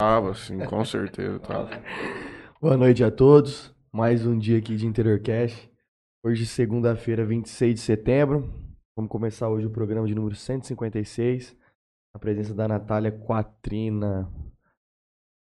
Tava, 0.00 0.32
sim, 0.32 0.58
com 0.60 0.82
certeza, 0.82 1.38
tava. 1.40 1.68
Boa 2.58 2.74
noite 2.74 3.04
a 3.04 3.10
todos. 3.10 3.70
Mais 3.92 4.24
um 4.26 4.38
dia 4.38 4.56
aqui 4.56 4.74
de 4.74 4.86
Interior 4.86 5.20
Cash. 5.20 5.68
Hoje, 6.24 6.46
segunda-feira, 6.46 7.22
26 7.22 7.74
de 7.74 7.80
setembro. 7.82 8.50
Vamos 8.96 9.10
começar 9.10 9.50
hoje 9.50 9.66
o 9.66 9.70
programa 9.70 10.06
de 10.06 10.14
número 10.14 10.34
156. 10.34 11.54
A 12.14 12.18
presença 12.18 12.54
da 12.54 12.66
Natália 12.66 13.12
Quatrina. 13.12 14.26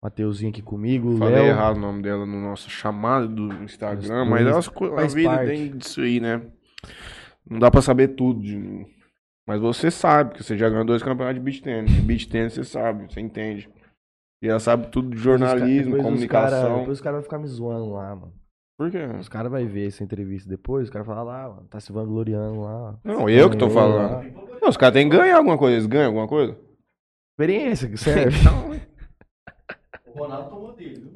Mateuzinho 0.03 0.49
aqui 0.49 0.63
comigo. 0.63 1.17
Falei 1.17 1.35
Léo. 1.35 1.45
errado 1.49 1.77
o 1.77 1.81
nome 1.81 2.01
dela 2.01 2.25
no 2.25 2.41
nosso 2.41 2.67
chamado 2.67 3.27
do 3.27 3.53
Instagram, 3.63 4.25
mas 4.25 4.41
elas, 4.41 4.67
a 4.67 5.07
vida 5.13 5.29
parte. 5.29 5.47
tem 5.51 5.77
disso 5.77 6.01
aí, 6.01 6.19
né? 6.19 6.41
Não 7.47 7.59
dá 7.59 7.69
pra 7.69 7.81
saber 7.83 8.07
tudo. 8.15 8.41
de- 8.41 8.87
Mas 9.47 9.61
você 9.61 9.91
sabe, 9.91 10.33
que 10.33 10.43
você 10.43 10.57
já 10.57 10.67
ganhou 10.67 10.83
dois 10.83 11.03
campeonatos 11.03 11.43
de. 11.43 11.61
De 11.85 12.01
beach 12.01 12.27
tennis 12.27 12.53
você 12.53 12.63
sabe, 12.63 13.05
você 13.13 13.21
entende. 13.21 13.69
E 14.41 14.47
ela 14.47 14.59
sabe 14.59 14.87
tudo 14.91 15.09
de 15.09 15.17
jornalismo, 15.17 15.95
Depois 15.95 16.01
os 16.01 16.03
comunicação. 16.03 16.61
cara- 16.61 16.77
depois 16.79 16.97
os 16.97 17.01
caras 17.01 17.15
vão 17.17 17.23
ficar 17.23 17.39
me 17.39 17.47
zoando 17.47 17.91
lá, 17.91 18.15
mano. 18.15 18.33
Por 18.77 18.91
quê? 18.91 18.99
Os 19.19 19.27
caras 19.27 19.51
vão 19.51 19.67
ver 19.67 19.87
essa 19.87 20.03
entrevista 20.03 20.47
depois, 20.47 20.83
os 20.85 20.89
caras 20.91 21.07
vão 21.07 21.15
falar 21.15 21.31
lá, 21.47 21.49
mano, 21.55 21.67
tá 21.67 21.79
se 21.79 21.91
vangloriando 21.91 22.61
lá. 22.61 22.99
Não, 23.03 23.27
eu 23.27 23.49
que 23.49 23.57
tô 23.57 23.69
falando. 23.69 24.11
lá. 24.11 24.23
Não, 24.61 24.69
os 24.69 24.77
caras 24.77 24.93
têm 24.93 25.09
que 25.09 25.17
ganhar 25.17 25.37
alguma 25.37 25.57
coisa. 25.57 25.75
Eles 25.75 25.87
ganham 25.87 26.07
alguma 26.07 26.27
coisa? 26.27 26.55
Experiência, 27.33 27.89
que 27.89 27.97
serve. 27.97 28.37
Então, 28.39 28.71
O 30.13 30.19
Ronaldo 30.19 30.49
tomou 30.51 30.73
dele, 30.75 30.99
viu? 30.99 31.13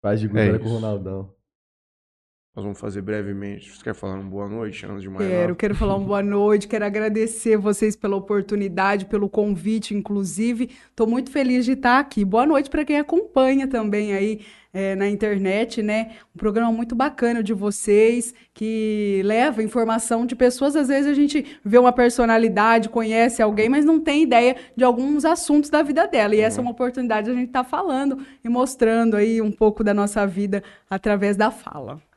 Faz 0.00 0.20
de 0.20 0.26
É 0.38 0.58
com 0.58 0.68
o. 0.68 0.72
Ronaldão. 0.74 1.34
Nós 2.54 2.62
vamos 2.62 2.78
fazer 2.78 3.00
brevemente. 3.00 3.70
Você 3.70 3.82
quer 3.82 3.94
falar 3.94 4.14
uma 4.14 4.28
boa 4.28 4.46
noite 4.46 4.84
antes 4.84 5.00
de 5.00 5.08
mais 5.08 5.26
Quero, 5.26 5.40
nada? 5.40 5.54
quero 5.54 5.74
falar 5.74 5.96
uma 5.96 6.06
boa 6.06 6.22
noite, 6.22 6.68
quero 6.68 6.84
agradecer 6.84 7.56
vocês 7.56 7.96
pela 7.96 8.14
oportunidade, 8.14 9.06
pelo 9.06 9.26
convite, 9.26 9.94
inclusive. 9.94 10.68
Estou 10.90 11.06
muito 11.06 11.30
feliz 11.30 11.64
de 11.64 11.72
estar 11.72 11.98
aqui. 11.98 12.26
Boa 12.26 12.44
noite 12.44 12.68
para 12.68 12.84
quem 12.84 12.98
acompanha 12.98 13.66
também 13.66 14.12
aí 14.12 14.42
eh, 14.74 14.94
na 14.94 15.08
internet, 15.08 15.82
né? 15.82 16.12
Um 16.34 16.38
programa 16.38 16.70
muito 16.70 16.94
bacana 16.94 17.42
de 17.42 17.54
vocês, 17.54 18.34
que 18.52 19.22
leva 19.24 19.62
informação 19.62 20.26
de 20.26 20.36
pessoas. 20.36 20.76
Às 20.76 20.88
vezes 20.88 21.10
a 21.10 21.14
gente 21.14 21.58
vê 21.64 21.78
uma 21.78 21.90
personalidade, 21.92 22.90
conhece 22.90 23.40
alguém, 23.40 23.70
mas 23.70 23.82
não 23.82 23.98
tem 23.98 24.24
ideia 24.24 24.56
de 24.76 24.84
alguns 24.84 25.24
assuntos 25.24 25.70
da 25.70 25.82
vida 25.82 26.06
dela. 26.06 26.36
E 26.36 26.40
essa 26.40 26.60
é 26.60 26.62
uma 26.62 26.72
oportunidade 26.72 27.24
de 27.24 27.30
a 27.30 27.34
gente 27.34 27.46
estar 27.46 27.64
falando 27.64 28.18
e 28.44 28.48
mostrando 28.50 29.16
aí 29.16 29.40
um 29.40 29.50
pouco 29.50 29.82
da 29.82 29.94
nossa 29.94 30.26
vida 30.26 30.62
através 30.90 31.34
da 31.34 31.50
fala. 31.50 32.11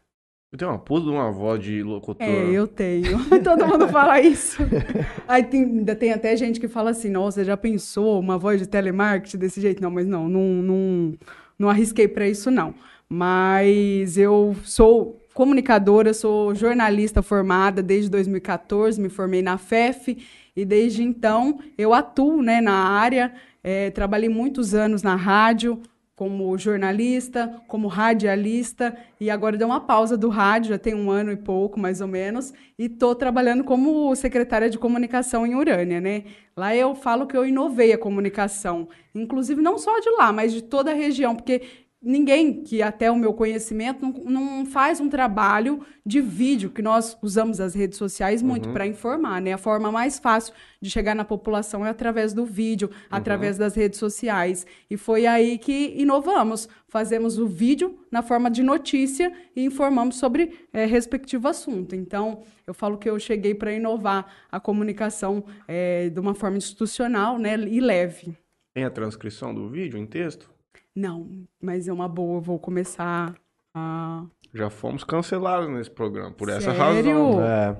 Eu 0.56 0.58
tenho 0.58 0.72
uma 0.72 0.80
puta 0.80 1.04
de 1.04 1.12
uma 1.12 1.30
voz 1.34 1.62
de 1.62 1.84
locutor. 1.84 2.26
É, 2.26 2.50
eu 2.50 2.66
tenho. 2.66 3.20
Todo 3.44 3.68
mundo 3.68 3.90
fala 3.90 4.22
isso. 4.22 4.64
Aí 5.28 5.44
tem- 5.44 5.64
ainda 5.66 5.94
tem 5.94 6.14
até 6.14 6.34
gente 6.38 6.62
que 6.62 6.70
fala 6.70 6.92
assim: 6.92 7.10
nossa, 7.10 7.44
já 7.44 7.58
pensou 7.58 8.22
uma 8.22 8.38
voz 8.38 8.62
de 8.62 8.66
telemarketing 8.66 9.38
desse 9.38 9.60
jeito? 9.60 9.84
Não, 9.84 9.92
mas 9.92 10.08
não, 10.08 10.30
não, 10.30 10.42
não, 10.42 11.14
não 11.60 11.70
arrisquei 11.70 12.08
para 12.08 12.26
isso, 12.26 12.50
não. 12.50 12.74
Mas 13.10 14.18
eu 14.18 14.56
sou 14.64 15.20
comunicadora, 15.34 16.14
sou 16.14 16.56
jornalista 16.56 17.22
formada 17.22 17.84
desde 17.84 18.10
2014, 18.10 19.02
me 19.02 19.10
formei 19.10 19.42
na 19.42 19.58
FEF 19.58 20.18
e 20.56 20.64
desde 20.64 21.04
então 21.04 21.60
eu 21.78 21.94
atuo 21.94 22.42
né, 22.42 22.62
na 22.62 22.76
área. 22.76 23.34
eh, 23.62 23.90
trabalhei 23.92 24.30
muitos 24.30 24.74
anos 24.74 25.04
na 25.04 25.16
rádio, 25.16 25.82
como 26.16 26.58
jornalista, 26.58 27.62
como 27.68 27.90
radialista, 27.90 28.96
e 29.20 29.30
agora 29.30 29.58
deu 29.58 29.68
uma 29.68 29.82
pausa 29.82 30.18
do 30.18 30.30
rádio, 30.30 30.70
já 30.70 30.78
tem 30.80 30.96
um 30.96 31.12
ano 31.12 31.32
e 31.32 31.36
pouco, 31.36 31.78
mais 31.78 32.00
ou 32.00 32.08
menos, 32.08 32.54
e 32.80 32.86
estou 32.86 33.14
trabalhando 33.14 33.66
como 33.66 34.16
secretária 34.16 34.70
de 34.70 34.80
comunicação 34.80 35.46
em 35.46 35.56
Urânia, 35.56 36.00
né? 36.00 36.24
Lá 36.56 36.74
eu 36.74 36.96
falo 36.96 37.28
que 37.28 37.36
eu 37.36 37.46
inovei 37.46 37.92
a 37.92 37.98
comunicação, 37.98 38.88
inclusive 39.14 39.62
não 39.62 39.78
só 39.78 40.00
de 40.00 40.10
lá, 40.12 40.32
mas 40.32 40.54
de 40.54 40.64
toda 40.64 40.92
a 40.92 40.96
região, 40.96 41.36
porque 41.36 41.62
ninguém 42.06 42.62
que 42.62 42.84
até 42.84 43.10
o 43.10 43.16
meu 43.16 43.34
conhecimento 43.34 44.06
não, 44.06 44.14
não 44.30 44.66
faz 44.66 45.02
um 45.02 45.10
trabalho 45.10 45.84
de 46.06 46.22
vídeo 46.22 46.70
que 46.70 46.82
nós 46.82 47.18
usamos 47.20 47.60
as 47.60 47.74
redes 47.74 47.98
sociais 47.98 48.44
muito 48.44 48.70
para 48.70 48.86
informar, 48.86 49.42
né? 49.42 49.54
A 49.54 49.58
forma 49.58 49.92
mais 49.92 50.20
fácil 50.20 50.54
de 50.80 50.88
chegar 50.90 51.16
na 51.16 51.26
população 51.26 51.84
é 51.84 51.90
através 51.90 52.32
do 52.32 52.46
vídeo, 52.46 52.92
através 53.10 53.58
das 53.58 53.74
redes 53.74 53.98
sociais. 53.98 54.68
E 54.88 54.96
foi 54.96 55.26
aí 55.26 55.58
que 55.58 55.96
inovamos. 55.98 56.70
Fazemos 56.88 57.40
o 57.40 57.48
vídeo 57.48 57.98
na 58.12 58.22
forma 58.22 58.52
de 58.52 58.62
notícia 58.62 59.34
e 59.56 59.66
informamos 59.66 60.18
sobre 60.18 60.54
eh, 60.72 60.86
respectivo 60.86 61.48
assunto. 61.48 61.96
Então, 61.96 62.44
eu 62.68 62.74
falo 62.74 62.98
que 62.98 63.10
eu 63.10 63.18
cheguei 63.20 63.56
para 63.56 63.74
inovar 63.74 64.32
a 64.52 64.60
comunicação 64.60 65.44
eh, 65.68 66.10
de 66.10 66.20
uma 66.20 66.36
forma 66.36 66.58
institucional 66.58 67.40
né, 67.40 67.56
e 67.58 67.82
leve. 67.82 68.38
Tem 68.76 68.84
a 68.84 68.92
transcrição 68.92 69.54
do 69.54 69.68
vídeo 69.70 69.98
em 69.98 70.06
texto? 70.06 70.55
Não, 70.96 71.28
mas 71.62 71.88
é 71.88 71.94
uma 71.94 72.08
boa, 72.08 72.38
eu 72.38 72.42
vou 72.42 72.58
começar 72.60 73.36
a. 73.76 74.24
Já 74.54 74.70
fomos 74.70 75.04
cancelados 75.04 75.70
nesse 75.70 75.92
programa, 75.92 76.32
por 76.32 76.48
essa 76.50 76.74
Sério? 76.74 76.80
razão. 76.80 77.44
É, 77.44 77.78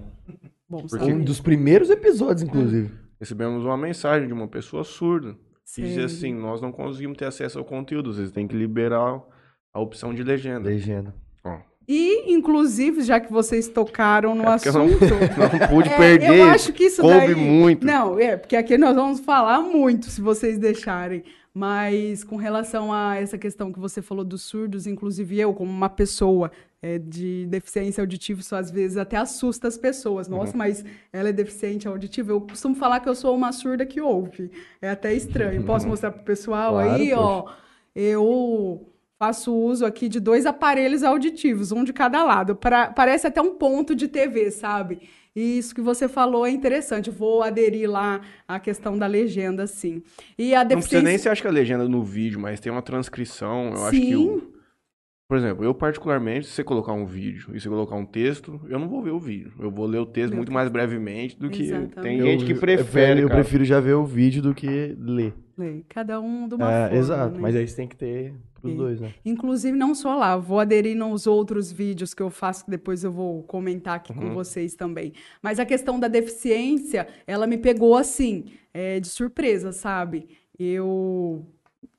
Bom, 0.68 0.82
Porque- 0.88 1.06
um 1.06 1.24
dos 1.24 1.40
primeiros 1.40 1.90
episódios, 1.90 2.42
inclusive. 2.42 2.92
Recebemos 3.20 3.64
uma 3.64 3.78
mensagem 3.78 4.28
de 4.28 4.34
uma 4.34 4.48
pessoa 4.48 4.84
surda. 4.84 5.36
Que 5.74 5.82
dizia 5.84 6.06
assim, 6.06 6.34
nós 6.34 6.62
não 6.62 6.72
conseguimos 6.72 7.18
ter 7.18 7.26
acesso 7.26 7.58
ao 7.60 7.66
conteúdo, 7.66 8.14
vocês 8.14 8.32
têm 8.32 8.48
que 8.48 8.56
liberar 8.56 9.22
a 9.74 9.80
opção 9.80 10.14
de 10.14 10.24
legenda. 10.24 10.68
Legenda. 10.70 11.14
Ó, 11.44 11.58
E, 11.88 12.34
inclusive, 12.34 13.02
já 13.04 13.20
que 13.20 13.32
vocês 13.32 13.68
tocaram 13.68 14.34
no 14.36 14.42
É 14.44 14.46
eu 14.46 14.74
não- 14.74 14.86
assunto. 14.86 15.00
não 15.62 15.68
pude 15.70 15.90
É, 15.90 15.98
perder. 15.98 16.40
Eu 16.40 16.46
acho 16.46 16.74
que 16.74 16.86
isso 16.86 17.02
coube 17.02 17.18
daí... 17.18 17.36
muito. 17.36 17.86
Não, 17.86 18.20
é, 18.20 18.36
porque 18.38 18.56
aqui 18.56 18.78
nós 18.78 18.96
vamos 18.96 19.20
falar 19.22 19.62
muito, 19.62 20.08
se 20.08 20.20
vocês 20.20 20.58
deixarem. 20.58 21.24
Mas 21.58 22.22
com 22.22 22.36
relação 22.36 22.92
a 22.92 23.16
essa 23.16 23.38
questão 23.38 23.72
que 23.72 23.80
você 23.80 24.02
falou 24.02 24.26
dos 24.26 24.42
surdos, 24.42 24.86
inclusive 24.86 25.40
eu, 25.40 25.54
como 25.54 25.72
uma 25.72 25.88
pessoa 25.88 26.52
é, 26.82 27.00
de 27.00 27.46
deficiência 27.48 28.02
auditiva, 28.02 28.42
isso 28.42 28.54
às 28.54 28.70
vezes 28.70 28.98
até 28.98 29.16
assusta 29.16 29.66
as 29.70 29.78
pessoas. 29.78 30.28
Nossa, 30.28 30.52
Uhum. 30.52 30.58
mas 30.58 30.84
ela 31.14 31.30
é 31.30 31.32
deficiente 31.32 31.88
auditiva. 31.88 32.34
Eu 32.34 32.42
costumo 32.42 32.76
falar 32.76 33.00
que 33.00 33.08
eu 33.08 33.16
sou 33.16 33.34
uma 33.34 33.54
surda 33.54 33.86
que 33.86 34.02
ouve. 34.02 34.52
É 34.82 34.90
até 34.90 35.14
estranho. 35.14 35.64
Posso 35.64 35.88
mostrar 35.88 36.12
pro 36.12 36.24
pessoal 36.24 36.74
Claro, 36.74 36.92
aí, 37.02 37.14
ó. 37.14 37.46
Eu 37.96 38.90
faço 39.18 39.54
uso 39.56 39.86
aqui 39.86 40.10
de 40.10 40.20
dois 40.20 40.46
aparelhos 40.46 41.04
auditivos, 41.04 41.72
um 41.72 41.86
de 41.86 41.94
cada 41.94 42.22
lado. 42.26 42.54
Pra- 42.54 42.92
parece 42.92 43.26
até 43.28 43.42
um 43.42 43.56
ponto 43.56 43.96
de 43.96 44.10
TV, 44.10 44.52
sabe? 44.52 45.04
E 45.36 45.58
isso 45.58 45.76
que 45.76 45.82
você 45.82 46.08
falou 46.08 46.46
é 46.46 46.52
interessante. 46.52 47.10
Vou 47.12 47.44
aderir 47.44 47.90
lá 47.90 48.22
à 48.48 48.60
questão 48.60 48.98
da 48.98 49.06
legenda, 49.06 49.68
sim. 49.68 50.02
E 50.38 50.56
a 50.56 50.60
Não 50.60 50.68
precisa 50.68 50.76
deficiência. 50.78 51.10
nem 51.10 51.18
se 51.18 51.28
acha 51.30 51.42
que 51.42 51.48
a 51.48 51.52
legenda 51.52 51.90
no 51.90 52.02
vídeo, 52.04 52.40
mas 52.40 52.60
tem 52.62 52.72
uma 52.72 52.82
transcrição. 52.82 53.74
Eu 53.74 53.84
acho 53.86 53.92
que 54.00 54.08
Sim. 54.08 54.16
o... 54.16 54.56
Por 55.28 55.38
exemplo, 55.38 55.66
eu 55.66 55.74
particularmente, 55.74 56.46
se 56.46 56.54
você 56.54 56.64
colocar 56.64 56.94
um 56.94 57.04
vídeo 57.06 57.50
e 57.52 57.60
você 57.60 57.68
colocar 57.68 57.96
um 57.96 58.06
texto, 58.06 58.62
eu 58.70 58.78
não 58.78 58.88
vou 58.88 59.02
ver 59.02 59.10
o 59.10 59.20
vídeo. 59.20 59.52
Eu 59.60 59.72
vou 59.72 59.88
ler 59.88 59.98
o 59.98 60.06
texto 60.06 60.30
Ler 60.30 60.36
o 60.36 60.38
muito 60.38 60.52
mais 60.54 60.70
brevemente 60.70 61.36
do 61.38 61.50
que 61.50 61.64
Exatamente. 61.64 61.96
tem 62.02 62.20
Eu- 62.20 62.26
gente 62.28 62.46
que 62.46 62.54
prefere, 62.54 63.22
Eu, 63.22 63.28
cara. 63.28 63.40
prefiro 63.42 63.66
já 63.66 63.80
ver 63.80 63.94
o 63.96 64.06
vídeo 64.06 64.40
do 64.42 64.54
que 64.54 64.96
ler. 65.00 65.34
Lê, 65.58 65.82
Cada 65.90 66.22
um 66.22 66.48
de 66.48 66.54
uma 66.54 66.72
É, 66.72 66.82
forma. 66.84 66.98
exato. 66.98 67.34
né? 67.34 67.40
Mas 67.42 67.56
aí 67.56 67.68
você 67.68 67.76
tem 67.76 67.88
que 67.88 67.96
ter 67.96 68.36
dois, 68.74 69.00
né? 69.00 69.14
Inclusive, 69.24 69.78
não 69.78 69.94
só 69.94 70.16
lá, 70.16 70.36
vou 70.38 70.60
aderir 70.60 70.96
nos 70.96 71.28
outros 71.28 71.72
vídeos 71.72 72.14
que 72.14 72.24
eu 72.24 72.30
faço, 72.30 72.66
que 72.66 72.72
depois 72.72 73.04
eu 73.04 73.12
vou 73.12 73.44
comentar 73.44 73.96
aqui 73.98 74.14
com 74.14 74.34
vocês 74.34 74.74
também. 74.76 75.14
Mas 75.42 75.60
a 75.60 75.66
questão 75.66 76.00
da 76.00 76.08
deficiência, 76.08 77.08
ela 77.28 77.46
me 77.46 77.58
pegou 77.58 77.96
assim, 77.96 78.46
é, 78.74 79.00
de 79.00 79.08
surpresa, 79.08 79.72
sabe? 79.72 80.28
Eu 80.58 81.46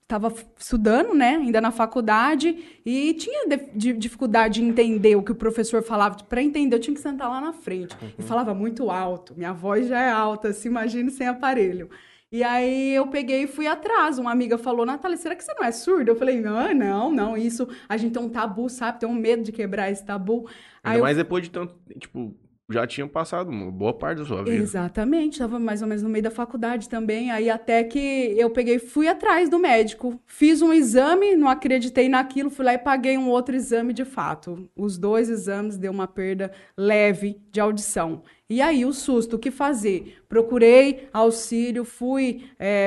estava 0.03 0.33
estudando, 0.57 1.15
né, 1.15 1.31
ainda 1.35 1.61
na 1.61 1.73
faculdade, 1.73 2.57
e 2.87 3.13
tinha 3.15 3.49
de- 3.49 3.71
de- 3.75 3.93
dificuldade 3.95 4.61
de 4.61 4.67
entender 4.67 5.17
o 5.17 5.23
que 5.23 5.33
o 5.33 5.35
professor 5.35 5.83
falava. 5.83 6.17
Para 6.23 6.41
entender, 6.41 6.77
eu 6.77 6.81
tinha 6.81 6.95
que 6.95 7.01
sentar 7.01 7.29
lá 7.29 7.41
na 7.41 7.53
frente. 7.53 7.97
E 8.17 8.23
falava 8.23 8.55
muito 8.55 8.89
alto. 8.89 9.35
Minha 9.37 9.53
voz 9.53 9.89
já 9.89 10.01
é 10.01 10.11
alta, 10.11 10.53
se 10.53 10.69
imagine 10.69 11.11
sem 11.11 11.27
aparelho. 11.27 11.91
E 12.31 12.43
aí 12.43 12.95
eu 12.95 13.07
peguei 13.07 13.45
e 13.45 13.47
fui 13.47 13.67
atrás. 13.67 14.19
Uma 14.19 14.33
amiga 14.33 14.59
falou, 14.59 14.85
Natália, 14.85 15.17
será 15.17 15.35
que 15.37 15.45
você 15.45 15.55
não 15.55 15.65
é 15.65 15.71
surda? 15.71 16.11
Eu 16.11 16.17
falei, 16.17 16.41
não, 16.41 16.75
não, 16.75 17.13
não, 17.13 17.37
isso, 17.37 17.69
a 17.89 17.97
gente 17.97 18.13
tem 18.13 18.23
um 18.23 18.29
tabu, 18.29 18.69
sabe? 18.69 19.01
Tem 19.01 19.09
um 19.09 19.15
medo 19.15 19.43
de 19.43 19.53
quebrar 19.53 19.91
esse 19.91 20.05
tabu. 20.05 20.49
Aí 20.83 20.93
Ainda 20.93 20.99
eu 20.99 21.03
mais 21.03 21.17
depois 21.17 21.45
de 21.45 21.51
tanto, 21.51 21.75
tipo, 21.99 22.35
já 22.69 22.85
tinha 22.87 23.07
passado 23.07 23.49
uma 23.49 23.71
boa 23.71 23.95
parte 23.95 24.19
da 24.19 24.25
sua 24.25 24.43
vida. 24.43 24.57
Exatamente, 24.57 25.35
estava 25.35 25.59
mais 25.59 25.83
ou 25.83 25.89
menos 25.89 26.03
no 26.03 26.09
meio 26.09 26.25
da 26.25 26.31
faculdade 26.31 26.89
também. 26.89 27.31
Aí 27.31 27.49
até 27.49 27.85
que 27.85 28.35
eu 28.37 28.51
peguei, 28.51 28.79
fui 28.79 29.07
atrás 29.07 29.49
do 29.49 29.59
médico, 29.59 30.21
fiz 30.27 30.61
um 30.63 30.73
exame, 30.73 31.37
não 31.37 31.49
acreditei 31.49 32.09
naquilo, 32.09 32.51
fui 32.51 32.65
lá 32.65 32.75
e 32.75 32.79
paguei 32.79 33.17
um 33.17 33.29
outro 33.29 33.55
exame 33.55 33.93
de 33.93 34.05
fato. 34.05 34.69
Os 34.75 34.99
dois 34.99 35.31
exames 35.31 35.79
deu 35.79 35.93
uma 35.93 36.09
perda 36.09 36.51
leve 36.77 37.41
de 37.53 37.61
audição. 37.61 38.23
E 38.49 38.63
aí 38.63 38.85
o 38.85 38.93
susto, 38.93 39.35
o 39.35 39.39
que 39.41 39.51
fazer? 39.51 40.19
Procurei 40.29 41.09
auxílio, 41.13 41.85
fui 41.85 42.45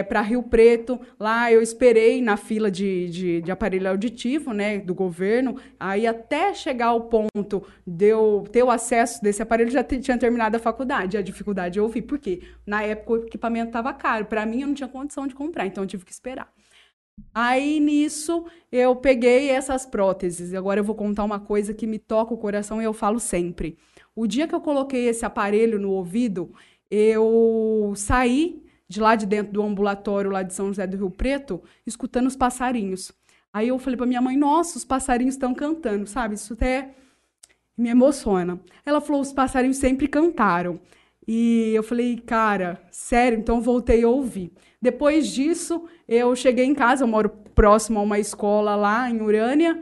para 0.07 0.21
Rio 0.21 0.41
Preto, 0.41 0.97
lá 1.19 1.51
eu 1.51 1.61
esperei 1.61 2.21
na 2.21 2.38
fila 2.38 2.71
de, 2.71 3.09
de, 3.09 3.41
de 3.41 3.51
aparelho 3.51 3.89
auditivo, 3.89 4.53
né, 4.53 4.77
do 4.79 4.95
governo. 4.95 5.57
Aí 5.77 6.07
até 6.07 6.53
chegar 6.53 6.88
ao 6.88 7.01
ponto 7.01 7.61
de 7.85 8.06
eu 8.06 8.45
ter 8.53 8.63
o 8.63 8.71
acesso 8.71 9.21
desse 9.21 9.41
aparelho, 9.41 9.69
já 9.69 9.83
tinha 9.83 10.17
terminado 10.17 10.56
a 10.56 10.59
faculdade. 10.59 11.17
A 11.17 11.21
dificuldade 11.21 11.77
eu 11.77 11.83
ouvi. 11.83 12.01
Por 12.01 12.19
quê? 12.19 12.41
Na 12.65 12.81
época 12.81 13.11
o 13.11 13.17
equipamento 13.25 13.67
estava 13.67 13.91
caro. 13.91 14.25
Para 14.25 14.45
mim 14.45 14.61
eu 14.61 14.67
não 14.67 14.73
tinha 14.73 14.88
condição 14.88 15.27
de 15.27 15.35
comprar, 15.35 15.65
então 15.67 15.83
eu 15.83 15.88
tive 15.88 16.06
que 16.06 16.11
esperar. 16.13 16.50
Aí 17.33 17.81
nisso 17.81 18.45
eu 18.71 18.95
peguei 18.95 19.50
essas 19.50 19.85
próteses. 19.85 20.53
Agora 20.53 20.79
eu 20.79 20.85
vou 20.85 20.95
contar 20.95 21.25
uma 21.25 21.39
coisa 21.39 21.73
que 21.73 21.85
me 21.85 22.00
toca 22.00 22.33
o 22.33 22.38
coração 22.38 22.81
e 22.81 22.85
eu 22.85 22.94
falo 22.94 23.19
sempre. 23.19 23.77
O 24.21 24.27
dia 24.27 24.50
que 24.50 24.54
eu 24.54 24.60
coloquei 24.60 25.07
esse 25.07 25.24
aparelho 25.24 25.80
no 25.80 25.92
ouvido, 25.92 26.51
eu 26.92 27.94
saí 27.95 28.62
de 28.86 29.00
lá 29.00 29.16
de 29.16 29.25
dentro 29.25 29.54
do 29.54 29.63
ambulatório 29.63 30.30
lá 30.30 30.44
de 30.44 30.54
São 30.54 30.68
José 30.68 30.86
do 30.86 30.98
Rio 30.98 31.10
Preto, 31.10 31.63
escutando 31.88 32.27
os 32.27 32.36
passarinhos. 32.36 33.13
Aí 33.54 33.69
eu 33.69 33.80
falei 33.80 33.95
para 33.95 34.06
minha 34.06 34.21
mãe: 34.21 34.36
"Nossa, 34.36 34.77
os 34.77 34.83
passarinhos 34.83 35.36
estão 35.36 35.54
cantando", 35.54 36.06
sabe? 36.06 36.36
Isso 36.36 36.51
até 36.51 36.95
me 37.77 37.88
emociona. 37.88 38.60
Ela 38.86 39.00
falou: 39.00 39.21
"Os 39.21 39.31
passarinhos 39.31 39.77
sempre 39.77 40.06
cantaram". 40.06 40.81
E 41.25 41.71
eu 41.74 41.81
falei: 41.81 42.18
"Cara, 42.18 42.77
sério?". 42.92 43.39
Então 43.39 43.62
voltei 43.62 44.04
a 44.04 44.10
ouvir. 44.10 44.51
Depois 44.81 45.30
disso, 45.30 45.86
eu 46.06 46.36
cheguei 46.36 46.66
em 46.66 46.75
casa, 46.75 47.06
eu 47.06 47.07
moro 47.07 47.30
próximo 47.56 48.00
a 48.00 48.01
uma 48.01 48.19
escola 48.19 48.75
lá 48.75 49.10
em 49.10 49.21
Urânia. 49.21 49.81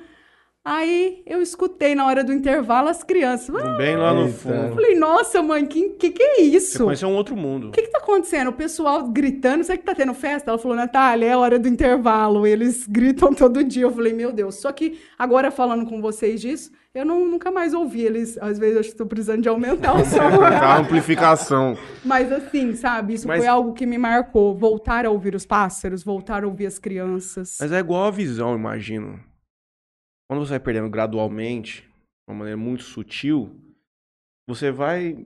Aí 0.70 1.22
eu 1.26 1.42
escutei 1.42 1.96
na 1.96 2.06
hora 2.06 2.26
do 2.26 2.34
intervalo 2.34 2.90
as 2.90 3.02
crianças. 3.02 3.56
Ah, 3.56 3.78
Bem 3.78 3.96
lá 3.96 4.14
no 4.14 4.26
Eita. 4.26 4.32
eu 4.32 4.34
fundo. 4.34 4.76
falei, 4.76 4.96
nossa, 4.96 5.42
mãe, 5.42 5.66
que, 5.66 5.92
que 5.92 6.12
que 6.12 6.22
é 6.22 6.36
Você 6.36 6.42
isso? 6.42 6.84
conheceu 6.84 7.08
um 7.08 7.16
outro 7.16 7.38
mundo. 7.38 7.70
O 7.70 7.72
que 7.72 7.84
que 7.84 7.88
tá 7.92 8.00
acontecendo? 8.00 8.50
O 8.50 8.54
pessoal 8.54 9.08
gritando, 9.08 9.64
será 9.64 9.78
que 9.78 9.86
tá 9.86 9.96
tendo 9.96 10.14
festa? 10.14 10.52
Ela 10.52 10.58
falou, 10.58 10.76
Natália, 10.76 11.26
é 11.28 11.38
hora 11.38 11.58
do 11.58 11.70
intervalo. 11.70 12.46
Eles 12.46 12.86
gritam 12.86 13.32
todo 13.34 13.64
dia. 13.64 13.84
Eu 13.84 13.92
falei, 13.94 14.12
meu 14.12 14.34
Deus. 14.34 14.56
Só 14.56 14.74
que 14.74 15.00
agora 15.18 15.52
falando 15.52 15.86
com 15.86 16.02
vocês 16.02 16.42
disso, 16.42 16.70
eu 16.94 17.06
não, 17.06 17.26
nunca 17.26 17.50
mais 17.50 17.74
ouvi 17.74 18.02
eles. 18.02 18.38
Às 18.40 18.60
vezes 18.60 18.76
eu 18.76 18.82
estou 18.82 19.06
precisando 19.08 19.44
de 19.44 19.48
aumentar 19.48 19.96
o 19.96 20.04
som. 20.04 20.20
A 20.44 20.80
amplificação. 20.80 21.78
Mas 22.04 22.30
assim, 22.30 22.76
sabe? 22.76 23.14
Isso 23.14 23.26
Mas- 23.26 23.38
foi 23.40 23.48
algo 23.48 23.72
que 23.72 23.86
me 23.86 23.98
marcou. 23.98 24.54
Voltar 24.54 25.06
a 25.06 25.10
ouvir 25.10 25.34
os 25.34 25.46
pássaros, 25.46 26.04
voltar 26.04 26.44
a 26.44 26.48
ouvir 26.48 26.66
as 26.66 26.78
crianças. 26.78 27.58
Mas 27.62 27.72
é 27.72 27.80
igual 27.80 28.04
a 28.04 28.12
visão, 28.12 28.54
imagino. 28.54 29.18
Quando 30.28 30.46
você 30.46 30.52
vai 30.52 30.60
perdendo 30.60 30.90
gradualmente, 30.90 31.82
de 31.84 31.90
uma 32.28 32.36
maneira 32.40 32.58
muito 32.58 32.84
sutil, 32.84 33.56
você 34.48 34.72
vai 34.72 35.26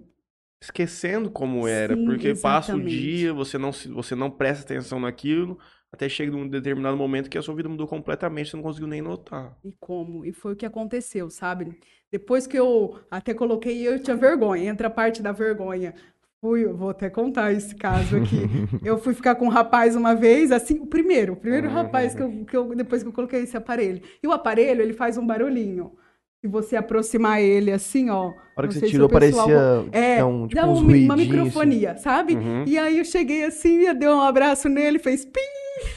esquecendo 0.62 1.31
como 1.31 1.68
era, 1.68 1.95
Sim, 1.95 2.06
porque 2.06 2.36
passa 2.36 2.77
o 2.77 2.81
exatamente. 2.81 2.89
dia, 2.89 3.33
você 3.33 3.57
não 3.57 3.74
se, 3.74 3.89
você 3.89 4.15
não 4.15 4.31
presta 4.31 4.63
atenção 4.63 5.00
naquilo, 5.00 5.59
até 5.92 6.09
chega 6.09 6.31
num 6.31 6.48
determinado 6.48 6.98
momento 6.98 7.30
que 7.30 7.38
a 7.38 7.42
sua 7.42 7.56
vida 7.56 7.69
mudou 7.69 7.88
completamente, 7.88 8.50
você 8.51 8.57
não 8.57 8.63
conseguiu 8.63 8.88
nem 8.88 9.01
notar. 9.01 9.57
E 9.63 9.71
como? 9.80 10.25
E 10.25 10.33
foi 10.33 10.53
o 10.53 10.56
que 10.56 10.65
aconteceu, 10.65 11.30
sabe? 11.30 11.80
Depois 12.12 12.48
que 12.48 12.57
eu 12.57 13.00
até 13.12 13.33
coloquei, 13.33 13.88
eu 13.88 14.01
tinha 14.01 14.15
vergonha. 14.15 14.69
Entra 14.69 14.88
a 14.88 14.92
parte 14.92 15.21
da 15.21 15.31
vergonha. 15.31 15.94
Fui, 16.42 16.66
eu 16.66 16.76
vou 16.76 16.90
até 16.90 17.08
contar 17.08 17.52
esse 17.54 17.76
caso 17.76 18.18
aqui. 18.18 18.42
Eu 18.84 18.98
fui 18.98 19.14
ficar 19.14 19.36
com 19.36 19.46
um 19.46 19.50
rapaz 19.50 19.96
uma 19.96 20.16
vez, 20.16 20.52
assim, 20.52 20.80
o 20.80 20.88
primeiro, 20.88 21.34
o 21.34 21.36
primeiro 21.36 21.68
Uhum. 21.68 21.74
rapaz 21.74 22.16
que 22.16 22.22
eu, 22.24 22.46
que 22.46 22.58
eu- 22.58 22.76
depois 22.76 23.04
que 23.04 23.10
eu 23.10 23.14
coloquei 23.14 23.42
esse 23.44 23.56
aparelho. 23.56 24.02
E 24.24 24.28
o 24.28 24.32
aparelho, 24.32 24.82
ele 24.82 24.94
faz 24.94 25.18
um 25.20 25.26
barulhinho. 25.26 25.92
Se 26.42 26.48
você 26.48 26.76
aproximar 26.76 27.40
ele 27.40 27.72
assim, 27.72 28.10
ó. 28.10 28.30
A 28.30 28.34
hora 28.58 28.68
que 28.68 28.74
você 28.74 28.88
tirou, 28.88 29.08
pessoal- 29.08 29.48
parecia 29.48 29.90
É, 30.18 30.24
um, 30.26 30.48
tipo, 30.48 30.60
um 30.66 30.66
uma 30.72 30.82
ruidinhos, 30.82 31.12
assim. 31.14 31.22
microfonia, 31.30 31.98
sabe? 31.98 32.34
Uhum. 32.36 32.64
E 32.66 32.76
aí 32.76 32.98
eu 32.98 33.06
cheguei 33.06 33.44
assim, 33.46 33.82
eu 33.84 33.94
dei 33.94 34.10
um 34.10 34.20
abraço 34.22 34.68
nele, 34.68 34.98
fez 34.98 35.24
pi. 35.24 35.40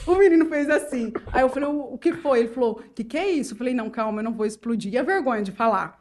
O 0.06 0.14
menino 0.16 0.44
fez 0.44 0.68
assim. 0.68 1.10
Aí 1.32 1.40
eu 1.40 1.48
falei, 1.48 1.70
o, 1.70 1.94
o 1.94 1.98
que 1.98 2.12
foi? 2.12 2.40
Ele 2.40 2.48
falou, 2.48 2.72
o 2.72 2.92
que, 2.94 3.02
que 3.02 3.16
é 3.16 3.30
isso? 3.30 3.54
Eu 3.54 3.58
falei, 3.58 3.72
não, 3.72 3.88
calma, 3.88 4.20
eu 4.20 4.24
não 4.24 4.34
vou 4.34 4.44
explodir. 4.44 4.92
E 4.92 4.98
a 4.98 5.02
vergonha 5.02 5.42
de 5.42 5.52
falar. 5.52 5.98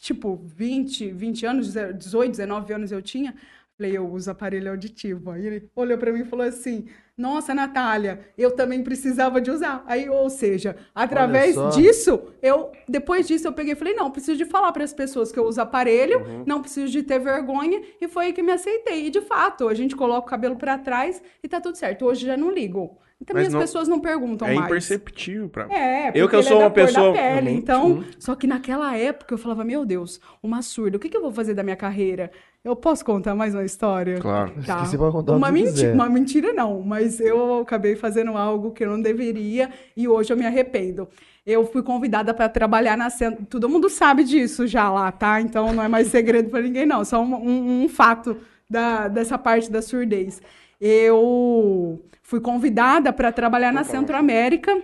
Tipo, 0.00 0.40
20, 0.44 1.10
20 1.10 1.44
anos, 1.44 1.74
18, 1.98 2.30
19 2.30 2.72
anos 2.72 2.92
eu 2.92 3.02
tinha. 3.02 3.34
Falei, 3.80 3.96
eu 3.96 4.06
uso 4.12 4.30
aparelho 4.30 4.70
auditivo. 4.72 5.30
Aí 5.30 5.46
ele 5.46 5.70
olhou 5.74 5.96
pra 5.96 6.12
mim 6.12 6.20
e 6.20 6.24
falou 6.26 6.44
assim: 6.44 6.84
Nossa, 7.16 7.54
Natália, 7.54 8.20
eu 8.36 8.50
também 8.50 8.82
precisava 8.84 9.40
de 9.40 9.50
usar. 9.50 9.82
Aí, 9.86 10.06
ou 10.06 10.28
seja, 10.28 10.76
através 10.94 11.56
disso, 11.74 12.20
eu 12.42 12.70
depois 12.86 13.26
disso 13.26 13.48
eu 13.48 13.54
peguei 13.54 13.72
e 13.72 13.76
falei: 13.76 13.94
Não, 13.94 14.10
preciso 14.10 14.36
de 14.36 14.44
falar 14.44 14.70
para 14.72 14.84
as 14.84 14.92
pessoas 14.92 15.32
que 15.32 15.38
eu 15.38 15.46
uso 15.46 15.62
aparelho, 15.62 16.18
Uhum. 16.20 16.44
não 16.46 16.60
preciso 16.60 16.92
de 16.92 17.02
ter 17.02 17.18
vergonha. 17.20 17.80
E 17.98 18.06
foi 18.06 18.26
aí 18.26 18.32
que 18.34 18.42
me 18.42 18.52
aceitei. 18.52 19.06
E 19.06 19.10
de 19.10 19.22
fato, 19.22 19.66
a 19.66 19.72
gente 19.72 19.96
coloca 19.96 20.26
o 20.26 20.30
cabelo 20.30 20.56
pra 20.56 20.76
trás 20.76 21.22
e 21.42 21.48
tá 21.48 21.58
tudo 21.58 21.76
certo. 21.78 22.04
Hoje 22.04 22.26
já 22.26 22.36
não 22.36 22.50
ligo. 22.52 22.98
E 23.18 23.24
também 23.24 23.44
Mas 23.44 23.48
as 23.48 23.52
não- 23.54 23.60
pessoas 23.60 23.88
não 23.88 24.00
perguntam 24.00 24.48
é 24.48 24.54
mais. 24.54 24.66
imperceptível 24.66 25.46
pra 25.50 25.64
É, 25.70 26.08
Eu 26.14 26.26
que 26.28 26.34
eu 26.34 26.40
ele 26.40 26.48
sou 26.48 26.56
é 26.60 26.64
uma 26.64 26.70
pessoa- 26.70 27.12
pele. 27.12 27.50
Uhum, 27.50 27.56
Então, 27.56 28.04
só 28.18 28.34
que 28.34 28.46
naquela 28.46 28.96
época 28.96 29.34
eu 29.34 29.38
falava, 29.38 29.62
meu 29.62 29.84
Deus, 29.84 30.18
uma 30.42 30.62
surda, 30.62 30.96
o 30.96 31.00
que, 31.00 31.08
que 31.10 31.16
eu 31.16 31.20
vou 31.20 31.30
fazer 31.32 31.52
da 31.54 31.62
minha 31.62 31.76
carreira? 31.76 32.30
Eu 32.62 32.76
posso 32.76 33.02
contar 33.04 33.34
mais 33.34 33.54
uma 33.54 33.64
história? 33.64 34.18
Claro. 34.20 34.52
Tá. 34.66 34.84
Você 34.84 34.98
pode 34.98 35.12
contar 35.12 35.32
uma, 35.34 35.46
que 35.46 35.52
menti- 35.54 35.70
quiser. 35.72 35.94
uma 35.94 36.08
mentira 36.10 36.52
não, 36.52 36.82
mas 36.82 37.18
eu 37.18 37.60
acabei 37.60 37.96
fazendo 37.96 38.36
algo 38.36 38.70
que 38.70 38.84
eu 38.84 38.90
não 38.90 39.00
deveria 39.00 39.70
e 39.96 40.06
hoje 40.06 40.30
eu 40.30 40.36
me 40.36 40.44
arrependo. 40.44 41.08
Eu 41.46 41.64
fui 41.64 41.82
convidada 41.82 42.34
para 42.34 42.50
trabalhar 42.50 42.98
na 42.98 43.08
Centro. 43.08 43.46
Todo 43.46 43.66
mundo 43.68 43.88
sabe 43.88 44.24
disso 44.24 44.66
já 44.66 44.90
lá, 44.90 45.10
tá? 45.10 45.40
Então 45.40 45.72
não 45.72 45.82
é 45.82 45.88
mais 45.88 46.08
segredo 46.12 46.50
para 46.50 46.60
ninguém, 46.60 46.84
não. 46.84 47.02
Só 47.02 47.22
um, 47.22 47.34
um- 47.34 47.84
um 47.84 47.88
fato 47.88 48.36
da, 48.68 49.08
dessa 49.08 49.38
parte 49.38 49.70
da 49.70 49.80
surdez. 49.80 50.42
Eu 50.78 51.98
fui 52.22 52.40
convidada 52.40 53.10
para 53.10 53.32
trabalhar 53.32 53.72
na 53.72 53.84
Centro 53.84 54.14
América. 54.16 54.76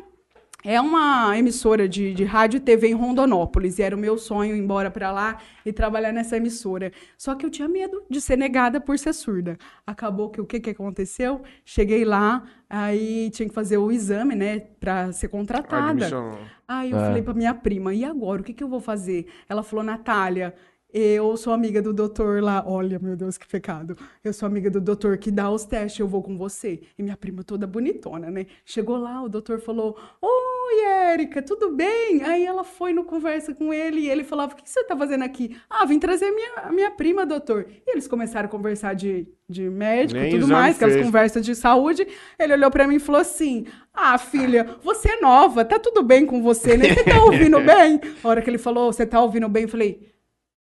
É 0.68 0.80
uma 0.80 1.38
emissora 1.38 1.88
de, 1.88 2.12
de 2.12 2.24
rádio 2.24 2.56
e 2.56 2.60
TV 2.60 2.88
em 2.88 2.92
Rondonópolis. 2.92 3.78
E 3.78 3.82
era 3.84 3.94
o 3.94 3.98
meu 3.98 4.18
sonho 4.18 4.56
ir 4.56 4.58
embora 4.58 4.90
para 4.90 5.12
lá 5.12 5.38
e 5.64 5.72
trabalhar 5.72 6.10
nessa 6.10 6.36
emissora. 6.38 6.90
Só 7.16 7.36
que 7.36 7.46
eu 7.46 7.50
tinha 7.50 7.68
medo 7.68 8.02
de 8.10 8.20
ser 8.20 8.36
negada 8.36 8.80
por 8.80 8.98
ser 8.98 9.12
surda. 9.12 9.56
Acabou 9.86 10.28
que 10.28 10.40
o 10.40 10.44
que, 10.44 10.58
que 10.58 10.70
aconteceu? 10.70 11.40
Cheguei 11.64 12.04
lá, 12.04 12.42
aí 12.68 13.30
tinha 13.30 13.48
que 13.48 13.54
fazer 13.54 13.78
o 13.78 13.92
exame, 13.92 14.34
né, 14.34 14.58
para 14.80 15.12
ser 15.12 15.28
contratada. 15.28 15.90
Admissão. 15.90 16.36
Aí 16.66 16.90
eu 16.90 16.98
É. 16.98 17.00
falei 17.06 17.22
pra 17.22 17.32
minha 17.32 17.54
prima, 17.54 17.94
e 17.94 18.04
agora, 18.04 18.40
o 18.42 18.44
que, 18.44 18.52
que 18.52 18.64
eu 18.64 18.68
vou 18.68 18.80
fazer? 18.80 19.28
Ela 19.48 19.62
falou, 19.62 19.84
Natália, 19.84 20.52
eu 20.98 21.36
sou 21.36 21.52
amiga 21.52 21.82
do 21.82 21.92
doutor 21.92 22.42
lá. 22.42 22.64
Olha, 22.66 22.98
meu 22.98 23.14
Deus, 23.14 23.36
que 23.36 23.46
pecado. 23.46 23.98
Eu 24.24 24.32
sou 24.32 24.46
amiga 24.46 24.70
do 24.70 24.80
doutor 24.80 25.18
que 25.18 25.30
dá 25.30 25.50
os 25.50 25.66
testes, 25.66 26.00
eu 26.00 26.08
vou 26.08 26.22
com 26.22 26.38
você. 26.38 26.80
E 26.98 27.02
minha 27.02 27.16
prima 27.16 27.44
toda 27.44 27.66
bonitona, 27.66 28.30
né? 28.30 28.46
Chegou 28.64 28.96
lá, 28.96 29.22
o 29.22 29.28
doutor 29.28 29.60
falou, 29.60 29.98
Oi, 30.22 30.84
Érica, 30.86 31.42
tudo 31.42 31.70
bem? 31.70 32.22
Aí 32.22 32.46
ela 32.46 32.64
foi 32.64 32.94
no 32.94 33.04
conversa 33.04 33.54
com 33.54 33.74
ele 33.74 34.00
e 34.00 34.08
ele 34.08 34.24
falava, 34.24 34.54
o 34.54 34.56
que 34.56 34.68
você 34.68 34.82
tá 34.84 34.96
fazendo 34.96 35.22
aqui? 35.22 35.54
Ah, 35.68 35.84
vim 35.84 35.98
trazer 35.98 36.30
minha, 36.30 36.52
a 36.64 36.72
minha 36.72 36.90
prima, 36.90 37.26
doutor. 37.26 37.66
E 37.86 37.90
eles 37.90 38.08
começaram 38.08 38.46
a 38.46 38.50
conversar 38.50 38.94
de, 38.94 39.28
de 39.46 39.68
médico 39.68 40.18
e 40.18 40.30
tudo 40.30 40.48
mais, 40.48 40.76
aquelas 40.76 40.96
conversas 41.04 41.44
de 41.44 41.54
saúde. 41.54 42.06
Ele 42.38 42.54
olhou 42.54 42.70
pra 42.70 42.88
mim 42.88 42.96
e 42.96 43.00
falou 43.00 43.20
assim: 43.20 43.66
Ah, 43.92 44.16
filha, 44.16 44.76
você 44.82 45.10
é 45.10 45.20
nova, 45.20 45.62
tá 45.62 45.78
tudo 45.78 46.02
bem 46.02 46.24
com 46.24 46.42
você, 46.42 46.74
né? 46.74 46.94
Você 46.94 47.04
tá 47.04 47.20
ouvindo 47.24 47.60
bem? 47.60 48.00
A 48.24 48.28
hora 48.28 48.40
que 48.40 48.48
ele 48.48 48.58
falou, 48.58 48.90
você 48.90 49.04
tá 49.04 49.20
ouvindo 49.20 49.48
bem, 49.48 49.64
eu 49.64 49.68
falei. 49.68 50.15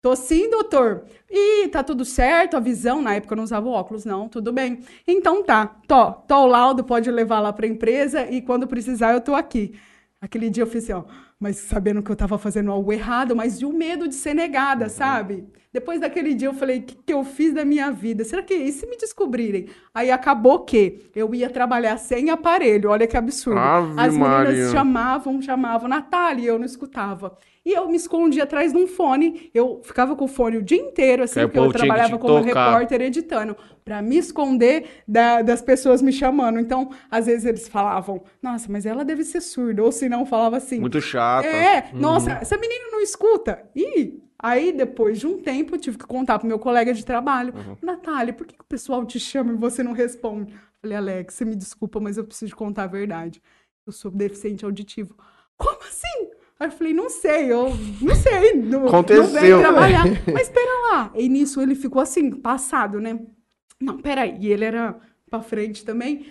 Tô 0.06 0.16
sim, 0.16 0.52
doutor. 0.52 1.06
E 1.28 1.68
tá 1.70 1.82
tudo 1.82 2.06
certo, 2.06 2.56
a 2.56 2.60
visão, 2.60 3.02
na 3.02 3.16
época 3.16 3.34
eu 3.34 3.38
não 3.38 3.44
usava 3.44 3.68
óculos, 3.68 4.06
não, 4.06 4.30
tudo 4.30 4.54
bem. 4.54 4.82
Então 5.08 5.42
tá, 5.42 5.66
tô, 5.88 6.12
tô 6.12 6.44
o 6.44 6.46
laudo, 6.46 6.84
pode 6.84 7.10
levar 7.10 7.40
lá 7.40 7.52
pra 7.52 7.66
empresa 7.66 8.30
e 8.30 8.40
quando 8.40 8.68
precisar 8.68 9.14
eu 9.14 9.22
tô 9.22 9.34
aqui. 9.34 9.74
Aquele 10.22 10.52
dia 10.52 10.62
eu 10.62 10.68
fiz 10.68 10.84
assim, 10.84 10.94
ó, 10.94 11.06
mas 11.40 11.58
sabendo 11.58 12.04
que 12.04 12.12
eu 12.12 12.16
tava 12.16 12.38
fazendo 12.38 12.72
algo 12.72 12.94
errado, 12.94 13.36
mas 13.36 13.58
de 13.58 13.66
um 13.66 13.74
medo 13.74 14.08
de 14.08 14.14
ser 14.14 14.36
negada, 14.36 14.90
sabe? 14.90 15.48
Depois 15.74 16.00
daquele 16.00 16.36
dia 16.36 16.50
eu 16.50 16.54
falei, 16.54 16.82
o 16.82 16.84
que, 16.84 16.96
que 16.98 17.12
eu 17.12 17.24
fiz 17.24 17.52
da 17.52 17.66
minha 17.66 17.92
vida? 17.92 18.24
Será 18.24 18.44
que, 18.44 18.54
e 18.54 18.72
se 18.72 18.86
me 18.86 18.98
descobrirem? 18.98 19.70
Aí 19.92 20.12
acabou 20.12 20.60
que 20.60 21.10
eu 21.16 21.34
ia 21.34 21.50
trabalhar 21.50 21.98
sem 21.98 22.30
aparelho, 22.30 22.92
olha 22.92 23.08
que 23.08 23.18
absurdo. 23.18 23.60
Ave 23.60 24.00
As 24.00 24.14
meninas 24.14 24.30
Maria. 24.30 24.70
chamavam, 24.70 25.42
chamavam, 25.42 25.90
Natália, 25.90 26.44
e 26.44 26.46
eu 26.46 26.60
não 26.60 26.66
escutava. 26.66 27.36
E 27.66 27.74
eu 27.74 27.88
me 27.90 27.96
escondia 27.96 28.44
atrás 28.44 28.72
de 28.72 28.78
um 28.78 28.86
fone, 28.86 29.50
eu 29.52 29.82
ficava 29.84 30.16
com 30.16 30.26
o 30.26 30.28
fone 30.28 30.58
o 30.58 30.62
dia 30.62 30.78
inteiro, 30.80 31.24
assim, 31.24 31.40
Que 31.40 31.48
porque 31.48 31.58
eu 31.60 31.72
trabalhava 31.72 32.20
como 32.20 32.40
tocar. 32.46 32.70
repórter 32.72 33.02
editando, 33.02 33.58
pra 33.84 34.04
me 34.04 34.18
esconder 34.18 35.02
da- 35.08 35.42
das 35.42 35.64
pessoas 35.64 36.00
me 36.00 36.14
chamando. 36.14 36.60
Então, 36.60 36.92
às 37.10 37.26
vezes 37.26 37.44
eles 37.44 37.68
falavam, 37.68 38.24
nossa, 38.40 38.72
mas 38.72 38.86
ela 38.86 39.04
deve 39.04 39.24
ser 39.24 39.42
surda, 39.42 39.84
ou 39.84 39.92
se 39.92 40.08
não, 40.08 40.28
falava 40.28 40.58
assim, 40.58 40.80
Muito 40.80 41.02
chata. 41.02 41.48
é, 41.48 41.90
nossa, 41.94 42.34
essa 42.34 42.56
menina 42.56 42.86
não 42.92 43.02
escuta. 43.02 43.68
E 43.76 44.20
aí, 44.38 44.72
depois 44.72 45.20
de 45.20 45.26
um 45.26 45.40
tempo, 45.42 45.74
eu 45.74 45.80
tive 45.80 45.98
que 45.98 46.06
contar 46.06 46.38
pro 46.38 46.48
meu 46.48 46.60
colega 46.60 46.94
de 46.94 47.04
trabalho. 47.04 47.52
Natália, 47.82 48.32
por 48.32 48.46
que, 48.46 48.54
que 48.56 48.62
o 48.62 48.68
pessoal 48.68 49.04
te 49.08 49.20
chama 49.20 49.54
e 49.54 49.56
você 49.58 49.82
não 49.82 49.92
responde? 49.94 50.54
Falei, 50.80 50.98
Alex, 50.98 51.34
você 51.34 51.44
me 51.44 51.56
desculpa, 51.56 52.00
mas 52.00 52.16
eu 52.16 52.26
preciso 52.26 52.56
contar 52.56 52.84
a 52.84 52.88
verdade. 52.88 53.42
Eu 53.88 53.92
sou 53.92 54.12
deficiente 54.12 54.64
auditivo. 54.64 55.16
Como 55.58 55.80
assim? 55.82 56.30
Aí 56.60 56.68
eu 56.68 56.72
falei, 56.72 56.94
não 56.94 57.10
sei, 57.10 57.52
eu 57.52 57.70
não 58.02 58.16
sei. 58.16 58.54
Não, 58.54 58.82
Não 58.82 58.88
Aconteceu. 58.88 59.28
veio 59.28 59.60
trabalhar. 59.60 60.06
Mas 60.32 60.44
espera 60.44 60.92
lá. 60.92 61.12
E 61.16 61.28
nisso 61.28 61.62
ele 61.62 61.76
ficou 61.76 62.02
assim, 62.02 62.32
passado, 62.32 63.00
né? 63.02 63.20
Não, 63.82 63.98
peraí. 63.98 64.38
E 64.40 64.52
ele 64.52 64.64
era 64.64 64.96
pra 65.30 65.42
frente 65.42 65.84
também. 65.84 66.28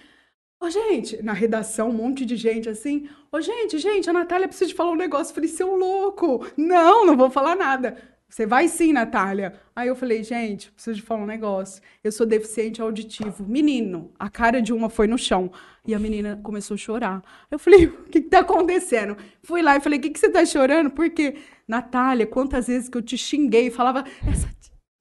Ô, 0.58 0.70
gente, 0.70 1.22
na 1.22 1.34
redação, 1.34 1.90
um 1.90 1.92
monte 1.92 2.24
de 2.24 2.36
gente 2.36 2.70
assim. 2.70 3.06
Ô, 3.30 3.38
gente, 3.40 3.78
gente, 3.78 4.08
a 4.08 4.14
Natália 4.14 4.48
precisa 4.48 4.70
te 4.70 4.74
falar 4.74 4.92
um 4.92 4.96
negócio. 4.96 5.30
Eu 5.30 5.34
falei, 5.34 5.50
seu 5.50 5.76
louco. 5.76 6.46
Não, 6.56 7.04
não 7.04 7.16
vou 7.16 7.28
falar 7.28 7.54
nada. 7.54 7.96
Você 8.28 8.46
vai 8.46 8.66
sim, 8.66 8.92
Natália. 8.92 9.54
Aí 9.76 9.86
eu 9.86 9.94
falei, 9.94 10.24
gente, 10.24 10.72
preciso 10.72 10.96
de 10.96 11.02
falar 11.02 11.22
um 11.22 11.26
negócio. 11.26 11.80
Eu 12.02 12.10
sou 12.10 12.26
deficiente 12.26 12.82
auditivo. 12.82 13.44
Menino, 13.46 14.10
a 14.18 14.28
cara 14.28 14.60
de 14.60 14.72
uma 14.72 14.90
foi 14.90 15.06
no 15.06 15.16
chão. 15.16 15.52
E 15.86 15.94
a 15.94 15.98
menina 15.98 16.40
começou 16.42 16.74
a 16.74 16.78
chorar. 16.78 17.22
Eu 17.50 17.58
falei, 17.58 17.86
o 17.86 18.04
que, 18.04 18.20
que 18.20 18.28
tá 18.28 18.40
acontecendo? 18.40 19.16
Fui 19.42 19.62
lá 19.62 19.76
e 19.76 19.80
falei, 19.80 19.98
o 19.98 20.02
que, 20.02 20.10
que 20.10 20.18
você 20.18 20.28
tá 20.28 20.44
chorando? 20.44 20.90
Porque, 20.90 21.36
Natália, 21.68 22.26
quantas 22.26 22.66
vezes 22.66 22.88
que 22.88 22.98
eu 22.98 23.02
te 23.02 23.16
xinguei, 23.16 23.70
falava, 23.70 24.04
essa. 24.26 24.48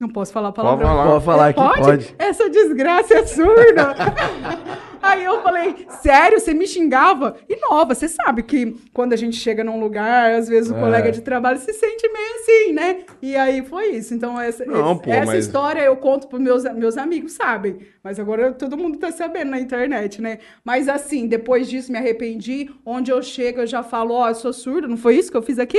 Não 0.00 0.08
posso 0.08 0.32
falar 0.32 0.52
palavrão. 0.52 0.86
falar. 0.86 1.06
Pode 1.06 1.24
falar 1.24 1.54
Pode? 1.54 1.80
pode. 1.80 2.14
Essa 2.18 2.50
desgraça 2.50 3.14
é 3.14 3.26
surda. 3.26 3.94
Aí 5.04 5.24
eu 5.24 5.42
falei, 5.42 5.86
sério, 6.02 6.40
você 6.40 6.54
me 6.54 6.66
xingava? 6.66 7.36
E 7.48 7.56
nova, 7.70 7.94
você 7.94 8.08
sabe 8.08 8.42
que 8.42 8.74
quando 8.92 9.12
a 9.12 9.16
gente 9.16 9.36
chega 9.36 9.62
num 9.62 9.78
lugar, 9.78 10.32
às 10.32 10.48
vezes 10.48 10.70
o 10.70 10.76
É. 10.76 10.80
colega 10.80 11.12
de 11.12 11.20
trabalho 11.20 11.58
se 11.58 11.72
sente 11.72 12.08
meio 12.10 12.34
assim, 12.36 12.72
né? 12.72 13.04
E 13.20 13.36
aí 13.36 13.62
foi 13.64 13.88
isso. 13.90 14.14
Então, 14.14 14.40
essa, 14.40 14.64
Não, 14.64 14.92
esse- 14.92 15.02
pô, 15.02 15.10
essa 15.10 15.26
mas- 15.32 15.44
história 15.46 15.80
eu 15.82 15.96
conto 15.96 16.26
pros 16.28 16.40
meus, 16.40 16.64
meus 16.74 16.96
amigos, 16.96 17.32
sabem. 17.32 17.78
Mas 18.02 18.18
agora 18.18 18.52
todo 18.52 18.76
mundo 18.76 18.98
tá 18.98 19.12
sabendo 19.12 19.50
na 19.50 19.60
internet, 19.60 20.20
né? 20.22 20.38
Mas 20.64 20.88
assim, 20.88 21.26
depois 21.26 21.68
disso 21.68 21.92
me 21.92 21.98
arrependi. 21.98 22.70
Onde 22.84 23.10
eu 23.10 23.22
chego, 23.22 23.60
eu 23.60 23.66
já 23.66 23.82
falo, 23.82 24.14
ó, 24.14 24.28
eu 24.28 24.34
sou 24.34 24.52
surda, 24.52 24.88
não 24.88 24.96
foi 24.96 25.16
isso 25.16 25.30
que 25.30 25.36
eu 25.36 25.42
fiz 25.42 25.58
aqui? 25.58 25.78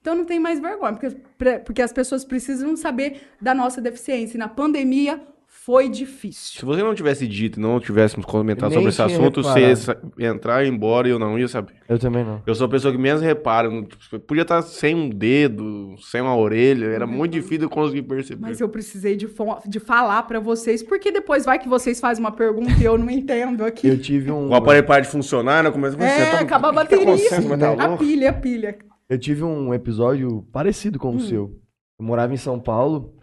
Então 0.00 0.14
não 0.14 0.24
tem 0.24 0.38
mais 0.40 0.58
vergonha, 0.60 0.94
porque, 0.94 1.58
porque 1.64 1.82
as 1.82 1.92
pessoas 1.92 2.24
precisam 2.24 2.74
saber 2.76 3.20
da 3.40 3.52
nossa 3.54 3.80
deficiência. 3.82 4.36
E 4.36 4.38
na 4.38 4.48
pandemia 4.48 5.20
foi 5.64 5.88
difícil. 5.88 6.58
Se 6.58 6.64
você 6.64 6.82
não 6.82 6.94
tivesse 6.94 7.26
dito 7.28 7.58
e 7.58 7.62
não 7.62 7.78
tivéssemos 7.78 8.24
comentado 8.26 8.72
sobre 8.72 8.88
esse 8.88 9.02
assunto, 9.02 9.42
você 9.42 9.72
ia 10.18 10.28
entrar 10.28 10.64
e 10.64 10.66
ir 10.68 10.72
embora 10.72 11.06
e 11.06 11.10
eu 11.10 11.18
não 11.18 11.38
ia 11.38 11.46
saber. 11.48 11.74
Eu 11.88 11.98
também 11.98 12.24
não. 12.24 12.42
Eu 12.46 12.54
sou 12.54 12.66
a 12.66 12.68
pessoa 12.70 12.92
que 12.92 12.98
menos 12.98 13.20
repara. 13.22 13.68
não- 13.70 13.84
Podia 14.26 14.42
estar 14.42 14.62
sem 14.62 14.94
um 14.94 15.08
dedo, 15.08 15.94
sem 16.02 16.20
uma 16.20 16.34
orelha. 16.36 16.86
Era 16.86 17.06
muito 17.06 17.32
difícil 17.32 17.64
eu 17.64 17.70
conseguir 17.70 18.02
perceber. 18.02 18.40
Mas 18.40 18.60
eu 18.60 18.68
precisei 18.68 19.16
de, 19.16 19.28
de 19.66 19.80
falar 19.80 20.22
pra 20.22 20.40
vocês, 20.40 20.82
porque 20.82 21.12
depois 21.12 21.44
vai 21.44 21.58
que 21.58 21.68
vocês 21.68 22.00
fazem 22.00 22.24
uma 22.24 22.32
pergunta 22.32 22.72
e 22.80 22.84
eu 22.84 22.96
não 22.96 23.10
entendo 23.10 23.64
aqui. 23.64 23.86
Eu 23.86 24.00
tive 24.00 24.30
um. 24.30 24.48
O 24.48 24.54
aparelho 24.54 24.86
para 24.86 25.02
de 25.02 25.08
funcionar, 25.08 25.62
né? 25.62 25.70
Começa 25.70 25.96
a 26.02 26.04
É, 26.06 26.30
tá- 26.30 26.40
acaba 26.40 26.68
a 26.68 26.70
o 26.70 26.74
tá 26.74 26.80
bateria. 26.82 27.06
Mas 27.06 27.58
tá 27.60 27.68
a 27.68 27.86
louco? 27.86 28.04
pilha, 28.04 28.30
a 28.30 28.32
pilha. 28.32 28.78
Eu 29.08 29.18
tive 29.18 29.42
um 29.44 29.74
episódio 29.74 30.42
parecido 30.52 30.98
com 30.98 31.10
o 31.10 31.16
Hum. 31.16 31.20
seu. 31.20 31.56
Eu 31.98 32.04
morava 32.06 32.32
em 32.32 32.36
São 32.38 32.58
Paulo 32.58 33.14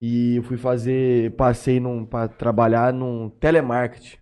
e 0.00 0.36
eu 0.36 0.42
fui 0.42 0.56
fazer. 0.56 1.34
Passei 1.36 1.78
num, 1.80 2.04
pra 2.04 2.28
trabalhar 2.28 2.92
num 2.92 3.28
telemarketing 3.30 4.18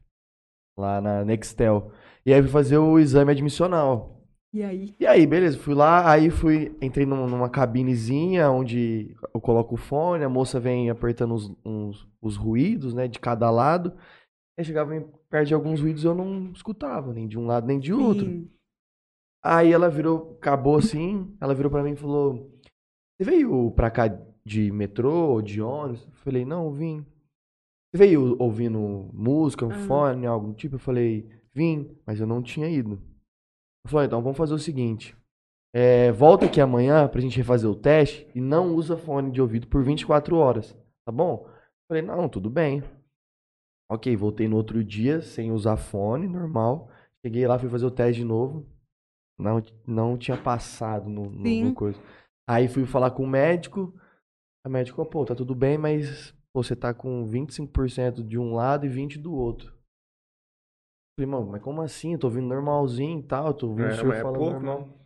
lá 0.78 1.00
na 1.00 1.24
Nextel. 1.24 1.90
E 2.24 2.32
aí 2.32 2.42
fui 2.42 2.50
fazer 2.50 2.78
o 2.78 2.98
exame 2.98 3.32
admissional. 3.32 4.14
E 4.52 4.62
aí? 4.62 4.94
E 4.98 5.06
aí, 5.06 5.26
beleza, 5.26 5.58
fui 5.58 5.74
lá, 5.74 6.10
aí 6.10 6.30
fui, 6.30 6.74
entrei 6.80 7.04
num- 7.04 7.26
numa 7.26 7.50
cabinezinha 7.50 8.50
onde 8.50 9.14
eu 9.34 9.40
coloco 9.40 9.74
o 9.74 9.78
fone, 9.78 10.24
a 10.24 10.28
moça 10.28 10.58
vem 10.58 10.88
apertando 10.88 11.34
os, 11.34 11.54
uns- 11.64 12.08
os 12.22 12.36
ruídos, 12.36 12.94
né, 12.94 13.06
de 13.06 13.18
cada 13.18 13.50
lado. 13.50 13.92
Aí 14.58 14.64
chegava 14.64 14.90
perto 15.28 15.48
de 15.48 15.54
alguns 15.54 15.80
ruídos 15.82 16.02
eu 16.02 16.14
não 16.14 16.50
escutava, 16.52 17.12
nem 17.12 17.28
de 17.28 17.38
um 17.38 17.46
lado 17.46 17.66
nem 17.66 17.78
de 17.78 17.92
outro. 17.92 18.24
Sim. 18.24 18.50
Aí 19.44 19.70
ela 19.72 19.88
virou, 19.90 20.36
acabou 20.38 20.76
assim, 20.78 21.36
ela 21.40 21.54
virou 21.54 21.70
pra 21.70 21.82
mim 21.82 21.92
e 21.92 21.96
falou: 21.96 22.50
Você 23.20 23.30
veio 23.30 23.70
pra 23.72 23.90
cá 23.90 24.08
de 24.48 24.72
metrô 24.72 25.40
de 25.42 25.60
ônibus? 25.60 26.04
Eu 26.06 26.12
falei: 26.24 26.44
Não, 26.44 26.70
vim. 26.72 27.04
Você 27.90 27.98
veio 27.98 28.36
ouvindo 28.38 29.10
música, 29.12 29.64
um 29.66 29.70
Ah. 29.70 29.78
fone, 29.86 30.26
algo 30.26 30.48
do 30.48 30.54
tipo? 30.54 30.76
Eu 30.76 30.80
falei: 30.80 31.28
Vim, 31.54 31.96
mas 32.06 32.18
eu 32.20 32.26
não 32.26 32.42
tinha 32.42 32.68
ido. 32.68 32.92
Ela 33.84 33.90
falou: 33.90 34.04
Então 34.04 34.22
vamos 34.22 34.36
fazer 34.38 34.54
o 34.54 34.58
seguinte: 34.58 35.16
é, 35.74 36.10
volta 36.12 36.46
aqui 36.46 36.60
amanhã 36.60 37.06
pra 37.08 37.20
gente 37.20 37.36
refazer 37.36 37.68
o 37.70 37.74
teste 37.76 38.26
e 38.34 38.40
não 38.40 38.74
usa 38.74 38.96
fone 38.96 39.30
de 39.30 39.40
ouvido 39.40 39.66
por 39.68 39.82
24 39.84 40.36
horas, 40.36 40.72
tá 41.06 41.12
bom? 41.12 41.44
Eu 41.46 41.52
falei: 41.88 42.02
Não, 42.02 42.28
tudo 42.28 42.48
bem. 42.50 42.82
Ok, 43.90 44.14
voltei 44.16 44.46
no 44.48 44.56
outro 44.56 44.84
dia 44.84 45.22
sem 45.22 45.50
usar 45.50 45.76
fone, 45.76 46.26
normal. 46.28 46.90
Cheguei 47.24 47.46
lá, 47.46 47.58
fui 47.58 47.68
fazer 47.70 47.86
o 47.86 47.90
teste 47.90 48.20
de 48.20 48.24
novo. 48.26 48.66
Não, 49.38 49.62
não 49.86 50.18
tinha 50.18 50.36
passado 50.36 51.08
no, 51.08 51.30
no- 51.30 51.42
no 51.68 51.74
coisa. 51.74 51.98
Aí 52.46 52.68
fui 52.68 52.84
falar 52.84 53.12
com 53.12 53.22
o 53.24 53.26
médico. 53.28 53.94
A 54.68 54.70
médica, 54.70 55.02
pô, 55.02 55.24
tá 55.24 55.34
tudo 55.34 55.54
bem, 55.54 55.78
mas 55.78 56.34
pô, 56.52 56.62
você 56.62 56.76
tá 56.76 56.92
com 56.92 57.24
25% 57.24 58.22
de 58.22 58.38
um 58.38 58.54
lado 58.54 58.84
e 58.84 58.88
20% 58.90 59.22
do 59.22 59.32
outro. 59.34 59.72
Falei, 61.18 61.30
mano, 61.30 61.52
mas 61.52 61.62
como 61.62 61.80
assim? 61.80 62.12
Eu 62.12 62.18
tô 62.18 62.28
vindo 62.28 62.48
normalzinho 62.48 63.18
e 63.18 63.22
tal, 63.22 63.46
eu 63.46 63.54
tô 63.54 63.68
ouvindo 63.68 63.86
o 63.86 63.92
É, 63.92 63.94
senhor 63.94 64.08
mas 64.08 64.18
é 64.18 64.22
falando 64.22 64.38
pouco, 64.38 64.52
normal. 64.52 64.80
não. 64.80 64.98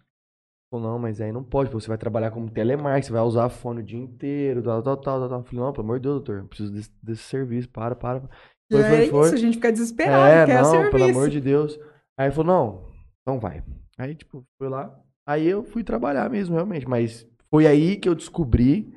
Falou, 0.69 0.91
não, 0.91 0.99
mas 0.99 1.21
aí 1.21 1.31
não 1.31 1.45
pode, 1.45 1.71
pô, 1.71 1.79
você 1.79 1.87
vai 1.87 1.97
trabalhar 1.97 2.33
como 2.33 2.51
telemarketing, 2.51 3.07
você 3.07 3.13
vai 3.13 3.23
usar 3.23 3.49
fone 3.51 3.83
o 3.83 3.85
dia 3.85 4.01
inteiro, 4.01 4.65
tal, 4.65 4.83
tal, 4.83 4.97
tal, 4.97 5.21
tal. 5.21 5.29
tal. 5.29 5.45
Falei, 5.45 5.61
não, 5.61 5.73
pelo 5.73 5.85
amor 5.85 6.01
de 6.01 6.03
Deus, 6.03 6.15
doutor, 6.17 6.39
eu 6.41 6.49
preciso 6.49 6.73
desse, 6.73 6.91
desse 7.01 7.23
serviço, 7.23 7.69
para, 7.69 7.95
para. 7.95 8.29
Foi, 8.69 8.81
é 8.81 9.07
foi, 9.07 9.27
isso, 9.27 9.35
a 9.35 9.39
gente 9.39 9.55
fica 9.55 9.71
desesperado, 9.71 10.35
É, 10.35 10.47
quer 10.47 10.61
não, 10.61 10.71
serviço. 10.73 10.91
pelo 10.91 11.05
amor 11.05 11.31
de 11.31 11.41
Deus. 11.41 11.79
Aí 12.19 12.27
ele 12.27 12.35
falou, 12.35 12.53
não, 12.53 12.93
então 13.21 13.39
vai. 13.39 13.63
Aí, 13.97 14.17
tipo, 14.17 14.43
foi 14.59 14.69
lá. 14.69 14.99
Aí 15.25 15.47
eu 15.47 15.63
fui 15.63 15.85
trabalhar 15.85 16.29
mesmo, 16.29 16.57
realmente. 16.57 16.89
Mas 16.89 17.25
foi 17.49 17.67
aí 17.67 17.97
que 17.97 18.09
eu 18.09 18.15
descobri 18.15 18.93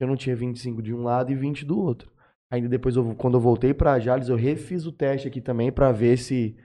eu 0.00 0.06
não 0.06 0.16
tinha 0.16 0.34
25 0.36 0.82
de 0.82 0.94
um 0.94 1.02
lado 1.02 1.32
e 1.32 1.34
20 1.34 1.64
do 1.64 1.78
outro. 1.78 2.10
Ainda 2.50 2.68
depois, 2.68 2.96
eu, 2.96 3.14
quando 3.14 3.36
eu 3.36 3.40
voltei 3.40 3.74
pra 3.74 3.98
Jales, 3.98 4.28
eu 4.28 4.36
refiz 4.36 4.86
o 4.86 4.92
teste 4.92 5.28
aqui 5.28 5.40
também 5.40 5.70
pra 5.70 5.92
ver 5.92 6.16
se... 6.16 6.56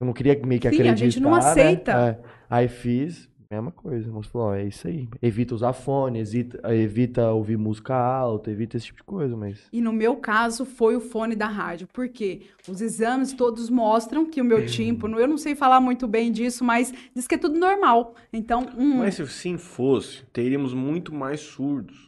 Eu 0.00 0.06
não 0.06 0.12
queria 0.12 0.38
meio 0.46 0.60
que 0.60 0.68
Sim, 0.70 0.76
a 0.76 0.78
acreditar, 0.78 0.96
gente 0.96 1.20
não 1.20 1.32
né? 1.32 1.38
aceita. 1.38 1.92
É. 1.92 2.20
Aí 2.48 2.68
fiz, 2.68 3.28
mesma 3.50 3.72
coisa. 3.72 4.08
A 4.08 4.12
moça 4.12 4.28
falou, 4.28 4.48
ó, 4.48 4.54
é 4.54 4.64
isso 4.64 4.86
aí. 4.86 5.08
Evita 5.22 5.54
usar 5.54 5.72
fone, 5.72 6.20
evita, 6.20 6.60
evita 6.74 7.30
ouvir 7.32 7.56
música 7.56 7.94
alta, 7.94 8.50
evita 8.50 8.76
esse 8.76 8.86
tipo 8.86 8.98
de 8.98 9.04
coisa, 9.04 9.36
mas... 9.36 9.66
E 9.72 9.80
no 9.80 9.92
meu 9.92 10.16
caso 10.16 10.64
foi 10.64 10.94
o 10.96 11.00
fone 11.00 11.34
da 11.34 11.46
rádio, 11.46 11.88
porque 11.92 12.42
os 12.68 12.80
exames 12.80 13.32
todos 13.32 13.70
mostram 13.70 14.26
que 14.26 14.40
o 14.40 14.44
meu 14.44 14.66
tímpano, 14.66 15.18
eu 15.18 15.26
não 15.26 15.38
sei 15.38 15.54
falar 15.54 15.80
muito 15.80 16.06
bem 16.06 16.30
disso, 16.30 16.62
mas 16.62 16.92
diz 17.14 17.26
que 17.26 17.34
é 17.34 17.38
tudo 17.38 17.58
normal. 17.58 18.14
Então, 18.32 18.66
hum, 18.76 18.98
Mas 18.98 19.14
se 19.14 19.26
sim 19.26 19.56
fosse, 19.56 20.24
teríamos 20.26 20.74
muito 20.74 21.14
mais 21.14 21.40
surdos. 21.40 22.07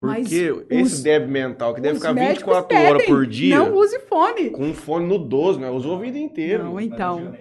Mas 0.00 0.28
Porque 0.28 0.50
os- 0.52 0.64
esse 0.70 1.02
débil 1.02 1.28
mental 1.28 1.74
que 1.74 1.80
deve 1.80 1.96
ficar 1.96 2.12
médicos 2.12 2.54
24 2.54 2.76
horas 2.76 2.92
pedem, 3.02 3.06
por 3.08 3.26
dia 3.26 3.58
Não 3.58 3.74
use 3.76 3.98
fone. 4.08 4.50
com 4.50 4.64
um 4.66 4.74
fone 4.74 5.06
no 5.06 5.18
12, 5.18 5.58
né? 5.58 5.68
Usou 5.70 5.96
a 5.96 6.00
vida 6.00 6.16
inteira. 6.18 6.62
Não, 6.62 6.74
Mas 6.74 6.86
então. 6.86 7.34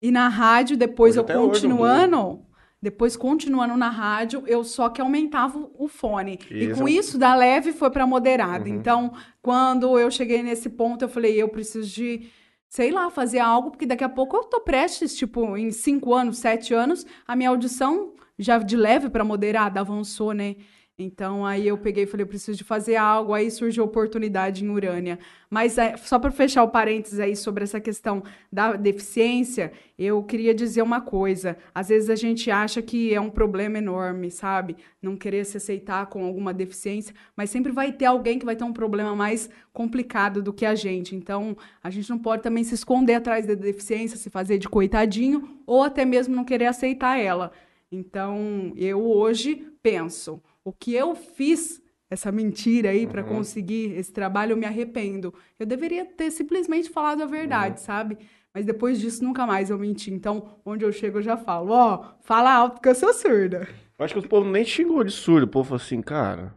E 0.00 0.10
na 0.10 0.28
rádio, 0.28 0.76
depois 0.76 1.16
Hoje 1.16 1.20
eu 1.20 1.24
hoje 1.24 1.34
eu 1.34 1.48
continuando, 1.50 2.40
depois 2.80 3.16
continuando 3.16 3.76
na 3.76 3.88
rádio, 3.90 4.42
eu 4.46 4.62
só 4.64 4.88
que 4.88 5.00
aumentava 5.00 5.68
o 5.78 5.86
fone. 5.88 6.38
E 6.50 6.64
Isso. 6.66 6.80
com 6.80 6.88
isso, 6.88 7.18
da 7.18 7.34
leve 7.34 7.72
foi 7.72 7.90
para 7.90 8.06
moderada. 8.06 8.68
Uhum. 8.68 8.74
Então, 8.76 9.12
quando 9.42 9.98
eu 9.98 10.10
cheguei 10.10 10.42
nesse 10.42 10.68
ponto, 10.70 11.02
eu 11.04 11.08
falei, 11.08 11.40
eu 11.40 11.48
preciso 11.48 11.88
de, 11.88 12.28
sei 12.68 12.90
lá, 12.92 13.10
fazer 13.10 13.38
algo, 13.38 13.70
porque 13.70 13.86
daqui 13.86 14.04
a 14.04 14.08
pouco 14.08 14.36
eu 14.36 14.44
tô 14.44 14.60
prestes, 14.60 15.14
tipo, 15.16 15.56
em 15.56 15.70
cinco 15.70 16.12
anos, 16.14 16.38
sete 16.38 16.72
anos, 16.74 17.06
a 17.26 17.34
minha 17.36 17.48
audição 17.50 18.12
já 18.38 18.58
de 18.58 18.76
leve 18.76 19.08
para 19.08 19.24
moderada 19.24 19.80
avançou, 19.80 20.32
né? 20.32 20.56
Então, 20.96 21.44
aí 21.44 21.66
eu 21.66 21.76
peguei 21.76 22.04
e 22.04 22.06
falei, 22.06 22.22
eu 22.22 22.28
preciso 22.28 22.56
de 22.56 22.62
fazer 22.62 22.94
algo. 22.94 23.34
Aí 23.34 23.50
surgiu 23.50 23.82
a 23.82 23.86
oportunidade 23.86 24.64
em 24.64 24.68
Urânia. 24.68 25.18
Mas 25.50 25.76
é, 25.76 25.96
só 25.96 26.20
para 26.20 26.30
fechar 26.30 26.62
o 26.62 26.68
parênteses 26.68 27.18
aí 27.18 27.34
sobre 27.34 27.64
essa 27.64 27.80
questão 27.80 28.22
da 28.52 28.74
deficiência, 28.74 29.72
eu 29.98 30.22
queria 30.22 30.54
dizer 30.54 30.82
uma 30.82 31.00
coisa. 31.00 31.56
Às 31.74 31.88
vezes 31.88 32.08
a 32.08 32.14
gente 32.14 32.48
acha 32.48 32.80
que 32.80 33.12
é 33.12 33.20
um 33.20 33.28
problema 33.28 33.78
enorme, 33.78 34.30
sabe? 34.30 34.76
Não 35.02 35.16
querer 35.16 35.44
se 35.44 35.56
aceitar 35.56 36.06
com 36.06 36.24
alguma 36.24 36.54
deficiência, 36.54 37.12
mas 37.36 37.50
sempre 37.50 37.72
vai 37.72 37.90
ter 37.90 38.04
alguém 38.04 38.38
que 38.38 38.46
vai 38.46 38.54
ter 38.54 38.64
um 38.64 38.72
problema 38.72 39.16
mais 39.16 39.50
complicado 39.72 40.40
do 40.44 40.52
que 40.52 40.64
a 40.64 40.76
gente. 40.76 41.16
Então, 41.16 41.56
a 41.82 41.90
gente 41.90 42.08
não 42.08 42.20
pode 42.20 42.42
também 42.44 42.62
se 42.62 42.74
esconder 42.74 43.14
atrás 43.14 43.46
da 43.46 43.54
deficiência, 43.54 44.16
se 44.16 44.30
fazer 44.30 44.58
de 44.58 44.68
coitadinho, 44.68 45.58
ou 45.66 45.82
até 45.82 46.04
mesmo 46.04 46.36
não 46.36 46.44
querer 46.44 46.66
aceitar 46.66 47.18
ela. 47.18 47.50
Então, 47.90 48.72
eu 48.76 49.04
hoje 49.04 49.66
penso, 49.82 50.40
o 50.64 50.72
que 50.72 50.94
eu 50.94 51.14
fiz 51.14 51.82
essa 52.10 52.32
mentira 52.32 52.90
aí 52.90 53.06
para 53.06 53.22
conseguir 53.22 53.92
esse 53.96 54.12
trabalho, 54.12 54.52
eu 54.52 54.56
me 54.56 54.66
arrependo. 54.66 55.34
Eu 55.58 55.66
deveria 55.66 56.04
ter 56.04 56.30
simplesmente 56.30 56.88
falado 56.88 57.22
a 57.22 57.26
verdade, 57.26 57.80
sabe? 57.80 58.18
Mas 58.52 58.64
depois 58.64 59.00
disso 59.00 59.24
nunca 59.24 59.46
mais 59.46 59.68
eu 59.68 59.78
menti. 59.78 60.12
Então, 60.12 60.60
onde 60.64 60.84
eu 60.84 60.92
chego 60.92 61.18
eu 61.18 61.22
já 61.22 61.36
falo, 61.36 61.72
ó, 61.72 62.14
fala 62.22 62.52
alto 62.52 62.80
que 62.80 62.88
eu 62.88 62.94
sou 62.94 63.12
surda. 63.12 63.68
Eu 63.98 64.04
acho 64.04 64.14
que 64.14 64.20
o 64.20 64.28
povo 64.28 64.48
nem 64.48 64.64
xingou 64.64 65.02
de 65.02 65.10
surdo. 65.10 65.44
O 65.44 65.48
povo 65.48 65.70
falou 65.70 65.82
assim, 65.82 66.00
cara, 66.00 66.54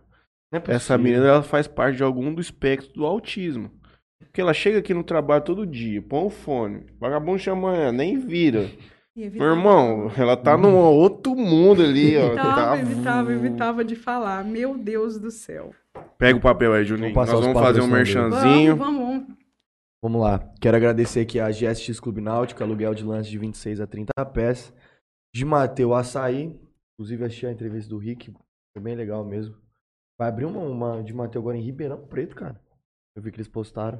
é 0.51 0.61
essa 0.67 0.97
menina 0.97 1.25
ela 1.25 1.43
faz 1.43 1.67
parte 1.67 1.97
de 1.97 2.03
algum 2.03 2.33
do 2.33 2.41
espectro 2.41 2.93
do 2.93 3.05
autismo. 3.05 3.71
Porque 4.19 4.41
ela 4.41 4.53
chega 4.53 4.79
aqui 4.79 4.93
no 4.93 5.03
trabalho 5.03 5.43
todo 5.43 5.65
dia, 5.65 6.01
põe 6.01 6.25
o 6.25 6.29
fone, 6.29 6.85
vagabundo 6.99 7.39
chama 7.39 7.75
ela, 7.75 7.91
nem 7.91 8.19
vira. 8.19 8.69
Meu 9.17 9.47
irmão, 9.47 10.11
ela 10.15 10.37
tá 10.37 10.55
num 10.55 10.75
outro 10.75 11.35
mundo 11.35 11.81
ali, 11.81 12.15
ó. 12.15 12.27
Evitava, 12.27 12.55
tá- 12.55 12.79
evitava, 12.79 13.33
evitava 13.33 13.83
de 13.83 13.95
falar. 13.95 14.43
Meu 14.45 14.77
Deus 14.77 15.17
do 15.17 15.31
céu. 15.31 15.73
Pega 16.19 16.37
o 16.37 16.41
papel 16.41 16.71
aí, 16.73 16.85
Juninho. 16.85 17.13
Vamos 17.15 17.29
Nós 17.31 17.39
os 17.39 17.45
vamos 17.47 17.61
fazer 17.61 17.81
um 17.81 17.87
merchanzinho. 17.87 18.75
Vamos, 18.75 18.99
vamos. 19.01 19.27
Vamos 20.03 20.21
lá. 20.21 20.39
Quero 20.61 20.77
agradecer 20.77 21.21
aqui 21.21 21.39
a 21.39 21.49
GSX 21.49 21.99
Clube 21.99 22.21
Náutico, 22.21 22.61
aluguel 22.61 22.93
de 22.93 23.03
lanche 23.03 23.31
de 23.31 23.39
26 23.39 23.81
a 23.81 23.87
30 23.87 24.13
pés. 24.31 24.71
De 25.35 25.43
Mateu 25.43 25.95
Açaí. 25.95 26.55
Inclusive, 26.93 27.25
achei 27.25 27.49
a 27.49 27.51
entrevista 27.51 27.89
do 27.89 27.97
Rick. 27.97 28.31
Foi 28.75 28.83
bem 28.83 28.95
legal 28.95 29.25
mesmo. 29.25 29.55
Vai 30.19 30.27
abrir 30.29 30.45
uma, 30.45 30.59
uma 30.59 31.03
de 31.03 31.13
Mateu 31.13 31.41
agora 31.41 31.57
em 31.57 31.61
Ribeirão 31.61 32.05
Preto, 32.05 32.35
cara. 32.35 32.61
Eu 33.15 33.23
vi 33.23 33.31
que 33.31 33.37
eles 33.37 33.47
postaram. 33.47 33.99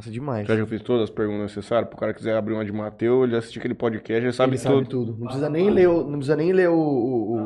Nossa, 0.00 0.10
demais. 0.10 0.48
Já 0.48 0.54
eu 0.54 0.66
fiz 0.66 0.80
todas 0.82 1.04
as 1.04 1.10
perguntas 1.10 1.42
necessárias, 1.54 1.88
pro 1.90 1.98
cara 1.98 2.14
quiser 2.14 2.34
abrir 2.34 2.54
uma 2.54 2.64
de 2.64 2.72
Mateu, 2.72 3.22
ele 3.22 3.36
assistir 3.36 3.58
aquele 3.58 3.74
podcast, 3.74 4.22
já 4.24 4.32
sabe 4.32 4.52
Ele 4.52 4.58
sabe 4.58 4.74
tudo. 4.88 4.88
tudo. 4.88 5.18
Não 5.18 5.26
precisa 5.26 5.50
nem 5.50 5.68
ler 5.70 5.88
o, 5.88 6.04
não 6.04 6.12
precisa 6.12 6.36
nem 6.36 6.52
ler 6.52 6.70
o, 6.70 6.74
o, 6.74 7.36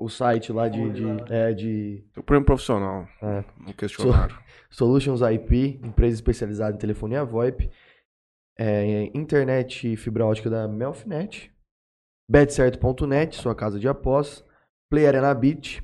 o, 0.00 0.04
o 0.04 0.08
site 0.08 0.50
lá 0.50 0.68
de, 0.68 0.90
de, 0.90 1.04
é, 1.30 1.52
de 1.52 2.02
O 2.16 2.22
prêmio 2.22 2.46
profissional, 2.46 3.06
É. 3.22 3.44
no 3.58 3.74
questionário. 3.74 4.36
Solutions 4.70 5.20
IP, 5.20 5.80
empresa 5.84 6.14
especializada 6.14 6.74
em 6.74 6.78
telefonia 6.78 7.24
VoIP, 7.24 7.70
é, 8.58 9.10
internet 9.14 9.92
e 9.92 9.96
fibra 9.96 10.24
ótica 10.24 10.48
da 10.48 10.66
Melfinet, 10.66 11.52
betcerto.net, 12.30 13.36
sua 13.36 13.54
casa 13.54 13.78
de 13.78 13.86
após, 13.86 14.44
Play 14.90 15.06
Arena 15.06 15.34
Beach, 15.34 15.82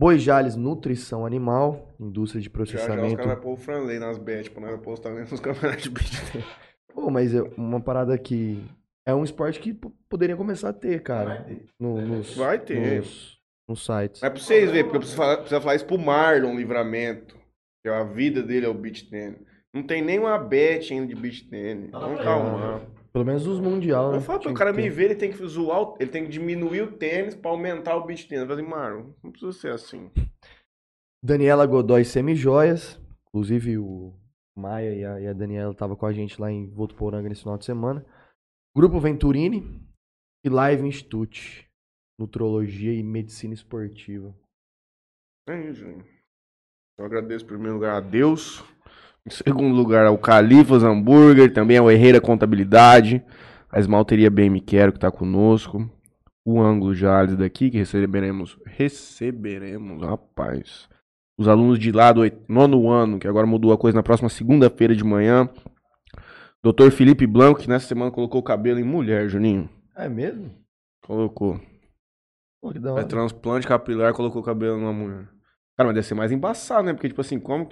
Boi 0.00 0.18
Jales 0.18 0.56
Nutrição 0.56 1.26
Animal, 1.26 1.94
indústria 2.00 2.40
de 2.40 2.48
Já, 2.48 2.54
já 2.56 2.62
os 2.62 2.70
processamento. 2.70 3.16
caras 3.18 3.32
vão 3.34 3.42
pôr 3.42 3.52
o 3.52 3.56
Franley 3.56 3.98
nas 3.98 4.16
bets, 4.16 4.48
pra 4.48 4.62
nós 4.62 4.80
postar 4.80 5.10
nos 5.10 5.38
campeonatos 5.40 5.82
de 5.82 5.90
beat. 5.90 6.08
Pô, 6.94 7.10
mas 7.10 7.34
é 7.34 7.42
uma 7.54 7.78
parada 7.82 8.16
que 8.16 8.64
é 9.06 9.14
um 9.14 9.22
esporte 9.22 9.60
que 9.60 9.78
poderia 10.08 10.34
começar 10.38 10.70
a 10.70 10.72
ter, 10.72 11.02
cara, 11.02 11.46
no- 11.78 12.00
nos, 12.00 12.34
Vai 12.34 12.58
ter. 12.58 12.96
nos, 13.00 13.38
nos 13.68 13.84
sites. 13.84 14.22
É 14.22 14.30
pra 14.30 14.40
vocês 14.40 14.70
verem, 14.70 14.84
porque 14.84 14.96
eu 14.96 15.00
preciso 15.00 15.18
falar, 15.18 15.36
preciso 15.36 15.60
falar 15.60 15.74
isso 15.74 15.84
pro 15.86 15.98
Marlon 15.98 16.56
Livramento. 16.56 17.36
Que 17.84 17.90
a 17.90 18.02
vida 18.02 18.42
dele 18.42 18.64
é 18.64 18.68
o 18.70 18.74
beat 18.74 19.08
tênis. 19.10 19.38
Não 19.74 19.82
tem 19.82 20.00
nenhuma 20.02 20.38
bet 20.38 20.92
ainda 20.94 21.06
de 21.06 21.14
beat 21.14 21.46
tênis. 21.50 21.90
Vamos 21.90 22.22
calmar. 22.22 22.80
Pelo 23.12 23.24
menos 23.24 23.46
os 23.46 23.58
mundial, 23.58 24.12
né? 24.12 24.18
Eu 24.18 24.20
falo 24.20 24.38
pro 24.38 24.48
Tinha 24.48 24.58
cara 24.58 24.72
me 24.72 24.88
ver, 24.88 25.06
ele 25.06 25.14
tem 25.16 25.32
que 25.32 25.46
zoar, 25.46 25.80
o- 25.82 25.96
ele 25.98 26.10
tem 26.10 26.24
que 26.24 26.30
diminuir 26.30 26.82
o 26.82 26.92
tênis 26.96 27.34
pra 27.34 27.50
aumentar 27.50 27.96
o 27.96 28.04
beat 28.06 28.28
tênis. 28.28 28.42
Eu 28.42 28.48
falei, 28.48 28.64
Marlon, 28.64 29.12
não 29.22 29.30
precisa 29.32 29.52
ser 29.52 29.72
assim. 29.72 30.10
Daniela 31.22 31.66
Godoy 31.66 32.04
Semijoias. 32.04 33.00
Inclusive 33.28 33.78
o 33.78 34.12
Maia 34.56 34.94
e 34.94 35.04
a, 35.04 35.20
e 35.20 35.26
a 35.26 35.32
Daniela 35.32 35.72
estavam 35.72 35.96
com 35.96 36.06
a 36.06 36.12
gente 36.12 36.40
lá 36.40 36.50
em 36.50 36.68
Votuporanga 36.70 37.28
nesse 37.28 37.42
final 37.42 37.58
de 37.58 37.64
semana. 37.64 38.04
Grupo 38.76 38.98
Venturini 39.00 39.80
e 40.44 40.48
Live 40.48 40.86
Institute. 40.86 41.68
Nutrologia 42.18 42.92
e 42.92 43.02
Medicina 43.02 43.54
Esportiva. 43.54 44.34
É 45.48 45.68
isso, 45.68 45.80
gente. 45.80 46.08
Eu 46.98 47.06
agradeço 47.06 47.44
em 47.44 47.48
primeiro 47.48 47.74
lugar 47.74 47.96
a 47.96 48.00
Deus. 48.00 48.62
Em 49.26 49.30
segundo 49.30 49.74
lugar 49.74 50.06
ao 50.06 50.16
Califas 50.16 50.82
Hambúrguer, 50.82 51.52
também 51.52 51.76
ao 51.76 51.90
Herreira 51.90 52.20
Contabilidade, 52.20 53.22
a 53.70 53.78
Esmalteria 53.78 54.30
Bem 54.30 54.48
Me 54.48 54.60
Quero 54.60 54.92
que 54.92 54.98
tá 54.98 55.10
conosco, 55.10 55.88
o 56.44 56.60
Ângulo 56.60 56.94
Jales 56.94 57.36
daqui 57.36 57.70
que 57.70 57.78
receberemos, 57.78 58.58
receberemos, 58.64 60.02
rapaz, 60.02 60.88
os 61.38 61.48
alunos 61.48 61.78
de 61.78 61.92
lá 61.92 62.12
do 62.12 62.22
nono 62.48 62.90
ano, 62.90 63.18
que 63.18 63.28
agora 63.28 63.46
mudou 63.46 63.72
a 63.72 63.78
coisa 63.78 63.96
na 63.96 64.02
próxima 64.02 64.28
segunda-feira 64.28 64.94
de 64.94 65.04
manhã. 65.04 65.48
Dr. 66.62 66.90
Felipe 66.90 67.26
Blanco, 67.26 67.60
que 67.60 67.68
nessa 67.68 67.86
semana 67.86 68.10
colocou 68.10 68.40
o 68.40 68.44
cabelo 68.44 68.78
em 68.78 68.84
mulher, 68.84 69.28
Juninho. 69.28 69.68
É 69.96 70.08
mesmo? 70.08 70.50
Colocou. 71.02 71.58
Pô, 72.60 72.68
hora. 72.68 73.04
transplante 73.04 73.66
capilar, 73.66 74.12
colocou 74.12 74.42
o 74.42 74.44
cabelo 74.44 74.78
numa 74.78 74.92
mulher. 74.92 75.28
Cara, 75.76 75.86
mas 75.86 75.94
deve 75.94 76.06
ser 76.06 76.14
mais 76.14 76.30
embaçado, 76.30 76.84
né? 76.84 76.92
Porque, 76.92 77.08
tipo 77.08 77.22
assim, 77.22 77.40
como. 77.40 77.70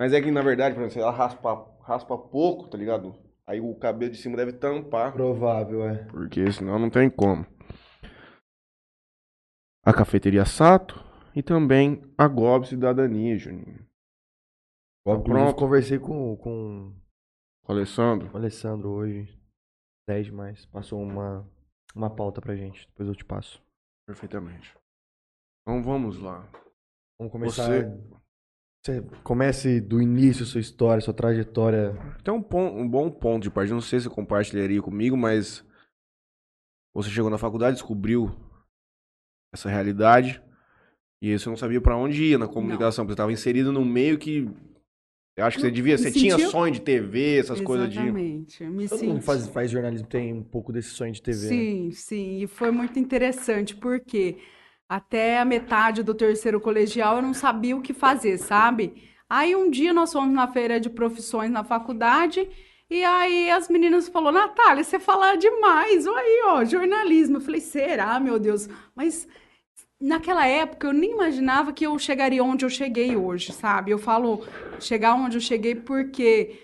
Mas 0.00 0.14
é 0.14 0.20
que, 0.22 0.30
na 0.30 0.40
verdade, 0.40 0.74
por 0.74 0.80
exemplo, 0.84 1.02
ela 1.02 1.10
raspa, 1.12 1.54
raspa 1.82 2.16
pouco, 2.16 2.68
tá 2.70 2.78
ligado? 2.78 3.14
Aí 3.46 3.60
o 3.60 3.74
cabelo 3.74 4.10
de 4.10 4.16
cima 4.16 4.34
deve 4.34 4.54
tampar. 4.54 5.12
Provável, 5.12 5.86
é. 5.86 6.04
Porque 6.04 6.50
senão 6.50 6.78
não 6.78 6.88
tem 6.88 7.10
como. 7.10 7.44
A 9.84 9.92
cafeteria 9.92 10.44
Sato 10.46 10.94
e 11.36 11.42
também 11.42 12.02
a 12.16 12.26
Gob 12.28 12.66
Cidadania, 12.66 13.36
Juninho. 13.38 13.86
Tá 15.04 15.12
Inclusive, 15.12 15.24
pronto. 15.44 15.56
conversei 15.58 15.98
com, 15.98 16.36
com 16.36 16.94
Com 17.64 17.72
o 17.72 17.76
Alessandro. 17.76 18.30
o 18.32 18.36
Alessandro 18.36 18.88
hoje. 18.90 19.38
10 20.08 20.26
demais. 20.26 20.66
Passou 20.66 21.00
uma, 21.02 21.46
uma 21.94 22.08
pauta 22.14 22.40
pra 22.40 22.56
gente. 22.56 22.86
Depois 22.88 23.08
eu 23.08 23.14
te 23.14 23.24
passo. 23.24 23.62
Perfeitamente. 24.06 24.74
Então 25.62 25.82
vamos 25.82 26.18
lá. 26.18 26.46
Vamos 27.18 27.32
começar. 27.32 27.66
Você- 27.66 28.10
Você 28.82 29.02
comece 29.22 29.78
do 29.80 30.00
início 30.00 30.46
sua 30.46 30.60
história, 30.60 31.02
sua 31.02 31.12
trajetória. 31.12 31.92
Tem 32.24 32.32
um, 32.32 32.40
pon- 32.42 32.74
um 32.80 32.88
bom 32.88 33.10
ponto 33.10 33.42
de 33.42 33.50
partida. 33.50 33.74
Não 33.74 33.82
sei 33.82 33.98
se 34.00 34.04
você 34.04 34.14
compartilharia 34.14 34.80
comigo, 34.80 35.16
mas 35.18 35.62
você 36.94 37.10
chegou 37.10 37.30
na 37.30 37.36
faculdade, 37.36 37.74
descobriu 37.76 38.34
essa 39.52 39.68
realidade 39.68 40.42
e 41.22 41.30
aí 41.30 41.38
você 41.38 41.48
não 41.50 41.56
sabia 41.56 41.80
pra 41.80 41.96
onde 41.96 42.24
ia 42.24 42.38
na 42.38 42.48
comunicação, 42.48 43.04
porque 43.04 43.10
você 43.12 43.14
estava 43.14 43.32
inserido 43.32 43.70
num 43.72 43.84
meio 43.84 44.16
que 44.18 44.48
eu 45.36 45.44
acho 45.44 45.56
que 45.56 45.62
você 45.62 45.70
devia, 45.70 45.94
Me 45.96 45.98
você 45.98 46.10
tinha 46.10 46.32
sentiu- 46.32 46.50
sonho 46.50 46.72
de 46.72 46.80
TV, 46.80 47.38
essas 47.38 47.60
coisas 47.60 47.88
de 47.90 47.98
Exatamente. 47.98 48.64
Me 48.64 48.88
Todo 48.88 48.98
mundo 49.04 49.12
senti- 49.14 49.24
faz, 49.24 49.48
faz 49.48 49.70
jornalismo, 49.70 50.06
tem 50.06 50.32
um 50.32 50.42
pouco 50.42 50.72
desse 50.72 50.90
sonho 50.90 51.12
de 51.12 51.20
TV. 51.22 51.40
né? 51.42 51.48
Sim, 51.48 51.90
sim, 51.92 52.42
e 52.42 52.46
foi 52.46 52.70
muito 52.70 52.98
interessante, 52.98 53.74
porque 53.76 54.38
até 54.90 55.38
a 55.38 55.44
metade 55.44 56.02
do 56.02 56.12
terceiro 56.12 56.60
colegial 56.60 57.14
eu 57.16 57.22
não 57.22 57.32
sabia 57.32 57.76
o 57.76 57.80
que 57.80 57.94
fazer, 57.94 58.38
sabe? 58.38 59.08
Aí 59.28 59.54
um 59.54 59.70
dia 59.70 59.92
nós 59.92 60.12
fomos 60.12 60.34
na 60.34 60.48
feira 60.48 60.80
de 60.80 60.90
profissões 60.90 61.48
na 61.48 61.62
faculdade, 61.62 62.50
e 62.90 63.04
aí 63.04 63.48
as 63.52 63.68
meninas 63.68 64.08
falaram, 64.08 64.40
Natália, 64.40 64.82
você 64.82 64.98
fala 64.98 65.36
demais, 65.36 66.08
olha 66.08 66.18
aí, 66.18 66.42
ó, 66.46 66.64
jornalismo. 66.64 67.36
Eu 67.36 67.40
falei, 67.40 67.60
será, 67.60 68.18
meu 68.18 68.36
Deus? 68.36 68.68
Mas 68.92 69.28
naquela 70.00 70.44
época 70.44 70.88
eu 70.88 70.92
nem 70.92 71.12
imaginava 71.12 71.72
que 71.72 71.86
eu 71.86 71.96
chegaria 71.96 72.42
onde 72.42 72.64
eu 72.64 72.68
cheguei 72.68 73.14
hoje, 73.14 73.52
sabe? 73.52 73.92
Eu 73.92 73.98
falo 73.98 74.44
chegar 74.80 75.14
onde 75.14 75.36
eu 75.36 75.40
cheguei 75.40 75.76
porque 75.76 76.58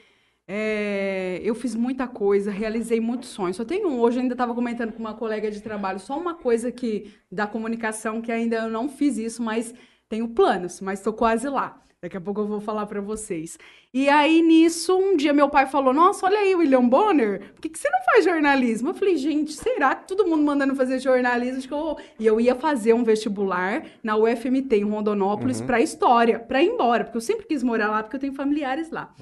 é, 0.49 1.41
eu 1.43 1.55
fiz 1.55 1.75
muita 1.75 2.07
coisa, 2.07 2.51
realizei 2.51 3.01
muitos 3.01 3.31
sonhos. 3.31 3.57
Só 3.57 3.65
tenho 3.65 3.89
um, 3.89 4.01
hoje 4.01 4.19
eu 4.19 4.23
ainda 4.23 4.35
estava 4.35 4.55
comentando 4.55 4.93
com 4.93 5.01
uma 5.01 5.15
colega 5.15 5.51
de 5.51 5.61
trabalho, 5.61 5.99
só 5.99 6.17
uma 6.19 6.35
coisa 6.35 6.71
que 6.71 7.13
da 7.31 7.47
comunicação 7.47 8.23
que 8.23 8.31
ainda 8.31 8.57
eu 8.57 8.71
não 8.71 8.89
fiz 8.89 9.19
isso, 9.19 9.43
mas 9.43 9.75
tenho 10.09 10.29
planos, 10.29 10.81
mas 10.81 11.01
estou 11.01 11.13
quase 11.13 11.49
lá. 11.49 11.81
Daqui 12.01 12.17
a 12.17 12.21
pouco 12.21 12.43
eu 12.43 12.47
vou 12.47 12.61
falar 12.61 12.87
para 12.87 13.01
vocês. 13.01 13.59
E 13.93 14.09
aí, 14.09 14.43
nisso, 14.43 14.97
um 14.97 15.17
dia 15.17 15.33
meu 15.33 15.49
pai 15.49 15.67
falou: 15.67 15.93
Nossa, 15.93 16.27
olha 16.27 16.39
aí, 16.39 16.55
William 16.55 16.87
Bonner, 16.87 17.53
por 17.55 17.61
que, 17.61 17.71
que 17.71 17.79
você 17.79 17.89
não 17.91 18.05
faz 18.05 18.25
jornalismo? 18.25 18.91
Eu 18.91 18.95
falei: 18.95 19.17
Gente, 19.17 19.55
será 19.55 19.95
que 19.95 20.07
todo 20.07 20.27
mundo 20.27 20.45
mandando 20.45 20.77
fazer 20.77 21.01
jornalismo? 21.01 21.59
Acho 21.59 21.67
que 21.67 21.75
eu... 21.75 21.97
E 22.21 22.27
eu 22.27 22.39
ia 22.39 22.55
fazer 22.55 22.93
um 22.93 23.03
vestibular 23.03 23.85
na 24.05 24.15
UFMT, 24.17 24.77
em 24.77 24.85
Rondonópolis, 24.85 25.61
para 25.63 25.81
história, 25.81 26.39
para 26.39 26.63
ir 26.63 26.69
embora, 26.69 27.03
porque 27.03 27.17
eu 27.17 27.23
sempre 27.23 27.47
quis 27.47 27.63
morar 27.63 27.91
lá, 27.91 28.03
porque 28.03 28.17
eu 28.17 28.21
tenho 28.21 28.35
familiares 28.35 28.91
lá. 28.91 29.13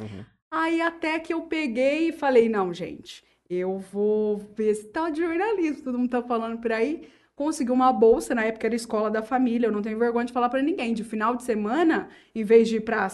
Aí 0.56 0.80
até 0.80 1.18
que 1.18 1.34
eu 1.34 1.42
peguei 1.42 2.10
e 2.10 2.12
falei, 2.12 2.48
não, 2.48 2.72
gente, 2.72 3.24
eu 3.50 3.76
vou 3.76 4.38
ver 4.38 4.70
esse 4.70 4.86
tal 4.86 5.10
de 5.10 5.20
jornalismo, 5.20 5.82
todo 5.82 5.98
mundo 5.98 6.10
tá 6.10 6.22
falando 6.22 6.58
por 6.60 6.70
aí. 6.70 7.08
Consegui 7.34 7.72
uma 7.72 7.92
bolsa, 7.92 8.36
na 8.36 8.44
época 8.44 8.68
era 8.68 8.76
escola 8.76 9.10
da 9.10 9.20
família, 9.20 9.66
eu 9.66 9.72
não 9.72 9.82
tenho 9.82 9.98
vergonha 9.98 10.24
de 10.24 10.32
falar 10.32 10.48
pra 10.48 10.62
ninguém. 10.62 10.94
De 10.94 11.02
final 11.02 11.34
de 11.34 11.42
semana, 11.42 12.08
em 12.32 12.44
vez 12.44 12.68
de 12.68 12.76
ir 12.76 12.82
pra 12.82 13.08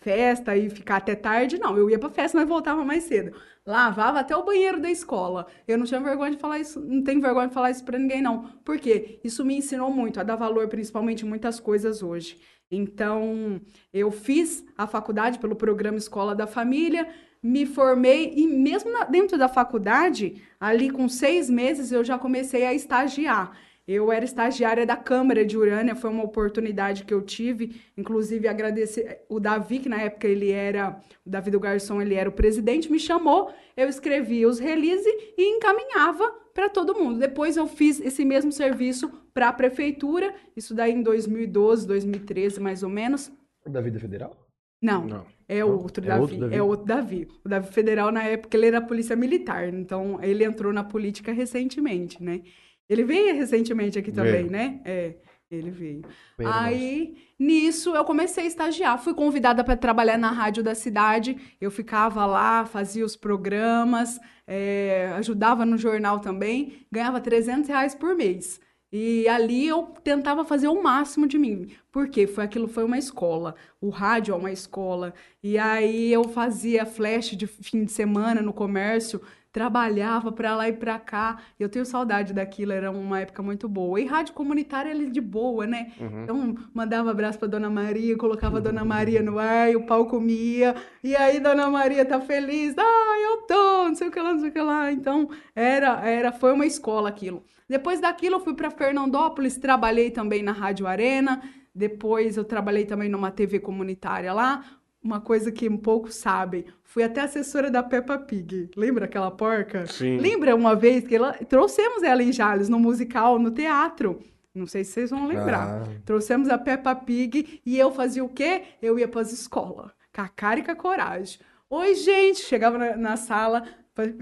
festa 0.00 0.56
e 0.56 0.68
ficar 0.68 0.96
até 0.96 1.14
tarde, 1.14 1.60
não, 1.60 1.78
eu 1.78 1.88
ia 1.88 1.96
pra 1.98 2.10
festa, 2.10 2.36
mas 2.36 2.48
voltava 2.48 2.84
mais 2.84 3.04
cedo. 3.04 3.40
Lavava 3.64 4.18
até 4.18 4.36
o 4.36 4.44
banheiro 4.44 4.80
da 4.80 4.90
escola. 4.90 5.46
Eu 5.68 5.78
não 5.78 5.86
tinha 5.86 6.00
vergonha 6.00 6.32
de 6.32 6.38
falar 6.38 6.58
isso, 6.58 6.80
não 6.80 7.04
tenho 7.04 7.20
vergonha 7.20 7.46
de 7.46 7.54
falar 7.54 7.70
isso 7.70 7.84
pra 7.84 7.96
ninguém, 8.00 8.20
não. 8.20 8.48
Por 8.64 8.80
quê? 8.80 9.20
Isso 9.22 9.44
me 9.44 9.54
ensinou 9.56 9.92
muito, 9.92 10.18
a 10.18 10.24
dar 10.24 10.34
valor 10.34 10.66
principalmente 10.66 11.24
muitas 11.24 11.60
coisas 11.60 12.02
hoje. 12.02 12.40
Então, 12.70 13.60
eu 13.92 14.10
fiz 14.10 14.64
a 14.78 14.86
faculdade 14.86 15.38
pelo 15.38 15.56
programa 15.56 15.98
Escola 15.98 16.34
da 16.34 16.46
Família, 16.46 17.08
me 17.42 17.66
formei 17.66 18.32
e 18.36 18.46
mesmo 18.46 18.92
na- 18.92 19.04
dentro 19.04 19.36
da 19.38 19.48
faculdade, 19.48 20.42
ali 20.58 20.90
com 20.90 21.08
seis 21.08 21.48
meses, 21.50 21.90
eu 21.90 22.04
já 22.04 22.18
comecei 22.18 22.64
a 22.64 22.74
estagiar. 22.74 23.56
Eu 23.88 24.12
era 24.12 24.24
estagiária 24.24 24.86
da 24.86 24.94
Câmara 24.94 25.44
de 25.44 25.58
Urânia, 25.58 25.96
foi 25.96 26.10
uma 26.10 26.22
oportunidade 26.22 27.02
que 27.02 27.12
eu 27.12 27.22
tive, 27.22 27.80
inclusive 27.96 28.46
agradecer 28.46 29.22
o 29.28 29.40
Davi, 29.40 29.80
que 29.80 29.88
na 29.88 30.00
época 30.00 30.28
ele 30.28 30.50
era, 30.50 31.00
o 31.26 31.30
Davi 31.30 31.50
do 31.50 31.58
Garçom, 31.58 32.00
ele 32.00 32.14
era 32.14 32.28
o 32.28 32.32
presidente, 32.32 32.92
me 32.92 33.00
chamou, 33.00 33.50
eu 33.76 33.88
escrevia 33.88 34.46
os 34.46 34.60
release 34.60 35.08
e 35.36 35.56
encaminhava 35.56 36.30
para 36.54 36.68
todo 36.68 36.94
mundo. 36.94 37.18
Depois 37.18 37.56
eu 37.56 37.66
fiz 37.66 38.00
esse 38.00 38.24
mesmo 38.24 38.52
serviço 38.52 39.10
para 39.32 39.48
a 39.48 39.52
prefeitura, 39.52 40.34
isso 40.56 40.74
daí 40.74 40.92
em 40.92 41.02
2012, 41.02 41.86
2013, 41.86 42.60
mais 42.60 42.82
ou 42.82 42.88
menos. 42.90 43.30
Da 43.66 43.80
vida 43.80 43.98
federal? 43.98 44.36
Não, 44.82 45.06
Não. 45.06 45.26
é 45.46 45.62
outro 45.64 46.02
É 46.02 46.08
Davi, 46.08 46.20
outro 46.22 46.38
Davi? 46.38 46.54
é 46.54 46.62
outro 46.62 46.86
Davi. 46.86 47.28
O 47.44 47.48
Davi 47.48 47.70
Federal, 47.72 48.10
na 48.10 48.24
época, 48.24 48.56
ele 48.56 48.66
era 48.66 48.80
polícia 48.80 49.14
militar, 49.14 49.68
então 49.72 50.18
ele 50.22 50.42
entrou 50.42 50.72
na 50.72 50.82
política 50.82 51.32
recentemente, 51.32 52.22
né? 52.22 52.40
Ele 52.88 53.04
veio 53.04 53.34
recentemente 53.34 53.98
aqui 53.98 54.10
também, 54.10 54.32
Veio. 54.32 54.50
né? 54.50 54.80
É, 54.84 55.14
ele 55.50 55.70
veio. 55.70 56.02
Bem. 56.38 56.48
Aí, 56.50 57.16
nisso, 57.38 57.94
eu 57.94 58.04
comecei 58.04 58.44
a 58.44 58.46
estagiar. 58.46 58.98
Fui 58.98 59.12
convidada 59.14 59.62
para 59.62 59.76
trabalhar 59.76 60.16
na 60.18 60.30
rádio 60.30 60.62
da 60.62 60.74
cidade. 60.74 61.36
Eu 61.60 61.70
ficava 61.70 62.24
lá, 62.26 62.64
fazia 62.64 63.04
os 63.04 63.14
programas, 63.14 64.18
é, 64.46 65.12
ajudava 65.16 65.64
no 65.66 65.76
jornal 65.76 66.20
também. 66.20 66.84
Ganhava 66.90 67.20
300 67.20 67.68
reais 67.68 67.94
por 67.94 68.16
mês. 68.16 68.60
E 68.92 69.28
ali 69.28 69.66
eu 69.68 69.84
tentava 70.02 70.44
fazer 70.44 70.68
o 70.68 70.82
máximo 70.82 71.26
de 71.26 71.38
mim. 71.38 71.70
Porque 71.92 72.26
foi 72.26 72.44
aquilo 72.44 72.66
foi 72.68 72.84
uma 72.84 72.98
escola. 72.98 73.54
O 73.80 73.88
rádio 73.88 74.34
é 74.34 74.36
uma 74.36 74.50
escola. 74.50 75.14
E 75.42 75.58
aí 75.58 76.12
eu 76.12 76.24
fazia 76.24 76.84
flash 76.84 77.30
de 77.30 77.46
fim 77.46 77.84
de 77.84 77.92
semana 77.92 78.42
no 78.42 78.52
comércio, 78.52 79.20
trabalhava 79.52 80.30
para 80.32 80.56
lá 80.56 80.68
e 80.68 80.72
para 80.72 80.98
cá. 80.98 81.38
Eu 81.58 81.68
tenho 81.68 81.84
saudade 81.84 82.32
daquilo, 82.32 82.72
era 82.72 82.90
uma 82.90 83.20
época 83.20 83.42
muito 83.42 83.68
boa. 83.68 84.00
E 84.00 84.04
rádio 84.06 84.34
comunitária 84.34 84.90
ele 84.90 85.10
de 85.10 85.20
boa, 85.20 85.66
né? 85.66 85.92
Então 86.24 86.56
mandava 86.74 87.10
abraço 87.10 87.38
para 87.38 87.48
Dona 87.48 87.70
Maria, 87.70 88.16
colocava 88.16 88.58
a 88.58 88.60
Dona 88.60 88.84
Maria 88.84 89.22
no 89.22 89.38
ar, 89.38 89.70
e 89.70 89.76
o 89.76 89.86
pau 89.86 90.06
comia. 90.06 90.74
E 91.02 91.14
aí 91.16 91.40
Dona 91.40 91.68
Maria 91.70 92.04
tá 92.04 92.20
feliz. 92.20 92.74
Ah, 92.78 93.16
eu 93.22 93.42
tô, 93.46 93.88
não 93.88 93.94
sei 93.94 94.08
o 94.08 94.10
que 94.10 94.20
lá, 94.20 94.32
não 94.32 94.40
sei 94.40 94.50
o 94.50 94.52
que 94.52 94.60
lá. 94.60 94.92
Então 94.92 95.28
era 95.54 96.00
era 96.08 96.32
foi 96.32 96.52
uma 96.52 96.66
escola 96.66 97.08
aquilo. 97.08 97.44
Depois 97.70 98.00
daquilo, 98.00 98.34
eu 98.34 98.40
fui 98.40 98.52
para 98.52 98.68
Fernandópolis, 98.68 99.56
trabalhei 99.56 100.10
também 100.10 100.42
na 100.42 100.50
Rádio 100.50 100.88
Arena. 100.88 101.40
Depois, 101.72 102.36
eu 102.36 102.42
trabalhei 102.42 102.84
também 102.84 103.08
numa 103.08 103.30
TV 103.30 103.60
comunitária 103.60 104.32
lá. 104.32 104.64
Uma 105.00 105.20
coisa 105.20 105.52
que 105.52 105.70
poucos 105.78 106.16
sabem, 106.16 106.64
fui 106.82 107.04
até 107.04 107.20
assessora 107.20 107.70
da 107.70 107.80
Peppa 107.80 108.18
Pig. 108.18 108.72
Lembra 108.76 109.04
aquela 109.04 109.30
porca? 109.30 109.86
Sim. 109.86 110.18
Lembra 110.18 110.56
uma 110.56 110.74
vez 110.74 111.06
que 111.06 111.14
ela... 111.14 111.32
trouxemos 111.32 112.02
ela 112.02 112.24
em 112.24 112.32
Jales, 112.32 112.68
no 112.68 112.80
musical, 112.80 113.38
no 113.38 113.52
teatro. 113.52 114.18
Não 114.52 114.66
sei 114.66 114.82
se 114.82 114.90
vocês 114.90 115.10
vão 115.10 115.28
lembrar. 115.28 115.84
Ah. 115.84 116.00
Trouxemos 116.04 116.48
a 116.48 116.58
Peppa 116.58 116.92
Pig 116.96 117.60
e 117.64 117.78
eu 117.78 117.92
fazia 117.92 118.24
o 118.24 118.28
quê? 118.28 118.62
Eu 118.82 118.98
ia 118.98 119.06
para 119.06 119.20
as 119.20 119.32
escolas, 119.32 119.92
com 120.12 120.22
a 120.22 120.28
cara 120.28 120.58
e 120.58 120.64
com 120.64 120.72
a 120.72 120.74
coragem. 120.74 121.38
Oi, 121.70 121.94
gente! 121.94 122.40
Chegava 122.40 122.76
na, 122.76 122.96
na 122.96 123.16
sala 123.16 123.62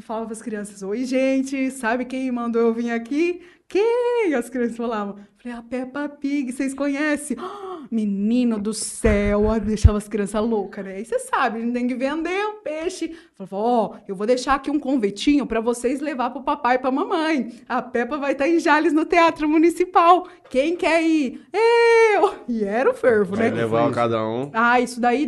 falava 0.01 0.27
para 0.27 0.35
as 0.35 0.43
crianças: 0.43 0.83
Oi, 0.83 1.05
gente, 1.05 1.71
sabe 1.71 2.05
quem 2.05 2.31
mandou 2.31 2.63
eu 2.63 2.75
vir 2.75 2.91
aqui? 2.91 3.41
Quem? 3.69 4.33
As 4.35 4.49
crianças 4.49 4.77
falavam. 4.77 5.17
Falei: 5.37 5.59
A 5.59 5.63
Peppa 5.63 6.09
Pig, 6.09 6.53
vocês 6.53 6.73
conhecem? 6.73 7.37
Ah, 7.39 7.87
menino 7.91 8.59
do 8.59 8.73
céu! 8.73 9.43
Deixava 9.61 9.99
as 9.99 10.09
crianças 10.09 10.43
loucas, 10.43 10.85
né? 10.85 10.97
Aí 10.97 11.05
você 11.05 11.19
sabe, 11.19 11.59
a 11.59 11.61
gente 11.61 11.75
tem 11.75 11.87
que 11.87 11.95
vender 11.95 12.47
o 12.47 12.63
peixe. 12.63 13.15
Falava: 13.35 13.57
Ó, 13.57 13.97
eu 14.09 14.17
vou 14.17 14.27
deixar 14.27 14.55
aqui 14.55 14.71
um 14.71 14.81
convitinho 14.81 15.47
para 15.47 15.61
vocês 15.61 16.01
levar 16.01 16.31
para 16.31 16.41
o 16.41 16.45
papai 16.45 16.77
e 16.77 16.79
para 16.79 16.89
a 16.89 16.93
mamãe. 16.93 17.53
A 17.69 17.83
Peppa 17.83 18.17
vai 18.17 18.33
estar 18.33 18.49
em 18.49 18.59
Jales 18.59 18.95
no 18.95 19.05
Teatro 19.05 19.49
Municipal. 19.49 20.27
Quem 20.49 20.75
quer 20.75 21.03
ir? 21.03 21.43
Eu! 21.53 22.35
E 22.49 22.65
era 22.65 22.91
o 22.91 22.95
fervo, 22.95 23.37
Vai 23.37 23.51
né? 23.51 23.57
levar 23.57 23.91
cada 23.93 24.27
um. 24.27 24.51
Ah, 24.55 24.81
isso 24.81 24.99
daí, 24.99 25.27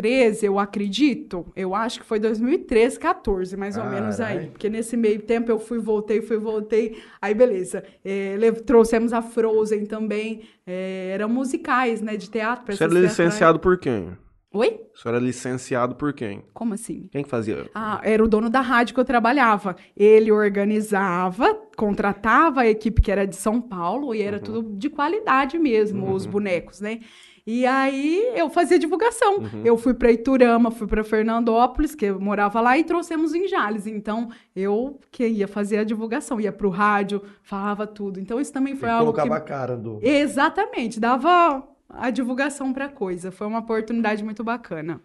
2013, 0.00 0.46
eu 0.46 0.58
acredito. 0.58 1.46
Eu 1.54 1.74
acho 1.74 2.00
que 2.00 2.06
foi 2.06 2.18
2013, 2.18 2.98
14, 2.98 3.56
mais 3.56 3.76
ou 3.76 3.84
menos 3.84 4.20
aí. 4.20 4.46
Porque 4.48 4.68
nesse 4.68 4.96
meio 4.96 5.20
tempo 5.22 5.50
eu 5.50 5.58
fui, 5.58 5.78
voltei, 5.78 6.20
fui, 6.22 6.38
voltei. 6.38 7.00
Aí, 7.20 7.34
beleza. 7.34 7.84
É, 8.04 8.36
trouxemos 8.66 9.12
a 9.12 9.22
Frozen 9.22 9.86
também. 9.86 10.42
É, 10.66 11.10
eram 11.14 11.28
musicais, 11.28 12.00
né, 12.00 12.16
de 12.16 12.28
teatro. 12.30 12.74
Você 12.74 12.82
era 12.84 12.92
licenciado 12.92 13.58
por 13.58 13.78
quem? 13.78 14.16
Oi? 14.52 14.80
Você 14.92 15.06
era 15.08 15.18
licenciado 15.20 15.94
por 15.94 16.12
quem? 16.12 16.42
Como 16.52 16.74
assim? 16.74 17.08
Quem 17.12 17.22
que 17.22 17.28
fazia? 17.30 17.70
Ah, 17.72 18.00
era 18.02 18.22
o 18.22 18.26
dono 18.26 18.50
da 18.50 18.60
rádio 18.60 18.94
que 18.94 19.00
eu 19.00 19.04
trabalhava. 19.04 19.76
Ele 19.96 20.32
organizava, 20.32 21.54
contratava 21.76 22.62
a 22.62 22.66
equipe 22.66 23.00
que 23.00 23.12
era 23.12 23.24
de 23.28 23.36
São 23.36 23.60
Paulo 23.60 24.12
e 24.12 24.20
era 24.20 24.38
Uhum. 24.38 24.42
tudo 24.42 24.76
de 24.76 24.90
qualidade 24.90 25.56
mesmo, 25.56 26.12
os 26.12 26.26
bonecos, 26.26 26.80
né? 26.80 26.98
E 27.46 27.66
aí 27.66 28.32
eu 28.34 28.48
fazia 28.50 28.78
divulgação. 28.78 29.38
Uhum. 29.38 29.62
Eu 29.64 29.76
fui 29.76 29.94
para 29.94 30.12
Iturama, 30.12 30.70
fui 30.70 30.86
para 30.86 31.02
Fernandópolis, 31.02 31.94
que 31.94 32.06
eu 32.06 32.20
morava 32.20 32.60
lá, 32.60 32.78
e 32.78 32.84
trouxemos 32.84 33.34
em 33.34 33.48
Jales. 33.48 33.86
Então 33.86 34.30
eu 34.54 35.00
que 35.10 35.26
ia 35.26 35.48
fazer 35.48 35.78
a 35.78 35.84
divulgação, 35.84 36.40
ia 36.40 36.52
pro 36.52 36.68
rádio, 36.68 37.22
falava 37.42 37.86
tudo. 37.86 38.20
Então 38.20 38.40
isso 38.40 38.52
também 38.52 38.74
foi 38.74 38.88
Você 38.88 38.94
algo 38.94 39.12
que 39.12 39.20
colocava 39.20 39.36
a 39.36 39.40
cara 39.40 39.76
do. 39.76 39.98
Exatamente, 40.02 41.00
dava 41.00 41.66
a 41.88 42.10
divulgação 42.10 42.72
para 42.72 42.88
coisa. 42.88 43.30
Foi 43.30 43.46
uma 43.46 43.58
oportunidade 43.58 44.22
muito 44.22 44.44
bacana. 44.44 45.00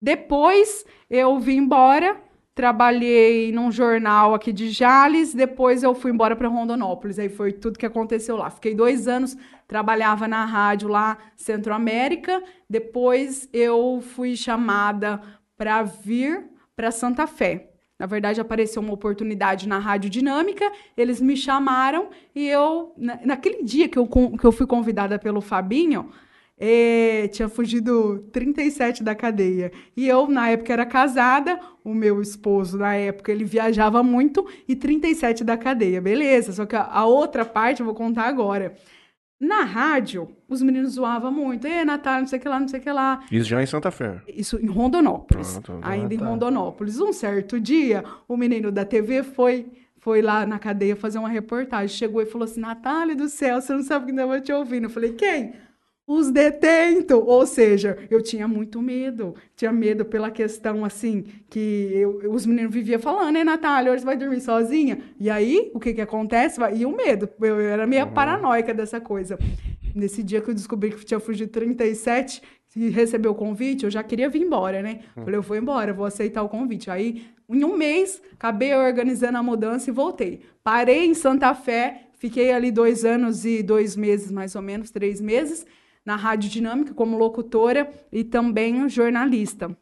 Depois 0.00 0.84
eu 1.10 1.38
vim 1.38 1.58
embora, 1.58 2.16
trabalhei 2.54 3.52
num 3.52 3.70
jornal 3.70 4.34
aqui 4.34 4.52
de 4.52 4.70
Jales, 4.70 5.34
depois 5.34 5.82
eu 5.82 5.94
fui 5.94 6.10
embora 6.10 6.34
para 6.34 6.48
Rondonópolis. 6.48 7.18
Aí 7.18 7.28
foi 7.28 7.52
tudo 7.52 7.78
que 7.78 7.86
aconteceu 7.86 8.36
lá. 8.36 8.48
Fiquei 8.48 8.74
dois 8.74 9.06
anos, 9.06 9.36
trabalhava 9.70 10.26
na 10.26 10.44
rádio 10.44 10.88
lá, 10.88 11.16
Centro-América. 11.36 12.42
Depois 12.68 13.48
eu 13.52 14.02
fui 14.02 14.34
chamada 14.34 15.20
para 15.56 15.84
vir 15.84 16.44
para 16.74 16.90
Santa 16.90 17.24
Fé. 17.28 17.70
Na 17.96 18.04
verdade, 18.06 18.40
apareceu 18.40 18.82
uma 18.82 18.92
oportunidade 18.94 19.68
na 19.68 19.78
Rádio 19.78 20.10
Dinâmica, 20.10 20.64
eles 20.96 21.20
me 21.20 21.36
chamaram 21.36 22.08
e 22.34 22.48
eu, 22.48 22.92
na- 22.96 23.20
naquele 23.24 23.62
dia 23.62 23.88
que 23.88 23.96
eu, 23.98 24.08
que 24.08 24.44
eu 24.44 24.50
fui 24.50 24.66
convidada 24.66 25.18
pelo 25.20 25.40
Fabinho, 25.40 26.10
eh, 26.58 27.28
tinha 27.28 27.48
fugido 27.48 28.26
37 28.32 29.04
da 29.04 29.14
cadeia. 29.14 29.70
E 29.96 30.08
eu, 30.08 30.26
na 30.26 30.48
época, 30.48 30.72
era 30.72 30.84
casada, 30.84 31.60
o 31.84 31.94
meu 31.94 32.20
esposo, 32.20 32.76
na 32.76 32.94
época, 32.94 33.30
ele 33.30 33.44
viajava 33.44 34.02
muito, 34.02 34.44
e 34.66 34.74
37 34.74 35.44
da 35.44 35.56
cadeia. 35.56 36.00
Beleza, 36.00 36.52
só 36.52 36.66
que 36.66 36.74
a, 36.74 36.82
a 36.84 37.04
outra 37.06 37.44
parte 37.44 37.80
eu 37.80 37.86
vou 37.86 37.94
contar 37.94 38.24
agora. 38.24 38.74
Na 39.40 39.64
rádio, 39.64 40.28
os 40.46 40.60
meninos 40.60 40.92
zoavam 40.92 41.32
muito. 41.32 41.66
Ê, 41.66 41.82
Natália, 41.82 42.20
não 42.20 42.26
sei 42.26 42.38
o 42.38 42.42
que 42.42 42.48
lá, 42.48 42.60
não 42.60 42.68
sei 42.68 42.78
o 42.78 42.82
que 42.82 42.92
lá. 42.92 43.24
Isso 43.32 43.48
já 43.48 43.62
em 43.62 43.66
Santa 43.66 43.90
Fé. 43.90 44.20
Isso 44.28 44.58
em 44.58 44.66
Rondonópolis. 44.66 45.58
Ah, 45.80 45.90
ainda 45.90 46.14
em 46.14 46.18
tá. 46.18 46.26
Rondonópolis. 46.26 47.00
Um 47.00 47.10
certo 47.10 47.58
dia, 47.58 48.04
o 48.28 48.36
menino 48.36 48.70
da 48.70 48.84
TV 48.84 49.22
foi 49.22 49.72
foi 50.00 50.22
lá 50.22 50.46
na 50.46 50.58
cadeia 50.58 50.96
fazer 50.96 51.18
uma 51.18 51.28
reportagem. 51.28 51.88
Chegou 51.96 52.20
e 52.20 52.26
falou 52.26 52.44
assim: 52.44 52.60
Natália 52.60 53.16
do 53.16 53.28
céu, 53.28 53.60
você 53.60 53.72
não 53.72 53.82
sabe 53.82 54.06
que 54.06 54.10
ainda 54.10 54.26
vou 54.26 54.40
te 54.40 54.52
ouvindo. 54.52 54.84
Eu 54.84 54.90
falei: 54.90 55.12
quem? 55.12 55.54
Os 56.12 56.28
detentos. 56.30 57.16
Ou 57.24 57.46
seja, 57.46 57.96
eu 58.10 58.20
tinha 58.20 58.48
muito 58.48 58.82
medo. 58.82 59.34
Tinha 59.54 59.70
medo 59.70 60.04
pela 60.04 60.28
questão, 60.28 60.84
assim, 60.84 61.24
que 61.48 61.90
eu- 61.94 62.32
os 62.32 62.44
meninos 62.44 62.74
viviam 62.74 62.98
falando, 62.98 63.32
né, 63.34 63.44
Natália, 63.44 63.92
hoje 63.92 64.00
você 64.00 64.06
vai 64.06 64.16
dormir 64.16 64.40
sozinha? 64.40 64.98
E 65.20 65.30
aí, 65.30 65.70
o 65.72 65.78
que 65.78 65.94
que 65.94 66.00
acontece? 66.00 66.60
E 66.74 66.84
o 66.84 66.90
medo. 66.96 67.28
Eu 67.40 67.60
era 67.60 67.86
meio 67.86 68.08
paranoica 68.08 68.74
dessa 68.74 69.00
coisa. 69.00 69.38
Nesse 69.94 70.22
dia 70.24 70.40
que 70.40 70.50
eu 70.50 70.54
descobri 70.54 70.90
que 70.90 71.04
tinha 71.04 71.20
fugido 71.20 71.50
37 71.50 72.42
e 72.74 72.88
recebeu 72.88 73.30
o 73.30 73.34
convite, 73.34 73.84
eu 73.84 73.90
já 73.90 74.02
queria 74.02 74.28
vir 74.28 74.42
embora, 74.42 74.82
né? 74.82 75.00
Falei, 75.14 75.36
eu 75.36 75.42
vou 75.42 75.56
embora, 75.56 75.92
eu 75.92 75.94
vou 75.94 76.06
aceitar 76.06 76.42
o 76.42 76.48
convite. 76.48 76.90
Aí, 76.90 77.22
em 77.48 77.64
um 77.64 77.76
mês, 77.76 78.20
acabei 78.32 78.74
organizando 78.74 79.38
a 79.38 79.42
mudança 79.42 79.90
e 79.90 79.92
voltei. 79.92 80.40
Parei 80.62 81.04
em 81.06 81.14
Santa 81.14 81.54
Fé, 81.54 82.02
fiquei 82.18 82.52
ali 82.52 82.70
dois 82.72 83.04
anos 83.04 83.44
e 83.44 83.62
dois 83.62 83.96
meses, 83.96 84.30
mais 84.30 84.54
ou 84.56 84.62
menos, 84.62 84.90
três 84.90 85.20
meses, 85.20 85.66
na 86.04 86.16
Rádio 86.16 86.50
Dinâmica 86.50 86.94
como 86.94 87.16
locutora 87.18 87.90
e 88.12 88.24
também 88.24 88.88
jornalista. 88.88 89.76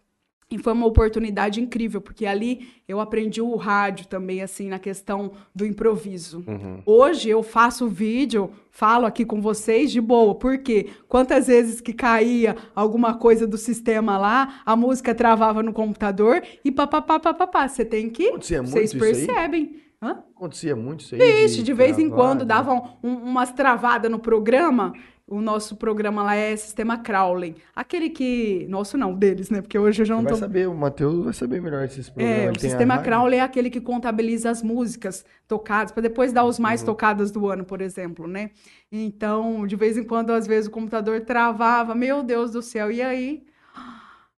E 0.50 0.56
foi 0.56 0.72
uma 0.72 0.86
oportunidade 0.86 1.60
incrível, 1.60 2.00
porque 2.00 2.24
ali 2.24 2.68
eu 2.88 3.00
aprendi 3.00 3.38
o 3.38 3.54
rádio 3.54 4.06
também, 4.06 4.40
assim, 4.40 4.66
na 4.70 4.78
questão 4.78 5.32
do 5.54 5.66
improviso. 5.66 6.42
Hoje 6.86 7.28
eu 7.28 7.42
faço 7.42 7.86
vídeo, 7.86 8.50
falo 8.70 9.04
aqui 9.04 9.26
com 9.26 9.42
vocês 9.42 9.92
de 9.92 10.00
boa, 10.00 10.34
porque 10.34 10.86
quantas 11.06 11.48
vezes 11.48 11.82
que 11.82 11.92
caía 11.92 12.56
alguma 12.74 13.12
coisa 13.12 13.46
do 13.46 13.58
sistema 13.58 14.16
lá, 14.16 14.62
a 14.64 14.74
música 14.74 15.14
travava 15.14 15.62
no 15.62 15.74
computador 15.74 16.42
e 16.64 16.72
papapá, 16.72 17.20
papapá. 17.20 17.68
Você 17.68 17.84
tem 17.84 18.08
que. 18.08 18.28
Acontecia 18.28 18.62
muito 18.62 18.72
Vocês 18.72 18.94
percebem. 18.94 19.76
Hã? 20.00 20.22
Acontecia 20.34 20.74
muito 20.74 21.00
isso 21.00 21.14
aí. 21.14 21.20
Vixe, 21.20 21.62
de 21.62 21.74
vez 21.74 21.98
em 21.98 22.08
quando 22.08 22.40
né? 22.40 22.46
davam 22.46 22.96
um- 23.02 23.16
umas 23.16 23.52
travadas 23.52 24.10
no 24.10 24.18
programa. 24.18 24.94
O 25.30 25.42
nosso 25.42 25.76
programa 25.76 26.22
lá 26.22 26.34
é 26.34 26.56
Sistema 26.56 26.96
Crowley. 26.98 27.54
Aquele 27.76 28.08
que. 28.08 28.66
Nosso 28.70 28.96
não, 28.96 29.14
deles, 29.14 29.50
né? 29.50 29.60
Porque 29.60 29.78
hoje 29.78 30.00
eu 30.00 30.06
já 30.06 30.14
Você 30.14 30.16
não 30.16 30.24
vai 30.24 30.32
tô. 30.32 30.38
saber, 30.38 30.66
o 30.68 30.74
Matheus 30.74 31.22
vai 31.24 31.34
saber 31.34 31.60
melhor 31.60 31.84
esses 31.84 32.08
programas. 32.08 32.38
É, 32.46 32.50
o 32.50 32.58
sistema. 32.58 32.98
Crowley 32.98 33.38
é 33.38 33.42
aquele 33.42 33.68
que 33.68 33.80
contabiliza 33.80 34.48
as 34.50 34.62
músicas 34.62 35.26
tocadas, 35.46 35.92
para 35.92 36.02
depois 36.02 36.32
dar 36.32 36.44
os 36.44 36.56
Uhum. 36.56 36.62
mais 36.62 36.82
tocadas 36.82 37.30
do 37.30 37.46
ano, 37.46 37.62
por 37.64 37.82
exemplo, 37.82 38.26
né? 38.26 38.50
Então, 38.90 39.66
de 39.66 39.76
vez 39.76 39.98
em 39.98 40.04
quando, 40.04 40.30
às 40.30 40.46
vezes, 40.46 40.66
o 40.68 40.70
computador 40.72 41.20
travava, 41.20 41.94
meu 41.94 42.22
Deus 42.22 42.50
do 42.50 42.62
céu, 42.62 42.90
e 42.90 43.02
aí? 43.02 43.42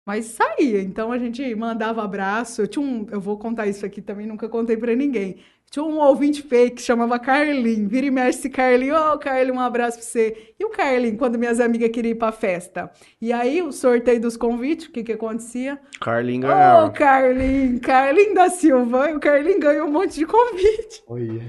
Mas 0.07 0.24
saía, 0.27 0.81
então 0.81 1.12
a 1.12 1.18
gente 1.18 1.55
mandava 1.55 2.03
abraço. 2.03 2.62
Eu 2.62 2.66
tinha 2.66 2.83
um, 2.85 3.07
eu 3.11 3.20
vou 3.20 3.37
contar 3.38 3.66
isso 3.66 3.85
aqui 3.85 4.01
também, 4.01 4.27
nunca 4.27 4.48
contei 4.48 4.77
para 4.77 4.94
ninguém. 4.96 5.37
Tinha 5.70 5.85
um 5.85 5.98
ouvinte 5.98 6.42
fake 6.42 6.76
que 6.76 6.83
chamava 6.83 7.18
Carlin. 7.18 7.87
Vira 7.88 8.07
e 8.07 8.11
mexe 8.11 8.38
esse 8.38 8.48
Carlin. 8.48 8.90
Ô, 8.90 9.18
Carlin, 9.18 9.52
um 9.52 9.61
abraço 9.61 9.98
pra 9.98 10.07
você. 10.07 10.54
E 10.59 10.64
o 10.64 10.70
Carlin, 10.70 11.14
quando 11.16 11.38
minhas 11.38 11.61
amigas 11.61 11.90
queriam 11.90 12.12
ir 12.12 12.14
pra 12.14 12.33
festa? 12.33 12.90
E 13.20 13.33
aí, 13.33 13.61
o 13.61 13.70
sorteio 13.70 14.18
dos 14.18 14.37
convites, 14.37 14.87
o 14.87 14.90
que 14.90 15.04
que 15.04 15.12
acontecia? 15.12 15.78
Carlinhos 16.00 16.46
Ô, 16.50 16.54
ganhava. 16.54 16.90
Carlin, 16.90 17.78
Carlin 17.78 18.33
da 18.33 18.48
Silva. 18.48 19.11
O 19.14 19.20
Carlin 19.20 19.61
ganhou 19.61 19.87
um 19.87 19.92
monte 19.92 20.14
de 20.14 20.26
convite. 20.26 21.02
Olha. 21.07 21.42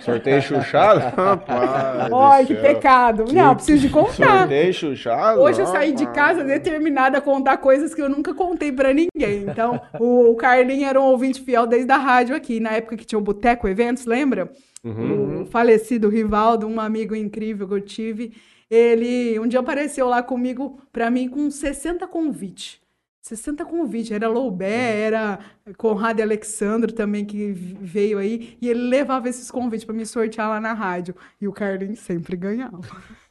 Sorteio 0.00 0.40
chuchado? 0.40 1.00
Rapaz. 1.14 2.10
Olha, 2.10 2.46
que 2.46 2.54
pecado. 2.54 3.26
Não, 3.32 3.54
preciso 3.54 3.86
de 3.86 3.92
contar. 3.92 4.40
Sorteio 4.40 4.72
chuchado? 4.72 5.40
Hoje 5.40 5.60
eu 5.60 5.66
saí 5.66 5.92
de 5.92 6.06
casa 6.06 6.42
determinada 6.42 7.18
a 7.18 7.20
contar 7.20 7.58
coisas 7.58 7.94
que 7.94 8.00
eu 8.00 8.08
nunca 8.08 8.32
contei 8.32 8.72
pra 8.72 8.94
ninguém. 8.94 9.42
Então, 9.46 9.78
o, 10.00 10.30
o 10.30 10.36
Carlinho 10.36 10.86
era 10.86 10.98
um 10.98 11.04
ouvinte 11.04 11.42
fiel 11.42 11.66
desde 11.66 11.92
a 11.92 11.98
rádio 11.98 12.34
aqui. 12.34 12.60
Na 12.60 12.70
época 12.70 12.96
que 12.96 13.04
tinha 13.04 13.18
o 13.18 13.22
Boteco 13.22 13.57
Eco 13.58 13.68
Eventos, 13.68 14.06
lembra? 14.06 14.52
Uhum. 14.84 15.42
O 15.42 15.46
falecido 15.46 16.08
Rivaldo, 16.08 16.66
um 16.66 16.80
amigo 16.80 17.14
incrível 17.14 17.66
que 17.66 17.74
eu 17.74 17.80
tive. 17.80 18.36
Ele 18.70 19.38
um 19.38 19.48
dia 19.48 19.60
apareceu 19.60 20.08
lá 20.08 20.22
comigo, 20.22 20.80
pra 20.92 21.10
mim, 21.10 21.28
com 21.28 21.50
60 21.50 22.06
convites. 22.06 22.80
60 23.20 23.64
convites. 23.64 24.12
Era 24.12 24.28
Loubé, 24.28 25.00
era 25.00 25.40
Conrado 25.76 26.20
e 26.20 26.22
Alexandre 26.22 26.92
também 26.92 27.24
que 27.24 27.50
veio 27.52 28.18
aí. 28.18 28.56
E 28.60 28.68
ele 28.68 28.88
levava 28.88 29.28
esses 29.28 29.50
convites 29.50 29.84
pra 29.84 29.94
me 29.94 30.06
sortear 30.06 30.48
lá 30.48 30.60
na 30.60 30.72
rádio. 30.72 31.14
E 31.40 31.48
o 31.48 31.52
Carlinhos 31.52 31.98
sempre 31.98 32.36
ganhava. 32.36 32.80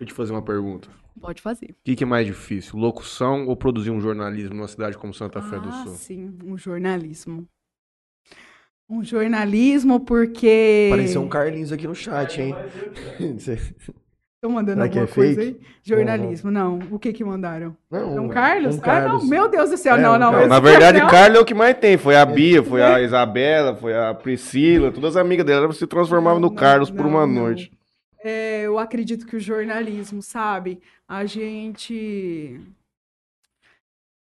Eu 0.00 0.06
te 0.06 0.14
fazer 0.14 0.32
uma 0.32 0.42
pergunta. 0.42 0.88
Pode 1.20 1.42
fazer. 1.42 1.72
O 1.72 1.76
que, 1.82 1.96
que 1.96 2.04
é 2.04 2.06
mais 2.06 2.24
difícil, 2.24 2.78
locução 2.78 3.48
ou 3.48 3.56
produzir 3.56 3.90
um 3.90 4.00
jornalismo 4.00 4.54
numa 4.54 4.68
cidade 4.68 4.96
como 4.96 5.12
Santa 5.12 5.42
Fé 5.42 5.58
do 5.58 5.68
ah, 5.68 5.84
Sul? 5.84 5.94
sim, 5.94 6.38
um 6.44 6.56
jornalismo. 6.56 7.48
Um 8.88 9.04
jornalismo 9.04 10.00
porque... 10.00 10.88
Apareceu 10.90 11.20
um 11.22 11.28
Carlinhos 11.28 11.72
aqui 11.72 11.86
no 11.86 11.94
chat, 11.94 12.40
hein? 12.40 12.54
Estão 14.38 14.52
mandando 14.52 14.80
Será 14.82 14.84
alguma 14.84 15.04
é 15.04 15.06
coisa 15.08 15.34
fake? 15.42 15.58
aí? 15.60 15.66
Jornalismo, 15.82 16.50
não. 16.50 16.78
O 16.92 16.98
que 16.98 17.12
que 17.12 17.24
mandaram? 17.24 17.76
Não, 17.90 18.14
São 18.14 18.28
Carlos? 18.28 18.76
um 18.76 18.78
Ah, 18.78 18.82
Carlos. 18.82 19.22
não, 19.24 19.28
meu 19.28 19.48
Deus 19.48 19.70
do 19.70 19.76
céu. 19.76 19.96
É, 19.96 20.00
não, 20.00 20.14
um 20.14 20.18
não. 20.18 20.30
Carlos. 20.30 20.48
Na 20.48 20.60
verdade, 20.60 21.00
não. 21.00 21.08
Carla 21.08 21.36
é 21.38 21.40
o 21.40 21.44
que 21.44 21.54
mais 21.54 21.76
tem. 21.76 21.98
Foi 21.98 22.14
a 22.14 22.24
Bia, 22.24 22.62
foi 22.62 22.80
a 22.80 23.02
Isabela, 23.02 23.74
foi 23.74 23.96
a 23.96 24.14
Priscila, 24.14 24.92
todas 24.92 25.16
as 25.16 25.20
amigas 25.20 25.44
dela 25.44 25.72
se 25.72 25.86
transformavam 25.88 26.38
no 26.38 26.48
Não, 26.48 26.54
Carlos 26.54 26.88
por 26.88 27.02
não, 27.02 27.10
uma 27.10 27.26
não. 27.26 27.34
noite. 27.34 27.72
É, 28.22 28.62
eu 28.62 28.78
acredito 28.78 29.26
que 29.26 29.34
o 29.36 29.40
jornalismo, 29.40 30.22
sabe? 30.22 30.80
A 31.08 31.24
gente. 31.26 32.60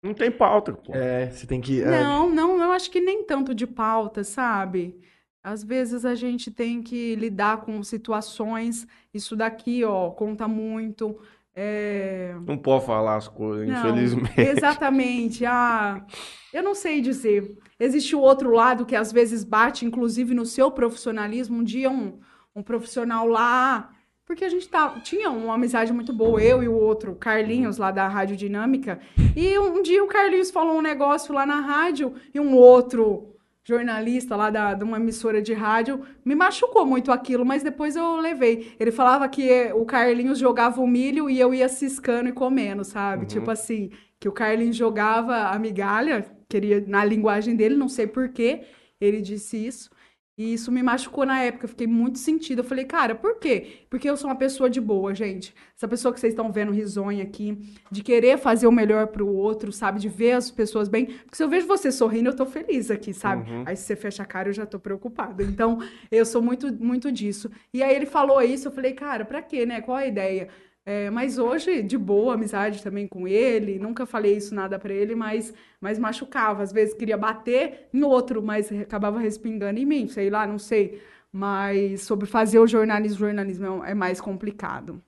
Não 0.04 0.12
tem 0.12 0.30
pauta, 0.30 0.72
pô. 0.74 0.94
É, 0.94 1.30
você 1.30 1.46
tem 1.46 1.60
que. 1.60 1.80
é, 1.82 1.86
Não, 1.86 2.28
não, 2.28 2.62
eu 2.62 2.72
acho 2.72 2.90
que 2.90 3.00
nem 3.00 3.24
tanto 3.24 3.54
de 3.54 3.66
pauta, 3.66 4.22
sabe? 4.22 5.00
Às 5.42 5.64
vezes 5.64 6.04
a 6.04 6.14
gente 6.14 6.50
tem 6.50 6.82
que 6.82 7.14
lidar 7.16 7.62
com 7.62 7.82
situações. 7.82 8.86
Isso 9.12 9.34
daqui, 9.34 9.82
ó, 9.82 10.10
conta 10.10 10.46
muito. 10.46 11.18
É, 11.56 12.34
Não 12.46 12.58
pode 12.58 12.84
falar 12.84 13.16
as 13.16 13.28
coisas, 13.28 13.68
Não, 13.68 13.78
infelizmente. 13.90 14.40
Exatamente. 14.40 15.46
Ah, 15.46 16.04
eu 16.52 16.62
não 16.62 16.74
sei 16.74 17.00
dizer. 17.00 17.56
Existe 17.78 18.14
o 18.16 18.20
outro 18.20 18.50
lado 18.50 18.84
que 18.84 18.96
às 18.96 19.12
vezes 19.12 19.44
bate, 19.44 19.86
inclusive 19.86 20.34
no 20.34 20.44
seu 20.44 20.70
profissionalismo. 20.70 21.58
Um 21.58 21.64
dia 21.64 21.90
um, 21.90 22.18
um 22.54 22.62
profissional 22.62 23.26
lá, 23.26 23.90
porque 24.26 24.44
a 24.44 24.48
gente 24.48 24.68
tá, 24.68 25.00
tinha 25.00 25.30
uma 25.30 25.54
amizade 25.54 25.92
muito 25.92 26.12
boa, 26.12 26.42
eu 26.42 26.62
e 26.62 26.68
o 26.68 26.74
outro, 26.74 27.14
Carlinhos, 27.14 27.76
lá 27.76 27.90
da 27.90 28.08
Rádio 28.08 28.36
Dinâmica. 28.36 28.98
E 29.36 29.58
um, 29.58 29.82
dia 29.82 30.02
o 30.02 30.06
Carlinhos 30.06 30.50
falou 30.50 30.78
um 30.78 30.82
negócio 30.82 31.34
lá 31.34 31.44
na 31.44 31.60
rádio 31.60 32.14
e 32.32 32.40
um 32.40 32.54
outro 32.56 33.34
jornalista 33.66 34.36
lá 34.36 34.50
da, 34.50 34.74
de 34.74 34.84
uma 34.84 34.98
emissora 34.98 35.40
de 35.40 35.54
rádio, 35.54 36.02
me 36.22 36.34
machucou 36.34 36.84
muito 36.84 37.10
aquilo, 37.10 37.46
mas 37.46 37.62
depois 37.62 37.96
eu 37.96 38.16
levei. 38.16 38.74
Ele 38.78 38.92
falava 38.92 39.26
que 39.28 39.72
o 39.72 39.86
Carlinhos 39.86 40.38
jogava 40.38 40.80
o 40.82 40.86
milho 40.86 41.30
e 41.30 41.40
eu 41.40 41.54
ia 41.54 41.68
ciscando 41.68 42.28
e 42.28 42.32
comendo, 42.32 42.84
sabe? 42.84 43.24
Tipo 43.24 43.50
assim, 43.50 43.90
que 44.20 44.28
o 44.28 44.32
Carlinhos 44.32 44.76
jogava 44.76 45.48
a 45.48 45.58
migalha, 45.58 46.26
queria 46.46 46.84
na 46.86 47.04
linguagem 47.04 47.56
dele, 47.56 47.74
não 47.74 47.88
sei 47.88 48.06
por 48.06 48.28
quê, 48.28 48.62
ele 49.00 49.22
disse 49.22 49.66
isso. 49.66 49.90
E 50.36 50.52
isso 50.52 50.72
me 50.72 50.82
machucou 50.82 51.24
na 51.24 51.40
época, 51.40 51.64
eu 51.64 51.68
fiquei 51.68 51.86
muito 51.86 52.18
sentida. 52.18 52.60
Eu 52.60 52.64
falei, 52.64 52.84
cara, 52.84 53.14
por 53.14 53.38
quê? 53.38 53.86
Porque 53.88 54.10
eu 54.10 54.16
sou 54.16 54.28
uma 54.28 54.34
pessoa 54.36 54.68
de 54.68 54.80
boa, 54.80 55.14
gente. 55.14 55.54
Essa 55.76 55.86
pessoa 55.86 56.12
que 56.12 56.18
vocês 56.18 56.32
estão 56.32 56.50
vendo 56.50 56.72
risonha 56.72 57.22
aqui, 57.22 57.56
de 57.88 58.02
querer 58.02 58.36
fazer 58.36 58.66
o 58.66 58.72
melhor 58.72 59.06
pro 59.08 59.28
outro, 59.28 59.70
sabe? 59.70 60.00
De 60.00 60.08
ver 60.08 60.32
as 60.32 60.50
pessoas 60.50 60.88
bem. 60.88 61.06
Porque 61.06 61.36
se 61.36 61.42
eu 61.44 61.48
vejo 61.48 61.68
você 61.68 61.92
sorrindo, 61.92 62.30
eu 62.30 62.36
tô 62.36 62.44
feliz 62.46 62.90
aqui, 62.90 63.12
sabe? 63.14 63.48
Aí 63.64 63.76
se 63.76 63.84
você 63.84 63.94
fecha 63.94 64.24
a 64.24 64.26
cara, 64.26 64.48
eu 64.48 64.52
já 64.52 64.66
tô 64.66 64.80
preocupada. 64.80 65.44
Então, 65.44 65.78
eu 66.10 66.26
sou 66.26 66.42
muito, 66.42 66.72
muito 66.82 67.12
disso. 67.12 67.48
E 67.72 67.80
aí 67.82 67.94
ele 67.94 68.06
falou 68.06 68.42
isso, 68.42 68.66
eu 68.66 68.72
falei, 68.72 68.92
cara, 68.92 69.24
pra 69.24 69.40
quê, 69.40 69.64
né? 69.64 69.80
Qual 69.80 69.96
a 69.96 70.04
ideia? 70.06 70.48
É, 70.86 71.08
mas 71.10 71.38
hoje, 71.38 71.82
de 71.82 71.96
boa, 71.96 72.34
amizade 72.34 72.82
também 72.82 73.08
com 73.08 73.26
ele, 73.26 73.78
nunca 73.78 74.04
falei 74.04 74.36
isso 74.36 74.54
nada 74.54 74.78
pra 74.78 74.92
ele, 74.92 75.14
mas, 75.14 75.52
mas 75.80 75.98
machucava. 75.98 76.62
Às 76.62 76.72
vezes 76.72 76.94
queria 76.94 77.16
bater 77.16 77.88
no 77.92 78.08
outro, 78.08 78.42
mas 78.42 78.70
acabava 78.72 79.18
respingando 79.18 79.78
em 79.80 79.86
mim, 79.86 80.08
sei 80.08 80.28
lá, 80.30 80.46
não 80.46 80.58
sei. 80.58 81.00
Mas 81.32 82.02
sobre 82.02 82.26
fazer 82.26 82.58
o 82.58 82.66
jornalismo, 82.66 83.18
jornalismo 83.18 83.84
é 83.84 83.92
é 83.92 83.94
mais 83.94 84.20
complicado. 84.20 85.02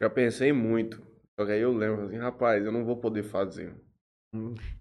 Já 0.00 0.10
pensei 0.10 0.52
muito. 0.52 1.00
Só 1.38 1.46
que 1.46 1.52
aí 1.52 1.60
eu 1.60 1.72
lembro 1.72 2.06
assim, 2.06 2.16
rapaz, 2.16 2.64
eu 2.64 2.72
não 2.72 2.84
vou 2.84 2.96
poder 2.96 3.22
fazer. 3.22 3.72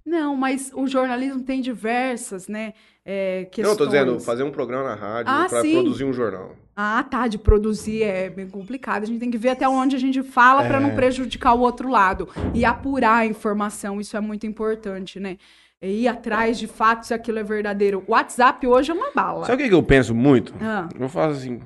Não, 0.05 0.35
mas 0.35 0.71
o 0.73 0.87
jornalismo 0.87 1.43
tem 1.43 1.61
diversas, 1.61 2.47
né, 2.47 2.73
é, 3.05 3.41
Não, 3.43 3.49
questões. 3.51 3.71
eu 3.71 3.77
tô 3.77 3.85
dizendo, 3.85 4.19
fazer 4.19 4.43
um 4.43 4.51
programa 4.51 4.83
na 4.89 4.95
rádio 4.95 5.33
Ah, 5.33 5.47
pra 5.49 5.61
sim. 5.61 5.71
produzir 5.73 6.05
um 6.05 6.13
jornal. 6.13 6.55
Ah, 6.79 7.03
tá, 7.03 7.27
de 7.27 7.39
produzir 7.39 8.03
é 8.03 8.29
bem 8.29 8.47
complicado. 8.47 9.01
A 9.01 9.05
gente 9.07 9.19
tem 9.19 9.31
que 9.31 9.37
ver 9.37 9.49
até 9.49 9.67
onde 9.67 9.95
a 9.95 9.99
gente 9.99 10.21
fala 10.21 10.63
para 10.63 10.79
não 10.79 10.93
prejudicar 10.95 11.55
o 11.55 11.61
outro 11.61 11.89
lado 11.89 12.29
e 12.53 12.63
apurar 12.63 13.15
a 13.21 13.25
informação, 13.25 13.99
isso 13.99 14.15
é 14.15 14.19
muito 14.19 14.45
importante, 14.45 15.19
né? 15.19 15.39
E 15.81 16.03
ir 16.03 16.07
atrás 16.07 16.59
de 16.59 16.67
fato 16.67 17.07
se 17.07 17.15
aquilo 17.15 17.39
é 17.39 17.43
verdadeiro. 17.43 18.03
O 18.07 18.11
WhatsApp 18.11 18.67
hoje 18.67 18.91
é 18.91 18.93
uma 18.93 19.11
bala. 19.11 19.45
Sabe 19.45 19.61
o 19.61 19.65
que 19.65 19.69
que 19.69 19.75
eu 19.75 19.81
penso 19.81 20.13
muito? 20.13 20.53
Ah, 20.61 20.87
Eu 20.99 21.09
falo 21.09 21.31
assim. 21.31 21.59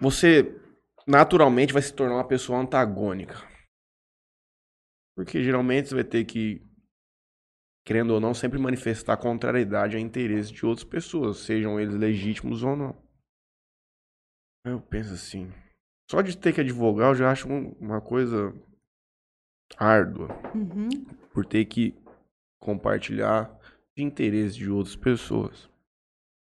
Você 0.00 0.58
naturalmente 1.06 1.74
vai 1.74 1.82
se 1.82 1.92
tornar 1.92 2.14
uma 2.14 2.26
pessoa 2.26 2.58
antagônica. 2.58 3.36
Porque 5.14 5.44
geralmente 5.44 5.88
você 5.90 5.96
vai 5.96 6.04
ter 6.04 6.24
que, 6.24 6.62
querendo 7.86 8.12
ou 8.12 8.20
não, 8.20 8.32
sempre 8.32 8.58
manifestar 8.58 9.18
contrariedade 9.18 9.98
a 9.98 10.00
interesses 10.00 10.50
de 10.50 10.64
outras 10.64 10.84
pessoas, 10.84 11.38
sejam 11.40 11.78
eles 11.78 11.94
legítimos 11.94 12.62
ou 12.62 12.74
não. 12.74 13.01
Eu 14.64 14.80
penso 14.80 15.14
assim. 15.14 15.50
Só 16.10 16.20
de 16.22 16.36
ter 16.36 16.52
que 16.52 16.60
advogar 16.60 17.10
eu 17.10 17.14
já 17.14 17.30
acho 17.30 17.48
um- 17.48 17.74
uma 17.80 18.00
coisa 18.00 18.54
árdua. 19.78 20.28
uhum. 20.54 20.88
Por 21.32 21.46
ter 21.46 21.64
que 21.64 21.94
compartilhar 22.60 23.50
de 23.96 24.02
interesses 24.04 24.54
de 24.54 24.70
outras 24.70 24.94
pessoas. 24.94 25.68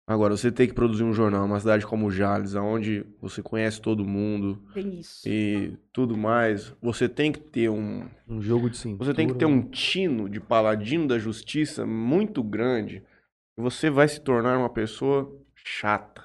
Agora, 0.07 0.35
você 0.35 0.51
tem 0.51 0.67
que 0.67 0.73
produzir 0.73 1.03
um 1.03 1.13
jornal 1.13 1.41
numa 1.47 1.59
cidade 1.59 1.85
como 1.85 2.09
Jales, 2.09 2.55
onde 2.55 3.05
você 3.21 3.43
conhece 3.43 3.79
todo 3.79 4.03
mundo 4.03 4.59
Tem 4.73 4.99
isso. 4.99 5.27
e 5.29 5.77
tudo 5.93 6.17
mais, 6.17 6.73
você 6.81 7.07
tem 7.07 7.31
que 7.31 7.39
ter 7.39 7.69
um, 7.69 8.09
Um 8.27 8.41
jogo 8.41 8.71
de 8.71 8.77
cintura. 8.77 9.05
você 9.05 9.13
tem 9.13 9.27
que 9.27 9.35
ter 9.35 9.45
um 9.45 9.61
tino 9.69 10.27
de 10.27 10.39
paladino 10.39 11.07
da 11.07 11.19
justiça 11.19 11.85
muito 11.85 12.41
grande. 12.41 13.03
E 13.55 13.61
você 13.61 13.89
vai 13.91 14.07
se 14.07 14.19
tornar 14.19 14.57
uma 14.57 14.69
pessoa 14.69 15.31
chata. 15.53 16.23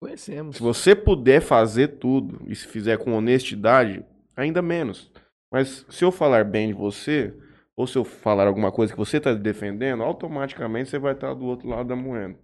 Conhecemos. 0.00 0.56
Se 0.56 0.62
você 0.62 0.94
puder 0.94 1.40
fazer 1.40 1.98
tudo 1.98 2.40
e 2.46 2.54
se 2.54 2.66
fizer 2.68 2.98
com 2.98 3.12
honestidade, 3.12 4.04
ainda 4.36 4.62
menos. 4.62 5.10
Mas 5.52 5.84
se 5.88 6.04
eu 6.04 6.12
falar 6.12 6.44
bem 6.44 6.68
de 6.68 6.74
você, 6.74 7.34
ou 7.76 7.86
se 7.86 7.96
eu 7.96 8.04
falar 8.04 8.46
alguma 8.46 8.70
coisa 8.70 8.92
que 8.92 8.98
você 8.98 9.16
está 9.16 9.34
defendendo, 9.34 10.02
automaticamente 10.02 10.90
você 10.90 10.98
vai 10.98 11.14
estar 11.14 11.34
do 11.34 11.44
outro 11.46 11.68
lado 11.68 11.88
da 11.88 11.96
moeda. 11.96 12.38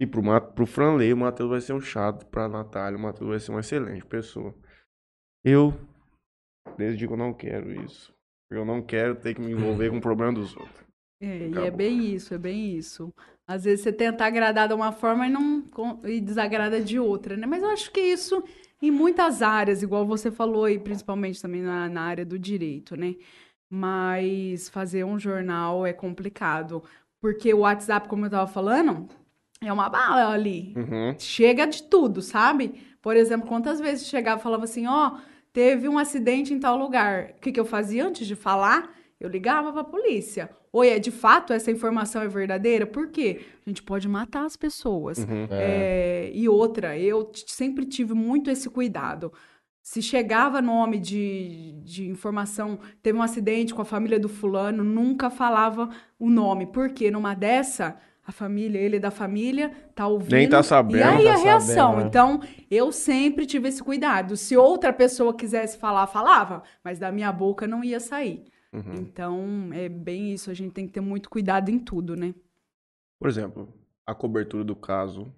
E 0.00 0.06
pro, 0.06 0.22
Ma- 0.22 0.40
pro 0.40 0.66
Franley, 0.66 1.12
o 1.12 1.16
Matheus 1.16 1.50
vai 1.50 1.60
ser 1.60 1.72
um 1.72 1.80
chato. 1.80 2.26
Pra 2.26 2.48
Natália, 2.48 2.98
o 2.98 3.02
Matheus 3.02 3.30
vai 3.30 3.40
ser 3.40 3.50
uma 3.52 3.60
excelente 3.60 4.04
pessoa. 4.04 4.54
Eu, 5.44 5.72
desde 6.76 7.06
que 7.06 7.12
eu 7.12 7.16
não 7.16 7.32
quero 7.32 7.72
isso. 7.84 8.12
Eu 8.50 8.64
não 8.64 8.82
quero 8.82 9.14
ter 9.16 9.34
que 9.34 9.40
me 9.40 9.52
envolver 9.52 9.90
com 9.90 9.98
o 9.98 10.00
problema 10.00 10.32
dos 10.32 10.56
outros. 10.56 10.84
É, 11.20 11.38
e 11.38 11.44
é 11.44 11.48
Acabou. 11.48 11.76
bem 11.78 12.14
isso, 12.14 12.34
é 12.34 12.38
bem 12.38 12.76
isso. 12.76 13.12
Às 13.46 13.64
vezes 13.64 13.84
você 13.84 13.92
tenta 13.92 14.24
agradar 14.24 14.66
de 14.68 14.74
uma 14.74 14.90
forma 14.90 15.26
e 15.26 15.30
não 15.30 15.64
e 16.04 16.20
desagrada 16.20 16.80
de 16.80 16.98
outra, 16.98 17.36
né? 17.36 17.46
Mas 17.46 17.62
eu 17.62 17.68
acho 17.70 17.90
que 17.92 18.00
isso 18.00 18.42
em 18.82 18.90
muitas 18.90 19.40
áreas, 19.40 19.82
igual 19.82 20.04
você 20.04 20.30
falou, 20.30 20.68
e 20.68 20.78
principalmente 20.78 21.40
também 21.40 21.62
na, 21.62 21.88
na 21.88 22.02
área 22.02 22.24
do 22.24 22.38
direito, 22.38 22.96
né? 22.96 23.14
Mas 23.70 24.68
fazer 24.68 25.04
um 25.04 25.18
jornal 25.18 25.86
é 25.86 25.92
complicado. 25.92 26.82
Porque 27.20 27.52
o 27.52 27.60
WhatsApp, 27.60 28.08
como 28.08 28.26
eu 28.26 28.30
tava 28.30 28.46
falando, 28.46 29.08
é 29.60 29.72
uma 29.72 29.88
bala 29.88 30.32
ali. 30.32 30.74
Uhum. 30.76 31.14
Chega 31.18 31.66
de 31.66 31.82
tudo, 31.84 32.20
sabe? 32.20 32.74
Por 33.00 33.16
exemplo, 33.16 33.48
quantas 33.48 33.80
vezes 33.80 34.06
chegava 34.06 34.40
e 34.40 34.42
falava 34.42 34.64
assim, 34.64 34.86
ó, 34.86 35.18
teve 35.52 35.88
um 35.88 35.98
acidente 35.98 36.52
em 36.52 36.60
tal 36.60 36.76
lugar. 36.76 37.30
O 37.36 37.40
que, 37.40 37.52
que 37.52 37.60
eu 37.60 37.64
fazia 37.64 38.06
antes 38.06 38.26
de 38.26 38.34
falar? 38.34 38.94
Eu 39.18 39.28
ligava 39.28 39.72
pra 39.72 39.82
polícia. 39.82 40.50
Oi, 40.76 40.90
é 40.90 40.98
de 40.98 41.10
fato 41.10 41.54
essa 41.54 41.70
informação 41.70 42.20
é 42.20 42.28
verdadeira? 42.28 42.84
Por 42.86 43.08
quê? 43.08 43.46
A 43.66 43.70
gente 43.70 43.82
pode 43.82 44.06
matar 44.06 44.44
as 44.44 44.56
pessoas. 44.56 45.16
Uhum. 45.16 45.48
É, 45.50 46.30
e 46.34 46.46
outra, 46.50 46.98
eu 46.98 47.30
sempre 47.46 47.86
tive 47.86 48.12
muito 48.12 48.50
esse 48.50 48.68
cuidado. 48.68 49.32
Se 49.82 50.02
chegava 50.02 50.60
nome 50.60 50.98
de, 50.98 51.80
de 51.82 52.06
informação, 52.06 52.78
teve 53.02 53.16
um 53.16 53.22
acidente 53.22 53.72
com 53.72 53.80
a 53.80 53.86
família 53.86 54.20
do 54.20 54.28
fulano, 54.28 54.84
nunca 54.84 55.30
falava 55.30 55.88
o 56.18 56.28
nome. 56.28 56.66
Porque 56.66 57.10
numa 57.10 57.32
dessa, 57.32 57.96
a 58.26 58.30
família, 58.30 58.78
ele 58.78 58.96
é 58.96 59.00
da 59.00 59.10
família, 59.10 59.72
tá 59.94 60.06
ouvindo. 60.06 60.32
Nem 60.36 60.46
tá 60.46 60.62
sabendo. 60.62 60.98
E 60.98 61.02
aí 61.02 61.24
Tá 61.24 61.32
a 61.32 61.36
reação. 61.36 61.74
sabendo, 61.74 62.00
né? 62.02 62.06
Então, 62.06 62.40
eu 62.70 62.92
sempre 62.92 63.46
tive 63.46 63.68
esse 63.70 63.82
cuidado. 63.82 64.36
Se 64.36 64.54
outra 64.58 64.92
pessoa 64.92 65.32
quisesse 65.32 65.78
falar, 65.78 66.06
falava, 66.06 66.62
mas 66.84 66.98
da 66.98 67.10
minha 67.10 67.32
boca 67.32 67.66
não 67.66 67.82
ia 67.82 67.98
sair. 67.98 68.44
Uhum. 68.76 68.94
Então, 68.94 69.70
é 69.72 69.88
bem 69.88 70.32
isso. 70.32 70.50
A 70.50 70.54
gente 70.54 70.72
tem 70.72 70.86
que 70.86 70.92
ter 70.92 71.00
muito 71.00 71.30
cuidado 71.30 71.70
em 71.70 71.78
tudo, 71.78 72.14
né? 72.14 72.34
Por 73.18 73.28
exemplo, 73.28 73.72
a 74.06 74.14
cobertura 74.14 74.62
do 74.62 74.76
caso 74.76 75.32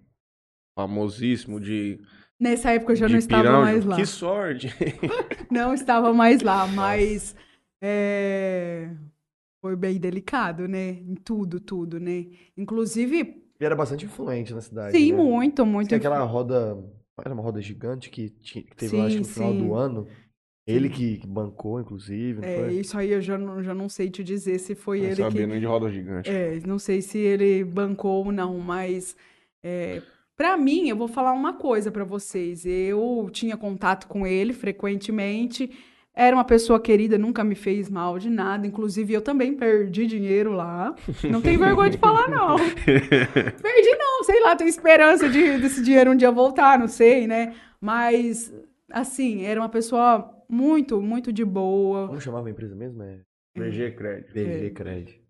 famosíssimo 0.77 1.61
de, 1.61 2.01
Nessa 2.38 2.70
época 2.70 2.92
eu 2.92 2.96
já 2.96 3.09
não 3.09 3.18
estava 3.18 3.42
Pirão. 3.42 3.61
mais 3.62 3.85
lá. 3.85 3.96
Que 3.96 4.07
sorte! 4.07 4.68
Não 5.51 5.74
estava 5.74 6.12
mais 6.12 6.40
lá, 6.40 6.66
mas 6.68 7.35
é, 7.83 8.90
foi 9.61 9.74
bem 9.74 9.98
delicado, 9.98 10.68
né? 10.68 10.90
Em 10.90 11.14
tudo, 11.16 11.59
tudo, 11.59 11.98
né? 11.98 12.27
Inclusive, 12.57 13.18
Ele 13.18 13.42
era 13.61 13.74
bastante 13.74 14.05
influente 14.05 14.55
na 14.55 14.61
cidade. 14.61 14.96
sim, 14.96 15.11
né? 15.11 15.18
muito, 15.18 15.66
muito. 15.66 15.88
Tem 15.88 15.98
aquela 15.98 16.22
roda. 16.22 16.79
Era 17.24 17.35
uma 17.35 17.42
roda 17.42 17.61
gigante 17.61 18.09
que, 18.09 18.29
tinha, 18.29 18.62
que 18.62 18.77
teve, 18.77 18.96
eu 18.96 19.03
acho, 19.03 19.14
Sim, 19.14 19.18
no 19.18 19.24
final 19.24 19.53
sim. 19.53 19.59
do 19.59 19.74
ano. 19.74 20.07
Ele 20.68 20.88
que, 20.90 21.16
que 21.18 21.26
bancou, 21.26 21.81
inclusive, 21.81 22.40
não 22.40 22.48
É, 22.48 22.54
foi? 22.66 22.74
isso 22.74 22.98
aí 22.98 23.11
eu 23.12 23.20
já 23.20 23.38
não, 23.38 23.62
já 23.62 23.74
não 23.74 23.88
sei 23.88 24.11
te 24.11 24.22
dizer 24.22 24.59
se 24.59 24.74
foi 24.74 25.00
Não 25.00 25.07
ele 25.07 25.16
sabia 25.16 25.31
que. 25.42 25.46
nem 25.46 25.61
de 25.61 25.66
roda 25.66 25.90
gigante. 25.90 26.31
É, 26.31 26.61
não 26.66 26.78
sei 26.78 27.00
se 27.02 27.18
ele 27.18 27.64
bancou 27.64 28.26
ou 28.26 28.33
não, 28.33 28.59
mas 28.59 29.16
é, 29.62 30.02
para 30.37 30.57
mim, 30.57 30.88
eu 30.88 30.96
vou 30.96 31.09
falar 31.09 31.33
uma 31.33 31.54
coisa 31.54 31.90
para 31.90 32.04
vocês. 32.04 32.64
Eu 32.66 33.28
tinha 33.33 33.57
contato 33.57 34.07
com 34.07 34.26
ele 34.26 34.52
frequentemente. 34.52 35.70
Era 36.14 36.35
uma 36.37 36.44
pessoa 36.44 36.81
querida, 36.81 37.16
nunca 37.16 37.44
me 37.44 37.54
fez 37.54 37.88
mal 37.88 38.18
de 38.18 38.28
nada. 38.28 38.66
Inclusive, 38.66 39.14
eu 39.14 39.22
também 39.22 39.54
perdi 39.54 40.07
dinheiro 40.07 40.52
lá. 40.52 40.94
Não 41.31 41.40
tenho 41.40 41.59
vergonha 41.59 41.90
de 41.90 41.98
falar, 41.98 42.28
não. 42.28 42.57
Perdi, 43.62 43.96
não, 43.98 44.24
sei 44.24 44.40
lá, 44.42 44.57
tenho 44.57 44.68
esperança 44.68 45.28
de, 45.28 45.59
desse 45.59 45.83
dinheiro 45.83 46.11
um 46.11 46.16
dia 46.16 46.31
voltar, 46.31 46.78
não 46.78 46.88
sei, 46.88 47.26
né? 47.26 47.54
Mas, 47.81 48.52
assim, 48.90 49.42
era 49.44 49.61
uma 49.61 49.68
pessoa 49.68 50.35
muito, 50.48 51.00
muito 51.00 51.32
de 51.32 51.44
boa. 51.44 52.08
Como 52.08 52.20
chamava 52.20 52.48
a 52.48 52.50
empresa 52.50 52.74
mesmo? 52.74 53.02
É 53.02 53.20
BG 53.56 53.92
Crédito. 53.92 54.32
BG 54.32 54.70
Cred. 54.70 55.28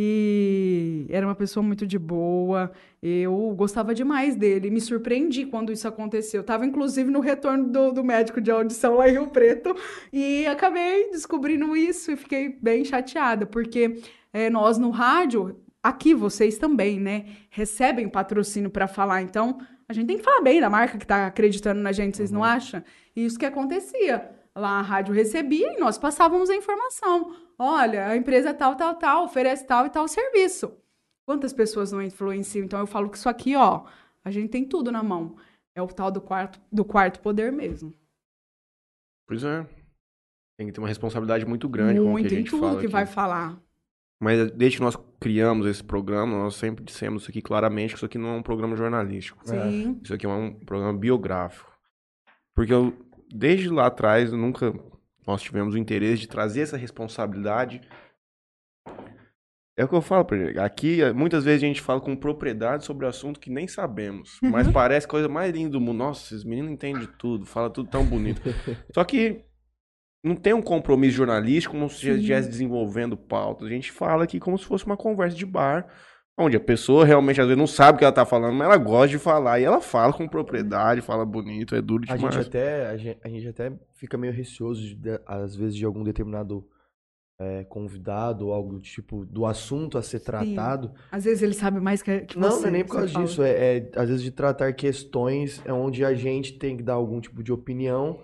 E 0.00 1.06
era 1.08 1.26
uma 1.26 1.34
pessoa 1.34 1.60
muito 1.64 1.86
de 1.86 1.98
boa. 1.98 2.70
Eu 3.02 3.52
gostava 3.56 3.94
demais 3.94 4.36
dele. 4.36 4.70
Me 4.70 4.80
surpreendi 4.80 5.46
quando 5.46 5.72
isso 5.72 5.88
aconteceu. 5.88 6.44
Tava, 6.44 6.64
inclusive, 6.64 7.10
no 7.10 7.20
retorno 7.20 7.68
do, 7.68 7.90
do 7.90 8.04
médico 8.04 8.40
de 8.40 8.50
audição 8.50 8.96
lá 8.96 9.08
em 9.08 9.12
Rio 9.12 9.26
Preto. 9.28 9.74
E 10.12 10.46
acabei 10.46 11.10
descobrindo 11.10 11.76
isso 11.76 12.12
e 12.12 12.16
fiquei 12.16 12.48
bem 12.62 12.84
chateada, 12.84 13.44
porque 13.44 14.00
é, 14.32 14.48
nós 14.48 14.78
no 14.78 14.90
rádio, 14.90 15.60
aqui 15.82 16.14
vocês 16.14 16.58
também, 16.58 17.00
né, 17.00 17.24
recebem 17.50 18.08
patrocínio 18.08 18.70
para 18.70 18.86
falar. 18.86 19.22
Então, 19.22 19.58
a 19.88 19.92
gente 19.92 20.06
tem 20.06 20.18
que 20.18 20.22
falar 20.22 20.42
bem 20.42 20.60
da 20.60 20.70
marca 20.70 20.96
que 20.96 21.06
tá 21.06 21.26
acreditando 21.26 21.80
na 21.80 21.90
gente, 21.90 22.16
vocês 22.16 22.30
não 22.30 22.44
acham? 22.44 22.84
E 23.16 23.24
isso 23.24 23.38
que 23.38 23.46
acontecia. 23.46 24.37
Lá 24.58 24.80
a 24.80 24.82
rádio 24.82 25.14
recebia 25.14 25.74
e 25.74 25.78
nós 25.78 25.96
passávamos 25.96 26.50
a 26.50 26.56
informação. 26.56 27.32
Olha, 27.56 28.08
a 28.08 28.16
empresa 28.16 28.52
tal, 28.52 28.74
tal, 28.74 28.96
tal, 28.96 29.24
oferece 29.24 29.64
tal 29.64 29.86
e 29.86 29.90
tal 29.90 30.08
serviço. 30.08 30.76
Quantas 31.24 31.52
pessoas 31.52 31.92
não 31.92 32.02
influenciam? 32.02 32.64
Então 32.64 32.80
eu 32.80 32.86
falo 32.86 33.08
que 33.08 33.16
isso 33.16 33.28
aqui, 33.28 33.54
ó, 33.54 33.84
a 34.24 34.30
gente 34.30 34.48
tem 34.48 34.64
tudo 34.64 34.90
na 34.90 35.02
mão. 35.02 35.36
É 35.76 35.80
o 35.82 35.86
tal 35.86 36.10
do 36.10 36.20
quarto, 36.20 36.60
do 36.72 36.84
quarto 36.84 37.20
poder 37.20 37.52
mesmo. 37.52 37.94
Pois 39.28 39.44
é. 39.44 39.64
Tem 40.58 40.66
que 40.66 40.72
ter 40.72 40.80
uma 40.80 40.88
responsabilidade 40.88 41.46
muito 41.46 41.68
grande 41.68 42.00
com 42.00 42.06
o 42.06 42.06
que 42.06 42.10
Muito 42.10 42.26
a 42.26 42.34
em 42.34 42.38
gente 42.38 42.50
tudo 42.50 42.60
fala 42.60 42.72
que 42.72 42.86
aqui. 42.86 42.92
vai 42.92 43.06
falar. 43.06 43.62
Mas 44.20 44.50
desde 44.50 44.78
que 44.78 44.82
nós 44.82 44.96
criamos 45.20 45.66
esse 45.66 45.84
programa, 45.84 46.36
nós 46.36 46.56
sempre 46.56 46.82
dissemos 46.82 47.22
isso 47.22 47.30
aqui 47.30 47.40
claramente, 47.40 47.90
que 47.90 47.96
isso 47.98 48.06
aqui 48.06 48.18
não 48.18 48.30
é 48.30 48.32
um 48.32 48.42
programa 48.42 48.74
jornalístico. 48.74 49.40
Sim. 49.44 50.00
Isso 50.02 50.12
aqui 50.12 50.26
é 50.26 50.28
um 50.28 50.52
programa 50.52 50.98
biográfico. 50.98 51.70
Porque 52.56 52.72
eu, 52.72 52.92
desde 53.32 53.68
lá 53.68 53.86
atrás, 53.86 54.32
nunca 54.32 54.72
nós 55.26 55.42
tivemos 55.42 55.74
o 55.74 55.78
interesse 55.78 56.22
de 56.22 56.28
trazer 56.28 56.62
essa 56.62 56.76
responsabilidade. 56.76 57.82
É 59.76 59.84
o 59.84 59.88
que 59.88 59.94
eu 59.94 60.00
falo 60.00 60.24
pra 60.24 60.36
ele. 60.36 60.58
Aqui, 60.58 61.00
muitas 61.12 61.44
vezes 61.44 61.62
a 61.62 61.66
gente 61.66 61.80
fala 61.80 62.00
com 62.00 62.16
propriedade 62.16 62.84
sobre 62.84 63.06
assunto 63.06 63.38
que 63.38 63.50
nem 63.50 63.68
sabemos. 63.68 64.38
Mas 64.42 64.66
parece 64.72 65.06
coisa 65.06 65.28
mais 65.28 65.54
linda 65.54 65.70
do 65.70 65.80
mundo. 65.80 65.98
Nossa, 65.98 66.34
esses 66.34 66.44
meninos 66.44 66.72
entendem 66.72 67.02
de 67.02 67.06
tudo, 67.18 67.46
fala 67.46 67.70
tudo 67.70 67.88
tão 67.88 68.04
bonito. 68.04 68.40
Só 68.92 69.04
que 69.04 69.44
não 70.24 70.34
tem 70.34 70.52
um 70.52 70.62
compromisso 70.62 71.16
jornalístico 71.16 71.74
como 71.74 71.88
se 71.88 72.08
estivesse 72.08 72.48
desenvolvendo 72.48 73.16
pautas. 73.16 73.68
A 73.68 73.70
gente 73.70 73.92
fala 73.92 74.24
aqui 74.24 74.40
como 74.40 74.58
se 74.58 74.64
fosse 74.64 74.84
uma 74.84 74.96
conversa 74.96 75.36
de 75.36 75.46
bar, 75.46 75.86
onde 76.38 76.56
a 76.56 76.60
pessoa 76.60 77.04
realmente 77.04 77.40
às 77.40 77.46
vezes 77.46 77.58
não 77.58 77.66
sabe 77.66 77.96
o 77.96 77.98
que 77.98 78.04
ela 78.04 78.12
tá 78.12 78.24
falando, 78.24 78.54
mas 78.54 78.66
ela 78.68 78.76
gosta 78.78 79.08
de 79.08 79.18
falar. 79.18 79.58
E 79.60 79.64
ela 79.64 79.80
fala 79.80 80.12
com 80.12 80.28
propriedade, 80.28 81.00
fala 81.00 81.26
bonito, 81.26 81.74
é 81.74 81.82
duro 81.82 82.04
A 82.08 82.16
demais. 82.16 82.34
gente, 82.34 82.46
até, 82.46 82.86
a, 82.86 82.96
gente, 82.96 83.18
a 83.24 83.28
gente 83.28 83.48
até 83.48 83.72
fica 83.94 84.16
meio 84.16 84.32
receoso, 84.32 84.80
de, 84.80 84.94
de- 84.94 85.20
às 85.26 85.56
vezes, 85.56 85.74
de 85.76 85.84
algum 85.84 86.04
determinado 86.04 86.64
é, 87.40 87.64
convidado 87.64 88.46
ou 88.48 88.52
algo 88.52 88.72
do 88.74 88.80
tipo, 88.80 89.24
do 89.24 89.46
assunto 89.46 89.96
a 89.96 90.02
ser 90.02 90.20
tratado. 90.20 90.92
Às 91.10 91.24
vezes 91.24 91.42
ele 91.42 91.54
sabe 91.54 91.80
mais 91.80 92.02
que, 92.02 92.20
que 92.22 92.38
Não, 92.38 92.50
você. 92.50 92.62
não 92.62 92.68
é 92.68 92.70
nem 92.72 92.84
por 92.84 92.96
causa 92.96 93.12
disso. 93.20 93.42
É, 93.42 93.76
é, 93.78 93.90
às 93.94 94.08
vezes 94.08 94.22
de 94.24 94.30
tratar 94.30 94.72
questões 94.72 95.62
é 95.64 95.72
onde 95.72 96.04
a 96.04 96.14
gente 96.14 96.58
tem 96.58 96.76
que 96.76 96.82
dar 96.82 96.94
algum 96.94 97.20
tipo 97.20 97.42
de 97.42 97.52
opinião 97.52 98.22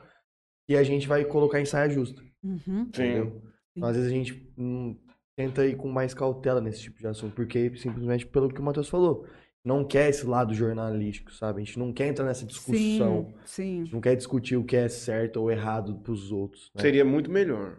e 0.68 0.76
a 0.76 0.82
gente 0.82 1.06
vai 1.06 1.24
colocar 1.24 1.60
em 1.60 1.64
saia 1.64 1.88
justa. 1.90 2.20
Uhum. 2.42 2.82
Entendeu? 2.88 3.40
Então, 3.76 3.88
às 3.88 3.96
vezes 3.96 4.10
a 4.10 4.14
gente 4.14 4.52
hum, 4.58 4.96
tenta 5.36 5.66
ir 5.66 5.76
com 5.76 5.88
mais 5.88 6.14
cautela 6.14 6.60
nesse 6.60 6.82
tipo 6.82 6.98
de 6.98 7.06
assunto, 7.06 7.34
porque 7.34 7.74
simplesmente 7.76 8.26
pelo 8.26 8.48
que 8.48 8.60
o 8.60 8.62
Matheus 8.64 8.88
falou, 8.88 9.26
não 9.64 9.84
quer 9.84 10.10
esse 10.10 10.26
lado 10.26 10.52
jornalístico, 10.54 11.32
sabe? 11.32 11.62
A 11.62 11.64
gente 11.64 11.78
não 11.78 11.92
quer 11.92 12.08
entrar 12.08 12.24
nessa 12.26 12.44
discussão. 12.46 13.32
Sim, 13.34 13.34
sim. 13.44 13.80
A 13.80 13.84
gente 13.84 13.92
não 13.94 14.00
quer 14.00 14.14
discutir 14.14 14.56
o 14.56 14.64
que 14.64 14.76
é 14.76 14.88
certo 14.88 15.38
ou 15.40 15.50
errado 15.50 15.96
pros 16.00 16.30
outros. 16.30 16.70
né? 16.74 16.82
Seria 16.82 17.04
muito 17.04 17.30
melhor. 17.30 17.78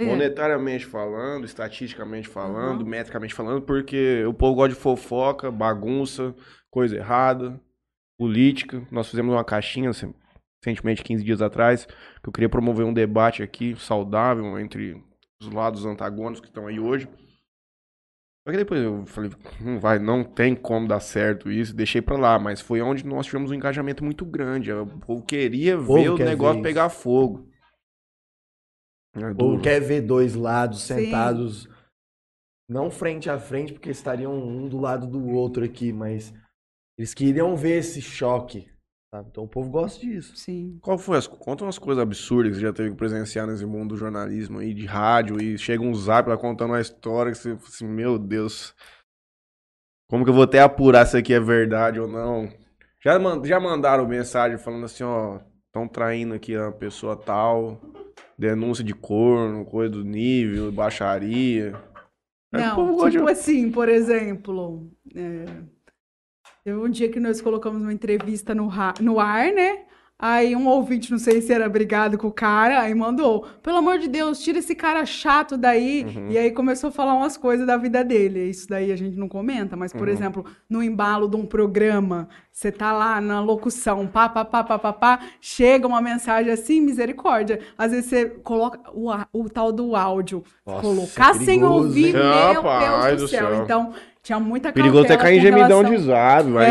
É. 0.00 0.04
Monetariamente 0.06 0.86
falando, 0.86 1.44
estatisticamente 1.44 2.26
falando, 2.28 2.82
Uhum. 2.82 2.88
metricamente 2.88 3.32
falando, 3.34 3.62
porque 3.62 4.24
o 4.24 4.34
povo 4.34 4.56
gosta 4.56 4.74
de 4.74 4.80
fofoca, 4.80 5.50
bagunça, 5.52 6.34
coisa 6.70 6.96
errada, 6.96 7.60
política. 8.18 8.86
Nós 8.90 9.08
fizemos 9.08 9.32
uma 9.32 9.44
caixinha 9.44 9.90
recentemente, 10.64 11.02
15 11.04 11.22
dias 11.22 11.40
atrás, 11.42 11.86
que 11.86 12.28
eu 12.28 12.32
queria 12.32 12.48
promover 12.48 12.84
um 12.84 12.92
debate 12.92 13.42
aqui 13.42 13.76
saudável 13.76 14.58
entre 14.58 15.00
os 15.46 15.52
lados 15.52 15.84
antagônicos 15.84 16.40
que 16.40 16.48
estão 16.48 16.66
aí 16.66 16.78
hoje. 16.80 17.08
Só 18.46 18.52
que 18.52 18.58
depois 18.58 18.82
eu 18.82 19.06
falei, 19.06 19.30
não 19.60 19.80
vai, 19.80 19.98
não 19.98 20.22
tem 20.22 20.54
como 20.54 20.86
dar 20.86 21.00
certo 21.00 21.50
isso, 21.50 21.74
deixei 21.74 22.02
pra 22.02 22.18
lá, 22.18 22.38
mas 22.38 22.60
foi 22.60 22.82
onde 22.82 23.06
nós 23.06 23.24
tivemos 23.24 23.50
um 23.50 23.54
engajamento 23.54 24.04
muito 24.04 24.24
grande. 24.26 24.70
O 24.70 24.86
povo 25.00 25.24
queria 25.24 25.78
povo 25.78 25.94
ver 25.94 26.10
o 26.10 26.16
quer 26.16 26.24
ver 26.24 26.30
negócio 26.30 26.56
isso. 26.56 26.62
pegar 26.62 26.90
fogo. 26.90 27.48
É 29.16 29.28
Ou 29.28 29.34
duro. 29.34 29.62
quer 29.62 29.80
ver 29.80 30.02
dois 30.02 30.34
lados 30.34 30.82
Sim. 30.82 30.96
sentados, 30.96 31.68
não 32.68 32.90
frente 32.90 33.30
a 33.30 33.38
frente, 33.38 33.72
porque 33.72 33.90
estariam 33.90 34.34
um 34.36 34.68
do 34.68 34.78
lado 34.78 35.06
do 35.06 35.26
outro 35.28 35.64
aqui, 35.64 35.92
mas 35.92 36.34
eles 36.98 37.14
queriam 37.14 37.56
ver 37.56 37.78
esse 37.78 38.02
choque, 38.02 38.68
sabe? 39.14 39.28
Então 39.30 39.44
o 39.44 39.48
povo 39.48 39.70
gosta 39.70 40.00
disso. 40.00 40.36
Sim. 40.36 40.78
Qual 40.82 40.98
foi 40.98 41.16
as. 41.16 41.26
Conta 41.26 41.64
umas 41.64 41.78
coisas 41.78 42.02
absurdas 42.02 42.52
que 42.52 42.58
você 42.58 42.66
já 42.66 42.72
teve 42.72 42.90
que 42.90 42.96
presenciar 42.96 43.46
nesse 43.46 43.64
mundo 43.64 43.90
do 43.90 43.96
jornalismo 43.96 44.58
aí, 44.58 44.74
de 44.74 44.84
rádio, 44.86 45.40
e 45.40 45.56
chega 45.56 45.82
um 45.82 45.94
zap 45.94 46.28
lá 46.28 46.36
contando 46.36 46.70
uma 46.70 46.80
história 46.80 47.30
que 47.30 47.38
você 47.38 47.54
fala 47.56 47.68
assim, 47.68 47.86
meu 47.86 48.18
Deus. 48.18 48.74
Como 50.10 50.24
que 50.24 50.30
eu 50.30 50.34
vou 50.34 50.44
até 50.44 50.60
apurar 50.60 51.06
se 51.06 51.16
aqui 51.16 51.32
é 51.32 51.40
verdade 51.40 52.00
ou 52.00 52.08
não? 52.08 52.48
Já, 53.00 53.18
já 53.44 53.60
mandaram 53.60 54.06
mensagem 54.06 54.58
falando 54.58 54.84
assim, 54.84 55.04
ó, 55.04 55.40
estão 55.66 55.88
traindo 55.88 56.34
aqui 56.34 56.54
a 56.56 56.70
pessoa 56.72 57.16
tal, 57.16 57.80
denúncia 58.38 58.84
de 58.84 58.94
corno, 58.94 59.64
coisa 59.64 59.92
do 59.92 60.04
nível, 60.04 60.70
baixaria. 60.72 61.74
É, 62.52 62.72
o 62.72 62.86
Não, 62.86 63.04
de- 63.08 63.12
tipo 63.12 63.28
assim, 63.28 63.70
por 63.70 63.88
exemplo, 63.88 64.90
é, 65.14 65.44
teve 66.64 66.78
um 66.78 66.88
dia 66.88 67.08
que 67.08 67.20
nós 67.20 67.40
colocamos 67.40 67.82
uma 67.82 67.92
entrevista 67.92 68.54
no, 68.54 68.70
no 69.00 69.20
ar, 69.20 69.52
né? 69.52 69.80
Aí 70.16 70.54
um 70.54 70.68
ouvinte, 70.68 71.10
não 71.10 71.18
sei 71.18 71.42
se 71.42 71.52
era 71.52 71.68
brigado 71.68 72.16
com 72.16 72.28
o 72.28 72.32
cara, 72.32 72.80
aí 72.80 72.94
mandou, 72.94 73.44
pelo 73.62 73.78
amor 73.78 73.98
de 73.98 74.08
Deus, 74.08 74.40
tira 74.40 74.60
esse 74.60 74.74
cara 74.74 75.04
chato 75.04 75.56
daí. 75.56 76.04
Uhum. 76.04 76.30
E 76.30 76.38
aí 76.38 76.52
começou 76.52 76.88
a 76.88 76.92
falar 76.92 77.14
umas 77.14 77.36
coisas 77.36 77.66
da 77.66 77.76
vida 77.76 78.04
dele. 78.04 78.48
Isso 78.48 78.68
daí 78.68 78.92
a 78.92 78.96
gente 78.96 79.18
não 79.18 79.28
comenta, 79.28 79.76
mas, 79.76 79.92
por 79.92 80.06
Uhum. 80.06 80.14
exemplo, 80.14 80.44
no 80.70 80.82
embalo 80.82 81.28
de 81.28 81.36
um 81.36 81.44
programa, 81.44 82.28
você 82.56 82.70
tá 82.70 82.92
lá 82.92 83.20
na 83.20 83.40
locução, 83.40 84.06
pá, 84.06 84.28
pá, 84.28 84.44
pá, 84.44 84.62
pá, 84.62 84.78
pá, 84.78 84.92
pá, 84.92 85.18
chega 85.40 85.88
uma 85.88 86.00
mensagem 86.00 86.52
assim, 86.52 86.80
misericórdia. 86.80 87.58
Às 87.76 87.90
vezes 87.90 88.06
você 88.08 88.26
coloca 88.26 88.78
o, 88.94 89.10
o 89.32 89.50
tal 89.50 89.72
do 89.72 89.96
áudio. 89.96 90.44
Nossa, 90.64 90.80
colocar 90.80 91.34
sem 91.34 91.46
perigoso, 91.58 91.74
ouvir, 91.88 92.06
hein? 92.06 92.12
meu 92.12 92.62
Rapaz 92.62 93.06
Deus 93.08 93.16
do 93.16 93.24
do 93.24 93.28
céu. 93.28 93.48
céu. 93.50 93.62
Então, 93.64 93.92
tinha 94.22 94.38
muita 94.40 94.72
Perigoso 94.72 95.04
até 95.04 95.16
cautela 95.16 95.22
cair 95.30 95.38
em 95.38 95.42
gemidão 95.42 95.82
relação- 95.82 95.96
de 95.96 96.02
zap, 96.04 96.50
vai 96.50 96.64
É, 96.64 96.70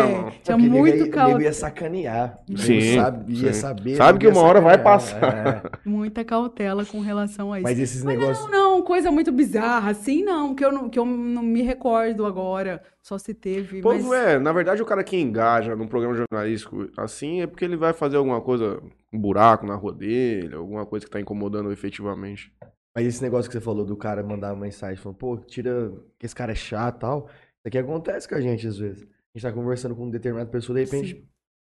tudo, 0.00 0.08
meu 0.08 0.16
irmão. 0.16 0.32
Tinha 0.42 0.56
Porque 0.56 0.68
muito 0.70 0.96
nego 0.98 1.10
cautela. 1.12 1.42
ia 1.42 1.52
sacanear. 1.52 2.38
Sim, 2.56 2.94
sabe, 2.96 3.32
ia 3.34 3.52
sim. 3.52 3.60
saber. 3.60 3.96
Sabe 3.96 4.18
que 4.18 4.26
uma 4.26 4.40
hora 4.40 4.60
vai 4.62 4.78
passar. 4.78 5.62
É. 5.64 5.88
Muita 5.88 6.24
cautela 6.24 6.84
com 6.84 6.98
relação 7.00 7.52
a 7.52 7.58
isso. 7.58 7.68
Mas 7.68 7.78
esses 7.78 8.02
Mas 8.02 8.18
negócios. 8.18 8.50
Não, 8.50 8.58
não, 8.58 8.69
coisa 8.82 9.10
muito 9.10 9.30
bizarra, 9.32 9.90
assim 9.90 10.22
não, 10.22 10.54
que 10.54 10.64
eu 10.64 10.72
não, 10.72 10.88
que 10.88 10.98
eu 10.98 11.04
não 11.04 11.42
me 11.42 11.62
recordo 11.62 12.26
agora. 12.26 12.82
Só 13.02 13.18
se 13.18 13.32
teve, 13.32 13.80
mas... 13.82 14.10
é, 14.12 14.38
na 14.38 14.52
verdade, 14.52 14.82
o 14.82 14.86
cara 14.86 15.02
que 15.02 15.16
engaja 15.16 15.74
num 15.74 15.88
programa 15.88 16.14
jornalístico 16.14 16.88
assim 16.96 17.40
é 17.40 17.46
porque 17.46 17.64
ele 17.64 17.76
vai 17.76 17.92
fazer 17.92 18.16
alguma 18.16 18.40
coisa, 18.40 18.82
um 19.12 19.18
buraco 19.18 19.66
na 19.66 19.74
rua 19.74 19.92
dele, 19.92 20.54
alguma 20.54 20.84
coisa 20.84 21.06
que 21.06 21.10
tá 21.10 21.20
incomodando 21.20 21.72
efetivamente. 21.72 22.52
Mas 22.94 23.06
esse 23.06 23.22
negócio 23.22 23.50
que 23.50 23.56
você 23.56 23.64
falou 23.64 23.84
do 23.84 23.96
cara 23.96 24.22
mandar 24.22 24.52
uma 24.52 24.62
mensagem 24.62 24.96
falando, 24.96 25.18
pô, 25.18 25.38
tira 25.38 25.92
que 26.18 26.26
esse 26.26 26.34
cara 26.34 26.52
é 26.52 26.56
chato 26.56 26.96
e 26.96 27.00
tal. 27.00 27.28
Isso 27.28 27.68
aqui 27.68 27.78
acontece 27.78 28.28
com 28.28 28.34
a 28.34 28.40
gente 28.40 28.66
às 28.66 28.78
vezes. 28.78 29.02
A 29.02 29.38
gente 29.38 29.42
tá 29.42 29.52
conversando 29.52 29.94
com 29.94 30.02
uma 30.02 30.10
determinada 30.10 30.50
pessoa, 30.50 30.76
de 30.76 30.84
repente, 30.84 31.24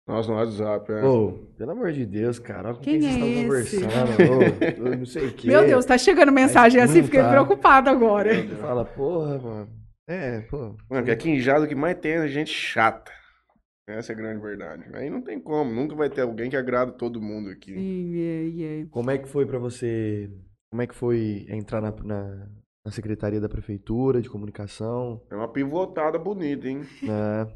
Nossa, 0.08 0.32
no 0.32 0.38
WhatsApp, 0.38 0.91
é. 0.93 1.01
pô, 1.01 1.34
pelo 1.58 1.72
amor 1.72 1.91
de 1.91 2.05
Deus, 2.05 2.39
cara, 2.39 2.70
olha 2.70 2.78
com 2.78 2.84
Quem 2.84 2.99
quem, 2.99 3.12
vocês 3.12 3.22
é 3.22 3.28
estão 3.28 3.60
esse? 3.60 3.86
conversando, 3.86 4.86
ô, 4.86 4.95
não 4.97 5.05
sei 5.05 5.28
o 5.28 5.34
quê. 5.34 5.47
Meu 5.47 5.66
Deus, 5.66 5.84
tá 5.84 5.97
chegando 5.97 6.32
mensagem 6.32 6.80
Mas 6.80 6.89
assim, 6.89 7.03
fiquei 7.03 7.22
tá. 7.22 7.30
preocupado 7.30 7.89
agora. 7.89 8.30
Fala, 8.62 8.86
porra, 8.86 9.38
mano. 9.38 9.70
É, 10.08 10.39
pô. 10.41 10.78
Mano, 10.89 11.03
que 11.03 11.12
aqui 11.12 11.30
em 11.30 11.39
Jales 11.39 11.66
o 11.66 11.68
que 11.68 11.76
mais 11.76 11.97
tem 11.99 12.14
é 12.14 12.28
gente 12.30 12.53
chata. 12.53 13.12
Essa 13.86 14.14
é 14.14 14.16
a 14.16 14.18
grande 14.18 14.41
verdade. 14.41 14.84
Aí 14.93 15.10
não 15.10 15.22
tem 15.22 15.39
como, 15.39 15.74
nunca 15.74 15.95
vai 15.95 16.10
ter 16.10 16.22
alguém 16.22 16.49
que 16.49 16.55
agrada 16.58 16.91
todo 16.93 17.22
mundo 17.22 17.49
aqui. 17.49 17.74
Sim, 17.74 18.18
é, 18.18 18.82
é. 18.82 18.86
Como 18.89 19.12
é 19.12 19.18
que 19.18 19.28
foi 19.28 19.45
pra 19.45 19.60
você. 19.60 20.30
Como 20.72 20.82
é 20.82 20.88
que 20.88 20.95
foi 20.95 21.45
entrar 21.49 21.82
na, 21.82 21.91
na, 22.03 22.47
na 22.86 22.91
secretaria 22.91 23.39
da 23.39 23.49
prefeitura 23.49 24.22
de 24.22 24.30
comunicação? 24.30 25.22
É 25.30 25.36
uma 25.36 25.51
pivotada 25.51 26.18
bonita, 26.18 26.68
hein? 26.68 26.82
né? 27.01 27.47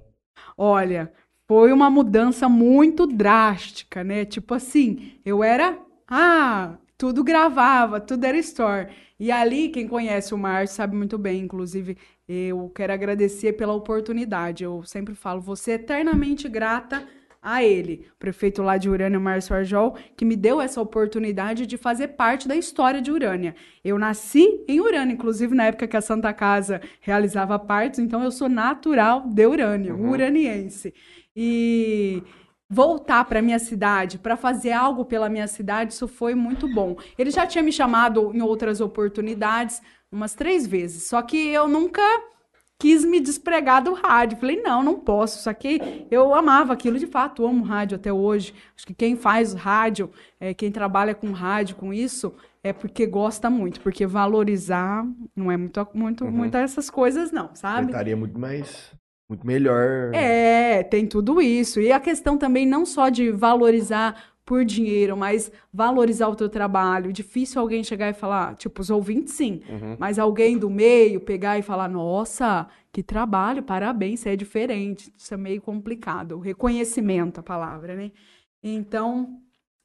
Olha, 0.57 1.11
foi 1.51 1.73
uma 1.73 1.89
mudança 1.89 2.47
muito 2.47 3.05
drástica, 3.05 4.05
né? 4.05 4.23
Tipo 4.23 4.53
assim, 4.53 5.15
eu 5.25 5.43
era. 5.43 5.77
Ah, 6.07 6.77
tudo 6.97 7.25
gravava, 7.25 7.99
tudo 7.99 8.23
era 8.23 8.37
store. 8.37 8.87
E 9.19 9.29
ali, 9.33 9.67
quem 9.67 9.85
conhece 9.85 10.33
o 10.33 10.37
Márcio 10.37 10.77
sabe 10.77 10.95
muito 10.95 11.17
bem, 11.17 11.41
inclusive, 11.41 11.97
eu 12.25 12.71
quero 12.73 12.93
agradecer 12.93 13.51
pela 13.51 13.73
oportunidade. 13.73 14.63
Eu 14.63 14.81
sempre 14.83 15.13
falo, 15.13 15.41
você 15.41 15.71
é 15.71 15.73
eternamente 15.73 16.47
grata 16.47 17.03
a 17.41 17.61
ele, 17.63 18.05
prefeito 18.19 18.61
lá 18.61 18.77
de 18.77 18.87
Urânia, 18.87 19.19
Márcio 19.19 19.53
Arjol, 19.55 19.95
que 20.15 20.23
me 20.23 20.35
deu 20.37 20.61
essa 20.61 20.79
oportunidade 20.79 21.65
de 21.65 21.75
fazer 21.75 22.09
parte 22.09 22.47
da 22.47 22.55
história 22.55 23.01
de 23.01 23.11
Urânia. 23.11 23.55
Eu 23.83 23.97
nasci 23.99 24.63
em 24.69 24.79
Urânia, 24.79 25.13
inclusive 25.13 25.53
na 25.55 25.65
época 25.65 25.87
que 25.87 25.97
a 25.97 26.01
Santa 26.01 26.31
Casa 26.33 26.79
realizava 27.01 27.57
partos, 27.59 27.99
então 27.99 28.23
eu 28.23 28.31
sou 28.31 28.47
natural 28.47 29.27
de 29.27 29.45
Urânia, 29.45 29.93
Uhum. 29.93 30.11
uraniense. 30.11 30.93
E 31.35 32.23
voltar 32.69 33.25
para 33.25 33.41
minha 33.41 33.59
cidade, 33.59 34.17
para 34.17 34.37
fazer 34.37 34.71
algo 34.71 35.03
pela 35.05 35.29
minha 35.29 35.47
cidade, 35.47 35.93
isso 35.93 36.07
foi 36.07 36.33
muito 36.35 36.67
bom. 36.73 36.95
Ele 37.17 37.29
já 37.31 37.45
tinha 37.45 37.63
me 37.63 37.71
chamado 37.71 38.31
em 38.33 38.41
outras 38.41 38.79
oportunidades, 38.79 39.81
umas 40.11 40.33
três 40.33 40.65
vezes, 40.65 41.03
só 41.07 41.21
que 41.21 41.37
eu 41.49 41.67
nunca 41.67 42.01
quis 42.79 43.05
me 43.05 43.19
despregar 43.19 43.83
do 43.83 43.93
rádio. 43.93 44.37
Falei, 44.39 44.61
não, 44.61 44.81
não 44.81 44.99
posso. 44.99 45.37
Isso 45.37 45.49
aqui, 45.49 45.79
eu 46.09 46.33
amava 46.33 46.73
aquilo, 46.73 46.97
de 46.97 47.05
fato, 47.05 47.45
amo 47.45 47.63
rádio 47.63 47.95
até 47.95 48.11
hoje. 48.11 48.53
Acho 48.75 48.87
que 48.87 48.93
quem 48.93 49.15
faz 49.15 49.53
rádio, 49.53 50.09
é, 50.39 50.53
quem 50.53 50.71
trabalha 50.71 51.13
com 51.13 51.31
rádio, 51.31 51.75
com 51.75 51.93
isso, 51.93 52.33
é 52.63 52.73
porque 52.73 53.05
gosta 53.05 53.49
muito, 53.49 53.81
porque 53.81 54.07
valorizar 54.07 55.05
não 55.35 55.51
é 55.51 55.57
muito, 55.57 55.87
muito, 55.93 56.25
Uhum. 56.25 56.31
muito 56.31 56.57
essas 56.57 56.89
coisas, 56.89 57.31
não, 57.31 57.53
sabe? 57.53 57.87
Estaria 57.87 58.17
muito 58.17 58.39
mais. 58.39 58.91
Muito 59.31 59.47
melhor. 59.47 60.13
É, 60.13 60.83
tem 60.83 61.07
tudo 61.07 61.41
isso. 61.41 61.79
E 61.79 61.89
a 61.89 62.01
questão 62.01 62.37
também 62.37 62.65
não 62.67 62.85
só 62.85 63.07
de 63.07 63.31
valorizar 63.31 64.21
por 64.43 64.65
dinheiro, 64.65 65.15
mas 65.15 65.49
valorizar 65.73 66.27
o 66.27 66.35
teu 66.35 66.49
trabalho. 66.49 67.13
Difícil 67.13 67.61
alguém 67.61 67.81
chegar 67.81 68.09
e 68.09 68.13
falar, 68.13 68.55
tipo, 68.55 68.81
os 68.81 68.89
ouvintes 68.89 69.33
sim, 69.33 69.61
Uhum. 69.69 69.95
mas 69.97 70.19
alguém 70.19 70.57
do 70.57 70.69
meio 70.69 71.21
pegar 71.21 71.57
e 71.57 71.61
falar, 71.61 71.87
nossa, 71.87 72.67
que 72.91 73.01
trabalho, 73.01 73.63
parabéns, 73.63 74.19
você 74.19 74.31
é 74.31 74.35
diferente. 74.35 75.13
Isso 75.17 75.33
é 75.33 75.37
meio 75.37 75.61
complicado. 75.61 76.33
O 76.35 76.39
reconhecimento, 76.39 77.39
a 77.39 77.43
palavra, 77.43 77.95
né? 77.95 78.11
Então, 78.61 79.37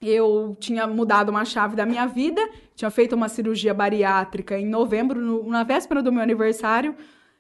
eu 0.03 0.57
tinha 0.59 0.89
mudado 0.89 1.29
uma 1.29 1.45
chave 1.45 1.77
da 1.77 1.87
minha 1.87 2.05
vida, 2.07 2.41
tinha 2.75 2.91
feito 2.91 3.15
uma 3.15 3.29
cirurgia 3.29 3.73
bariátrica 3.73 4.59
em 4.59 4.67
novembro, 4.67 5.21
no- 5.21 5.49
na 5.49 5.63
véspera 5.63 6.03
do 6.03 6.11
meu 6.11 6.23
aniversário, 6.23 6.97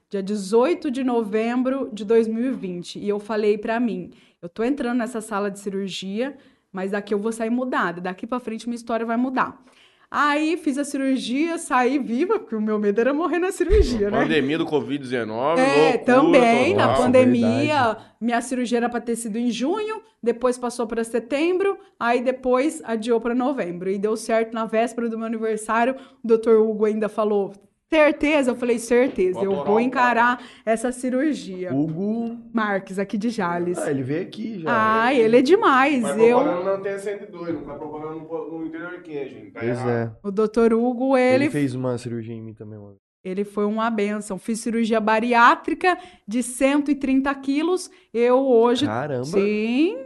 dia 0.08 0.22
18 0.22 0.90
de 0.90 1.02
novembro 1.02 1.90
de 1.92 2.04
2020. 2.04 2.98
E 2.98 3.08
eu 3.08 3.18
falei 3.18 3.58
pra 3.58 3.80
mim, 3.80 4.10
eu 4.40 4.48
tô 4.48 4.62
entrando 4.62 4.98
nessa 4.98 5.20
sala 5.20 5.50
de 5.50 5.58
cirurgia, 5.58 6.36
mas 6.72 6.92
daqui 6.92 7.12
eu 7.12 7.18
vou 7.18 7.32
sair 7.32 7.50
mudada, 7.50 8.00
daqui 8.00 8.26
pra 8.26 8.38
frente 8.38 8.68
minha 8.68 8.76
história 8.76 9.04
vai 9.04 9.16
mudar. 9.16 9.62
Aí 10.08 10.56
fiz 10.56 10.78
a 10.78 10.84
cirurgia, 10.84 11.58
saí 11.58 11.98
viva, 11.98 12.38
porque 12.38 12.54
o 12.54 12.60
meu 12.60 12.78
medo 12.78 13.00
era 13.00 13.12
morrer 13.12 13.40
na 13.40 13.50
cirurgia, 13.50 14.08
né? 14.08 14.22
Pandemia 14.22 14.56
do 14.56 14.64
Covid-19, 14.64 15.58
É, 15.58 15.90
loucura 15.90 16.04
também, 16.04 16.74
na 16.74 16.94
pandemia, 16.94 17.96
minha 18.20 18.40
cirurgia 18.40 18.78
era 18.78 18.88
para 18.88 19.00
ter 19.00 19.16
sido 19.16 19.36
em 19.36 19.50
junho, 19.50 20.00
depois 20.22 20.56
passou 20.56 20.86
para 20.86 21.02
setembro, 21.02 21.76
aí 21.98 22.22
depois 22.22 22.80
adiou 22.84 23.20
para 23.20 23.34
novembro. 23.34 23.90
E 23.90 23.98
deu 23.98 24.16
certo 24.16 24.54
na 24.54 24.64
véspera 24.64 25.08
do 25.08 25.18
meu 25.18 25.26
aniversário. 25.26 25.96
O 26.22 26.26
doutor 26.26 26.60
Hugo 26.60 26.84
ainda 26.84 27.08
falou: 27.08 27.52
certeza? 27.88 28.50
Eu 28.50 28.56
falei: 28.56 28.78
certeza, 28.78 29.40
eu 29.40 29.64
Vou 29.64 29.80
encarar 29.80 30.42
essa 30.64 30.92
cirurgia. 30.92 31.74
Hugo. 31.74 32.36
Marques, 32.52 32.98
aqui 32.98 33.16
de 33.16 33.30
Jales. 33.30 33.78
Ah, 33.78 33.90
ele 33.90 34.02
veio 34.02 34.22
aqui 34.22 34.60
já. 34.60 35.04
Ah, 35.04 35.14
ele 35.14 35.38
é 35.38 35.42
demais. 35.42 36.02
Mas 36.02 36.18
Eu, 36.18 36.38
propaganda 36.38 36.64
na 36.64 36.76
antena 36.76 36.98
102, 36.98 37.54
não 37.54 37.62
tá 37.62 37.74
propagando 37.74 38.20
no, 38.20 38.58
no 38.58 38.66
interior 38.66 38.94
aqui, 38.94 39.12
gente. 39.28 39.50
Tá 39.52 39.60
Pois 39.60 39.78
errado. 39.78 39.88
é. 39.88 40.12
o 40.22 40.30
doutor 40.30 40.72
Hugo, 40.72 41.16
ele, 41.16 41.44
Ele 41.44 41.50
fez 41.50 41.74
uma 41.74 41.96
cirurgia 41.98 42.34
em 42.34 42.40
mim 42.42 42.54
também, 42.54 42.78
mano. 42.78 42.96
Ele 43.24 43.42
foi 43.44 43.64
uma 43.64 43.90
benção. 43.90 44.38
Fiz 44.38 44.60
cirurgia 44.60 45.00
bariátrica 45.00 45.98
de 46.28 46.44
130 46.44 47.34
quilos. 47.36 47.90
Eu 48.14 48.38
hoje. 48.38 48.86
Caramba. 48.86 49.24
Sim. 49.24 49.96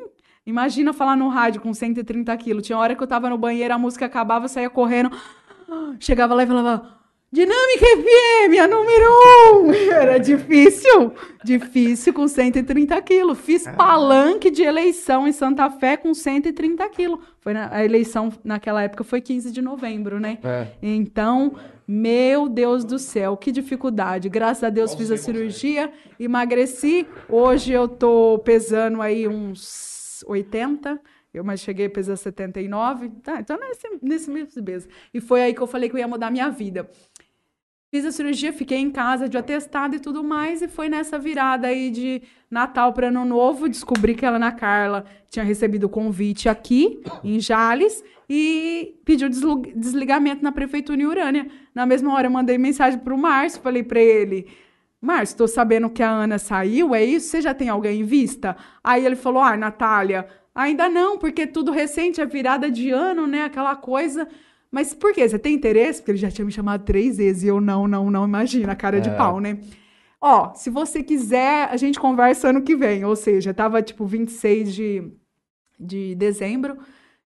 Imagina 0.46 0.92
falar 0.94 1.16
no 1.16 1.28
rádio 1.28 1.60
com 1.60 1.72
130 1.74 2.34
quilos. 2.38 2.66
Tinha 2.66 2.78
hora 2.78 2.96
que 2.96 3.02
eu 3.02 3.06
tava 3.06 3.28
no 3.28 3.36
banheiro, 3.36 3.74
a 3.74 3.78
música 3.78 4.06
acabava, 4.06 4.46
eu 4.46 4.48
saía 4.48 4.70
correndo. 4.70 5.10
Chegava 6.00 6.34
lá 6.34 6.42
e 6.42 6.46
falava. 6.46 6.99
Dinâmica 7.32 7.86
FM, 7.86 8.58
a 8.60 8.66
número 8.66 9.08
um! 9.62 9.72
Era 9.94 10.18
difícil, 10.18 11.12
difícil 11.44 12.12
com 12.12 12.26
130 12.26 13.00
quilos. 13.02 13.38
Fiz 13.38 13.62
palanque 13.76 14.50
de 14.50 14.62
eleição 14.64 15.28
em 15.28 15.32
Santa 15.32 15.70
Fé 15.70 15.96
com 15.96 16.12
130 16.12 16.88
quilos. 16.88 17.20
Foi 17.38 17.52
na- 17.52 17.72
a 17.72 17.84
eleição 17.84 18.32
naquela 18.42 18.82
época 18.82 19.04
foi 19.04 19.20
15 19.20 19.52
de 19.52 19.62
novembro, 19.62 20.18
né? 20.18 20.38
É. 20.42 20.66
Então, 20.82 21.54
meu 21.86 22.48
Deus 22.48 22.84
do 22.84 22.98
céu, 22.98 23.36
que 23.36 23.52
dificuldade. 23.52 24.28
Graças 24.28 24.64
a 24.64 24.68
Deus 24.70 24.92
fiz 24.96 25.12
a 25.12 25.16
cirurgia, 25.16 25.92
emagreci. 26.18 27.06
Hoje 27.28 27.72
eu 27.72 27.86
tô 27.86 28.40
pesando 28.44 29.00
aí 29.00 29.28
uns 29.28 30.24
80, 30.26 31.00
eu 31.32 31.44
mas 31.44 31.60
cheguei 31.60 31.86
a 31.86 31.90
pesar 31.90 32.16
79. 32.16 33.08
Tá, 33.22 33.38
então 33.38 33.56
nesse, 33.56 33.88
nesse 34.02 34.28
mesmo 34.30 34.64
peso. 34.64 34.88
E 35.14 35.20
foi 35.20 35.42
aí 35.42 35.54
que 35.54 35.60
eu 35.60 35.66
falei 35.68 35.88
que 35.88 35.94
eu 35.94 36.00
ia 36.00 36.08
mudar 36.08 36.28
minha 36.28 36.48
vida. 36.50 36.90
Fiz 37.92 38.04
a 38.04 38.12
cirurgia, 38.12 38.52
fiquei 38.52 38.78
em 38.78 38.88
casa 38.88 39.28
de 39.28 39.36
atestado 39.36 39.96
e 39.96 39.98
tudo 39.98 40.22
mais, 40.22 40.62
e 40.62 40.68
foi 40.68 40.88
nessa 40.88 41.18
virada 41.18 41.66
aí 41.66 41.90
de 41.90 42.22
Natal 42.48 42.92
para 42.92 43.08
Ano 43.08 43.24
Novo, 43.24 43.68
descobri 43.68 44.14
que 44.14 44.24
a 44.24 44.30
Ana 44.30 44.52
Carla 44.52 45.04
tinha 45.28 45.44
recebido 45.44 45.84
o 45.84 45.88
convite 45.88 46.48
aqui, 46.48 47.02
em 47.24 47.40
Jales, 47.40 48.04
e 48.28 48.94
pediu 49.04 49.28
desligamento 49.28 50.40
na 50.40 50.52
prefeitura 50.52 51.02
em 51.02 51.04
Urânia. 51.04 51.48
Na 51.74 51.84
mesma 51.84 52.14
hora 52.14 52.28
eu 52.28 52.30
mandei 52.30 52.56
mensagem 52.56 52.96
para 52.96 53.12
o 53.12 53.18
Márcio, 53.18 53.60
falei 53.60 53.82
para 53.82 54.00
ele, 54.00 54.46
Márcio, 55.00 55.32
estou 55.32 55.48
sabendo 55.48 55.90
que 55.90 56.00
a 56.00 56.10
Ana 56.10 56.38
saiu, 56.38 56.94
é 56.94 57.04
isso? 57.04 57.26
Você 57.26 57.40
já 57.40 57.52
tem 57.52 57.68
alguém 57.68 58.02
em 58.02 58.04
vista? 58.04 58.56
Aí 58.84 59.04
ele 59.04 59.16
falou, 59.16 59.42
ah, 59.42 59.56
Natália, 59.56 60.28
ainda 60.54 60.88
não, 60.88 61.18
porque 61.18 61.44
tudo 61.44 61.72
recente, 61.72 62.20
é 62.20 62.26
virada 62.26 62.70
de 62.70 62.90
ano, 62.90 63.26
né, 63.26 63.42
aquela 63.42 63.74
coisa... 63.74 64.28
Mas 64.70 64.94
por 64.94 65.12
quê? 65.12 65.28
Você 65.28 65.38
tem 65.38 65.54
interesse? 65.54 66.00
Porque 66.00 66.12
ele 66.12 66.18
já 66.18 66.30
tinha 66.30 66.44
me 66.44 66.52
chamado 66.52 66.84
três 66.84 67.16
vezes 67.16 67.42
e 67.42 67.48
eu 67.48 67.60
não, 67.60 67.88
não, 67.88 68.10
não, 68.10 68.24
imagina, 68.24 68.72
a 68.72 68.76
cara 68.76 69.00
de 69.00 69.08
É. 69.10 69.14
pau, 69.14 69.40
né? 69.40 69.58
Ó, 70.20 70.52
se 70.54 70.70
você 70.70 71.02
quiser, 71.02 71.68
a 71.70 71.76
gente 71.76 71.98
conversa 71.98 72.48
ano 72.48 72.62
que 72.62 72.76
vem. 72.76 73.04
Ou 73.04 73.16
seja, 73.16 73.52
tava 73.54 73.82
tipo 73.82 74.04
26 74.06 74.74
de, 74.74 75.10
de 75.78 76.14
dezembro. 76.14 76.76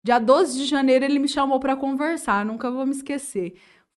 Dia 0.03 0.19
12 0.19 0.57
de 0.57 0.65
janeiro 0.65 1.05
ele 1.05 1.19
me 1.19 1.27
chamou 1.27 1.59
para 1.59 1.75
conversar, 1.75 2.45
nunca 2.45 2.69
vou 2.69 2.85
me 2.85 2.91
esquecer. 2.91 3.53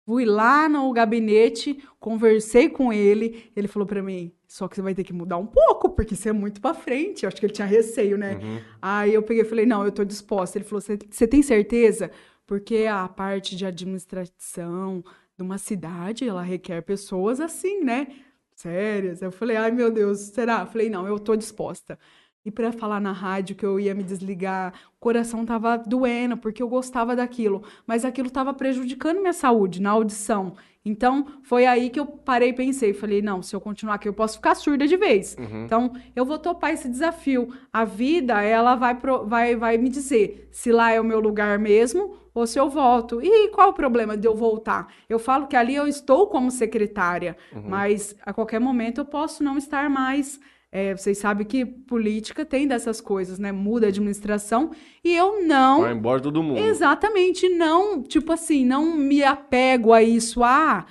Fui 0.07 0.27
lá 0.27 0.69
no 0.69 0.93
gabinete, 0.93 1.83
conversei 1.99 2.69
com 2.69 2.93
ele, 2.93 3.51
ele 3.57 3.67
falou 3.67 3.87
para 3.87 4.03
mim: 4.03 4.31
"Só 4.47 4.69
que 4.69 4.77
você 4.77 4.83
vai 4.83 4.95
ter 4.95 5.03
que 5.03 5.15
mudar 5.15 5.39
um 5.39 5.47
pouco, 5.47 5.89
porque 5.91 6.15
você 6.15 6.29
é 6.29 6.33
muito 6.33 6.61
para 6.61 6.75
frente". 6.75 7.25
Eu 7.25 7.29
acho 7.29 7.39
que 7.41 7.47
ele 7.47 7.55
tinha 7.55 7.67
receio, 7.67 8.19
né? 8.19 8.35
Uhum. 8.35 8.59
Aí 8.83 9.15
eu 9.15 9.23
peguei 9.23 9.43
e 9.43 9.47
falei: 9.47 9.65
"Não, 9.65 9.83
eu 9.83 9.91
tô 9.91 10.05
disposta". 10.05 10.59
Ele 10.59 10.65
falou: 10.67 10.83
"Você 10.83 10.99
você 11.11 11.27
tem 11.27 11.43
certeza?" 11.43 12.11
Porque 12.47 12.87
a 12.87 13.09
parte 13.09 13.57
de 13.57 13.65
administração 13.67 15.03
de 15.37 15.43
uma 15.43 15.59
cidade, 15.59 16.29
ela 16.29 16.43
requer 16.43 16.83
pessoas 16.83 17.41
assim, 17.41 17.83
né? 17.83 18.09
Sérias. 18.55 19.23
Eu 19.23 19.33
falei: 19.33 19.57
"Ai, 19.57 19.71
meu 19.71 19.91
Deus, 19.91 20.21
será?" 20.21 20.61
Eu 20.61 20.67
falei: 20.67 20.89
"Não, 20.91 21.07
eu 21.07 21.19
tô 21.19 21.35
disposta". 21.37 21.99
e 22.45 22.51
para 22.51 22.71
falar 22.73 23.01
na 23.01 23.13
rádio 23.13 23.57
que 23.57 23.65
eu 23.65 23.81
ia 23.81 23.95
me 23.95 24.03
desligar, 24.03 24.75
o 24.97 25.01
coração 25.01 25.47
tava 25.47 25.79
doendo 25.79 26.37
porque 26.37 26.63
eu 26.63 26.69
gostava 26.69 27.17
daquilo, 27.17 27.63
mas 27.87 28.05
aquilo 28.05 28.31
tava 28.31 28.53
prejudicando 28.53 29.21
minha 29.21 29.33
saúde 29.33 29.81
na 29.81 29.91
audição. 29.91 30.55
Então, 30.85 31.26
foi 31.43 31.64
aí 31.64 31.89
que 31.89 31.99
eu 31.99 32.05
parei 32.07 32.51
e 32.51 32.53
pensei, 32.53 32.93
falei, 32.93 33.22
não, 33.22 33.43
se 33.43 33.57
eu 33.57 33.61
continuar 33.61 33.95
aqui 33.95 34.07
eu 34.09 34.12
posso 34.12 34.37
ficar 34.37 34.55
surda 34.55 34.87
de 34.87 34.97
vez. 34.97 35.35
Uhum. 35.39 35.64
Então, 35.64 35.93
eu 36.14 36.26
vou 36.26 36.39
topar 36.39 36.72
esse 36.72 36.89
desafio. 36.89 37.49
A 37.72 37.85
vida, 37.85 38.43
ela 38.43 38.74
vai, 38.74 38.95
pro- 38.95 39.26
vai, 39.26 39.57
vai 39.57 39.78
me 39.78 39.89
dizer 39.89 40.49
se 40.53 40.70
lá 40.70 40.91
é 40.93 41.01
o 41.01 41.05
meu 41.05 41.20
lugar 41.20 41.59
mesmo 41.59 42.16
ou 42.35 42.47
se 42.47 42.59
eu 42.59 42.68
volto. 42.68 43.20
E 43.22 43.49
qual 43.49 43.70
o 43.70 43.72
problema 43.74 44.16
de 44.16 44.26
eu 44.28 44.35
voltar? 44.35 44.93
Eu 45.09 45.18
falo 45.18 45.47
que 45.47 45.57
ali 45.57 45.74
eu 45.74 45.87
estou 45.87 46.26
como 46.26 46.51
secretária, 46.51 47.37
mas 47.68 48.14
a 48.26 48.32
qualquer 48.35 48.61
momento 48.61 49.01
eu 49.01 49.05
posso 49.07 49.43
não 49.43 49.57
estar 49.57 49.89
mais. 49.89 50.39
É, 50.77 50.93
vocês 50.93 51.18
sabem 51.18 51.47
que 51.47 51.64
política 51.64 52.45
tem 52.45 52.66
dessas 52.66 53.01
coisas, 53.01 53.39
né? 53.39 53.53
Muda 53.53 53.87
a 53.87 53.91
administração 53.91 54.72
e 55.05 55.14
eu 55.14 55.47
não 55.47 55.83
Vai 55.83 55.93
embora 55.93 56.20
todo 56.20 56.43
mundo. 56.43 56.59
Exatamente, 56.59 57.49
não, 57.49 58.03
tipo 58.03 58.33
assim, 58.33 58.66
não 58.66 58.97
me 58.97 59.22
apego 59.22 59.93
a 59.93 60.03
isso, 60.03 60.43
a, 60.43 60.85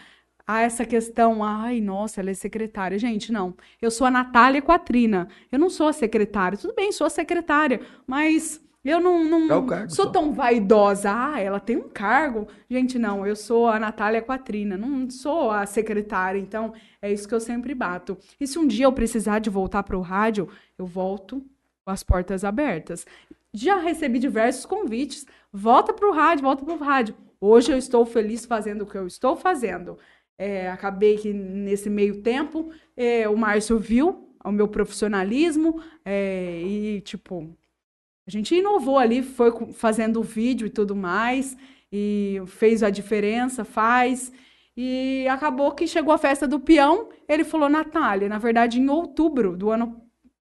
a 0.47 0.61
essa 0.61 0.86
questão, 0.86 1.43
ai, 1.43 1.81
nossa, 1.81 2.21
ela 2.21 2.29
é 2.29 2.34
secretária. 2.34 2.97
Gente, 2.97 3.29
não. 3.29 3.53
Eu 3.81 3.91
sou 3.91 4.07
a 4.07 4.11
Natália 4.11 4.61
Quatrina. 4.61 5.27
Eu 5.51 5.59
não 5.59 5.69
sou 5.69 5.89
a 5.89 5.93
secretária. 5.93 6.57
Tudo 6.57 6.73
bem, 6.73 6.93
sou 6.93 7.05
a 7.05 7.09
secretária, 7.09 7.81
mas 8.07 8.62
eu 8.89 8.99
não, 8.99 9.23
não 9.23 9.47
É 9.49 9.61
cargo 9.65 9.89
sou 9.89 10.05
só. 10.05 10.11
tão 10.11 10.34
vaidosa. 10.34 11.09
Ah, 11.11 11.39
ela 11.39 11.59
tem 11.59 11.77
um 11.77 11.89
cargo. 11.89 12.47
Gente, 12.69 12.99
não, 12.99 13.25
eu 13.25 13.36
sou 13.36 13.67
a 13.67 13.79
Natália 13.79 14.21
Quatrina, 14.21 14.77
não 14.77 15.09
sou 15.09 15.51
a 15.51 15.65
secretária. 15.65 16.39
Então, 16.39 16.73
é 17.01 17.11
isso 17.11 17.27
que 17.27 17.34
eu 17.34 17.39
sempre 17.39 17.73
bato. 17.73 18.17
E 18.39 18.45
se 18.47 18.59
um 18.59 18.67
dia 18.67 18.86
eu 18.86 18.91
precisar 18.93 19.39
de 19.39 19.49
voltar 19.49 19.84
para 19.84 19.97
o 19.97 20.01
rádio, 20.01 20.49
eu 20.77 20.86
volto 20.86 21.41
com 21.86 21.91
as 21.91 22.03
portas 22.03 22.43
abertas. 22.43 23.05
Já 23.53 23.77
recebi 23.77 24.19
diversos 24.19 24.65
convites. 24.65 25.25
Volta 25.51 25.93
para 25.93 26.07
o 26.09 26.11
rádio, 26.13 26.43
volta 26.43 26.65
para 26.65 26.73
o 26.73 26.77
rádio. 26.77 27.15
Hoje 27.39 27.71
eu 27.71 27.77
estou 27.77 28.05
feliz 28.05 28.45
fazendo 28.45 28.81
o 28.84 28.86
que 28.86 28.97
eu 28.97 29.07
estou 29.07 29.36
fazendo. 29.36 29.97
É, 30.38 30.69
acabei 30.69 31.17
que 31.17 31.31
nesse 31.31 31.89
meio 31.89 32.21
tempo 32.21 32.71
é, 32.97 33.29
o 33.29 33.38
Márcio 33.38 33.77
viu 33.77 34.29
o 34.43 34.51
meu 34.51 34.67
profissionalismo 34.67 35.81
é, 36.03 36.59
e, 36.61 37.01
tipo, 37.01 37.55
a 38.28 38.32
gente 38.32 38.55
inovou 38.55 38.97
ali, 38.97 39.21
foi 39.21 39.51
fazendo 39.74 40.19
o 40.19 40.24
vídeo 40.24 40.65
e 40.67 40.69
tudo 40.69 40.95
mais, 40.95 41.57
e 41.91 42.41
fez 42.47 42.82
a 42.84 42.89
diferença, 42.89 43.63
faz. 43.65 44.32
E 44.76 45.28
acabou 45.30 45.71
que 45.74 45.86
chegou 45.86 46.13
a 46.13 46.17
festa 46.17 46.47
do 46.47 46.59
peão, 46.59 47.09
ele 47.28 47.43
falou, 47.43 47.69
Natália, 47.69 48.28
na 48.28 48.38
verdade, 48.39 48.80
em 48.80 48.89
outubro 48.89 49.55
do 49.55 49.69
ano 49.69 50.01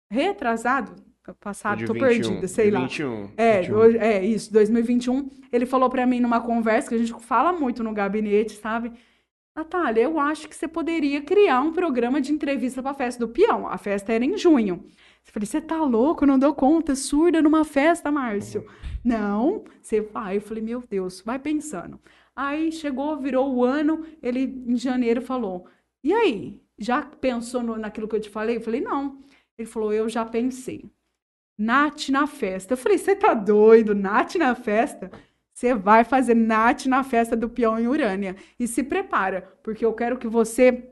retrasado, 0.09 0.93
passado, 1.39 1.79
De 1.79 1.85
tô 1.85 1.93
21, 1.93 2.07
perdida, 2.07 2.47
sei 2.47 2.69
lá. 2.71 2.81
21. 2.81 3.29
É, 3.37 3.61
21. 3.61 3.75
hoje- 3.77 3.97
é, 3.97 4.25
isso, 4.25 4.51
2021. 4.51 5.29
Ele 5.51 5.65
falou 5.65 5.89
pra 5.89 6.05
mim 6.05 6.19
numa 6.19 6.41
conversa 6.41 6.89
que 6.89 6.95
a 6.95 6.97
gente 6.97 7.13
fala 7.21 7.53
muito 7.53 7.83
no 7.83 7.93
gabinete, 7.93 8.53
sabe? 8.53 8.91
Natália, 9.55 10.03
eu 10.03 10.19
acho 10.19 10.47
que 10.49 10.55
você 10.55 10.67
poderia 10.67 11.21
criar 11.21 11.61
um 11.61 11.71
programa 11.73 12.19
de 12.21 12.31
entrevista 12.31 12.81
pra 12.81 12.93
festa 12.93 13.25
do 13.25 13.31
peão. 13.31 13.67
A 13.67 13.77
festa 13.77 14.11
era 14.13 14.23
em 14.25 14.37
junho. 14.37 14.83
Eu 15.27 15.33
falei, 15.33 15.45
você 15.47 15.61
tá 15.61 15.81
louco? 15.83 16.23
Eu 16.23 16.27
não 16.27 16.39
dou 16.39 16.53
conta, 16.53 16.95
surda 16.95 17.41
numa 17.41 17.63
festa, 17.63 18.11
Márcio. 18.11 18.65
Não, 19.03 19.63
você 19.81 20.01
vai. 20.01 20.37
Eu 20.37 20.41
falei, 20.41 20.63
meu 20.63 20.83
Deus, 20.89 21.21
vai 21.21 21.39
pensando. 21.39 21.99
Aí 22.35 22.71
chegou, 22.71 23.17
virou 23.17 23.53
o 23.55 23.63
ano, 23.63 24.05
ele 24.21 24.41
em 24.67 24.75
janeiro 24.77 25.21
falou: 25.21 25.67
E 26.03 26.13
aí? 26.13 26.61
Já 26.77 27.01
pensou 27.03 27.61
no- 27.61 27.77
naquilo 27.77 28.07
que 28.07 28.15
eu 28.15 28.19
te 28.19 28.29
falei? 28.29 28.57
Eu 28.57 28.61
falei, 28.61 28.81
não. 28.81 29.19
Ele 29.57 29.67
falou, 29.67 29.93
eu 29.93 30.09
já 30.09 30.25
pensei. 30.25 30.89
Nath 31.57 32.09
na 32.09 32.25
festa. 32.25 32.73
Eu 32.73 32.77
falei, 32.77 32.97
você 32.97 33.15
tá 33.15 33.33
doido? 33.35 33.93
Nath 33.93 34.35
na 34.35 34.55
festa? 34.55 35.11
Você 35.53 35.75
vai 35.75 36.03
fazer 36.03 36.33
Nath 36.33 36.85
na 36.87 37.03
festa 37.03 37.35
do 37.35 37.47
peão 37.49 37.79
em 37.79 37.87
Urânia. 37.87 38.35
E 38.59 38.67
se 38.67 38.81
prepara, 38.83 39.43
porque 39.61 39.85
eu 39.85 39.93
quero 39.93 40.17
que 40.17 40.27
você 40.27 40.90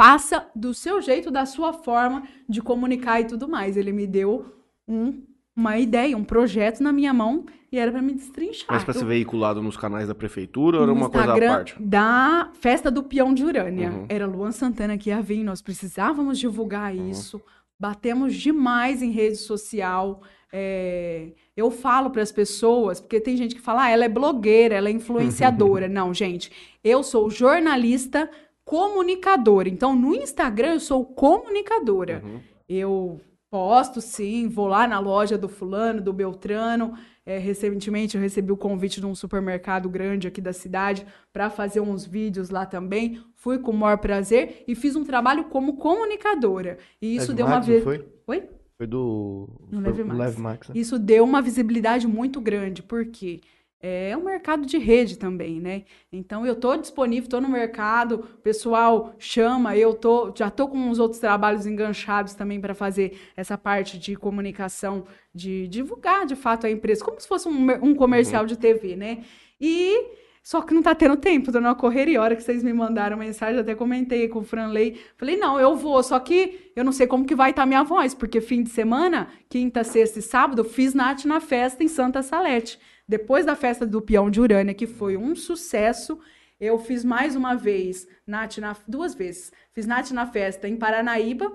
faça 0.00 0.46
do 0.56 0.72
seu 0.72 1.02
jeito, 1.02 1.30
da 1.30 1.44
sua 1.44 1.74
forma 1.74 2.22
de 2.48 2.62
comunicar 2.62 3.20
e 3.20 3.24
tudo 3.26 3.46
mais. 3.46 3.76
Ele 3.76 3.92
me 3.92 4.06
deu 4.06 4.46
um- 4.88 5.22
uma 5.54 5.78
ideia, 5.78 6.16
um 6.16 6.24
projeto 6.24 6.80
na 6.82 6.90
minha 6.90 7.12
mão 7.12 7.44
e 7.70 7.76
era 7.78 7.92
para 7.92 8.00
me 8.00 8.14
destrinchar. 8.14 8.66
Mas 8.70 8.88
Eu- 8.88 8.94
ser 8.94 9.04
veiculado 9.04 9.62
nos 9.62 9.76
canais 9.76 10.08
da 10.08 10.14
prefeitura 10.14 10.78
ou 10.78 10.84
era 10.84 10.92
uma 10.92 11.10
coisa 11.10 11.26
à 11.26 11.28
Instagram 11.36 11.54
parte? 11.54 11.76
Da 11.82 12.50
festa 12.54 12.90
do 12.90 13.02
peão 13.02 13.34
de 13.34 13.44
Urânia. 13.44 13.90
Uhum. 13.90 14.06
Era 14.08 14.26
Luan 14.26 14.52
Santana 14.52 14.96
que 14.96 15.10
ia 15.10 15.20
vir, 15.20 15.44
nós 15.44 15.60
precisávamos 15.60 16.38
divulgar 16.38 16.94
Uhum. 16.94 17.10
isso. 17.10 17.38
Batemos 17.78 18.34
demais 18.34 19.02
em 19.02 19.10
rede 19.10 19.36
social. 19.36 20.22
É, 20.52 21.32
eu 21.56 21.70
falo 21.70 22.08
para 22.10 22.22
as 22.22 22.32
pessoas, 22.32 23.00
porque 23.00 23.20
tem 23.20 23.36
gente 23.36 23.54
que 23.54 23.60
fala, 23.60 23.84
ah, 23.84 23.90
ela 23.90 24.04
é 24.06 24.08
blogueira, 24.08 24.74
ela 24.76 24.88
é 24.88 24.92
influenciadora. 25.76 25.88
Não, 25.88 26.12
gente, 26.14 26.50
eu 26.82 27.02
sou 27.02 27.28
jornalista 27.30 28.28
comunicadora. 28.64 29.68
Então, 29.68 29.94
no 29.94 30.14
Instagram, 30.14 30.74
eu 30.74 30.80
sou 30.80 31.04
comunicadora. 31.04 32.22
Uhum. 32.24 32.40
Eu 32.68 33.20
posto, 33.50 34.00
sim, 34.00 34.48
vou 34.48 34.68
lá 34.68 34.86
na 34.86 35.00
loja 35.00 35.36
do 35.36 35.48
fulano, 35.48 36.00
do 36.00 36.12
Beltrano. 36.12 36.94
É, 37.26 37.36
recentemente 37.36 38.16
eu 38.16 38.22
recebi 38.22 38.50
o 38.50 38.56
convite 38.56 39.00
de 39.00 39.06
um 39.06 39.14
supermercado 39.14 39.88
grande 39.88 40.26
aqui 40.28 40.40
da 40.40 40.52
cidade 40.52 41.06
para 41.32 41.50
fazer 41.50 41.80
uns 41.80 42.06
vídeos 42.06 42.48
lá 42.48 42.64
também. 42.64 43.20
Fui 43.34 43.58
com 43.58 43.72
o 43.72 43.76
maior 43.76 43.98
prazer 43.98 44.64
e 44.66 44.74
fiz 44.74 44.96
um 44.96 45.04
trabalho 45.04 45.44
como 45.44 45.76
comunicadora. 45.76 46.78
E 47.02 47.14
isso 47.16 47.28
Leve 47.28 47.36
deu 47.36 47.46
uma 47.46 47.54
Max, 47.56 47.66
vez. 47.66 47.84
foi? 47.84 48.06
Oi? 48.26 48.48
Foi 48.78 48.86
do. 48.86 49.48
No 49.70 49.80
Leve 49.80 50.04
Max. 50.04 50.18
Leve 50.18 50.40
Max, 50.40 50.68
né? 50.68 50.74
Isso 50.78 50.98
deu 50.98 51.24
uma 51.24 51.42
visibilidade 51.42 52.06
muito 52.06 52.40
grande, 52.40 52.82
porque 52.82 53.40
é 53.82 54.16
um 54.16 54.24
mercado 54.24 54.66
de 54.66 54.76
rede 54.76 55.18
também, 55.18 55.58
né? 55.58 55.84
Então 56.12 56.44
eu 56.44 56.54
tô 56.54 56.76
disponível, 56.76 57.30
tô 57.30 57.40
no 57.40 57.48
mercado, 57.48 58.16
o 58.16 58.38
pessoal 58.42 59.14
chama, 59.18 59.76
eu 59.76 59.94
tô, 59.94 60.32
já 60.36 60.50
tô 60.50 60.68
com 60.68 60.90
os 60.90 60.98
outros 60.98 61.20
trabalhos 61.20 61.66
enganchados 61.66 62.34
também 62.34 62.60
para 62.60 62.74
fazer 62.74 63.18
essa 63.36 63.56
parte 63.56 63.98
de 63.98 64.16
comunicação, 64.16 65.06
de 65.34 65.66
divulgar 65.68 66.26
de 66.26 66.36
fato 66.36 66.66
a 66.66 66.70
empresa, 66.70 67.04
como 67.04 67.18
se 67.18 67.26
fosse 67.26 67.48
um, 67.48 67.70
um 67.82 67.94
comercial 67.94 68.44
de 68.44 68.58
TV, 68.58 68.96
né? 68.96 69.24
E 69.58 70.18
só 70.42 70.62
que 70.62 70.72
não 70.72 70.82
tá 70.82 70.94
tendo 70.94 71.16
tempo, 71.16 71.52
tô 71.52 71.60
numa 71.60 71.74
correria. 71.74 72.18
A 72.18 72.22
hora 72.22 72.36
que 72.36 72.42
vocês 72.42 72.62
me 72.62 72.72
mandaram 72.72 73.16
mensagem, 73.16 73.60
até 73.60 73.74
comentei 73.74 74.26
com 74.26 74.40
o 74.40 74.42
Franley. 74.42 74.98
Falei, 75.16 75.36
não, 75.36 75.60
eu 75.60 75.76
vou, 75.76 76.02
só 76.02 76.18
que 76.18 76.72
eu 76.74 76.82
não 76.82 76.92
sei 76.92 77.06
como 77.06 77.26
que 77.26 77.34
vai 77.34 77.50
estar 77.50 77.66
minha 77.66 77.82
voz, 77.82 78.14
porque 78.14 78.40
fim 78.40 78.62
de 78.62 78.70
semana, 78.70 79.28
quinta, 79.48 79.84
sexta 79.84 80.18
e 80.18 80.22
sábado, 80.22 80.60
eu 80.60 80.64
fiz 80.64 80.94
Nath 80.94 81.24
na 81.24 81.40
festa 81.40 81.84
em 81.84 81.88
Santa 81.88 82.22
Salete. 82.22 82.78
Depois 83.10 83.44
da 83.44 83.56
festa 83.56 83.84
do 83.84 84.00
Peão 84.00 84.30
de 84.30 84.40
Urânia, 84.40 84.72
que 84.72 84.86
foi 84.86 85.16
um 85.16 85.34
sucesso, 85.34 86.20
eu 86.60 86.78
fiz 86.78 87.04
mais 87.04 87.34
uma 87.34 87.56
vez, 87.56 88.06
Nath 88.24 88.58
na, 88.58 88.76
duas 88.86 89.16
vezes. 89.16 89.50
Fiz 89.72 89.84
Nath 89.84 90.12
na 90.12 90.26
festa 90.26 90.68
em 90.68 90.76
Paranaíba, 90.76 91.50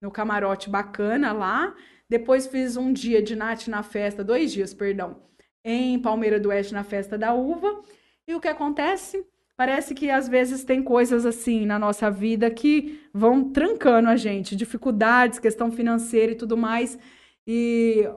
no 0.00 0.08
camarote 0.08 0.70
bacana 0.70 1.32
lá. 1.32 1.74
Depois 2.08 2.46
fiz 2.46 2.76
um 2.76 2.92
dia 2.92 3.20
de 3.20 3.34
Nath 3.34 3.66
na 3.66 3.82
festa, 3.82 4.22
dois 4.22 4.52
dias, 4.52 4.72
perdão, 4.72 5.20
em 5.64 5.98
Palmeira 5.98 6.38
do 6.38 6.50
Oeste 6.50 6.72
na 6.72 6.84
festa 6.84 7.18
da 7.18 7.34
uva. 7.34 7.82
E 8.24 8.32
o 8.32 8.40
que 8.40 8.46
acontece? 8.46 9.26
Parece 9.56 9.96
que 9.96 10.10
às 10.10 10.28
vezes 10.28 10.62
tem 10.62 10.80
coisas 10.80 11.26
assim 11.26 11.66
na 11.66 11.76
nossa 11.76 12.08
vida 12.08 12.48
que 12.52 13.00
vão 13.12 13.50
trancando 13.50 14.08
a 14.08 14.14
gente, 14.14 14.54
dificuldades, 14.54 15.40
questão 15.40 15.72
financeira 15.72 16.30
e 16.30 16.36
tudo 16.36 16.56
mais. 16.56 16.96
E 17.44 18.08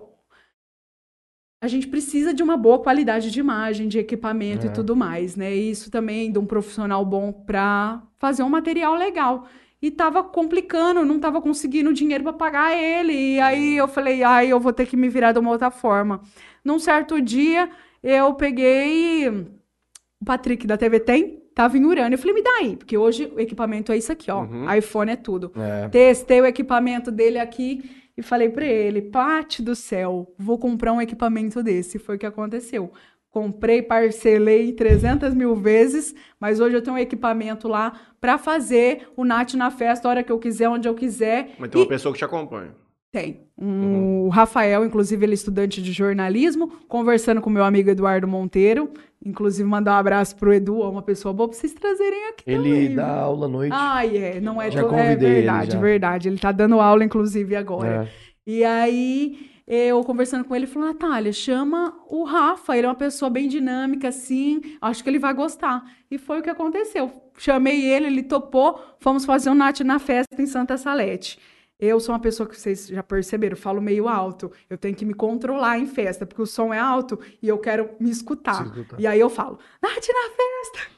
a 1.63 1.67
gente 1.69 1.87
precisa 1.87 2.33
de 2.33 2.43
uma 2.43 2.57
boa 2.57 2.77
qualidade 2.79 3.31
de 3.31 3.39
imagem, 3.39 3.87
de 3.87 3.97
equipamento 3.97 4.65
É. 4.67 4.69
e 4.69 4.73
tudo 4.73 4.97
mais, 4.97 5.37
né? 5.37 5.55
E 5.55 5.71
isso 5.71 5.89
também 5.89 6.29
de 6.29 6.37
um 6.37 6.45
profissional 6.45 7.05
bom 7.05 7.31
para 7.31 8.03
fazer 8.17 8.43
um 8.43 8.49
material 8.49 8.95
legal. 8.95 9.47
E 9.81 9.89
tava 9.89 10.21
complicando, 10.25 11.05
não 11.05 11.19
tava 11.19 11.41
conseguindo 11.41 11.93
dinheiro 11.93 12.21
para 12.21 12.33
pagar 12.33 12.77
ele. 12.77 13.13
E 13.13 13.39
aí 13.39 13.77
eu 13.77 13.87
falei, 13.87 14.23
ai, 14.23 14.47
eu 14.51 14.59
vou 14.59 14.73
ter 14.73 14.85
que 14.85 14.97
me 14.97 15.07
virar 15.07 15.31
de 15.31 15.39
uma 15.39 15.51
outra 15.51 15.71
forma. 15.71 16.19
Num 16.65 16.79
certo 16.79 17.21
dia, 17.21 17.69
eu 18.03 18.33
peguei 18.33 19.29
o 19.29 20.25
Patrick 20.25 20.67
da 20.67 20.75
TV 20.75 20.99
Tem, 20.99 21.41
tava 21.55 21.77
em 21.77 21.85
Urânia. 21.85 22.15
Eu 22.15 22.19
falei, 22.19 22.33
me 22.33 22.43
dá 22.43 22.51
aí, 22.59 22.75
porque 22.75 22.97
hoje 22.97 23.31
o 23.33 23.39
equipamento 23.39 23.89
é 23.93 23.97
isso 23.97 24.11
aqui, 24.11 24.29
ó. 24.29 24.41
Uhum. 24.41 24.73
iPhone 24.73 25.11
é 25.11 25.15
tudo. 25.15 25.49
É. 25.55 25.87
Testei 25.87 26.41
o 26.41 26.45
equipamento 26.45 27.09
dele 27.09 27.39
aqui 27.39 27.89
e 28.17 28.21
falei 28.21 28.49
pra 28.49 28.65
ele: 28.65 29.01
Pate 29.01 29.61
do 29.61 29.75
céu, 29.75 30.33
vou 30.37 30.57
comprar 30.57 30.93
um 30.93 31.01
equipamento 31.01 31.61
desse. 31.63 31.97
Foi 31.99 32.15
o 32.15 32.19
que 32.19 32.25
aconteceu. 32.25 32.91
Comprei, 33.29 33.81
parcelei 33.81 34.71
300 34.73 35.33
mil 35.33 35.55
vezes, 35.55 36.13
mas 36.39 36.59
hoje 36.59 36.75
eu 36.75 36.81
tenho 36.83 36.95
um 36.95 36.99
equipamento 36.99 37.67
lá 37.67 37.99
pra 38.21 38.37
fazer 38.37 39.07
o 39.17 39.25
Nath 39.25 39.55
na 39.55 39.71
festa, 39.71 40.07
a 40.07 40.11
hora 40.11 40.23
que 40.23 40.31
eu 40.31 40.37
quiser, 40.37 40.69
onde 40.69 40.87
eu 40.87 40.93
quiser. 40.93 41.55
Mas 41.57 41.69
tem 41.71 41.81
uma 41.81 41.85
E- 41.85 41.89
pessoa 41.89 42.13
que 42.13 42.19
te 42.19 42.25
acompanha. 42.25 42.75
Tem. 43.13 43.41
Um, 43.57 44.25
O 44.25 44.29
Rafael, 44.29 44.83
inclusive, 44.83 45.23
ele 45.23 45.33
é 45.33 45.35
estudante 45.35 45.81
de 45.81 45.91
jornalismo, 45.93 46.67
conversando 46.87 47.39
com 47.39 47.49
meu 47.49 47.63
amigo 47.63 47.89
Eduardo 47.89 48.27
Monteiro. 48.27 48.89
Inclusive, 49.25 49.69
mandar 49.69 49.93
um 49.93 49.97
abraço 49.99 50.35
pro 50.35 50.51
Edu, 50.53 50.79
uma 50.81 51.01
pessoa 51.03 51.33
boa 51.33 51.47
pra 51.47 51.57
vocês 51.57 51.71
trazerem 51.73 52.27
aqui 52.29 52.43
Ele 52.47 52.57
também, 52.69 52.95
dá 52.95 53.05
viu? 53.13 53.23
aula 53.23 53.45
à 53.45 53.49
noite. 53.49 53.71
Ai, 53.73 54.17
é, 54.17 54.41
não 54.41 54.61
é, 54.61 54.69
Já 54.71 54.81
to- 54.81 54.87
é 54.87 54.89
convidei 54.89 55.29
ele, 55.29 55.35
verdade, 55.41 55.71
já. 55.71 55.79
verdade. 55.79 56.27
Ele 56.27 56.37
tá 56.39 56.51
dando 56.51 56.79
aula, 56.81 57.05
inclusive, 57.05 57.55
agora. 57.55 58.03
É. 58.05 58.07
E 58.45 58.63
aí, 58.65 59.49
eu 59.67 60.03
conversando 60.03 60.43
com 60.43 60.53
ele, 60.55 60.65
ele 60.65 60.71
falou: 60.71 60.89
Natália, 60.89 61.31
chama 61.31 61.93
o 62.09 62.23
Rafa, 62.25 62.75
ele 62.75 62.85
é 62.85 62.89
uma 62.89 62.95
pessoa 62.95 63.29
bem 63.29 63.47
dinâmica, 63.47 64.09
assim, 64.09 64.59
acho 64.81 65.01
que 65.03 65.09
ele 65.09 65.19
vai 65.19 65.33
gostar. 65.33 65.83
E 66.11 66.17
foi 66.17 66.39
o 66.39 66.43
que 66.43 66.49
aconteceu. 66.49 67.09
Chamei 67.37 67.85
ele, 67.85 68.07
ele 68.07 68.23
topou, 68.23 68.77
fomos 68.99 69.23
fazer 69.23 69.49
um 69.49 69.55
Nath 69.55 69.79
na 69.81 69.99
festa 69.99 70.41
em 70.41 70.45
Santa 70.47 70.75
Salete. 70.77 71.39
Eu 71.85 71.99
sou 71.99 72.15
uma 72.15 72.21
pessoa 72.21 72.47
que 72.47 72.57
vocês 72.57 72.87
já 72.87 73.03
perceberam, 73.03 73.57
falo 73.57 73.81
meio 73.81 74.07
alto. 74.07 74.49
Eu 74.69 74.77
tenho 74.77 74.95
que 74.95 75.03
me 75.03 75.13
controlar 75.13 75.77
em 75.77 75.85
festa, 75.85 76.25
porque 76.25 76.41
o 76.41 76.45
som 76.45 76.73
é 76.73 76.79
alto 76.79 77.19
e 77.41 77.47
eu 77.49 77.57
quero 77.57 77.89
me 77.99 78.09
escutar. 78.09 78.65
Escutar. 78.65 78.97
E 78.97 79.05
aí 79.05 79.19
eu 79.19 79.29
falo, 79.29 79.59
Nath 79.81 80.07
na 80.07 80.29
festa! 80.29 80.92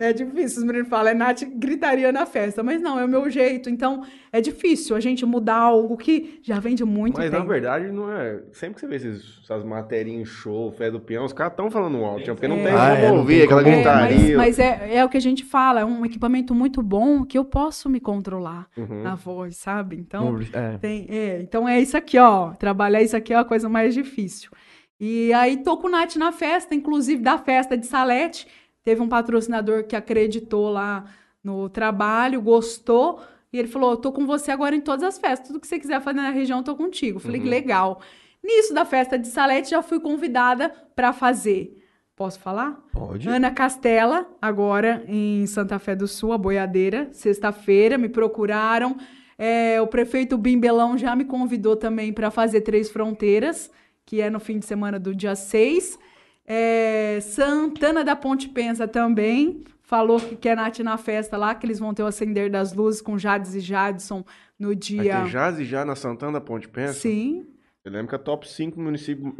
É 0.00 0.12
difícil, 0.12 0.58
os 0.60 0.64
meninos 0.64 0.88
falam, 0.88 1.08
é 1.12 1.14
Nath 1.14 1.42
gritaria 1.54 2.10
na 2.12 2.26
festa. 2.26 2.62
Mas 2.62 2.80
não, 2.80 2.98
é 2.98 3.04
o 3.04 3.08
meu 3.08 3.28
jeito. 3.30 3.70
Então, 3.70 4.02
é 4.32 4.40
difícil 4.40 4.96
a 4.96 5.00
gente 5.00 5.24
mudar 5.24 5.56
algo 5.56 5.96
que 5.96 6.40
já 6.42 6.58
vem 6.58 6.74
de 6.74 6.84
muito 6.84 7.16
Mas 7.18 7.30
tempo. 7.30 7.42
na 7.42 7.48
verdade 7.48 7.88
não 7.92 8.10
é. 8.12 8.42
Sempre 8.52 8.74
que 8.74 8.80
você 8.80 8.86
vê 8.86 8.96
esses, 8.96 9.40
essas 9.44 9.64
matérias 9.64 10.14
em 10.16 10.24
show, 10.24 10.70
fé 10.72 10.90
do 10.90 11.00
peão, 11.00 11.24
os 11.24 11.32
caras 11.32 11.52
estão 11.52 11.70
falando 11.70 12.04
alto, 12.04 12.24
porque 12.26 12.48
não 12.48 12.56
É. 12.56 12.62
tem 12.64 12.72
Ah, 12.72 12.78
como 12.90 12.96
é, 13.04 13.08
não 13.08 13.16
ouvir 13.18 13.34
tem 13.36 13.44
aquela 13.44 13.62
como- 13.62 13.74
É, 13.74 13.84
mas, 13.84 14.06
gritaria. 14.08 14.36
mas 14.36 14.58
é, 14.58 14.94
é 14.96 15.04
o 15.04 15.08
que 15.08 15.16
a 15.16 15.20
gente 15.20 15.44
fala, 15.44 15.80
é 15.80 15.84
um 15.84 16.04
equipamento 16.04 16.54
muito 16.54 16.82
bom 16.82 17.24
que 17.24 17.38
eu 17.38 17.44
posso 17.44 17.88
me 17.88 18.00
controlar 18.00 18.66
Uhum. 18.76 19.02
na 19.02 19.14
voz, 19.14 19.56
sabe? 19.56 19.96
Então, 19.96 20.32
Não, 20.32 20.40
é. 20.52 20.78
tem, 20.78 21.06
é, 21.08 21.40
então 21.40 21.68
é 21.68 21.80
isso 21.80 21.96
aqui, 21.96 22.18
ó. 22.18 22.50
Trabalhar 22.54 23.02
isso 23.02 23.16
aqui 23.16 23.32
é 23.32 23.36
a 23.36 23.44
coisa 23.44 23.68
mais 23.68 23.94
difícil. 23.94 24.50
E 24.98 25.32
aí 25.34 25.58
tô 25.58 25.76
com 25.76 25.88
o 25.88 25.90
Nath 25.90 26.16
na 26.16 26.32
festa, 26.32 26.74
inclusive 26.74 27.22
da 27.22 27.36
festa 27.38 27.76
de 27.76 27.86
Salete. 27.86 28.46
Teve 28.86 29.02
um 29.02 29.08
patrocinador 29.08 29.82
que 29.82 29.96
acreditou 29.96 30.70
lá 30.70 31.06
no 31.42 31.68
trabalho, 31.68 32.40
gostou. 32.40 33.20
E 33.52 33.58
ele 33.58 33.66
falou: 33.66 33.96
tô 33.96 34.12
com 34.12 34.24
você 34.24 34.52
agora 34.52 34.76
em 34.76 34.80
todas 34.80 35.02
as 35.02 35.18
festas. 35.18 35.48
Tudo 35.48 35.58
que 35.58 35.66
você 35.66 35.76
quiser 35.76 36.00
fazer 36.00 36.18
na 36.20 36.30
região, 36.30 36.62
tô 36.62 36.76
contigo. 36.76 37.18
Falei, 37.18 37.40
Uhum. 37.40 37.48
legal. 37.48 38.00
Nisso 38.44 38.72
da 38.72 38.84
festa 38.84 39.18
de 39.18 39.26
Salete, 39.26 39.70
já 39.70 39.82
fui 39.82 39.98
convidada 39.98 40.68
para 40.94 41.12
fazer. 41.12 41.82
Posso 42.14 42.38
falar? 42.38 42.80
Pode. 42.92 43.28
Ana 43.28 43.50
Castela, 43.50 44.24
agora 44.40 45.02
em 45.08 45.44
Santa 45.48 45.80
Fé 45.80 45.96
do 45.96 46.06
Sul, 46.06 46.32
a 46.32 46.38
boiadeira, 46.38 47.08
sexta-feira, 47.10 47.98
me 47.98 48.08
procuraram. 48.08 48.96
É, 49.36 49.80
o 49.82 49.88
prefeito 49.88 50.38
Bimbelão 50.38 50.96
já 50.96 51.16
me 51.16 51.24
convidou 51.24 51.74
também 51.74 52.12
para 52.12 52.30
fazer 52.30 52.60
Três 52.60 52.88
Fronteiras, 52.88 53.68
que 54.04 54.20
é 54.20 54.30
no 54.30 54.38
fim 54.38 54.60
de 54.60 54.64
semana 54.64 54.96
do 54.96 55.12
dia 55.12 55.34
6. 55.34 55.98
É, 56.46 57.18
Santana 57.22 58.04
da 58.04 58.14
Ponte 58.14 58.48
Pensa 58.48 58.86
também 58.86 59.64
falou 59.82 60.18
que 60.20 60.36
quer 60.36 60.56
Nath 60.56 60.78
na 60.80 60.96
festa 60.96 61.36
lá, 61.36 61.54
que 61.54 61.66
eles 61.66 61.78
vão 61.78 61.92
ter 61.94 62.02
o 62.02 62.06
acender 62.06 62.50
das 62.50 62.72
luzes 62.72 63.00
com 63.00 63.18
Jades 63.18 63.54
e 63.54 63.60
Jadson 63.60 64.24
no 64.58 64.68
Vai 64.68 64.76
dia. 64.76 65.22
ter 65.22 65.30
Jazz 65.30 65.58
e 65.58 65.64
já 65.64 65.84
na 65.84 65.94
Santana 65.94 66.32
da 66.32 66.40
Ponte 66.40 66.68
Pensa. 66.68 66.94
Sim, 66.94 67.46
Eu 67.84 67.92
lembro 67.92 68.08
que 68.08 68.14
é 68.14 68.18
top 68.18 68.48
5 68.48 68.80
município 68.80 69.34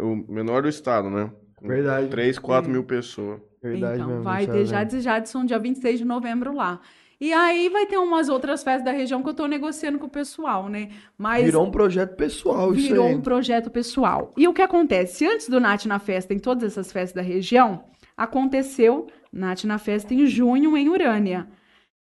o 0.00 0.32
menor 0.32 0.62
do 0.62 0.68
estado, 0.68 1.10
né? 1.10 1.30
Com 1.56 1.66
Verdade. 1.66 2.08
3, 2.08 2.38
4 2.38 2.70
É. 2.70 2.72
mil 2.72 2.84
pessoas. 2.84 3.40
Verdade 3.60 3.96
então, 3.96 4.08
mesmo. 4.08 4.22
vai 4.22 4.46
ter. 4.46 4.64
Jades 4.66 4.94
e 4.94 5.00
Jadson 5.00 5.44
dia 5.44 5.58
26 5.58 5.98
de 5.98 6.04
novembro 6.04 6.54
lá. 6.54 6.80
E 7.20 7.32
aí 7.32 7.68
vai 7.68 7.84
ter 7.86 7.96
umas 7.98 8.28
outras 8.28 8.62
festas 8.62 8.84
da 8.84 8.92
região 8.92 9.22
que 9.22 9.28
eu 9.28 9.34
tô 9.34 9.46
negociando 9.46 9.98
com 9.98 10.06
o 10.06 10.10
pessoal, 10.10 10.68
né? 10.68 10.90
Mas 11.16 11.44
Virou 11.44 11.66
um 11.66 11.70
projeto 11.70 12.14
pessoal 12.14 12.72
isso 12.74 12.88
virou 12.88 13.06
aí. 13.08 13.14
um 13.14 13.20
projeto 13.20 13.70
pessoal. 13.70 14.32
E 14.36 14.46
o 14.46 14.54
que 14.54 14.62
acontece? 14.62 15.26
Antes 15.26 15.48
do 15.48 15.58
Nath 15.58 15.84
na 15.86 15.98
Festa, 15.98 16.32
em 16.32 16.38
todas 16.38 16.62
essas 16.64 16.92
festas 16.92 17.14
da 17.14 17.22
região, 17.22 17.84
aconteceu 18.16 19.08
Nath 19.32 19.64
na 19.64 19.78
Festa 19.78 20.14
em 20.14 20.26
junho, 20.26 20.76
em 20.76 20.88
Urânia. 20.88 21.48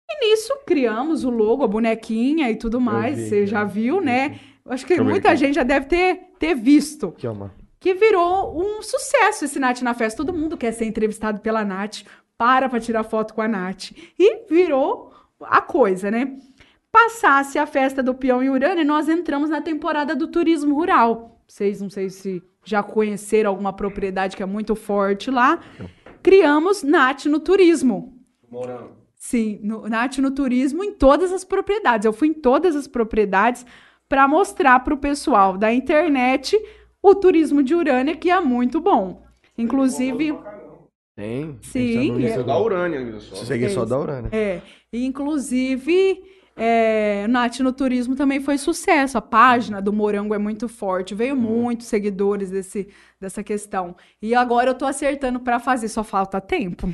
E 0.09 0.29
nisso 0.29 0.53
criamos 0.65 1.23
o 1.25 1.29
logo, 1.29 1.63
a 1.63 1.67
bonequinha 1.67 2.49
e 2.49 2.55
tudo 2.55 2.79
mais. 2.79 3.17
vi, 3.17 3.27
Você 3.27 3.45
já 3.47 3.63
vi, 3.65 3.81
viu, 3.83 3.95
eu 3.95 3.99
vi. 3.99 4.05
né? 4.05 4.39
Acho 4.65 4.85
que 4.85 4.93
eu 4.93 5.03
muita 5.03 5.29
aqui. 5.29 5.37
gente 5.37 5.55
já 5.55 5.63
deve 5.63 5.85
ter, 5.87 6.19
ter 6.39 6.53
visto 6.55 7.13
ó, 7.25 7.33
mano. 7.33 7.51
que 7.79 7.93
virou 7.93 8.57
um 8.57 8.81
sucesso 8.81 9.43
esse 9.43 9.59
Nath 9.59 9.81
na 9.81 9.93
festa. 9.93 10.23
Todo 10.23 10.37
mundo 10.37 10.55
quer 10.55 10.71
ser 10.71 10.85
entrevistado 10.85 11.41
pela 11.41 11.65
Nath, 11.65 12.03
para 12.37 12.69
pra 12.69 12.79
tirar 12.79 13.03
foto 13.03 13.33
com 13.33 13.41
a 13.41 13.47
Nath. 13.47 13.91
E 14.17 14.45
virou 14.49 15.13
a 15.41 15.61
coisa, 15.61 16.09
né? 16.09 16.37
Passasse 16.91 17.57
a 17.57 17.65
festa 17.65 18.03
do 18.03 18.13
peão 18.13 18.43
em 18.43 18.49
Urânia 18.49 18.81
e 18.81 18.85
nós 18.85 19.09
entramos 19.09 19.49
na 19.49 19.61
temporada 19.61 20.15
do 20.15 20.27
turismo 20.27 20.75
rural. 20.75 21.41
Vocês 21.47 21.81
não 21.81 21.89
sei 21.89 22.09
se 22.09 22.43
já 22.63 22.81
conheceram 22.81 23.49
alguma 23.49 23.73
propriedade 23.73 24.37
que 24.37 24.43
é 24.43 24.45
muito 24.45 24.75
forte 24.75 25.29
lá. 25.29 25.59
Criamos 26.21 26.83
Nath 26.83 27.25
no 27.25 27.39
turismo. 27.39 28.17
Sim, 29.15 29.59
no, 29.63 29.87
Nath 29.87 30.17
no 30.17 30.31
turismo 30.31 30.83
em 30.83 30.93
todas 30.93 31.31
as 31.31 31.43
propriedades. 31.43 32.05
Eu 32.05 32.13
fui 32.13 32.29
em 32.29 32.33
todas 32.33 32.75
as 32.75 32.87
propriedades 32.87 33.65
para 34.07 34.27
mostrar 34.27 34.79
para 34.81 34.93
o 34.93 34.97
pessoal 34.97 35.57
da 35.57 35.73
internet 35.73 36.57
o 37.01 37.15
turismo 37.15 37.63
de 37.63 37.73
Urânia, 37.75 38.15
que 38.15 38.29
é 38.29 38.39
muito 38.39 38.79
bom. 38.79 39.23
Inclusive, 39.57 40.37
Tem. 41.15 41.57
Sim, 41.61 42.17
que 42.17 42.25
é. 42.25 42.43
Da 42.43 42.59
Urânia 42.59 43.19
só. 43.19 43.35
Segue 43.35 43.69
só 43.69 43.85
da 43.85 43.99
Urânia. 43.99 44.29
é, 44.31 44.61
e 44.91 45.05
inclusive, 45.05 46.23
é, 46.55 47.27
Nath 47.27 47.59
no 47.59 47.71
turismo 47.71 48.15
também 48.15 48.39
foi 48.39 48.57
sucesso. 48.57 49.17
A 49.17 49.21
página 49.21 49.81
do 49.81 49.93
Morango 49.93 50.33
é 50.33 50.37
muito 50.39 50.67
forte, 50.67 51.13
veio 51.13 51.35
muitos 51.35 51.87
seguidores 51.87 52.49
desse, 52.49 52.87
dessa 53.19 53.43
questão. 53.43 53.95
E 54.21 54.33
agora 54.33 54.71
eu 54.71 54.75
tô 54.75 54.85
acertando 54.85 55.39
para 55.39 55.59
fazer, 55.59 55.87
só 55.87 56.03
falta 56.03 56.41
tempo. 56.41 56.91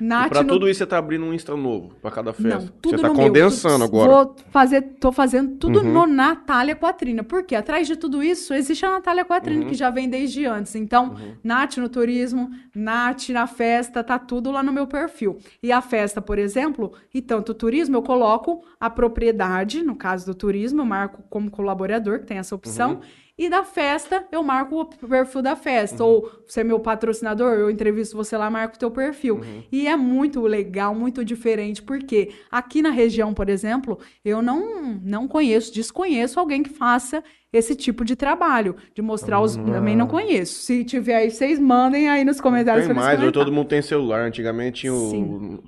Nath 0.00 0.28
pra 0.30 0.42
no 0.42 0.48
tudo 0.48 0.68
isso 0.68 0.78
você 0.78 0.86
tá 0.86 0.98
abrindo 0.98 1.24
um 1.24 1.32
Insta 1.32 1.56
novo 1.56 1.94
pra 2.02 2.10
cada 2.10 2.32
festa. 2.32 2.58
Não, 2.58 2.66
tudo 2.82 2.96
você 2.96 3.02
tá 3.02 3.08
meu. 3.12 3.16
condensando 3.16 3.78
Tu- 3.78 3.84
agora. 3.84 4.10
Vou 4.12 4.36
fazer, 4.50 4.82
tô 5.00 5.12
fazendo 5.12 5.56
tudo 5.56 5.80
Uhum. 5.80 5.92
no 5.92 6.06
Natália 6.06 6.74
Quatrina. 6.74 7.22
Porque 7.22 7.54
atrás 7.54 7.86
de 7.86 7.96
tudo 7.96 8.22
isso 8.22 8.52
existe 8.52 8.84
a 8.84 8.90
Natália 8.90 9.24
Quatrina, 9.24 9.62
Uhum. 9.62 9.68
que 9.68 9.74
já 9.74 9.90
vem 9.90 10.08
desde 10.08 10.44
antes. 10.46 10.74
Então, 10.74 11.14
Nath 11.44 11.76
no 11.76 11.88
turismo, 11.88 12.50
Nath 12.74 13.28
na 13.28 13.46
festa, 13.46 14.02
tá 14.02 14.18
tudo 14.18 14.50
lá 14.50 14.62
no 14.62 14.72
meu 14.72 14.86
perfil. 14.86 15.38
E 15.62 15.70
a 15.70 15.80
festa, 15.80 16.20
por 16.20 16.38
exemplo, 16.38 16.92
e 17.12 17.22
tanto 17.22 17.52
o 17.52 17.54
turismo, 17.54 17.96
eu 17.96 18.02
coloco 18.02 18.62
a 18.80 18.90
propriedade, 18.90 19.82
no 19.82 19.94
caso 19.94 20.26
do 20.26 20.34
turismo, 20.34 20.80
eu 20.82 20.86
marco 20.86 21.22
como 21.30 21.50
colaborador, 21.50 22.18
que 22.20 22.26
tem 22.26 22.38
essa 22.38 22.54
opção. 22.54 22.94
Uhum. 22.94 23.00
E 23.36 23.48
da 23.50 23.64
festa, 23.64 24.24
eu 24.30 24.42
marco 24.44 24.80
o 24.80 24.84
perfil 24.84 25.42
da 25.42 25.56
festa. 25.56 26.04
Ou 26.04 26.30
você 26.46 26.60
é 26.60 26.64
meu 26.64 26.78
patrocinador, 26.78 27.54
eu 27.54 27.68
entrevisto 27.68 28.16
você 28.16 28.36
lá, 28.36 28.48
marco 28.48 28.76
o 28.76 28.78
teu 28.78 28.90
perfil. 28.90 29.40
E 29.72 29.88
é 29.88 29.96
muito 29.96 30.40
legal, 30.42 30.94
muito 30.94 31.24
diferente, 31.24 31.82
porque 31.82 32.30
aqui 32.50 32.80
na 32.80 32.90
região, 32.90 33.34
por 33.34 33.48
exemplo, 33.48 33.98
eu 34.24 34.40
não, 34.40 35.00
não 35.02 35.26
conheço, 35.26 35.74
desconheço 35.74 36.38
alguém 36.38 36.62
que 36.62 36.70
faça 36.70 37.24
esse 37.52 37.74
tipo 37.74 38.04
de 38.04 38.16
trabalho, 38.16 38.76
de 38.94 39.02
mostrar 39.02 39.40
os... 39.40 39.56
Ah. 39.56 39.64
Também 39.64 39.96
não 39.96 40.06
conheço. 40.06 40.60
Se 40.62 40.84
tiver 40.84 41.16
aí, 41.16 41.30
vocês 41.30 41.58
mandem 41.58 42.08
aí 42.08 42.24
nos 42.24 42.40
comentários. 42.40 42.86
Tem 42.86 42.94
mais, 42.94 43.20
hoje 43.20 43.32
todo 43.32 43.50
mundo 43.50 43.68
tem 43.68 43.82
celular. 43.82 44.26
Antigamente 44.26 44.82
tinha 44.82 44.94
o. 44.94 45.10
Sim. 45.10 45.58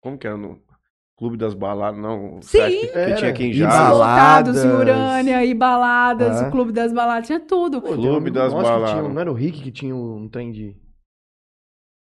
Como 0.00 0.18
que 0.18 0.26
era? 0.26 0.36
No 0.36 0.60
Clube 1.18 1.36
das 1.38 1.54
Baladas, 1.54 1.98
não. 2.00 2.42
Sim. 2.42 2.58
Que, 2.58 2.86
que 2.88 3.14
tinha 3.14 3.30
aqui 3.30 3.44
em 3.44 3.50
E 3.50 3.54
Jales? 3.54 3.74
bala- 3.74 3.92
Lotados 3.98 4.56
em 4.58 4.68
Baladas. 4.68 4.80
Urânia 4.96 5.44
e 5.46 5.54
baladas, 5.54 6.42
Ah. 6.42 6.48
o 6.48 6.50
Clube 6.50 6.72
das 6.72 6.92
Baladas, 6.92 7.26
tinha 7.26 7.40
tudo. 7.40 7.80
Pô, 7.80 7.94
Clube 7.94 8.28
um- 8.30 8.32
das 8.32 8.52
Baladas. 8.52 8.90
tinha- 8.90 9.02
não 9.02 9.18
era 9.20 9.30
o 9.30 9.34
Rick 9.34 9.62
que 9.62 9.70
tinha 9.72 9.94
um 9.96 10.28
trem 10.28 10.52
de. 10.52 10.76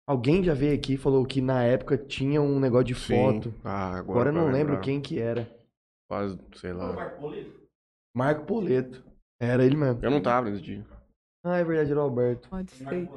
Alguém 0.07 0.43
já 0.43 0.53
veio 0.55 0.75
aqui 0.75 0.95
e 0.95 0.99
falou 0.99 1.25
que 1.25 1.41
na 1.41 1.63
época 1.63 1.97
tinha 1.97 2.43
um 2.43 2.59
negócio 2.61 2.87
de 2.87 2.95
Sim. 2.95 3.15
foto. 3.17 3.55
Ah, 3.65 3.91
agora, 3.97 4.01
Agora 4.01 4.29
eu 4.31 4.33
não 4.35 4.51
lembro 4.51 4.81
quem 4.81 5.01
que 5.01 5.19
era. 5.19 5.49
Quase, 6.09 6.39
sei 6.57 6.73
lá. 6.73 7.15
Marco 8.15 8.45
Poleto. 8.45 9.03
Era 9.41 9.65
ele 9.65 9.77
mesmo. 9.77 10.01
Eu 10.03 10.11
não 10.11 10.21
tava 10.21 10.51
nesse 10.51 10.61
dia. 10.63 10.85
Ah, 11.43 11.57
é 11.59 11.65
verdade, 11.65 11.91
era 11.93 12.01
o 12.01 12.03
Alberto. 12.03 12.49
Pode 12.51 12.71
ser. 12.73 13.09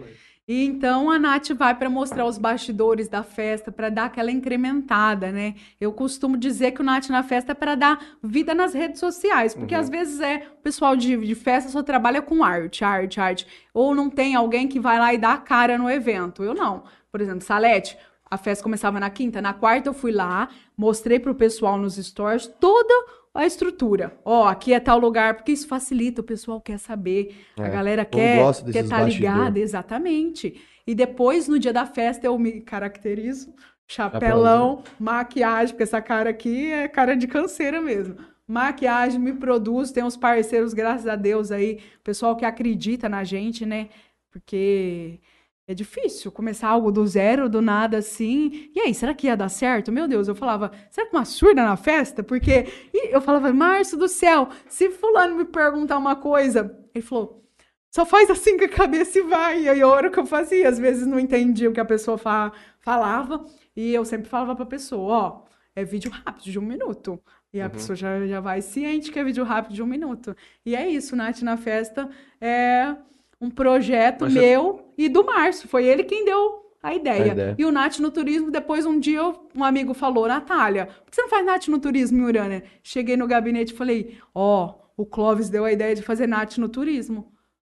E 0.45 0.65
então 0.65 1.09
a 1.09 1.17
Nath 1.17 1.51
vai 1.53 1.73
para 1.73 1.89
mostrar 1.89 2.25
os 2.25 2.37
bastidores 2.37 3.07
da 3.07 3.23
festa, 3.23 3.71
para 3.71 3.89
dar 3.89 4.05
aquela 4.05 4.29
incrementada, 4.29 5.31
né? 5.31 5.55
Eu 5.79 5.93
costumo 5.93 6.35
dizer 6.35 6.71
que 6.71 6.81
o 6.81 6.83
Nath 6.83 7.07
na 7.09 7.23
festa 7.23 7.53
é 7.53 7.55
para 7.55 7.75
dar 7.75 8.17
vida 8.21 8.53
nas 8.53 8.73
redes 8.73 8.99
sociais, 8.99 9.55
porque 9.55 9.73
Uhum. 9.73 9.79
às 9.79 9.89
vezes 9.89 10.19
é 10.19 10.47
o 10.59 10.61
pessoal 10.61 10.97
de, 10.97 11.15
de 11.15 11.35
festa 11.35 11.69
só 11.71 11.81
trabalha 11.81 12.21
com 12.21 12.43
arte, 12.43 12.83
arte, 12.83 13.21
arte, 13.21 13.47
ou 13.73 13.95
não 13.95 14.09
tem 14.09 14.35
alguém 14.35 14.67
que 14.67 14.81
vai 14.81 14.99
lá 14.99 15.13
e 15.13 15.17
dá 15.17 15.33
a 15.33 15.37
cara 15.37 15.77
no 15.77 15.89
evento. 15.89 16.43
Eu 16.43 16.53
não. 16.53 16.83
Por 17.09 17.21
exemplo, 17.21 17.41
Salete, 17.41 17.97
a 18.29 18.35
festa 18.37 18.63
começava 18.63 18.99
na 18.99 19.09
quinta, 19.09 19.41
na 19.41 19.53
quarta 19.53 19.87
eu 19.89 19.93
fui 19.93 20.11
lá, 20.11 20.49
mostrei 20.75 21.19
pro 21.19 21.35
pessoal 21.35 21.77
nos 21.77 21.95
stories 21.95 22.47
toda 22.59 22.93
a 23.33 23.45
estrutura. 23.45 24.19
Ó, 24.23 24.47
aqui 24.47 24.73
é 24.73 24.79
tal 24.79 24.99
lugar, 24.99 25.35
porque 25.35 25.51
isso 25.51 25.67
facilita, 25.67 26.21
o 26.21 26.23
pessoal 26.23 26.61
quer 26.61 26.77
saber, 26.79 27.35
a 27.59 27.67
É, 27.67 27.69
galera 27.69 28.03
o 28.03 28.05
povo 28.05 28.35
quer 28.35 28.63
quer 28.71 28.83
estar 28.83 29.01
ligada, 29.01 29.59
bastidores. 29.59 29.59
exatamente. 29.59 30.61
E 30.85 30.93
depois, 30.95 31.47
no 31.47 31.57
dia 31.59 31.73
da 31.73 31.85
festa, 31.85 32.27
eu 32.27 32.37
me 32.37 32.61
caracterizo, 32.61 33.53
chapelão, 33.87 34.83
Chapéuzinho. 34.83 34.83
maquiagem, 34.99 35.73
porque 35.73 35.83
essa 35.83 36.01
cara 36.01 36.29
aqui 36.29 36.71
é 36.71 36.87
cara 36.87 37.15
de 37.15 37.27
canseira 37.27 37.81
mesmo. 37.81 38.15
Maquiagem, 38.47 39.19
me 39.19 39.33
produz, 39.33 39.91
tem 39.91 40.03
uns 40.03 40.17
parceiros, 40.17 40.73
graças 40.73 41.07
a 41.07 41.15
Deus 41.15 41.51
aí, 41.51 41.79
pessoal 42.03 42.35
que 42.35 42.45
acredita 42.45 43.07
na 43.09 43.23
gente, 43.23 43.65
né? 43.65 43.89
Porque 44.31 45.19
é 45.67 45.73
difícil 45.73 46.31
começar 46.31 46.67
algo 46.69 46.91
do 46.91 47.05
zero, 47.07 47.47
do 47.49 47.61
nada 47.61 47.97
assim. 47.97 48.69
E 48.75 48.79
aí, 48.81 48.93
será 48.93 49.13
que 49.13 49.27
ia 49.27 49.37
dar 49.37 49.49
certo? 49.49 49.91
Meu 49.91 50.07
Deus, 50.07 50.27
eu 50.27 50.35
falava, 50.35 50.71
será 50.89 51.07
que 51.07 51.15
uma 51.15 51.25
surda 51.25 51.63
na 51.63 51.77
festa? 51.77 52.21
Porque 52.23 52.67
e 52.93 53.13
eu 53.15 53.21
falava, 53.21 53.51
Márcio 53.53 53.97
do 53.97 54.07
céu, 54.07 54.49
se 54.67 54.89
fulano 54.89 55.35
me 55.37 55.45
perguntar 55.45 55.97
uma 55.97 56.15
coisa, 56.15 56.77
ele 56.93 57.03
falou, 57.03 57.43
só 57.89 58.05
faz 58.05 58.29
assim 58.29 58.57
com 58.57 58.65
a 58.65 58.69
cabeça 58.69 59.19
e 59.19 59.21
vai. 59.21 59.61
E 59.63 59.69
aí 59.69 59.79
era 59.81 60.07
o 60.07 60.11
que 60.11 60.19
eu 60.19 60.25
fazia. 60.25 60.67
Às 60.67 60.79
vezes 60.79 61.05
não 61.07 61.19
entendia 61.19 61.69
o 61.69 61.73
que 61.73 61.79
a 61.79 61.85
pessoa 61.85 62.17
fa 62.17 62.51
falava. 62.79 63.45
E 63.75 63.93
eu 63.93 64.03
sempre 64.03 64.27
falava 64.29 64.55
pra 64.55 64.65
pessoa, 64.65 65.13
ó, 65.15 65.43
é 65.75 65.83
vídeo 65.85 66.11
rápido 66.11 66.51
de 66.51 66.59
um 66.59 66.61
minuto. 66.63 67.21
E 67.53 67.61
a 67.61 67.65
Uhum. 67.65 67.69
pessoa 67.71 67.95
já, 67.95 68.25
já 68.25 68.39
vai 68.41 68.61
ciente 68.63 69.11
que 69.11 69.19
é 69.19 69.23
vídeo 69.23 69.43
rápido 69.43 69.75
de 69.75 69.83
um 69.83 69.85
minuto. 69.85 70.35
E 70.65 70.75
é 70.75 70.87
isso, 70.89 71.15
Nath 71.15 71.41
na 71.43 71.55
Festa 71.55 72.09
é 72.41 72.95
um 73.43 73.49
projeto 73.49 74.21
Mas 74.21 74.33
meu 74.33 74.93
e 74.97 75.09
do 75.09 75.25
Márcio. 75.25 75.67
Foi 75.67 75.85
ele 75.85 76.03
quem 76.03 76.23
deu 76.23 76.63
a 76.81 76.93
ideia. 76.95 77.23
A 77.23 77.27
ideia. 77.27 77.55
E 77.57 77.65
o 77.65 77.71
Nath 77.71 77.99
no 77.99 78.09
Turismo, 78.09 78.49
depois 78.49 78.85
um 78.85 78.99
dia 78.99 79.21
um 79.55 79.63
amigo 79.63 79.93
falou, 79.93 80.27
Natália, 80.27 80.85
por 80.85 81.09
que 81.09 81.15
você 81.15 81.21
não 81.21 81.29
faz 81.29 81.45
Nath 81.45 81.67
no 81.67 81.79
Turismo 81.79 82.17
em 82.19 82.25
Urânia? 82.25 82.63
Cheguei 82.81 83.17
no 83.17 83.27
gabinete 83.27 83.73
e 83.73 83.77
falei, 83.77 84.17
ó, 84.33 84.75
o 84.95 85.05
Clóvis 85.05 85.49
deu 85.49 85.65
a 85.65 85.71
ideia 85.71 85.93
de 85.93 86.01
fazer 86.01 86.27
Nath 86.27 86.57
no 86.57 86.69
Turismo. 86.69 87.31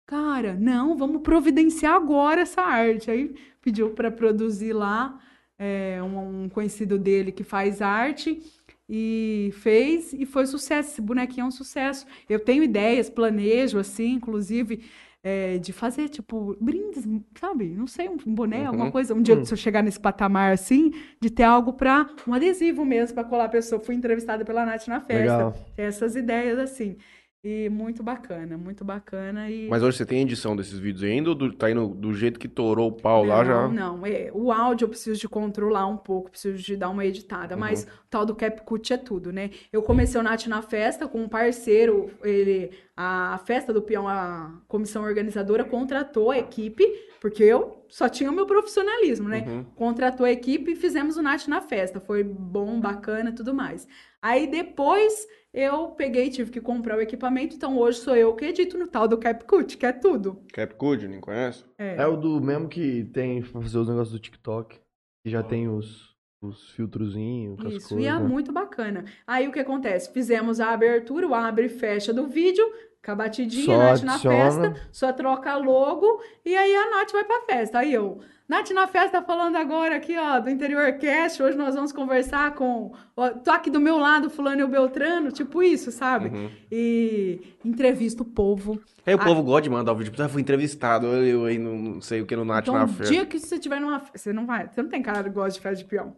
Cara, 0.05 0.55
não, 0.57 0.95
vamos 0.95 1.21
providenciar 1.21 1.95
agora 1.95 2.41
essa 2.41 2.61
arte. 2.61 3.11
Aí 3.11 3.35
pediu 3.61 3.89
para 3.89 4.09
produzir 4.09 4.71
lá 4.71 5.19
é, 5.59 5.99
um, 6.01 6.43
um 6.43 6.49
conhecido 6.49 6.97
dele 6.97 7.31
que 7.31 7.43
faz 7.43 7.81
arte 7.81 8.41
e 8.89 9.51
fez 9.55 10.13
e 10.13 10.25
foi 10.25 10.45
sucesso. 10.45 10.91
Esse 10.91 11.01
bonequinho 11.01 11.43
é 11.43 11.47
um 11.47 11.51
sucesso. 11.51 12.05
Eu 12.29 12.39
tenho 12.39 12.63
ideias, 12.63 13.09
planejo 13.09 13.77
assim, 13.77 14.13
inclusive 14.13 14.85
é, 15.29 15.57
de 15.57 15.73
fazer 15.73 16.07
tipo 16.07 16.55
brindes, 16.61 17.03
sabe? 17.37 17.65
Não 17.67 17.85
sei, 17.85 18.07
um 18.07 18.15
boné, 18.33 18.61
Uhum. 18.61 18.67
alguma 18.67 18.91
coisa. 18.91 19.13
Um 19.13 19.21
dia 19.21 19.43
se 19.43 19.53
eu 19.53 19.57
chegar 19.57 19.83
nesse 19.83 19.99
patamar 19.99 20.53
assim, 20.53 20.93
de 21.19 21.29
ter 21.29 21.43
algo 21.43 21.73
para 21.73 22.09
um 22.25 22.33
adesivo 22.33 22.85
mesmo 22.85 23.13
para 23.15 23.25
colar 23.25 23.45
a 23.45 23.49
pessoa. 23.49 23.79
Fui 23.81 23.93
entrevistada 23.93 24.45
pela 24.45 24.65
Nath 24.65 24.87
na 24.87 25.01
festa. 25.01 25.21
Legal. 25.37 25.55
Essas 25.75 26.15
ideias 26.15 26.57
assim. 26.57 26.95
E 27.43 27.69
muito 27.69 28.01
bacana, 28.03 28.57
muito 28.57 28.83
bacana. 28.83 29.49
E... 29.49 29.69
Mas 29.69 29.81
hoje 29.83 29.97
você 29.97 30.05
tem 30.05 30.21
edição 30.21 30.55
desses 30.55 30.77
vídeos 30.79 31.03
ainda 31.03 31.29
ou 31.29 31.35
do- 31.35 31.53
tá 31.53 31.69
indo 31.71 31.87
do 31.87 32.11
jeito 32.13 32.39
que 32.39 32.47
torou 32.47 32.89
o 32.89 32.91
pau 32.91 33.23
lá 33.23 33.45
já? 33.45 33.67
Não, 33.67 33.97
não. 33.97 34.05
É, 34.05 34.29
o 34.33 34.51
áudio 34.51 34.85
eu 34.85 34.89
preciso 34.89 35.19
de 35.19 35.29
controlar 35.29 35.85
um 35.87 35.95
pouco, 35.95 36.31
preciso 36.31 36.57
de 36.57 36.75
dar 36.75 36.89
uma 36.89 37.05
editada, 37.05 37.55
mas 37.55 37.83
Uhum. 37.83 37.89
o 37.89 38.07
tal 38.09 38.25
do 38.25 38.35
CapCut 38.35 38.91
é 38.91 38.97
tudo, 38.97 39.31
né? 39.31 39.51
Eu 39.71 39.81
comecei 39.83 40.19
o 40.19 40.23
Nath 40.23 40.47
na 40.47 40.61
festa 40.61 41.07
com 41.07 41.21
um 41.21 41.29
parceiro, 41.29 42.09
ele, 42.23 42.71
a 42.97 43.39
festa 43.45 43.71
do 43.71 43.81
peão, 43.83 44.07
a 44.07 44.59
comissão 44.67 45.03
organizadora 45.03 45.63
contratou 45.63 46.31
a 46.31 46.39
equipe, 46.39 46.83
porque 47.21 47.43
eu 47.43 47.76
só 47.89 48.09
tinha 48.09 48.29
o 48.29 48.33
meu 48.33 48.45
profissionalismo, 48.45 49.29
né? 49.29 49.43
Uhum. 49.47 49.63
Contratou 49.75 50.25
a 50.25 50.31
equipe 50.31 50.71
e 50.71 50.75
fizemos 50.75 51.17
o 51.17 51.21
Nath 51.21 51.47
na 51.47 51.61
festa. 51.61 51.99
Foi 51.99 52.23
bom, 52.23 52.79
bacana 52.79 53.29
e 53.29 53.33
tudo 53.33 53.53
mais. 53.53 53.87
Aí 54.21 54.47
depois 54.47 55.27
eu 55.53 55.87
peguei 55.91 56.25
e 56.25 56.29
tive 56.29 56.51
que 56.51 56.61
comprar 56.61 56.97
o 56.97 57.01
equipamento, 57.01 57.55
então 57.55 57.77
hoje 57.77 57.99
sou 57.99 58.15
eu 58.15 58.35
que 58.35 58.45
edito 58.45 58.77
no 58.77 58.87
tal 58.87 59.07
do 59.07 59.17
CapCut, 59.17 59.77
que 59.77 59.85
é 59.85 59.91
tudo. 59.91 60.43
Capcud, 60.53 61.07
não 61.07 61.19
conhece? 61.21 61.63
É 61.77 62.05
o 62.05 62.15
do 62.15 62.39
mesmo 62.41 62.67
que 62.67 63.05
tem 63.05 63.41
pra 63.41 63.61
fazer 63.61 63.77
os 63.77 63.87
negócios 63.87 64.11
do 64.11 64.19
TikTok. 64.19 64.79
Que 65.23 65.31
já 65.31 65.41
tem 65.41 65.67
os, 65.67 66.15
os 66.41 66.71
filtrozinhos, 66.71 67.57
Isso, 67.59 67.89
coisas. 67.89 67.91
e 67.91 68.05
é 68.05 68.13
né? 68.13 68.19
muito 68.19 68.51
bacana. 68.51 69.05
Aí 69.25 69.47
o 69.47 69.51
que 69.51 69.59
acontece? 69.59 70.11
Fizemos 70.13 70.59
a 70.59 70.71
abertura, 70.71 71.27
o 71.27 71.33
abre 71.33 71.65
e 71.65 71.69
fecha 71.69 72.13
do 72.13 72.27
vídeo, 72.27 72.65
com 73.03 73.11
a 73.11 73.15
batidinha, 73.15 73.65
Só 73.65 73.77
Nath 73.77 74.01
na 74.03 74.13
adiciona. 74.13 74.43
festa, 74.73 74.87
só 74.91 75.13
troca 75.13 75.55
logo, 75.57 76.21
e 76.45 76.55
aí 76.55 76.75
a 76.75 76.89
Nath 76.89 77.11
vai 77.11 77.23
pra 77.23 77.41
festa. 77.41 77.79
Aí 77.79 77.93
eu, 77.93 78.19
Nath 78.49 78.69
na 78.71 78.85
festa 78.87 79.21
falando 79.21 79.55
agora 79.55 79.95
aqui, 79.95 80.17
ó, 80.17 80.39
do 80.39 80.49
Interior 80.49 80.91
Cast, 80.97 81.41
hoje 81.41 81.57
nós 81.57 81.73
vamos 81.73 81.93
conversar 81.93 82.53
com, 82.55 82.91
ó, 83.15 83.29
tô 83.29 83.49
aqui 83.51 83.69
do 83.69 83.79
meu 83.79 83.97
lado, 83.97 84.29
fulano 84.29 84.59
e 84.59 84.63
o 84.63 84.67
Beltrano, 84.67 85.31
tipo 85.31 85.63
isso, 85.63 85.89
sabe? 85.91 86.27
Uhum. 86.29 86.49
E 86.69 87.55
entrevista 87.63 88.23
o 88.23 88.25
povo. 88.25 88.81
Aí 89.05 89.15
o 89.15 89.21
Ah. 89.21 89.23
povo 89.23 89.41
gosta 89.41 89.61
de 89.61 89.69
mandar 89.69 89.93
o 89.93 89.95
vídeo. 89.95 90.13
Ah, 90.21 90.27
fui 90.27 90.41
entrevistado, 90.41 91.07
eu 91.07 91.45
aí 91.45 91.57
não 91.57 92.01
sei 92.01 92.19
o 92.21 92.25
que 92.25 92.35
no 92.35 92.43
Nath 92.43 92.63
Então, 92.63 92.73
na 92.73 92.87
festa. 92.89 93.13
dia 93.13 93.25
que 93.25 93.39
você 93.39 93.57
tiver 93.57 93.79
numa 93.79 93.99
festa, 94.01 94.17
você 94.17 94.33
não 94.33 94.45
vai, 94.45 94.67
você 94.67 94.81
não 94.81 94.89
tem 94.89 95.01
cara 95.01 95.23
que 95.23 95.29
gosta 95.29 95.51
de 95.51 95.59
festa 95.61 95.81
de 95.83 95.89
peão. 95.89 96.13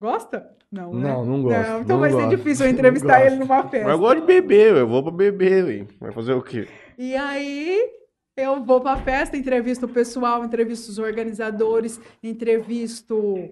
Gosta? 0.00 0.56
Não, 0.72 0.94
né? 0.94 1.10
Não, 1.10 1.26
não 1.26 1.42
gosto, 1.42 1.68
Não, 1.68 1.80
então 1.82 1.96
não 1.96 2.00
vai 2.00 2.10
ser 2.10 2.16
gosto, 2.16 2.36
difícil 2.36 2.64
eu 2.64 2.72
entrevistar 2.72 3.26
ele 3.26 3.36
numa 3.36 3.62
festa. 3.64 3.84
Mas 3.84 3.92
eu 3.92 3.98
gosto 3.98 4.20
de 4.20 4.26
beber, 4.26 4.74
eu 4.74 4.88
vou 4.88 5.02
pra 5.02 5.12
beber, 5.12 5.64
ué. 5.66 5.86
vai 6.00 6.12
fazer 6.12 6.32
o 6.32 6.40
quê? 6.40 6.66
E 6.96 7.14
aí 7.14 7.78
eu 8.34 8.64
vou 8.64 8.80
pra 8.80 8.96
festa, 8.96 9.36
entrevisto 9.36 9.84
o 9.84 9.88
pessoal, 9.88 10.42
entrevisto 10.42 10.90
os 10.90 10.98
organizadores, 10.98 12.00
entrevisto 12.22 13.50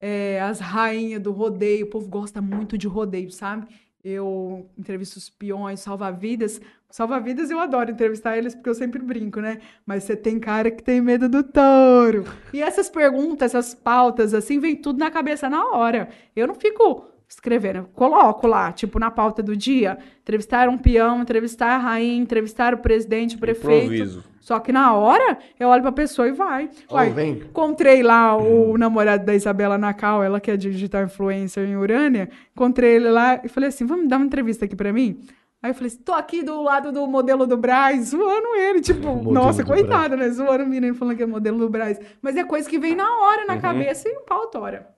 é, 0.00 0.40
as 0.40 0.58
rainhas 0.58 1.22
do 1.22 1.30
rodeio. 1.30 1.86
O 1.86 1.90
povo 1.90 2.08
gosta 2.08 2.42
muito 2.42 2.76
de 2.76 2.88
rodeio, 2.88 3.30
sabe? 3.30 3.68
Eu 4.02 4.68
entrevisto 4.76 5.18
os 5.18 5.30
peões, 5.30 5.80
salva-vidas. 5.80 6.60
Salva-vidas 6.90 7.50
eu 7.50 7.58
adoro 7.58 7.90
entrevistar 7.90 8.38
eles 8.38 8.54
porque 8.54 8.70
eu 8.70 8.74
sempre 8.74 9.02
brinco, 9.02 9.40
né? 9.40 9.58
Mas 9.84 10.04
você 10.04 10.16
tem 10.16 10.38
cara 10.38 10.70
que 10.70 10.82
tem 10.82 11.00
medo 11.00 11.28
do 11.28 11.42
touro. 11.42 12.24
E 12.52 12.62
essas 12.62 12.88
perguntas, 12.88 13.54
essas 13.54 13.74
pautas, 13.74 14.32
assim, 14.32 14.58
vem 14.58 14.76
tudo 14.76 14.98
na 14.98 15.10
cabeça 15.10 15.50
na 15.50 15.66
hora. 15.72 16.08
Eu 16.34 16.46
não 16.46 16.54
fico 16.54 17.06
escrevendo, 17.28 17.88
coloco 17.92 18.46
lá, 18.46 18.72
tipo, 18.72 19.00
na 19.00 19.10
pauta 19.10 19.42
do 19.42 19.56
dia, 19.56 19.98
entrevistar 20.22 20.68
um 20.68 20.78
peão, 20.78 21.22
entrevistar 21.22 21.74
a 21.74 21.78
rainha, 21.78 22.22
entrevistar 22.22 22.72
o 22.72 22.78
presidente, 22.78 23.34
o 23.34 23.38
prefeito. 23.38 23.92
Improviso. 23.92 24.24
Só 24.40 24.60
que 24.60 24.70
na 24.70 24.94
hora, 24.94 25.38
eu 25.58 25.68
olho 25.68 25.82
pra 25.82 25.90
pessoa 25.90 26.28
e 26.28 26.32
vai. 26.32 26.70
Uai, 26.88 27.10
vem. 27.10 27.32
Encontrei 27.32 28.00
lá 28.00 28.36
o 28.36 28.78
namorado 28.78 29.26
da 29.26 29.34
Isabela 29.34 29.76
Nacal, 29.76 30.22
ela 30.22 30.38
que 30.38 30.52
é 30.52 30.56
digital 30.56 31.02
influencer 31.02 31.68
em 31.68 31.76
Urânia. 31.76 32.30
Encontrei 32.54 32.94
ele 32.94 33.10
lá 33.10 33.40
e 33.42 33.48
falei 33.48 33.70
assim: 33.70 33.84
vamos 33.84 34.08
dar 34.08 34.18
uma 34.18 34.26
entrevista 34.26 34.64
aqui 34.64 34.76
pra 34.76 34.92
mim? 34.92 35.20
Aí 35.66 35.70
eu 35.70 35.74
falei 35.74 35.88
assim: 35.88 36.02
tô 36.04 36.12
aqui 36.12 36.44
do 36.44 36.62
lado 36.62 36.92
do 36.92 37.04
modelo 37.08 37.44
do 37.44 37.56
Braz, 37.56 38.10
zoando 38.10 38.54
ele. 38.54 38.80
Tipo, 38.80 39.20
nossa, 39.32 39.64
do 39.64 39.66
coitado, 39.66 40.16
né? 40.16 40.28
Zoando 40.30 40.62
o 40.62 40.66
menino 40.68 40.94
falando 40.94 41.16
que 41.16 41.24
é 41.24 41.26
modelo 41.26 41.58
do 41.58 41.68
Braz. 41.68 41.98
Mas 42.22 42.36
é 42.36 42.44
coisa 42.44 42.70
que 42.70 42.78
vem 42.78 42.94
na 42.94 43.18
hora, 43.18 43.44
na 43.44 43.54
Uhum. 43.54 43.60
cabeça 43.60 44.08
e 44.08 44.12
o 44.16 44.20
pau 44.20 44.46
tora. 44.46 44.94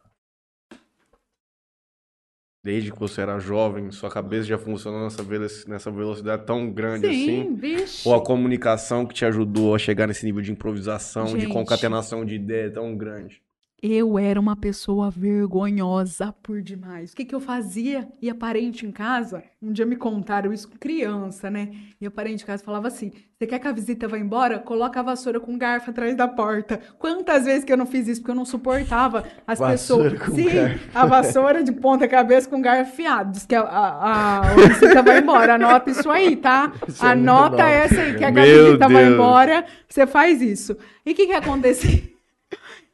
Desde 2.63 2.93
que 2.93 2.99
você 2.99 3.23
era 3.23 3.39
jovem, 3.39 3.91
sua 3.91 4.11
cabeça 4.11 4.45
já 4.47 4.59
funcionou 4.59 5.01
nessa, 5.05 5.23
nessa 5.67 5.91
velocidade 5.91 6.45
tão 6.45 6.71
grande 6.71 7.07
Sim, 7.09 7.41
assim? 7.41 7.55
vixe. 7.55 8.07
Ou 8.07 8.15
a 8.15 8.23
comunicação 8.23 9.07
que 9.07 9.15
te 9.15 9.25
ajudou 9.25 9.75
a 9.75 9.79
chegar 9.79 10.07
nesse 10.07 10.27
nível 10.27 10.43
de 10.43 10.53
improvisação, 10.53 11.25
de 11.25 11.41
Gente. 11.41 11.53
concatenação 11.53 12.27
de 12.27 12.35
ideia 12.35 12.71
tão 12.71 12.95
grande? 12.95 13.41
Eu 13.81 14.19
era 14.19 14.41
uma 14.41 14.57
pessoa 14.57 15.09
vergonhosa 15.09 16.35
por 16.43 16.61
demais. 16.61 17.13
O 17.13 17.17
que 17.17 17.25
que 17.25 17.33
eu 17.35 17.39
fazia? 17.39 18.09
Ia 18.21 18.35
parente 18.35 18.85
em 18.85 18.91
casa, 18.91 19.45
um 19.63 19.71
dia 19.73 19.87
me 19.87 19.95
contaram 19.95 20.53
isso 20.53 20.69
com 20.69 20.77
criança, 20.77 21.49
né? 21.49 21.71
Ia 22.01 22.11
parente 22.11 22.43
em 22.43 22.47
casa 22.47 22.61
e 22.61 22.67
falava 22.67 22.89
assim: 22.89 23.13
você 23.39 23.47
quer 23.47 23.61
que 23.61 23.69
a 23.69 23.73
visita 23.73 24.09
vá 24.09 24.19
embora? 24.19 24.59
Coloca 24.59 24.99
a 24.99 25.03
vassoura 25.05 25.39
com 25.39 25.57
garfo 25.57 25.91
atrás 25.91 26.17
da 26.17 26.27
porta. 26.27 26.81
Quantas 26.99 27.45
vezes 27.45 27.63
que 27.63 27.73
eu 27.73 27.77
não 27.77 27.87
fiz 27.87 28.09
isso? 28.09 28.21
Porque 28.21 28.33
eu 28.33 28.35
não 28.35 28.45
suportava 28.45 29.25
as 29.47 29.61
Vassoura 29.61 30.11
pessoas. 30.11 30.29
com 30.29 30.35
Sim, 30.35 30.49
garfo. 30.53 30.89
a 30.93 31.07
vassoura 31.07 31.63
de 31.63 31.71
ponta 31.71 32.09
cabeça 32.09 32.51
com 32.51 32.61
garfo 32.61 32.91
afiado. 32.93 33.31
Diz 33.31 33.47
que 33.47 33.55
a, 33.55 33.61
a, 33.63 34.39
a 34.41 34.55
visita 34.57 35.03
vai 35.03 35.21
embora. 35.21 35.55
Anota 35.55 35.89
isso 35.89 36.11
aí, 36.11 36.35
tá? 36.35 36.73
Isso 36.89 37.05
é 37.07 37.11
Anota 37.11 37.59
novo. 37.59 37.63
essa 37.63 38.01
aí, 38.01 38.17
que 38.17 38.25
a 38.25 38.31
visita 38.33 38.89
vai 38.89 39.07
embora. 39.07 39.65
Você 39.89 40.05
faz 40.05 40.43
isso. 40.43 40.77
E 41.07 41.13
o 41.13 41.15
que 41.15 41.27
que 41.29 41.33
acontecia? 41.33 42.18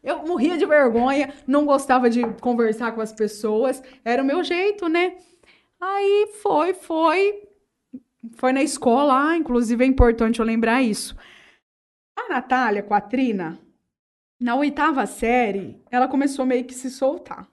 Eu 0.04 0.26
morria 0.26 0.58
de 0.58 0.66
vergonha, 0.66 1.32
não 1.46 1.64
gostava 1.64 2.10
de 2.10 2.22
conversar 2.34 2.92
com 2.92 3.00
as 3.00 3.12
pessoas, 3.12 3.82
era 4.04 4.22
o 4.22 4.26
meu 4.26 4.44
jeito, 4.44 4.86
né? 4.86 5.16
Aí 5.80 6.28
foi, 6.42 6.74
foi. 6.74 7.42
Foi 8.36 8.52
na 8.52 8.62
escola, 8.62 9.30
ah, 9.30 9.36
inclusive 9.36 9.82
é 9.82 9.86
importante 9.86 10.40
eu 10.40 10.46
lembrar 10.46 10.82
isso. 10.82 11.16
A 12.16 12.28
Natália, 12.28 12.82
com 12.82 12.94
a 12.94 13.00
Trina, 13.00 13.58
na 14.40 14.54
oitava 14.54 15.06
série, 15.06 15.82
ela 15.90 16.06
começou 16.06 16.44
meio 16.46 16.64
que 16.64 16.74
se 16.74 16.90
soltar. 16.90 17.48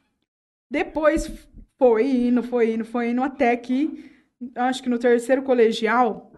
Depois 0.70 1.32
foi 1.78 2.06
indo, 2.06 2.44
foi 2.44 2.74
indo, 2.74 2.86
foi 2.86 3.10
indo, 3.10 3.24
até 3.24 3.56
que, 3.58 4.12
acho 4.56 4.84
que 4.84 4.90
no 4.90 5.00
terceiro 5.00 5.42
colegial, 5.42 6.32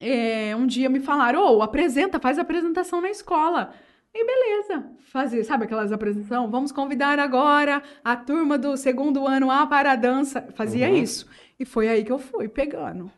é, 0.00 0.54
um 0.54 0.66
dia 0.66 0.88
me 0.88 1.00
falaram, 1.00 1.40
ô, 1.40 1.62
apresenta, 1.62 2.20
faz 2.20 2.38
apresentação 2.38 3.00
na 3.00 3.10
escola. 3.10 3.72
E 4.14 4.24
beleza, 4.26 4.84
fazer, 5.10 5.42
sabe 5.44 5.64
aquelas 5.64 5.90
apresentações? 5.90 6.50
Vamos 6.50 6.70
convidar 6.70 7.18
agora 7.18 7.82
a 8.04 8.14
turma 8.14 8.58
do 8.58 8.76
segundo 8.76 9.26
ano 9.26 9.50
A 9.50 9.66
para 9.66 9.92
a 9.92 9.96
dança. 9.96 10.48
Fazia 10.54 10.88
Uhum. 10.88 10.96
isso. 10.96 11.26
E 11.58 11.64
foi 11.64 11.88
aí 11.88 12.04
que 12.04 12.12
eu 12.12 12.18
fui 12.18 12.46
pegando. 12.48 13.10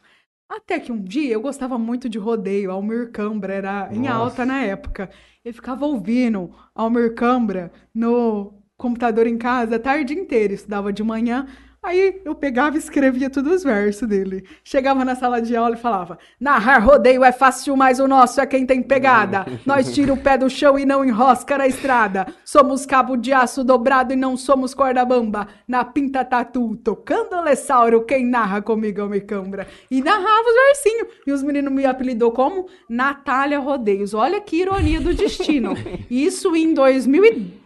Até 0.48 0.78
que 0.78 0.92
um 0.92 1.02
dia 1.02 1.32
eu 1.32 1.40
gostava 1.40 1.76
muito 1.78 2.08
de 2.08 2.18
rodeio, 2.18 2.70
Almir 2.70 3.10
Cambra 3.10 3.52
era 3.54 3.88
em 3.92 4.00
Nossa. 4.02 4.12
alta 4.14 4.46
na 4.46 4.60
época. 4.62 5.10
Eu 5.44 5.52
ficava 5.52 5.84
ouvindo 5.84 6.54
Almir 6.74 7.14
Cambra 7.14 7.72
no 7.92 8.52
computador 8.76 9.26
em 9.26 9.38
casa 9.38 9.76
a 9.76 9.80
tarde 9.80 10.14
inteira, 10.14 10.52
estudava 10.54 10.92
de 10.92 11.02
manhã. 11.02 11.46
Aí 11.84 12.22
eu 12.24 12.34
pegava 12.34 12.76
e 12.76 12.78
escrevia 12.78 13.28
todos 13.28 13.56
os 13.56 13.62
versos 13.62 14.08
dele. 14.08 14.44
Chegava 14.64 15.04
na 15.04 15.14
sala 15.14 15.42
de 15.42 15.54
aula 15.54 15.74
e 15.74 15.78
falava: 15.78 16.18
narrar 16.40 16.78
rodeio 16.78 17.22
é 17.22 17.30
fácil, 17.30 17.76
mas 17.76 18.00
o 18.00 18.08
nosso 18.08 18.40
é 18.40 18.46
quem 18.46 18.64
tem 18.64 18.82
pegada. 18.82 19.44
Nós 19.66 19.92
tira 19.92 20.12
o 20.12 20.16
pé 20.16 20.38
do 20.38 20.48
chão 20.48 20.78
e 20.78 20.86
não 20.86 21.04
enrosca 21.04 21.58
na 21.58 21.66
estrada. 21.66 22.26
Somos 22.42 22.86
cabo 22.86 23.16
de 23.16 23.34
aço 23.34 23.62
dobrado 23.62 24.14
e 24.14 24.16
não 24.16 24.34
somos 24.34 24.72
corda 24.72 25.04
bamba. 25.04 25.46
Na 25.68 25.84
pinta 25.84 26.24
tatu, 26.24 26.74
tocando 26.82 27.38
lessauro, 27.42 28.04
quem 28.06 28.24
narra 28.24 28.62
comigo 28.62 29.02
é 29.02 29.04
o 29.04 29.08
Mecambra. 29.08 29.68
E 29.90 30.02
narrava 30.02 30.48
os 30.48 30.54
versinhos. 30.54 31.08
E 31.26 31.32
os 31.32 31.42
meninos 31.42 31.72
me 31.72 31.84
apelidou 31.84 32.32
como 32.32 32.66
Natália 32.88 33.58
Rodeios. 33.58 34.14
Olha 34.14 34.40
que 34.40 34.56
ironia 34.56 35.02
do 35.02 35.12
destino. 35.12 35.74
Isso 36.10 36.56
em 36.56 36.72
2010. 36.72 37.63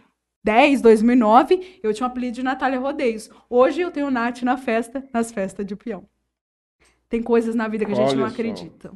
2010, 0.49 0.81
2009, 0.81 1.79
eu 1.83 1.93
tinha 1.93 2.07
o 2.07 2.11
apelido 2.11 2.35
de 2.35 2.43
Natália 2.43 2.79
Rodeios. 2.79 3.29
Hoje 3.49 3.81
eu 3.81 3.91
tenho 3.91 4.09
Nath 4.09 4.41
na 4.41 4.57
festa, 4.57 5.03
nas 5.13 5.31
festas 5.31 5.65
de 5.65 5.75
peão. 5.75 6.03
Tem 7.07 7.21
coisas 7.21 7.53
na 7.55 7.67
vida 7.67 7.85
que 7.85 7.91
a 7.91 7.95
gente 7.95 8.09
Olha 8.09 8.17
não 8.17 8.27
só. 8.27 8.33
acredita. 8.33 8.91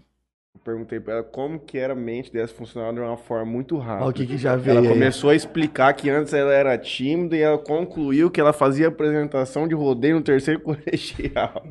Eu 0.56 0.62
perguntei 0.64 1.00
pra 1.00 1.16
ela 1.16 1.24
como 1.24 1.60
que 1.60 1.78
era 1.78 1.94
a 1.94 1.96
mente 1.96 2.32
dela 2.32 2.48
funcionava 2.48 2.94
de 2.94 3.00
uma 3.00 3.18
forma 3.18 3.46
muito 3.46 3.78
rápida. 3.78 4.04
Olha 4.06 4.12
o 4.12 4.14
que, 4.14 4.26
que 4.26 4.38
já 4.38 4.56
veio 4.56 4.78
Ela 4.78 4.88
aí. 4.88 4.94
começou 4.94 5.30
a 5.30 5.36
explicar 5.36 5.94
que 5.94 6.10
antes 6.10 6.34
ela 6.34 6.54
era 6.54 6.78
tímida 6.78 7.36
e 7.36 7.42
ela 7.42 7.58
concluiu 7.58 8.30
que 8.32 8.40
ela 8.40 8.54
fazia 8.54 8.88
apresentação 8.88 9.68
de 9.68 9.74
rodeio 9.76 10.16
no 10.16 10.22
terceiro 10.22 10.60
colegial. 10.62 11.64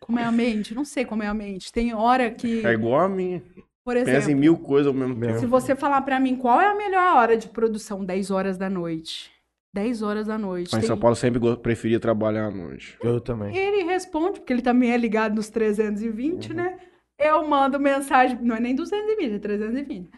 Como 0.00 0.18
é 0.18 0.24
a 0.24 0.32
mente? 0.32 0.74
Não 0.74 0.84
sei 0.84 1.04
como 1.04 1.22
é 1.22 1.26
a 1.26 1.34
mente. 1.34 1.72
Tem 1.72 1.94
hora 1.94 2.30
que, 2.30 2.64
É 2.66 2.72
igual 2.72 3.00
a 3.00 3.08
minha. 3.08 3.42
Por 3.84 3.94
Pensa 3.94 4.10
em 4.10 4.14
exemplo, 4.16 4.40
mil 4.40 4.56
coisas 4.56 4.86
ao 4.86 4.94
mesmo 4.94 5.14
tempo. 5.20 5.38
se 5.38 5.46
você 5.46 5.76
falar 5.76 6.00
pra 6.02 6.18
mim 6.18 6.36
qual 6.36 6.60
é 6.60 6.66
a 6.68 6.74
melhor 6.74 7.16
hora 7.16 7.36
de 7.36 7.48
produção, 7.48 8.04
10 8.04 8.30
horas 8.30 8.56
da 8.56 8.70
noite. 8.70 9.30
10 9.74 10.02
horas 10.02 10.26
da 10.28 10.38
noite. 10.38 10.70
Mas 10.72 10.78
em 10.78 10.80
Tem- 10.80 10.86
São 10.88 10.96
Paulo 10.98 11.16
sempre 11.16 11.40
preferia 11.56 11.98
trabalhar 11.98 12.46
à 12.46 12.50
noite. 12.50 12.96
Eu 13.02 13.20
também. 13.20 13.56
Ele 13.56 13.82
responde, 13.84 14.38
porque 14.40 14.52
ele 14.52 14.62
também 14.62 14.92
é 14.92 14.96
ligado 14.96 15.34
nos 15.34 15.48
320, 15.50 16.50
Uhum. 16.50 16.56
né? 16.56 16.78
Eu 17.18 17.46
mando 17.46 17.78
mensagem, 17.78 18.38
não 18.40 18.56
é 18.56 18.60
nem 18.60 18.74
220, 18.74 19.34
é 19.34 19.38
320. 19.38 20.10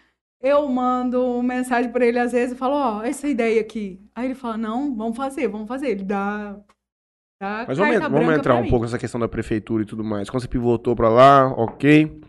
Eu 0.43 0.69
mando 0.69 1.43
mensagem 1.43 1.91
pra 1.91 2.05
ele 2.07 2.19
às 2.19 2.33
vezes 2.33 2.55
e 2.55 2.59
falo, 2.59 2.75
ó, 2.75 3.03
essa 3.03 3.27
ideia 3.27 3.61
aqui. 3.61 3.99
Aí 4.14 4.27
ele 4.27 4.35
fala, 4.35 4.57
não, 4.59 4.95
vamos 4.95 5.17
fazer, 5.17 5.49
vamos 5.49 5.67
fazer. 5.67 5.89
Ele 5.89 6.05
dá. 6.05 6.53
dá 7.41 7.64
Mas 7.67 7.79
vamos, 7.79 7.99
vamos 7.99 8.35
entrar 8.37 8.55
um 8.57 8.62
mim. 8.62 8.69
pouco 8.71 8.85
nessa 8.85 8.99
questão 8.99 9.19
da 9.21 9.29
prefeitura 9.29 9.83
e 9.83 9.87
tudo 9.87 10.05
mais. 10.05 10.29
Quando 10.29 10.43
você 10.43 10.49
pivotou 10.49 10.95
pra 10.95 11.09
lá, 11.09 11.49
ok. 11.49 12.21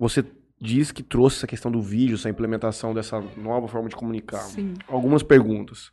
Você 0.00 0.24
diz 0.58 0.90
que 0.90 1.02
trouxe 1.02 1.36
essa 1.36 1.46
questão 1.46 1.70
do 1.70 1.82
vídeo, 1.82 2.14
essa 2.14 2.30
implementação 2.30 2.94
dessa 2.94 3.20
nova 3.36 3.68
forma 3.68 3.86
de 3.86 3.94
comunicar. 3.94 4.38
Sim. 4.38 4.72
Algumas 4.88 5.22
perguntas. 5.22 5.92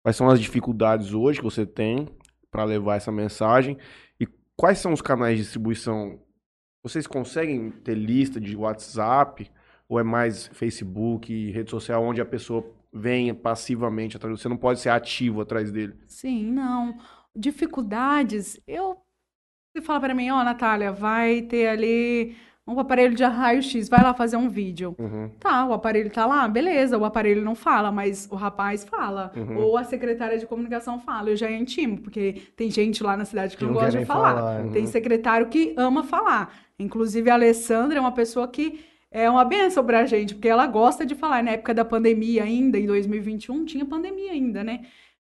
Quais 0.00 0.16
são 0.16 0.28
as 0.28 0.40
dificuldades 0.40 1.12
hoje 1.12 1.40
que 1.40 1.44
você 1.44 1.66
tem 1.66 2.08
para 2.52 2.62
levar 2.62 2.94
essa 2.94 3.10
mensagem? 3.10 3.76
E 4.20 4.28
quais 4.56 4.78
são 4.78 4.92
os 4.92 5.02
canais 5.02 5.36
de 5.36 5.42
distribuição? 5.42 6.20
Vocês 6.84 7.04
conseguem 7.04 7.72
ter 7.72 7.94
lista 7.94 8.40
de 8.40 8.54
WhatsApp? 8.54 9.50
Ou 9.88 9.98
é 9.98 10.04
mais 10.04 10.46
Facebook, 10.52 11.50
rede 11.50 11.70
social, 11.70 12.04
onde 12.04 12.20
a 12.20 12.26
pessoa 12.26 12.64
vem 12.92 13.34
passivamente 13.34 14.16
atrás? 14.16 14.40
Você 14.40 14.48
não 14.48 14.56
pode 14.56 14.78
ser 14.78 14.90
ativo 14.90 15.40
atrás 15.40 15.72
dele. 15.72 15.94
Sim, 16.06 16.44
não. 16.52 16.96
Dificuldades, 17.34 18.60
eu. 18.68 18.98
Você 19.72 19.82
fala 19.82 19.98
pra 19.98 20.14
mim, 20.14 20.30
ó, 20.30 20.44
Natália, 20.44 20.92
vai 20.92 21.42
ter 21.42 21.66
ali 21.66 22.36
um 22.68 22.78
aparelho 22.78 23.14
de 23.14 23.24
raio-x, 23.24 23.88
vai 23.88 24.02
lá 24.02 24.12
fazer 24.12 24.36
um 24.36 24.48
vídeo. 24.48 24.94
Uhum. 24.98 25.30
Tá, 25.40 25.66
o 25.66 25.72
aparelho 25.72 26.10
tá 26.10 26.26
lá, 26.26 26.46
beleza, 26.46 26.98
o 26.98 27.04
aparelho 27.04 27.42
não 27.42 27.54
fala, 27.54 27.90
mas 27.90 28.28
o 28.30 28.36
rapaz 28.36 28.84
fala. 28.84 29.32
Uhum. 29.34 29.56
Ou 29.56 29.78
a 29.78 29.84
secretária 29.84 30.38
de 30.38 30.46
comunicação 30.46 31.00
fala. 31.00 31.30
Eu 31.30 31.36
já 31.36 31.50
intimo, 31.50 31.98
porque 31.98 32.42
tem 32.54 32.70
gente 32.70 33.02
lá 33.02 33.16
na 33.16 33.24
cidade 33.24 33.56
que, 33.56 33.58
Que 33.58 33.64
não, 33.64 33.72
não 33.72 33.80
gosta 33.80 33.98
de 33.98 34.04
falar. 34.04 34.34
falar, 34.34 34.60
uhum. 34.60 34.72
Tem 34.72 34.86
secretário 34.86 35.48
que 35.48 35.74
ama 35.78 36.04
falar. 36.04 36.52
Inclusive, 36.78 37.30
a 37.30 37.34
Alessandra 37.34 37.98
é 37.98 38.00
uma 38.00 38.12
pessoa 38.12 38.46
que 38.46 38.80
é 39.10 39.28
uma 39.30 39.44
benção 39.44 39.82
pra 39.84 40.04
gente, 40.04 40.34
porque 40.34 40.48
ela 40.48 40.66
gosta 40.66 41.06
de 41.06 41.14
falar. 41.14 41.42
Na 41.42 41.52
época 41.52 41.72
da 41.72 41.84
pandemia 41.84 42.44
ainda, 42.44 42.78
em 42.78 42.86
2021, 42.86 43.64
tinha 43.64 43.84
pandemia 43.86 44.32
ainda, 44.32 44.62
né? 44.62 44.82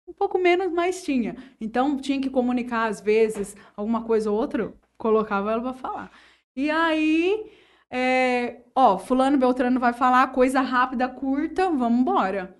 Um 0.07 0.13
pouco 0.13 0.38
menos, 0.38 0.71
mas 0.71 1.03
tinha. 1.03 1.36
Então, 1.59 1.97
tinha 1.97 2.21
que 2.21 2.29
comunicar, 2.29 2.88
às 2.89 3.01
vezes, 3.01 3.55
alguma 3.75 4.03
coisa 4.03 4.29
ou 4.29 4.38
outra, 4.38 4.71
colocava 4.97 5.51
ela 5.51 5.61
pra 5.61 5.73
falar. 5.73 6.11
E 6.56 6.70
aí, 6.70 7.51
é, 7.89 8.64
ó, 8.76 8.97
fulano 8.97 9.38
Beltrano 9.38 9.80
vai 9.80 9.93
falar 9.93 10.28
coisa 10.32 10.62
rápida, 10.62 11.08
curta, 11.10 11.70
vamos 11.70 12.01
embora. 12.01 12.56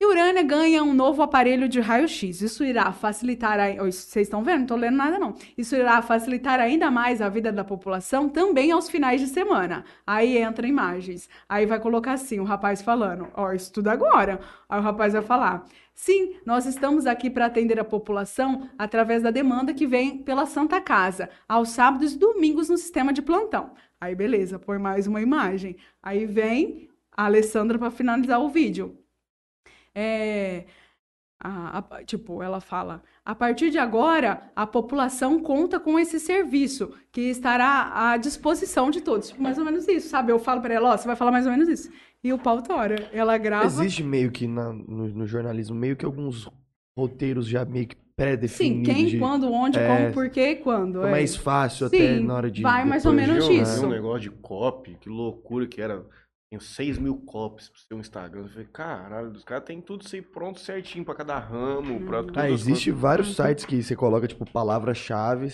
E 0.00 0.06
Urânia 0.06 0.42
ganha 0.42 0.82
um 0.82 0.92
novo 0.92 1.22
aparelho 1.22 1.68
de 1.68 1.80
raio-x. 1.80 2.42
Isso 2.42 2.64
irá 2.64 2.92
facilitar. 2.92 3.58
A... 3.60 3.74
Vocês 3.76 4.26
estão 4.26 4.42
vendo? 4.42 4.60
Não 4.60 4.66
tô 4.66 4.76
lendo 4.76 4.96
nada, 4.96 5.18
não. 5.18 5.34
Isso 5.56 5.76
irá 5.76 6.02
facilitar 6.02 6.58
ainda 6.58 6.90
mais 6.90 7.22
a 7.22 7.28
vida 7.28 7.52
da 7.52 7.64
população 7.64 8.28
também 8.28 8.72
aos 8.72 8.90
finais 8.90 9.20
de 9.20 9.28
semana. 9.28 9.84
Aí 10.06 10.36
entra 10.36 10.66
imagens. 10.66 11.28
Aí 11.48 11.64
vai 11.64 11.78
colocar 11.78 12.12
assim: 12.12 12.40
o 12.40 12.44
rapaz 12.44 12.82
falando, 12.82 13.28
ó, 13.34 13.52
isso 13.52 13.72
tudo 13.72 13.88
agora. 13.88 14.40
Aí 14.68 14.80
o 14.80 14.82
rapaz 14.82 15.12
vai 15.12 15.22
falar: 15.22 15.64
sim, 15.94 16.36
nós 16.44 16.66
estamos 16.66 17.06
aqui 17.06 17.30
para 17.30 17.46
atender 17.46 17.78
a 17.78 17.84
população 17.84 18.68
através 18.76 19.22
da 19.22 19.30
demanda 19.30 19.72
que 19.72 19.86
vem 19.86 20.18
pela 20.18 20.44
Santa 20.44 20.80
Casa, 20.80 21.30
aos 21.48 21.70
sábados 21.70 22.14
e 22.14 22.18
domingos 22.18 22.68
no 22.68 22.76
sistema 22.76 23.12
de 23.12 23.22
plantão. 23.22 23.72
Aí 24.00 24.14
beleza, 24.14 24.58
põe 24.58 24.78
mais 24.78 25.06
uma 25.06 25.22
imagem. 25.22 25.76
Aí 26.02 26.26
vem 26.26 26.88
a 27.16 27.26
Alessandra 27.26 27.78
para 27.78 27.90
finalizar 27.92 28.40
o 28.40 28.48
vídeo. 28.48 28.98
É, 29.94 30.64
a- 31.40 31.78
a- 31.78 32.04
tipo, 32.04 32.42
ela 32.42 32.60
fala: 32.60 33.02
a 33.24 33.34
partir 33.34 33.70
de 33.70 33.78
agora, 33.78 34.50
a 34.56 34.66
população 34.66 35.40
conta 35.40 35.78
com 35.78 35.98
esse 35.98 36.18
serviço 36.18 36.92
que 37.12 37.22
estará 37.22 37.92
à 38.12 38.16
disposição 38.16 38.90
de 38.90 39.00
todos. 39.00 39.28
Tipo, 39.28 39.42
mais 39.42 39.58
ou 39.58 39.64
menos 39.64 39.86
isso, 39.88 40.08
sabe? 40.08 40.32
Eu 40.32 40.38
falo 40.38 40.60
pra 40.60 40.74
ela: 40.74 40.92
ó, 40.92 40.96
você 40.96 41.06
vai 41.06 41.16
falar 41.16 41.30
mais 41.30 41.46
ou 41.46 41.52
menos 41.52 41.68
isso. 41.68 41.90
E 42.22 42.32
o 42.32 42.38
pau 42.38 42.62
tora. 42.62 43.08
Ela 43.12 43.36
grava. 43.36 43.66
Existe 43.66 44.02
meio 44.02 44.30
que 44.32 44.46
na- 44.46 44.72
no, 44.72 45.08
no 45.08 45.26
jornalismo, 45.26 45.76
meio 45.76 45.94
que 45.96 46.04
alguns 46.06 46.48
roteiros 46.98 47.46
já 47.46 47.64
meio 47.64 47.86
que 47.88 47.96
Sim, 47.96 48.02
pré-definidos. 48.16 48.94
quem, 48.94 49.06
de- 49.06 49.18
quando, 49.18 49.52
onde, 49.52 49.78
É, 49.78 49.86
como, 49.86 50.14
por 50.14 50.30
quê 50.30 50.50
e 50.52 50.56
quando. 50.56 51.04
É 51.04 51.10
mais 51.10 51.34
fácil 51.36 51.86
até 51.88 52.16
Sim, 52.18 52.24
na 52.24 52.34
hora 52.34 52.50
de. 52.50 52.62
vai 52.62 52.84
mais 52.84 53.04
ou 53.04 53.12
menos 53.12 53.46
Vi 53.48 53.60
isso. 53.60 53.80
vi 53.80 53.86
um 53.86 53.90
negócio 53.90 54.20
de 54.20 54.30
copy, 54.30 54.96
que 55.00 55.08
loucura 55.10 55.66
que 55.66 55.82
era. 55.82 56.04
Tem 56.50 56.60
6 56.60 56.98
mil 56.98 57.16
copies 57.16 57.68
pro 57.68 57.80
seu 57.80 57.98
Instagram. 57.98 58.42
Eu 58.42 58.48
falei, 58.48 58.68
caralho, 58.72 59.30
os 59.30 59.42
caras 59.42 59.64
têm 59.64 59.80
tudo 59.80 60.02
isso 60.04 60.14
aí 60.14 60.22
pronto 60.22 60.60
certinho 60.60 61.04
pra 61.04 61.14
cada 61.14 61.36
ramo, 61.38 62.00
pra 62.06 62.22
tudo. 62.22 62.38
Ah, 62.38 62.48
existe 62.48 62.90
vários 62.92 63.28
Uhum. 63.36 63.44
sites 63.46 63.64
que 63.64 63.82
você 63.82 63.96
coloca, 63.96 64.28
tipo, 64.28 64.44
palavras-chave 64.52 65.52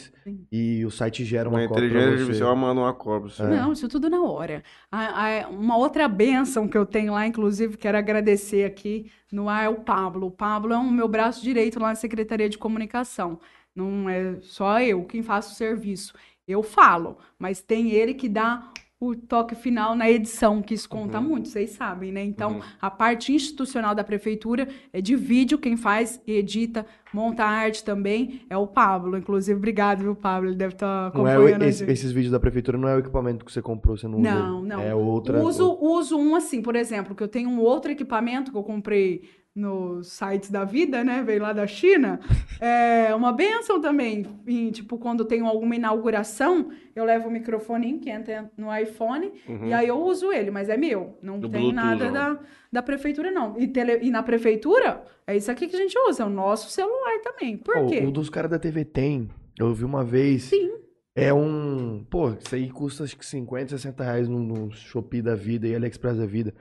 e 0.53 0.84
o 0.84 0.91
site 0.91 1.24
gera 1.24 1.49
uma, 1.49 1.61
Uma 1.61 1.68
cópia 1.68 1.84
inteligência 1.86 2.11
você. 2.11 2.20
artificial 2.22 2.57
manda 2.57 2.80
uma 2.80 2.93
cópia. 2.93 3.28
assim. 3.28 3.43
Não, 3.57 3.72
isso 3.72 3.88
tudo 3.88 4.11
na 4.11 4.20
hora. 4.22 4.62
A- 4.93 5.45
a- 5.45 5.49
uma 5.49 5.76
outra 5.78 6.07
benção 6.09 6.68
que 6.68 6.76
eu 6.76 6.84
tenho 6.84 7.12
lá, 7.14 7.26
inclusive, 7.26 7.76
quero 7.78 7.97
agradecer 7.97 8.64
aqui 8.64 9.11
no 9.32 9.49
ar, 9.49 9.64
é 9.64 9.68
o 9.68 9.76
Pablo. 9.80 10.26
O 10.26 10.30
Pablo 10.30 10.74
é 10.74 10.76
o 10.76 10.91
meu 10.91 11.09
braço 11.09 11.43
direito 11.43 11.78
lá 11.80 11.88
na 11.91 11.95
Secretaria 11.95 12.49
de 12.49 12.59
Comunicação. 12.59 13.41
Não 13.74 14.09
é 14.09 14.38
só 14.43 14.80
eu 14.80 15.05
quem 15.05 15.22
faço 15.22 15.53
o 15.53 15.57
serviço. 15.57 16.12
Eu 16.47 16.62
falo, 16.62 17.16
mas 17.38 17.62
tem 17.62 17.91
ele 17.93 18.12
que 18.12 18.28
dá 18.28 18.68
o 19.03 19.16
toque 19.16 19.55
final 19.55 19.94
na 19.96 20.11
edição, 20.11 20.61
que 20.61 20.74
isso 20.74 20.86
conta 20.86 21.18
Uhum. 21.18 21.26
muito, 21.26 21.48
vocês 21.48 21.70
sabem, 21.70 22.12
né? 22.12 22.22
Então, 22.22 22.57
Uhum. 22.57 22.61
a 22.82 22.90
parte 22.90 23.32
institucional 23.32 23.94
da 23.94 24.05
prefeitura 24.05 24.68
é 24.92 25.01
de 25.01 25.16
vídeo, 25.16 25.57
quem 25.59 25.74
faz, 25.74 26.20
edita, 26.26 26.84
monta 27.11 27.42
arte 27.42 27.82
também, 27.82 28.42
é 28.51 28.57
o 28.59 28.66
Pablo. 28.66 29.16
Inclusive, 29.16 29.57
obrigado, 29.57 30.01
viu, 30.03 30.14
Pablo? 30.14 30.51
Ele 30.51 30.57
deve 30.57 30.74
estar 30.74 31.11
Não 31.14 31.26
é 31.26 31.32
acompanhando 31.34 31.62
o, 31.62 31.64
a 31.64 31.68
esse- 31.68 31.90
esses 31.90 32.12
vídeos 32.12 32.30
da 32.30 32.38
prefeitura 32.38 32.76
não 32.76 32.88
é 32.88 32.94
o 32.94 32.98
equipamento 32.98 33.42
que 33.42 33.51
você 33.51 33.62
comprou, 33.62 33.96
você 33.96 34.07
não 34.07 34.18
usa. 34.20 34.34
Não, 34.34 34.62
não. 34.62 34.80
É 34.82 34.94
outra. 34.94 35.42
Uso, 35.42 35.78
uso 35.80 36.18
um 36.18 36.34
assim, 36.36 36.61
por 36.61 36.76
exemplo, 36.76 37.14
que 37.14 37.22
eu 37.22 37.28
tenho 37.28 37.48
um 37.48 37.59
outro 37.59 37.90
equipamento 37.90 38.51
que 38.53 38.57
eu 38.59 38.62
comprei 38.62 39.22
nos 39.55 40.09
sites 40.12 40.51
da 40.51 40.64
vida, 40.64 41.03
né? 41.03 41.22
Veio 41.22 41.42
lá 41.42 41.53
da 41.53 41.66
China. 41.66 42.20
É 42.61 43.14
uma 43.14 43.32
benção 43.32 43.80
também. 43.80 44.26
E, 44.46 44.70
tipo, 44.70 44.96
quando 44.98 45.24
tem 45.24 45.40
alguma 45.40 45.74
inauguração, 45.76 46.70
eu 46.94 47.05
levo 47.05 47.28
o 47.28 47.30
microfone 47.30 47.98
que 47.98 48.09
entra 48.11 48.51
no 48.57 48.74
iPhone 48.74 49.32
Uhum. 49.48 49.66
e 49.66 49.72
aí 49.72 49.88
eu 49.88 49.98
uso 49.98 50.32
ele, 50.32 50.51
mas 50.51 50.68
é 50.68 50.76
meu. 50.76 51.18
Não 51.22 51.38
Do 51.40 51.48
tem 51.48 51.62
Bluetooth, 51.72 51.74
nada 51.84 52.05
não. 52.07 52.12
da, 52.12 52.40
da 52.72 52.82
prefeitura, 52.82 53.30
não. 53.30 53.59
E, 53.59 53.66
tele- 53.66 54.01
e 54.03 54.11
na 54.11 54.22
prefeitura, 54.22 55.03
é 55.26 55.36
isso 55.36 55.51
aqui 55.51 55.66
que 55.66 55.76
a 55.76 55.78
gente 55.78 55.98
usa, 56.09 56.22
é 56.22 56.26
o 56.26 56.30
nosso 56.30 56.70
celular 56.70 57.18
também. 57.22 57.57
Por 57.57 57.76
Ó, 57.76 57.86
quê? 57.86 57.98
O 58.07 58.11
dos 58.11 58.30
caras 58.30 58.51
da 58.51 58.59
TV 58.59 58.84
tem. 58.84 59.28
Eu 59.59 59.74
vi 59.74 59.84
uma 59.84 60.05
vez. 60.05 60.44
Sim. 60.44 60.70
É 61.14 61.34
um. 61.34 62.05
Pô, 62.09 62.30
isso 62.30 62.55
aí 62.55 62.70
custa 62.70 63.03
acho 63.05 63.16
que 63.16 63.26
50, 63.26 63.70
60 63.76 64.05
reais 64.05 64.28
no, 64.28 64.38
no 64.38 64.70
Shopee 64.70 65.20
da 65.20 65.34
vida 65.34 65.66
e 65.66 65.74
AliExpress 65.74 66.16
da 66.16 66.24
vida. 66.24 66.55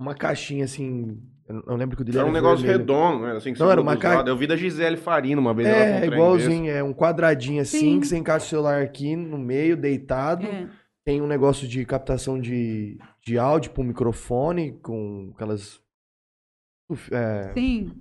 Uma 0.00 0.14
caixinha 0.14 0.64
assim. 0.64 1.20
Eu 1.46 1.62
não 1.66 1.76
lembro 1.76 1.96
que 1.96 2.02
o 2.02 2.04
dele 2.04 2.16
Era 2.16 2.26
um 2.26 2.30
era 2.30 2.38
negócio 2.40 2.64
vermelho. 2.64 2.78
redondo, 2.80 3.24
né? 3.24 3.32
Assim, 3.32 3.52
que 3.52 3.58
Não, 3.60 3.66
você 3.66 3.72
era 3.72 3.80
uma 3.82 3.92
os 3.94 3.98
ca- 4.00 4.14
lados. 4.14 4.30
Eu 4.30 4.36
vi 4.36 4.46
da 4.46 4.56
Gisele 4.56 4.96
Farina 4.96 5.40
uma 5.40 5.52
vez. 5.52 5.68
um 5.68 5.72
É, 5.72 6.06
igualzinho, 6.06 6.70
é 6.70 6.82
um 6.82 6.94
quadradinho 6.94 7.60
assim 7.60 7.78
Sim. 7.78 8.00
que 8.00 8.06
você 8.06 8.16
encaixa 8.16 8.46
o 8.46 8.48
celular 8.48 8.80
aqui 8.82 9.14
no 9.14 9.36
meio, 9.36 9.76
deitado. 9.76 10.46
É. 10.46 10.68
Tem 11.04 11.20
um 11.20 11.26
negócio 11.26 11.66
de 11.68 11.84
captação 11.84 12.40
de, 12.40 12.98
de 13.24 13.36
áudio 13.38 13.72
para 13.72 13.82
microfone, 13.84 14.72
com 14.82 15.32
aquelas. 15.34 15.80
é, 17.10 17.52
Sim. 17.54 17.92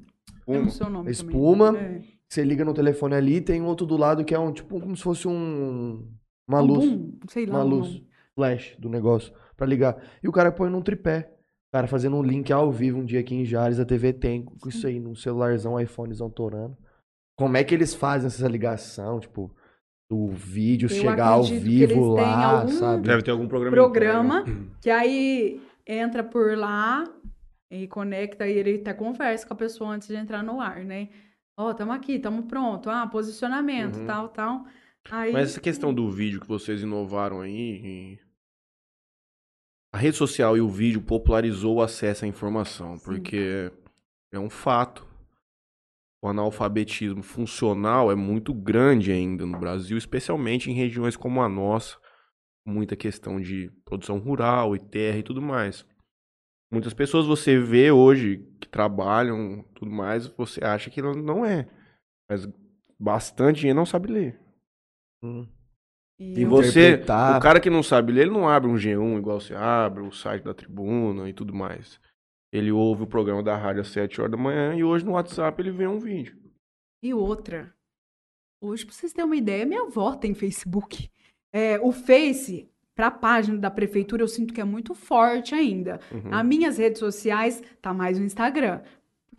Um- 0.48 0.68
o 0.68 0.90
nome 0.90 1.12
espuma. 1.12 1.78
É. 1.78 2.02
Você 2.28 2.44
liga 2.44 2.64
no 2.64 2.74
telefone 2.74 3.16
ali 3.16 3.36
e 3.38 3.42
tem 3.42 3.62
outro 3.64 3.88
do 3.88 3.98
lado 3.98 4.24
que 4.24 4.36
é 4.36 4.40
um, 4.40 4.52
tipo, 4.54 4.80
como 4.80 4.96
se 4.96 5.02
fosse 5.04 5.28
um. 5.28 6.08
Uma 6.48 6.62
Um 6.62 6.66
luz. 6.66 6.86
boom, 6.90 7.12
sei 7.28 7.46
lá. 7.46 7.56
uma 7.56 7.64
luz 7.64 8.02
flash 8.36 8.76
do 8.80 8.90
negócio 8.90 9.34
pra 9.58 9.66
ligar. 9.68 9.98
E 10.24 10.28
o 10.28 10.32
cara 10.32 10.52
põe 10.52 10.70
num 10.70 10.82
tripé. 10.82 11.32
O 11.70 11.72
cara 11.72 11.88
fazendo 11.88 12.16
um 12.18 12.24
link 12.24 12.52
ao 12.52 12.72
vivo 12.72 12.98
um 13.00 13.06
dia 13.06 13.20
aqui 13.20 13.36
em 13.36 13.46
Jales, 13.46 13.80
a 13.80 13.86
TV 13.86 14.12
tem 14.12 14.44
com 14.44 14.68
isso 14.68 14.88
aí, 14.88 15.00
num 15.00 15.14
celularzão, 15.16 15.80
iPhonezão 15.80 16.30
torando. 16.30 16.76
Como 17.38 17.56
é 17.56 17.64
que 17.64 17.76
eles 17.76 17.94
fazem 17.94 18.28
essa 18.28 18.48
ligação, 18.48 19.20
tipo, 19.20 19.52
do 20.10 20.28
vídeo 20.30 20.88
Eu 20.88 20.90
chegar 20.90 21.28
ao 21.28 21.44
vivo 21.44 22.16
lá, 22.16 22.62
algum 22.62 22.72
sabe? 22.72 23.08
Deve 23.08 23.22
ter 23.22 23.30
algum 23.32 23.48
programa. 23.48 23.76
programa 23.76 24.42
interno. 24.42 24.72
que 24.82 24.90
aí 24.90 25.62
entra 25.86 26.24
por 26.24 26.58
lá 26.58 27.04
e 27.72 27.88
conecta 27.88 28.48
e 28.48 28.58
ele 28.58 28.76
até 28.82 28.92
conversa 28.94 29.46
com 29.48 29.54
a 29.54 29.58
pessoa 29.58 29.92
antes 29.92 30.08
de 30.08 30.16
entrar 30.16 30.42
no 30.44 30.60
ar, 30.60 30.84
né? 30.84 31.10
Ó, 31.56 31.72
tamo 31.74 31.92
aqui, 31.92 32.18
tamo 32.18 32.44
pronto. 32.44 32.90
Ah, 32.90 33.06
posicionamento, 33.06 33.98
Uhum. 34.00 34.06
tal, 34.08 34.30
tal. 34.30 34.66
Aí, 35.12 35.32
Mas 35.32 35.52
essa 35.52 35.62
questão 35.62 35.94
do 35.94 36.10
vídeo 36.10 36.42
que 36.42 36.48
vocês 36.48 36.82
inovaram 36.82 37.42
aí. 37.42 38.18
A 39.92 39.98
rede 39.98 40.16
social 40.18 40.56
e 40.56 40.62
o 40.62 40.70
vídeo 40.70 41.02
popularizou 41.02 41.78
o 41.78 41.82
acesso 41.82 42.26
à 42.26 42.28
informação, 42.28 42.98
Sim. 42.98 43.04
porque 43.06 43.72
é 44.32 44.40
um 44.40 44.50
fato. 44.50 45.08
O 46.22 46.28
analfabetismo 46.28 47.24
funcional 47.24 48.12
é 48.12 48.16
muito 48.16 48.54
grande 48.54 49.10
ainda 49.12 49.46
no 49.46 49.58
Brasil, 49.58 49.98
especialmente 49.98 50.70
em 50.70 50.74
regiões 50.74 51.16
como 51.16 51.42
a 51.42 51.48
nossa, 51.48 51.98
com 52.66 52.74
muita 52.74 52.94
questão 52.96 53.40
de 53.40 53.72
produção 53.86 54.20
rural 54.20 54.76
e 54.76 54.80
terra 54.80 55.18
e 55.20 55.24
tudo 55.24 55.42
mais. 55.42 55.88
Muitas 56.72 56.94
pessoas 56.94 57.26
você 57.26 57.58
vê 57.58 57.90
hoje 57.90 58.46
que 58.60 58.68
trabalham, 58.68 59.64
tudo 59.74 59.90
mais, 59.90 60.28
você 60.28 60.64
acha 60.64 60.90
que 60.90 61.02
não- 61.02 61.14
não 61.16 61.46
é. 61.46 61.68
Mas 62.30 62.46
bastante 63.00 63.62
gente 63.62 63.74
não 63.74 63.86
sabe 63.86 64.12
ler. 64.12 64.40
Hum. 65.24 65.48
E 66.20 66.44
você, 66.44 66.96
o 66.96 67.40
cara 67.40 67.62
que 67.62 67.70
não 67.70 67.82
sabe 67.82 68.12
ler, 68.12 68.24
ele 68.24 68.32
não 68.32 68.48
abre 68.48 68.70
um 68.70 68.76
G1 68.76 69.18
igual 69.18 69.40
você 69.40 69.56
abre, 69.56 70.04
o 70.04 70.12
site 70.12 70.44
da 70.44 70.54
tribuna 70.54 71.30
e 71.30 71.34
tudo 71.34 71.56
mais. 71.56 71.98
Ele 72.52 72.72
ouve 72.72 73.04
o 73.04 73.08
programa 73.08 73.42
da 73.42 73.56
rádio 73.56 73.82
às 73.82 73.88
7 73.88 74.20
horas 74.20 74.32
da 74.32 74.38
manhã 74.38 74.76
e 74.76 74.84
hoje 74.84 75.06
no 75.06 75.14
WhatsApp 75.14 75.62
ele 75.62 75.72
vê 75.72 75.88
um 75.88 76.00
vídeo. 76.00 76.38
E 77.02 77.14
outra, 77.14 77.74
hoje, 78.62 78.86
pra 78.86 78.94
vocês 78.94 79.14
terem 79.14 79.26
uma 79.26 79.36
ideia, 79.36 79.66
minha 79.66 79.84
avó 79.84 80.14
tem 80.16 80.34
Facebook. 80.34 81.10
É, 81.54 81.80
o 81.80 81.92
Face, 81.94 82.70
pra 82.94 83.10
página 83.10 83.58
da 83.58 83.72
prefeitura, 83.72 84.22
eu 84.22 84.28
sinto 84.28 84.54
que 84.54 84.60
é 84.60 84.66
muito 84.66 84.94
forte 84.94 85.56
ainda. 85.56 86.02
Uhum. 86.12 86.34
As 86.34 86.46
minhas 86.46 86.78
redes 86.78 87.00
sociais, 87.00 87.64
tá 87.82 87.94
mais 87.94 88.20
o 88.20 88.24
Instagram. 88.24 88.82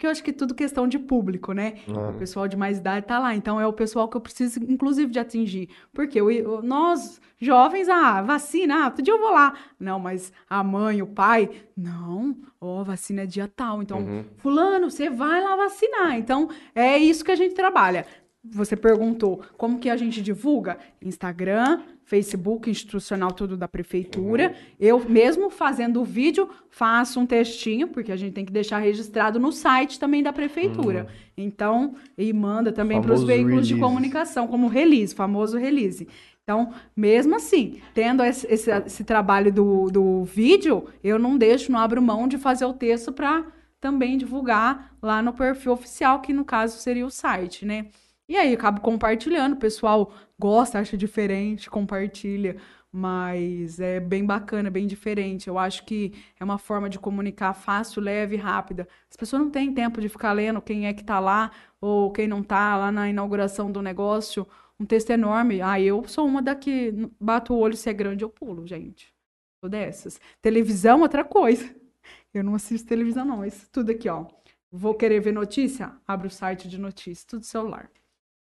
Porque 0.00 0.06
eu 0.06 0.10
acho 0.12 0.24
que 0.24 0.30
é 0.30 0.32
tudo 0.32 0.54
questão 0.54 0.88
de 0.88 0.98
público, 0.98 1.52
né? 1.52 1.74
O 2.08 2.14
pessoal 2.14 2.48
de 2.48 2.56
mais 2.56 2.78
idade 2.78 3.04
tá 3.04 3.18
lá. 3.18 3.34
Então 3.36 3.60
é 3.60 3.66
o 3.66 3.72
pessoal 3.74 4.08
que 4.08 4.16
eu 4.16 4.20
preciso, 4.22 4.58
inclusive, 4.66 5.12
de 5.12 5.18
atingir. 5.18 5.68
Porque 5.92 6.18
eu- 6.18 6.30
eu- 6.30 6.62
nós, 6.62 7.20
jovens, 7.38 7.86
ah, 7.86 8.22
vacina, 8.22 8.80
ah, 8.80 8.84
outro 8.86 9.02
dia 9.02 9.12
eu 9.12 9.18
vou 9.20 9.30
lá. 9.30 9.52
Não, 9.78 9.98
mas 9.98 10.32
a 10.48 10.64
mãe, 10.64 11.02
o 11.02 11.06
pai, 11.06 11.50
não, 11.76 12.34
ó, 12.58 12.82
vacina 12.82 13.24
é 13.24 13.26
dia 13.26 13.46
tal. 13.54 13.82
Então, 13.82 13.98
Uhum. 13.98 14.24
fulano, 14.38 14.90
você 14.90 15.10
vai 15.10 15.42
lá 15.44 15.54
vacinar. 15.54 16.16
Então, 16.16 16.48
é 16.74 16.96
isso 16.96 17.22
que 17.22 17.30
a 17.32 17.36
gente 17.36 17.54
trabalha. 17.54 18.06
Você 18.42 18.74
perguntou 18.74 19.42
como 19.58 19.78
que 19.78 19.90
a 19.90 19.96
gente 19.98 20.22
divulga? 20.22 20.78
Instagram, 21.02 21.82
Facebook 22.04 22.70
institucional, 22.70 23.32
tudo 23.32 23.54
da 23.54 23.68
prefeitura. 23.68 24.54
Eu, 24.78 24.98
mesmo 25.06 25.50
fazendo 25.50 26.00
o 26.00 26.04
vídeo, 26.04 26.48
faço 26.70 27.20
um 27.20 27.26
textinho, 27.26 27.88
porque 27.88 28.10
a 28.10 28.16
gente 28.16 28.32
tem 28.32 28.44
que 28.46 28.52
deixar 28.52 28.78
registrado 28.78 29.38
no 29.38 29.52
site 29.52 30.00
também 30.00 30.22
da 30.22 30.32
prefeitura. 30.32 31.06
Então, 31.36 31.94
e 32.16 32.32
manda 32.32 32.72
também 32.72 33.00
para 33.02 33.12
os 33.12 33.22
veículos 33.24 33.66
de 33.68 33.74
release. 33.74 33.92
comunicação, 33.94 34.48
como 34.48 34.68
release, 34.68 35.14
famoso 35.14 35.58
release. 35.58 36.08
Então, 36.42 36.72
mesmo 36.96 37.36
assim, 37.36 37.80
tendo 37.92 38.24
esse, 38.24 38.46
esse- 38.50 38.70
esse 38.70 39.04
trabalho 39.04 39.52
do, 39.52 39.90
do 39.90 40.24
vídeo, 40.24 40.86
eu 41.04 41.18
não 41.18 41.36
deixo, 41.36 41.70
não 41.70 41.78
abro 41.78 42.00
mão 42.00 42.26
de 42.26 42.38
fazer 42.38 42.64
o 42.64 42.72
texto 42.72 43.12
para 43.12 43.44
também 43.78 44.16
divulgar 44.16 44.96
lá 45.02 45.20
no 45.20 45.34
perfil 45.34 45.72
oficial, 45.72 46.20
que 46.22 46.32
no 46.32 46.44
caso 46.44 46.78
seria 46.78 47.04
o 47.06 47.10
site, 47.10 47.66
né? 47.66 47.86
E 48.30 48.36
aí, 48.36 48.54
acabo 48.54 48.80
compartilhando, 48.80 49.54
o 49.54 49.56
pessoal 49.56 50.12
gosta, 50.38 50.78
acha 50.78 50.96
diferente, 50.96 51.68
compartilha, 51.68 52.58
mas 52.92 53.80
é 53.80 53.98
bem 53.98 54.24
bacana, 54.24 54.70
bem 54.70 54.86
diferente. 54.86 55.48
Eu 55.48 55.58
acho 55.58 55.84
que 55.84 56.12
é 56.38 56.44
uma 56.44 56.56
forma 56.56 56.88
de 56.88 56.96
comunicar 56.96 57.52
fácil, 57.54 58.00
leve 58.00 58.36
e 58.36 58.38
rápida. 58.38 58.86
As 59.10 59.16
pessoas 59.16 59.42
não 59.42 59.50
têm 59.50 59.74
tempo 59.74 60.00
de 60.00 60.08
ficar 60.08 60.32
lendo 60.32 60.62
quem 60.62 60.86
é 60.86 60.94
que 60.94 61.02
tá 61.02 61.18
lá 61.18 61.50
ou 61.80 62.12
quem 62.12 62.28
não 62.28 62.40
tá 62.40 62.76
lá 62.76 62.92
na 62.92 63.08
inauguração 63.08 63.72
do 63.72 63.82
negócio. 63.82 64.46
Um 64.78 64.86
texto 64.86 65.10
enorme. 65.10 65.60
Ah, 65.60 65.80
eu 65.80 66.06
sou 66.06 66.24
uma 66.24 66.40
da 66.40 66.54
que 66.54 66.92
bato 67.20 67.52
o 67.52 67.58
olho, 67.58 67.76
se 67.76 67.90
é 67.90 67.92
grande, 67.92 68.22
eu 68.22 68.30
pulo, 68.30 68.64
gente. 68.64 69.12
Sou 69.60 69.68
dessas. 69.68 70.20
Televisão, 70.40 71.00
outra 71.00 71.24
coisa. 71.24 71.68
Eu 72.32 72.44
não 72.44 72.54
assisto 72.54 72.88
televisão, 72.88 73.24
não. 73.24 73.44
Isso 73.44 73.68
tudo 73.72 73.90
aqui, 73.90 74.08
ó. 74.08 74.26
Vou 74.70 74.94
querer 74.94 75.20
ver 75.20 75.32
notícia? 75.32 75.92
Abre 76.06 76.28
o 76.28 76.30
site 76.30 76.68
de 76.68 76.78
notícia, 76.78 77.26
tudo 77.28 77.44
celular. 77.44 77.90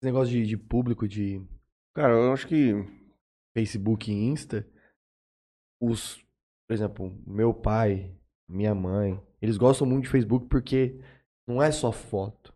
Esse 0.05 0.13
negócio 0.13 0.31
de, 0.31 0.45
de 0.45 0.55
público, 0.55 1.07
de 1.07 1.41
Cara, 1.95 2.13
eu 2.13 2.31
acho 2.31 2.47
que. 2.47 2.75
Facebook 3.57 4.11
e 4.11 4.13
Insta, 4.13 4.67
os, 5.81 6.17
por 6.67 6.73
exemplo, 6.75 7.17
meu 7.25 7.53
pai, 7.53 8.11
minha 8.47 8.75
mãe, 8.75 9.19
eles 9.41 9.57
gostam 9.57 9.87
muito 9.87 10.03
de 10.03 10.09
Facebook 10.09 10.47
porque 10.47 10.99
não 11.47 11.63
é 11.63 11.71
só 11.71 11.91
foto. 11.91 12.53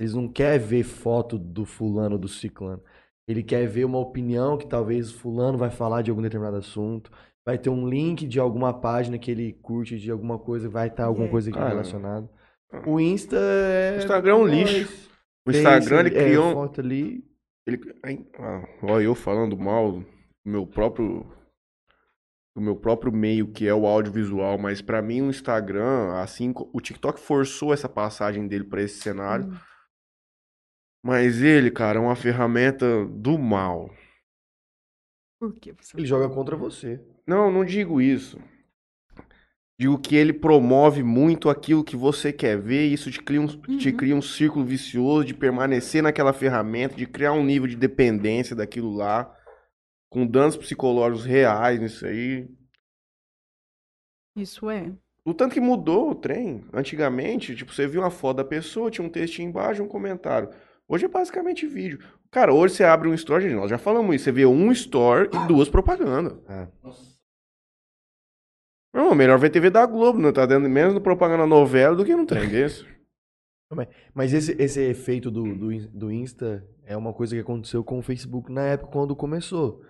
Eles 0.00 0.14
não 0.14 0.26
querem 0.26 0.58
ver 0.66 0.82
foto 0.82 1.38
do 1.38 1.64
fulano, 1.64 2.18
do 2.18 2.26
ciclano. 2.26 2.82
Ele 3.28 3.44
quer 3.44 3.68
ver 3.68 3.84
uma 3.84 3.98
opinião 3.98 4.58
que 4.58 4.66
talvez 4.66 5.12
fulano 5.12 5.56
vai 5.56 5.70
falar 5.70 6.02
de 6.02 6.10
algum 6.10 6.22
determinado 6.22 6.56
assunto. 6.56 7.12
Vai 7.46 7.58
ter 7.58 7.70
um 7.70 7.86
link 7.88 8.26
de 8.26 8.40
alguma 8.40 8.72
página 8.72 9.18
que 9.18 9.30
ele 9.30 9.52
curte 9.52 9.98
de 10.00 10.10
alguma 10.10 10.38
coisa, 10.38 10.68
vai 10.68 10.88
estar 10.88 11.04
alguma 11.04 11.26
É. 11.26 11.30
coisa 11.30 11.50
aqui 11.50 11.58
relacionada. 11.58 12.28
O 12.86 12.98
Insta 12.98 13.36
é. 13.36 13.96
O 13.96 13.98
Instagram 13.98 14.32
é 14.32 14.34
um 14.36 14.46
nós. 14.46 14.50
lixo. 14.70 15.11
O 15.46 15.50
Instagram 15.50 16.00
ele 16.00 16.16
é, 16.18 16.24
criou. 16.24 16.52
foto 16.52 16.80
ali. 16.80 17.24
Ele, 17.66 17.78
ah, 18.38 18.62
olha 18.82 19.04
eu 19.04 19.14
falando 19.14 19.56
mal 19.56 19.92
do 19.92 20.06
meu 20.44 20.66
próprio 20.66 21.24
do 22.54 22.60
meu 22.60 22.76
próprio 22.76 23.10
meio 23.12 23.50
que 23.50 23.66
é 23.66 23.74
o 23.74 23.86
audiovisual, 23.86 24.58
mas 24.58 24.82
pra 24.82 25.00
mim 25.00 25.22
o 25.22 25.30
Instagram, 25.30 26.12
assim, 26.20 26.52
o 26.72 26.80
TikTok 26.80 27.18
forçou 27.18 27.72
essa 27.72 27.88
passagem 27.88 28.46
dele 28.46 28.64
pra 28.64 28.82
esse 28.82 29.00
cenário, 29.00 29.46
Hum. 29.46 29.56
mas 31.02 31.40
ele, 31.40 31.70
cara, 31.70 31.98
é 31.98 32.02
uma 32.02 32.14
ferramenta 32.14 33.06
do 33.06 33.38
mal. 33.38 33.88
Por 35.40 35.54
que 35.54 35.72
você 35.72 35.96
Ele 35.96 36.06
joga 36.06 36.28
contra 36.32 36.54
você. 36.56 37.00
Não, 37.26 37.50
não 37.50 37.64
digo 37.64 38.00
isso. 38.00 38.38
Digo 39.82 39.98
que 39.98 40.14
ele 40.14 40.32
promove 40.32 41.02
muito 41.02 41.50
aquilo 41.50 41.82
que 41.82 41.96
você 41.96 42.32
quer 42.32 42.56
ver, 42.56 42.86
e 42.86 42.92
isso 42.92 43.10
te 43.10 43.20
cria, 43.20 43.40
um, 43.40 43.48
te 43.48 43.88
Uhum. 43.88 43.96
cria 43.96 44.14
um 44.14 44.22
círculo 44.22 44.64
vicioso 44.64 45.24
de 45.24 45.34
permanecer 45.34 46.00
naquela 46.04 46.32
ferramenta, 46.32 46.94
de 46.94 47.04
criar 47.04 47.32
um 47.32 47.42
nível 47.44 47.66
de 47.66 47.74
dependência 47.74 48.54
daquilo 48.54 48.94
lá, 48.94 49.36
com 50.08 50.24
danos 50.24 50.56
psicológicos 50.56 51.24
reais 51.24 51.80
nisso 51.80 52.06
aí. 52.06 52.48
Isso 54.36 54.70
é. 54.70 54.92
O 55.24 55.34
tanto 55.34 55.54
que 55.54 55.60
mudou 55.60 56.12
o 56.12 56.14
trem. 56.14 56.64
Antigamente, 56.72 57.56
tipo, 57.56 57.74
você 57.74 57.84
viu 57.84 58.02
uma 58.02 58.10
foto 58.10 58.36
da 58.36 58.44
pessoa, 58.44 58.88
tinha 58.88 59.04
um 59.04 59.10
textinho 59.10 59.48
embaixo, 59.48 59.82
um 59.82 59.88
comentário. 59.88 60.48
Hoje 60.86 61.06
é 61.06 61.08
basicamente 61.08 61.66
vídeo. 61.66 61.98
Cara, 62.30 62.54
hoje 62.54 62.76
você 62.76 62.84
abre 62.84 63.08
um 63.08 63.14
story, 63.14 63.48
gente, 63.48 63.56
nós 63.56 63.68
já 63.68 63.78
falamos 63.78 64.14
isso, 64.14 64.26
você 64.26 64.30
vê 64.30 64.46
um 64.46 64.70
story 64.70 65.28
e 65.32 65.48
duas 65.48 65.68
propagandas. 65.68 66.38
É. 66.48 66.68
Não, 68.92 69.14
melhor 69.14 69.38
ver 69.38 69.50
TV 69.50 69.70
da 69.70 69.86
Globo, 69.86 70.18
não 70.18 70.32
tá 70.32 70.44
dando 70.44 70.68
menos 70.68 70.92
no 70.94 71.00
propaganda 71.00 71.46
novela 71.46 71.96
do 71.96 72.04
que 72.04 72.14
num 72.14 72.26
trem 72.26 72.48
desse. 72.50 72.84
Mas 74.14 74.34
esse, 74.34 74.52
esse 74.60 74.80
efeito 74.82 75.30
do, 75.30 75.42
do, 75.54 75.88
do 75.88 76.12
Insta 76.12 76.62
é 76.84 76.94
uma 76.94 77.12
coisa 77.14 77.34
que 77.34 77.40
aconteceu 77.40 77.82
com 77.82 77.98
o 77.98 78.02
Facebook 78.02 78.52
na 78.52 78.62
época 78.66 78.92
quando 78.92 79.16
começou. 79.16 79.80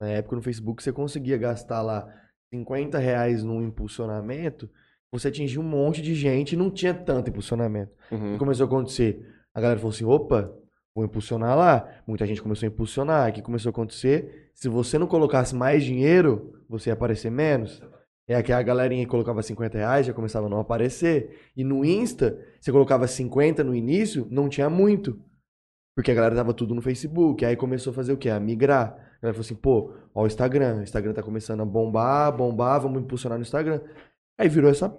Na 0.00 0.08
época 0.08 0.36
no 0.36 0.42
Facebook 0.42 0.80
você 0.82 0.92
conseguia 0.92 1.36
gastar 1.36 1.82
lá 1.82 2.06
50 2.54 2.98
reais 2.98 3.42
num 3.42 3.60
impulsionamento, 3.62 4.70
você 5.10 5.28
atingia 5.28 5.60
um 5.60 5.64
monte 5.64 6.00
de 6.00 6.14
gente 6.14 6.52
e 6.52 6.56
não 6.56 6.70
tinha 6.70 6.94
tanto 6.94 7.30
impulsionamento. 7.30 7.90
O 8.10 8.14
Uhum. 8.14 8.32
que 8.34 8.38
começou 8.38 8.64
a 8.64 8.66
acontecer? 8.68 9.26
A 9.52 9.60
galera 9.60 9.78
falou 9.80 9.92
assim: 9.92 10.04
opa, 10.04 10.52
vou 10.94 11.04
impulsionar 11.04 11.56
lá. 11.56 11.88
Muita 12.06 12.24
gente 12.26 12.40
começou 12.42 12.66
a 12.66 12.70
impulsionar. 12.70 13.28
O 13.30 13.32
que 13.32 13.42
começou 13.42 13.70
a 13.70 13.72
acontecer? 13.72 14.50
Se 14.54 14.68
você 14.68 14.98
não 14.98 15.06
colocasse 15.08 15.54
mais 15.54 15.82
dinheiro, 15.82 16.62
você 16.68 16.90
ia 16.90 16.94
aparecer 16.94 17.30
menos. 17.30 17.82
É 18.28 18.42
que 18.42 18.52
a 18.52 18.62
galerinha 18.62 19.06
colocava 19.06 19.42
50 19.42 19.78
reais 19.78 20.06
já 20.06 20.12
começava 20.12 20.46
a 20.46 20.48
não 20.48 20.60
aparecer. 20.60 21.50
E 21.56 21.64
no 21.64 21.84
Insta, 21.84 22.38
você 22.60 22.70
colocava 22.70 23.06
50 23.06 23.64
no 23.64 23.74
início, 23.74 24.26
não 24.30 24.48
tinha 24.48 24.70
muito. 24.70 25.20
Porque 25.94 26.10
a 26.10 26.14
galera 26.14 26.34
tava 26.34 26.54
tudo 26.54 26.74
no 26.74 26.80
Facebook. 26.80 27.44
Aí 27.44 27.56
começou 27.56 27.90
a 27.90 27.94
fazer 27.94 28.12
o 28.12 28.16
quê? 28.16 28.30
A 28.30 28.40
migrar. 28.40 28.88
A 28.88 29.20
galera 29.20 29.34
falou 29.34 29.40
assim, 29.40 29.54
pô, 29.54 29.92
ó 30.14 30.22
o 30.22 30.26
Instagram. 30.26 30.78
O 30.78 30.82
Instagram 30.82 31.12
tá 31.12 31.22
começando 31.22 31.60
a 31.60 31.64
bombar, 31.64 32.34
bombar, 32.34 32.80
vamos 32.80 33.02
impulsionar 33.02 33.38
no 33.38 33.42
Instagram. 33.42 33.80
Aí 34.38 34.48
virou 34.48 34.70
essa. 34.70 34.96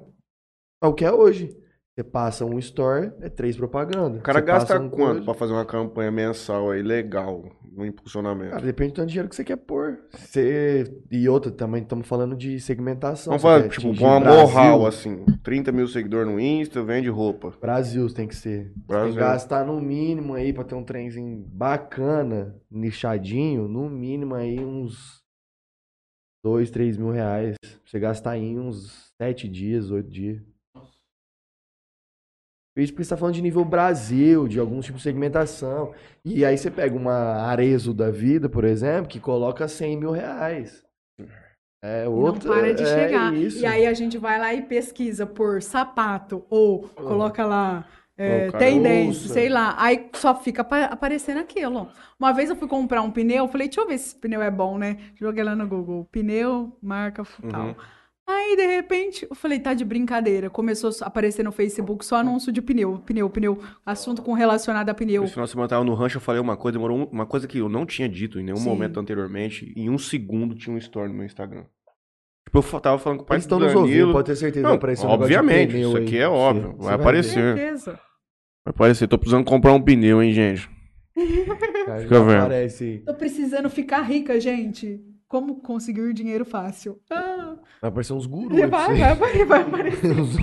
É 0.83 0.87
o 0.87 0.93
que 0.93 1.05
é 1.05 1.11
hoje. 1.11 1.57
Você 1.95 2.03
passa 2.03 2.43
um 2.43 2.57
store, 2.57 3.11
é 3.21 3.29
três 3.29 3.55
propagandas. 3.55 4.19
O 4.19 4.23
cara 4.23 4.39
Você 4.39 4.45
gasta 4.45 4.79
um 4.79 4.89
quanto 4.89 5.05
coisa- 5.17 5.25
pra 5.25 5.33
fazer 5.35 5.53
uma 5.53 5.63
campanha 5.65 6.09
mensal 6.09 6.71
aí 6.71 6.81
legal 6.81 7.43
no 7.71 7.85
impulsionamento? 7.85 8.49
Cara, 8.49 8.63
depende 8.65 8.93
do 8.93 8.95
tanto 8.95 9.05
de 9.05 9.11
dinheiro 9.11 9.29
que 9.29 9.35
você 9.35 9.43
quer 9.43 9.57
pôr. 9.57 9.99
Você... 10.11 10.91
E 11.11 11.29
outra, 11.29 11.51
também 11.51 11.83
estamos 11.83 12.07
falando 12.07 12.35
de 12.35 12.59
segmentação. 12.59 13.29
Vamos 13.29 13.43
falar, 13.43 13.69
tipo, 13.69 13.89
uma 13.89 14.19
Brasil, 14.19 14.47
moral, 14.55 14.87
assim. 14.87 15.23
30 15.43 15.71
mil 15.71 15.87
seguidores 15.87 16.27
no 16.33 16.39
Insta, 16.39 16.83
vende 16.83 17.09
roupa. 17.09 17.53
Brasil 17.61 18.11
tem 18.11 18.27
que 18.27 18.35
ser. 18.35 18.69
Você 18.69 18.73
tem 18.73 18.85
Brasil. 18.87 19.13
que 19.13 19.19
gastar 19.19 19.63
no 19.63 19.79
mínimo 19.79 20.33
aí 20.33 20.51
pra 20.51 20.63
ter 20.63 20.73
um 20.73 20.83
trenzinho 20.83 21.45
bacana, 21.47 22.55
nichadinho, 22.71 23.67
no 23.67 23.87
mínimo 23.87 24.33
aí 24.33 24.59
uns 24.59 25.21
dois, 26.43 26.71
três 26.71 26.97
mil 26.97 27.11
reais. 27.11 27.55
Pra 27.61 27.69
Você 27.85 27.99
gastar 27.99 28.35
em 28.35 28.57
uns 28.57 29.11
sete 29.21 29.47
dias, 29.47 29.91
oito 29.91 30.09
dias. 30.09 30.41
Isso 32.75 32.91
porque 32.91 33.03
você 33.03 33.09
tá 33.11 33.17
falando 33.17 33.35
de 33.35 33.41
nível 33.41 33.63
Brasil, 33.63 34.47
de 34.47 34.59
algum 34.59 34.79
tipo 34.81 34.97
de 34.97 35.03
segmentação. 35.03 35.93
E 36.25 36.43
aí 36.43 36.57
você 36.57 36.71
pega 36.71 36.95
uma 36.95 37.13
Arezo 37.43 37.93
da 37.93 38.09
vida, 38.09 38.49
por 38.49 38.63
exemplo, 38.63 39.07
que 39.07 39.19
coloca 39.19 39.67
100 39.67 39.97
mil 39.97 40.11
reais. 40.11 40.83
É 41.83 42.05
E 42.05 42.09
não 42.09 42.13
outra. 42.13 42.49
para 42.49 42.73
de 42.73 42.83
é 42.83 42.85
chegar. 42.85 43.33
isso. 43.33 43.59
E 43.59 43.65
aí 43.65 43.85
a 43.85 43.93
gente 43.93 44.17
vai 44.17 44.39
lá 44.39 44.53
e 44.53 44.61
pesquisa 44.61 45.25
por 45.25 45.61
sapato 45.61 46.45
ou 46.49 46.87
coloca 46.89 47.45
lá 47.45 47.85
é, 48.17 48.49
cara, 48.49 48.57
tendência, 48.59 49.27
sei 49.27 49.49
lá. 49.49 49.75
Aí 49.77 50.09
só 50.15 50.33
fica 50.33 50.61
apa- 50.61 50.85
aparecendo 50.85 51.39
aquilo. 51.39 51.89
Uma 52.17 52.31
vez 52.31 52.49
eu 52.49 52.55
fui 52.55 52.67
comprar 52.67 53.01
um 53.01 53.11
pneu, 53.11 53.47
falei, 53.49 53.67
deixa 53.67 53.81
eu 53.81 53.87
ver 53.87 53.97
se 53.97 54.07
esse 54.09 54.15
pneu 54.15 54.41
é 54.41 54.49
bom, 54.49 54.77
né? 54.77 54.97
Joguei 55.15 55.43
lá 55.43 55.55
no 55.55 55.67
Google, 55.67 56.05
pneu, 56.11 56.77
marca, 56.81 57.23
tal. 57.49 57.67
Uhum. 57.67 57.75
Aí, 58.25 58.55
de 58.55 58.65
repente, 58.65 59.27
eu 59.29 59.35
falei, 59.35 59.59
tá 59.59 59.73
de 59.73 59.83
brincadeira. 59.83 60.49
Começou 60.49 60.89
a 61.01 61.05
aparecer 61.07 61.43
no 61.43 61.51
Facebook 61.51 62.05
só 62.05 62.17
anúncio 62.17 62.53
de 62.53 62.61
pneu, 62.61 62.99
pneu, 63.05 63.29
pneu. 63.29 63.59
Assunto 63.85 64.21
com 64.21 64.31
relacionado 64.33 64.89
a 64.89 64.93
pneu. 64.93 65.23
Esse 65.25 65.33
final 65.33 65.45
de 65.45 65.51
semana 65.51 65.65
eu 65.65 65.69
tava 65.69 65.83
no 65.83 65.93
rancho, 65.93 66.17
eu 66.17 66.21
falei 66.21 66.39
uma 66.39 66.55
coisa, 66.55 66.77
demorou 66.77 66.99
um- 66.99 67.03
uma 67.05 67.25
coisa 67.25 67.47
que 67.47 67.57
eu 67.57 67.67
não 67.67 67.85
tinha 67.85 68.07
dito 68.07 68.39
em 68.39 68.43
nenhum 68.43 68.57
Sim. 68.57 68.69
momento 68.69 68.97
anteriormente. 68.99 69.73
Em 69.75 69.89
um 69.89 69.97
segundo 69.97 70.55
tinha 70.55 70.73
um 70.73 70.77
story 70.77 71.09
no 71.09 71.15
meu 71.15 71.25
Instagram. 71.25 71.65
Tipo, 72.45 72.59
eu 72.75 72.79
tava 72.79 72.97
falando 72.99 73.19
com 73.19 73.23
o 73.23 73.27
pai 73.27 73.37
Eles 73.37 73.45
do 73.45 73.55
estão 73.55 73.59
nos 73.59 73.75
ouvindo, 73.75 74.11
pode 74.13 74.25
ter 74.27 74.35
certeza. 74.37 74.67
Não, 74.69 74.77
vai 74.79 74.95
um 74.95 75.07
obviamente, 75.09 75.71
pneu 75.73 75.89
isso 75.89 75.97
aí 75.97 76.03
aqui 76.05 76.17
é 76.17 76.27
óbvio, 76.27 76.73
Você 76.77 76.83
vai 76.85 76.93
aparecer. 76.95 77.57
Certeza. 77.57 77.91
Vai 78.65 78.69
aparecer, 78.73 79.07
tô 79.07 79.17
precisando 79.17 79.43
comprar 79.45 79.73
um 79.73 79.81
pneu, 79.81 80.21
hein, 80.23 80.31
gente. 80.31 80.69
Cara, 81.85 81.99
Fica 82.03 82.23
vendo. 82.23 82.37
aparece. 82.43 83.03
Tô 83.05 83.13
precisando 83.13 83.69
ficar 83.69 84.01
rica, 84.01 84.39
gente. 84.39 85.01
Como 85.33 85.55
conseguir 85.61 86.13
dinheiro 86.13 86.45
fácil? 86.45 87.01
Ah, 87.09 87.55
Vai 87.81 87.89
aparecer 87.89 88.13
uns 88.13 88.27
gurus. 88.27 88.55
vai, 88.69 88.69
vai, 88.69 89.15
vai, 89.15 89.45
vai 89.45 89.61
aparecer. 89.63 90.11
Os- 90.21 90.37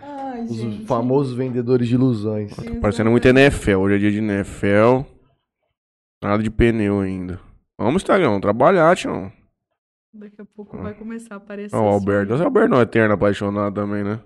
Ai, 0.00 0.44
Os 0.44 0.86
famosos 0.86 1.34
vendedores 1.34 1.86
de 1.86 1.96
ilusões. 1.96 2.50
Parecendo 2.80 3.10
muito 3.10 3.28
NFL. 3.28 3.76
Hoje 3.76 3.96
é 3.96 3.98
dia 3.98 4.10
de 4.10 4.18
NFL. 4.20 5.02
Nada 6.22 6.42
de 6.42 6.50
pneu 6.50 7.00
ainda. 7.00 7.38
Vamos, 7.78 8.00
Instagram, 8.02 8.40
trabalhar, 8.40 8.96
tchau. 8.96 9.30
Daqui 10.14 10.40
a 10.40 10.46
pouco 10.46 10.78
vai 10.78 10.94
começar 10.94 11.34
a 11.34 11.36
aparecer. 11.36 11.76
Ó, 11.76 11.82
o. 11.82 11.88
Alberto. 11.92 12.32
O 12.34 12.42
Alberto 12.42 12.70
não 12.70 12.78
é 12.78 12.84
eterno 12.84 13.12
apaixonado 13.12 13.74
também, 13.74 14.02
né? 14.02 14.18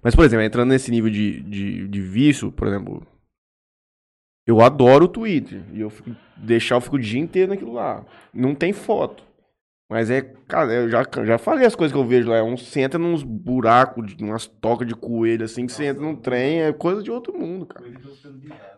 Mas, 0.00 0.14
por 0.14 0.24
exemplo, 0.24 0.44
entrando 0.44 0.68
nesse 0.68 0.92
nível 0.92 1.10
de, 1.10 1.40
de, 1.42 1.88
de 1.88 2.00
vício, 2.00 2.52
por 2.52 2.68
exemplo. 2.68 3.04
Eu 4.46 4.60
adoro 4.60 5.06
o 5.06 5.08
Twitter. 5.08 5.64
E 5.72 5.80
eu 5.80 5.90
fico, 5.90 6.14
deixar, 6.36 6.76
eu 6.76 6.80
fico 6.80 6.96
o 6.96 7.00
dia 7.00 7.20
inteiro 7.20 7.50
naquilo 7.50 7.72
lá. 7.72 8.04
Não 8.32 8.54
tem 8.54 8.72
foto. 8.72 9.24
Mas 9.88 10.10
é, 10.10 10.20
cara, 10.20 10.72
eu 10.72 10.88
já, 10.88 11.04
já 11.24 11.38
falei 11.38 11.64
as 11.64 11.76
coisas 11.76 11.92
que 11.92 11.98
eu 11.98 12.06
vejo 12.06 12.28
lá. 12.28 12.36
É 12.36 12.42
um, 12.42 12.56
você 12.56 12.80
entra 12.80 12.98
nos 12.98 13.22
buracos, 13.22 14.14
de, 14.14 14.24
umas 14.24 14.46
tocas 14.46 14.86
de 14.86 14.94
coelho, 14.94 15.44
assim, 15.44 15.66
que 15.66 15.72
você 15.72 15.86
entra 15.86 16.02
num 16.02 16.16
trem, 16.16 16.62
é 16.62 16.72
coisa 16.72 17.02
de 17.02 17.10
outro 17.10 17.36
mundo, 17.38 17.66
cara. 17.66 17.86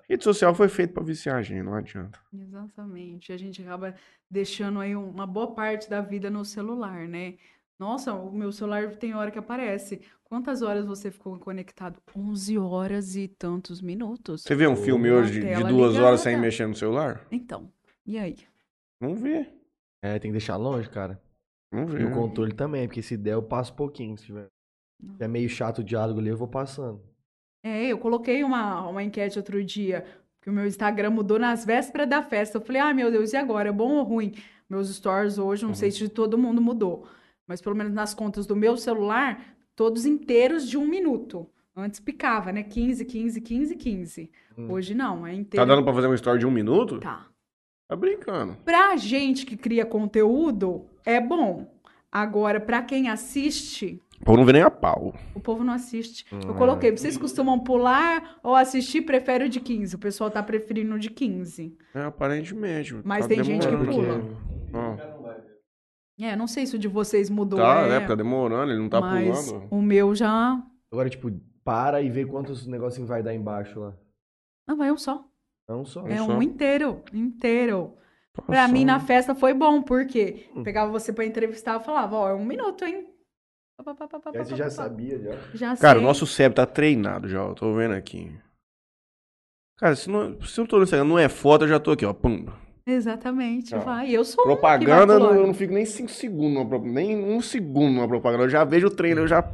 Rede 0.08 0.24
social 0.24 0.54
foi 0.54 0.68
feita 0.68 0.94
pra 0.94 1.02
viciar 1.02 1.36
a 1.36 1.42
gente, 1.42 1.62
não 1.62 1.74
adianta. 1.74 2.18
Exatamente. 2.32 3.32
A 3.32 3.36
gente 3.36 3.62
acaba 3.62 3.94
deixando 4.30 4.80
aí 4.80 4.94
uma 4.96 5.26
boa 5.26 5.54
parte 5.54 5.88
da 5.88 6.00
vida 6.00 6.30
no 6.30 6.44
celular, 6.44 7.06
né? 7.06 7.34
Nossa, 7.78 8.12
o 8.12 8.32
meu 8.32 8.50
celular 8.50 8.96
tem 8.96 9.14
hora 9.14 9.30
que 9.30 9.38
aparece. 9.38 10.00
Quantas 10.24 10.62
horas 10.62 10.84
você 10.84 11.10
ficou 11.10 11.38
conectado? 11.38 12.02
11 12.14 12.58
horas 12.58 13.14
e 13.14 13.28
tantos 13.28 13.80
minutos. 13.80 14.42
Você 14.42 14.54
vê 14.56 14.66
um 14.66 14.74
filme 14.74 15.10
hoje 15.10 15.40
de, 15.40 15.54
de 15.54 15.64
duas 15.64 15.96
horas 15.96 16.20
sem 16.20 16.32
ligada. 16.32 16.46
mexer 16.46 16.66
no 16.66 16.74
celular? 16.74 17.24
Então, 17.30 17.70
e 18.04 18.18
aí? 18.18 18.36
Não 19.00 19.14
vê. 19.14 19.46
É, 20.02 20.18
tem 20.18 20.30
que 20.30 20.38
deixar 20.38 20.56
longe, 20.56 20.90
cara. 20.90 21.20
Não 21.72 21.86
vê. 21.86 22.02
E 22.02 22.04
o 22.04 22.10
controle 22.10 22.52
também, 22.52 22.88
porque 22.88 23.00
se 23.00 23.16
der, 23.16 23.34
eu 23.34 23.42
passo 23.42 23.72
um 23.72 23.76
pouquinho. 23.76 24.16
Se 24.18 24.26
tiver. 24.26 24.48
Se 25.16 25.24
é 25.24 25.28
meio 25.28 25.48
chato 25.48 25.78
o 25.78 25.84
diálogo 25.84 26.18
ali, 26.18 26.30
eu 26.30 26.36
vou 26.36 26.48
passando. 26.48 27.00
É, 27.62 27.86
eu 27.86 27.98
coloquei 27.98 28.42
uma, 28.42 28.88
uma 28.88 29.02
enquete 29.02 29.38
outro 29.38 29.62
dia, 29.64 30.04
que 30.40 30.50
o 30.50 30.52
meu 30.52 30.66
Instagram 30.66 31.10
mudou 31.10 31.38
nas 31.38 31.64
vésperas 31.64 32.08
da 32.08 32.22
festa. 32.22 32.58
Eu 32.58 32.62
falei, 32.62 32.82
ah, 32.82 32.92
meu 32.92 33.10
Deus, 33.10 33.32
e 33.32 33.36
agora? 33.36 33.68
É 33.68 33.72
bom 33.72 33.96
ou 33.96 34.02
ruim? 34.02 34.34
Meus 34.68 34.94
stories 34.94 35.38
hoje, 35.38 35.64
não 35.64 35.74
sei 35.74 35.90
se 35.90 35.98
de 35.98 36.08
todo 36.08 36.36
mundo 36.36 36.60
mudou, 36.60 37.06
mas 37.48 37.60
pelo 37.60 37.74
menos 37.74 37.92
nas 37.92 38.14
contas 38.14 38.46
do 38.46 38.54
meu 38.54 38.76
celular, 38.76 39.56
todos 39.74 40.04
inteiros 40.06 40.68
de 40.68 40.76
um 40.78 40.86
minuto. 40.86 41.48
Antes 41.74 41.98
picava, 42.00 42.52
né? 42.52 42.62
15, 42.64 43.04
15, 43.04 43.40
15, 43.40 43.76
15. 43.76 44.30
Hum. 44.58 44.66
Hoje 44.70 44.94
não, 44.94 45.26
é 45.26 45.30
Tá 45.30 45.36
inteiro. 45.36 45.66
dando 45.66 45.82
pra 45.84 45.94
fazer 45.94 46.06
uma 46.08 46.14
story 46.16 46.38
de 46.40 46.46
um 46.46 46.50
minuto? 46.50 46.98
Tá. 47.00 47.26
Tá 47.88 47.96
brincando. 47.96 48.56
Pra 48.64 48.96
gente 48.96 49.46
que 49.46 49.56
cria 49.56 49.86
conteúdo, 49.86 50.84
é 51.06 51.20
bom. 51.20 51.66
Agora, 52.10 52.58
pra 52.60 52.82
quem 52.82 53.08
assiste, 53.08 54.02
O 54.20 54.24
povo 54.24 54.38
não 54.38 54.44
vê 54.44 54.52
nem 54.54 54.62
a 54.62 54.70
pau. 54.70 55.14
o 55.34 55.40
povo 55.40 55.62
não 55.62 55.72
assiste. 55.72 56.26
Eu 56.32 56.38
Hum, 56.50 56.54
coloquei, 56.54 56.90
vocês 56.90 57.16
costumam 57.16 57.58
pular 57.60 58.38
ou 58.42 58.56
assistir? 58.56 59.02
Prefere 59.02 59.44
o 59.44 59.48
de 59.48 59.60
15. 59.60 59.94
O 59.94 59.98
pessoal 59.98 60.30
tá 60.30 60.42
preferindo 60.42 60.94
o 60.96 60.98
de 60.98 61.10
15. 61.10 61.76
É, 61.94 62.02
aparentemente. 62.02 62.96
Mas 63.04 63.26
tá 63.26 63.28
tem 63.28 63.44
gente 63.44 63.66
que 63.68 63.76
pula. 63.76 64.24
Ó, 64.72 65.17
É, 66.20 66.34
não 66.34 66.46
sei 66.48 66.66
se 66.66 66.74
o 66.74 66.78
de 66.78 66.88
vocês 66.88 67.30
mudou, 67.30 67.60
tá, 67.60 67.82
é, 67.82 67.88
né? 68.00 68.06
Tá 68.06 68.14
demorando, 68.14 68.72
ele 68.72 68.80
não 68.80 68.88
tá 68.88 69.00
mas 69.00 69.50
pulando. 69.50 69.68
o 69.70 69.80
meu 69.80 70.14
já... 70.14 70.60
Agora, 70.92 71.08
tipo, 71.08 71.30
para 71.62 72.02
e 72.02 72.10
vê 72.10 72.24
quantos 72.24 72.66
negocinhos 72.66 73.08
vai 73.08 73.22
dar 73.22 73.34
embaixo 73.34 73.78
lá. 73.78 73.94
Não, 74.66 74.76
vai 74.76 74.90
um 74.90 74.96
só. 74.98 75.24
Não 75.68 75.84
só. 75.84 76.06
É 76.08 76.16
só. 76.16 76.26
um 76.26 76.42
inteiro, 76.42 77.02
inteiro. 77.12 77.94
Pra 78.32 78.42
Passou. 78.44 78.72
mim, 78.72 78.84
na 78.84 78.98
festa 79.00 79.34
foi 79.34 79.52
bom, 79.52 79.82
porque 79.82 80.48
Hum. 80.56 80.62
pegava 80.62 80.90
você 80.90 81.12
pra 81.12 81.24
entrevistar 81.26 81.80
e 81.80 81.84
falava, 81.84 82.16
ó, 82.16 82.28
é 82.30 82.34
um 82.34 82.44
minuto, 82.44 82.84
hein? 82.84 83.06
Pá, 83.76 83.94
pá, 83.94 84.08
pá, 84.08 84.18
você 84.32 84.50
pá, 84.50 84.56
já 84.56 84.70
sabia, 84.70 85.18
já. 85.18 85.32
Já 85.54 85.76
Cara, 85.76 85.98
o 85.98 86.02
nosso 86.02 86.26
cérebro 86.26 86.56
tá 86.56 86.66
treinado 86.66 87.28
já, 87.28 87.38
eu 87.38 87.54
tô 87.54 87.74
vendo 87.74 87.94
aqui. 87.94 88.36
Cara, 89.76 89.94
se, 89.94 90.10
não, 90.10 90.40
se 90.42 90.60
eu 90.60 90.66
tô 90.66 90.78
no 90.78 90.82
Instagram, 90.82 91.04
não 91.06 91.18
é 91.18 91.28
foto, 91.28 91.64
eu 91.64 91.68
já 91.68 91.78
tô 91.78 91.92
aqui, 91.92 92.04
ó. 92.04 92.12
Pum. 92.12 92.46
Exatamente. 92.90 93.74
Ó, 93.74 93.80
Vai, 93.80 94.10
eu 94.10 94.24
sou 94.24 94.42
que 94.42 94.50
Propaganda, 94.50 95.12
eu 95.14 95.20
não, 95.20 95.34
eu 95.34 95.46
não 95.46 95.52
fico 95.52 95.74
nem 95.74 95.84
5 95.84 96.10
segundos, 96.10 96.64
numa 96.64 96.78
nem 96.78 97.22
um 97.22 97.40
segundo 97.42 97.92
numa 97.92 98.08
propaganda. 98.08 98.44
Eu 98.44 98.48
já 98.48 98.64
vejo 98.64 98.86
o 98.86 98.90
trailer, 98.90 99.24
eu 99.24 99.28
já. 99.28 99.46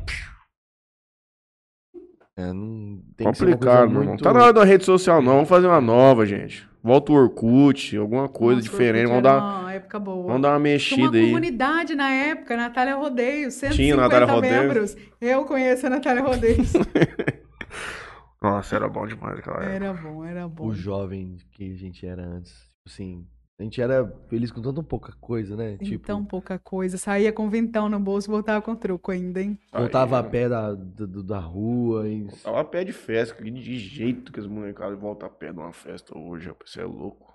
É, 2.36 2.52
não 2.52 3.00
tem 3.16 3.30
que 3.32 3.38
Complicado, 3.38 3.90
meu 3.90 4.00
irmão. 4.00 4.04
muito... 4.10 4.22
Tá 4.22 4.32
na 4.32 4.44
hora 4.44 4.52
da 4.52 4.64
rede 4.64 4.84
social, 4.84 5.20
não. 5.20 5.34
Vamos 5.34 5.48
fazer 5.48 5.66
uma 5.66 5.80
nova, 5.80 6.24
gente. 6.24 6.68
Volta 6.82 7.10
o 7.12 7.14
Orkut, 7.16 7.96
alguma 7.96 8.28
coisa 8.28 8.60
Nossa, 8.60 8.70
diferente. 8.70 9.06
Vamos 9.08 9.24
era 9.24 9.40
dar, 9.40 9.60
uma 9.62 9.72
época 9.72 9.98
boa. 9.98 10.26
vamos 10.26 10.42
dar 10.42 10.48
uma 10.50 10.52
Tinha 10.52 10.52
uma 10.52 10.58
mexida 10.58 11.18
aí. 11.18 11.26
comunidade 11.26 11.94
na 11.94 12.10
época, 12.12 12.56
Natália 12.56 12.94
Rodeio, 12.96 13.50
150 13.50 13.74
Tinha 13.74 13.96
Natália 13.96 14.26
Rodeio. 14.28 14.62
membros. 14.62 14.96
Eu 15.20 15.44
conheço 15.44 15.86
a 15.86 15.90
Natália 15.90 16.22
Rodeio. 16.22 16.58
Nossa, 18.42 18.76
era 18.76 18.88
bom 18.88 19.06
demais 19.06 19.38
aquela 19.38 19.56
época. 19.64 19.70
era 19.72 19.92
bom, 19.94 20.24
era 20.24 20.46
bom. 20.48 20.66
O 20.66 20.74
jovem 20.74 21.36
que 21.52 21.72
a 21.72 21.76
gente 21.76 22.06
era 22.06 22.22
antes. 22.22 22.73
Assim, 22.86 23.26
a 23.58 23.62
gente 23.62 23.80
era 23.80 24.06
feliz 24.28 24.50
com 24.50 24.60
tanta 24.60 24.82
pouca 24.82 25.12
coisa, 25.20 25.56
né? 25.56 25.76
Tem 25.76 25.88
Tipo, 25.88 26.06
tão 26.06 26.24
pouca 26.24 26.58
coisa. 26.58 26.98
Saía 26.98 27.32
com 27.32 27.48
vintão 27.48 27.88
no 27.88 27.98
bolso, 27.98 28.30
voltava 28.30 28.60
com 28.60 28.74
truco 28.76 29.10
ainda, 29.10 29.40
hein? 29.40 29.58
voltava 29.72 30.18
a 30.18 30.22
pé 30.24 30.48
da, 30.48 30.74
da, 30.74 31.06
da 31.06 31.38
rua 31.38 32.08
e... 32.08 32.26
Tava 32.42 32.60
a 32.60 32.64
pé 32.64 32.84
de 32.84 32.92
festa, 32.92 33.34
que 33.34 33.50
de 33.50 33.78
jeito 33.78 34.32
que 34.32 34.40
as 34.40 34.46
molecadas 34.46 34.98
voltam 34.98 35.28
a 35.28 35.30
pé 35.30 35.52
de 35.52 35.58
uma 35.58 35.72
festa 35.72 36.16
hoje, 36.18 36.48
rapaz, 36.48 36.70
você 36.70 36.80
é 36.80 36.84
louco. 36.84 37.32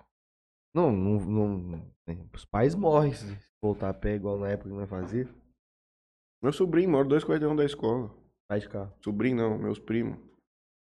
Não, 0.74 0.92
não, 0.92 1.18
não... 1.18 1.92
né, 2.06 2.24
Os 2.32 2.44
pais 2.44 2.74
morrem 2.74 3.12
se 3.12 3.36
voltar 3.60 3.88
a 3.88 3.94
pé 3.94 4.14
igual 4.14 4.38
na 4.38 4.48
época 4.50 4.70
que 4.70 4.76
nós 4.76 4.88
fazia. 4.88 5.28
Meu 6.42 6.52
sobrinho 6.52 6.90
mora 6.90 7.08
dois 7.08 7.24
quarteirão 7.24 7.56
da 7.56 7.64
escola. 7.64 8.14
Vai 8.48 8.60
de 8.60 8.68
carro. 8.68 8.92
Sobrinho 9.04 9.36
não, 9.36 9.58
meus 9.58 9.78
primos. 9.78 10.18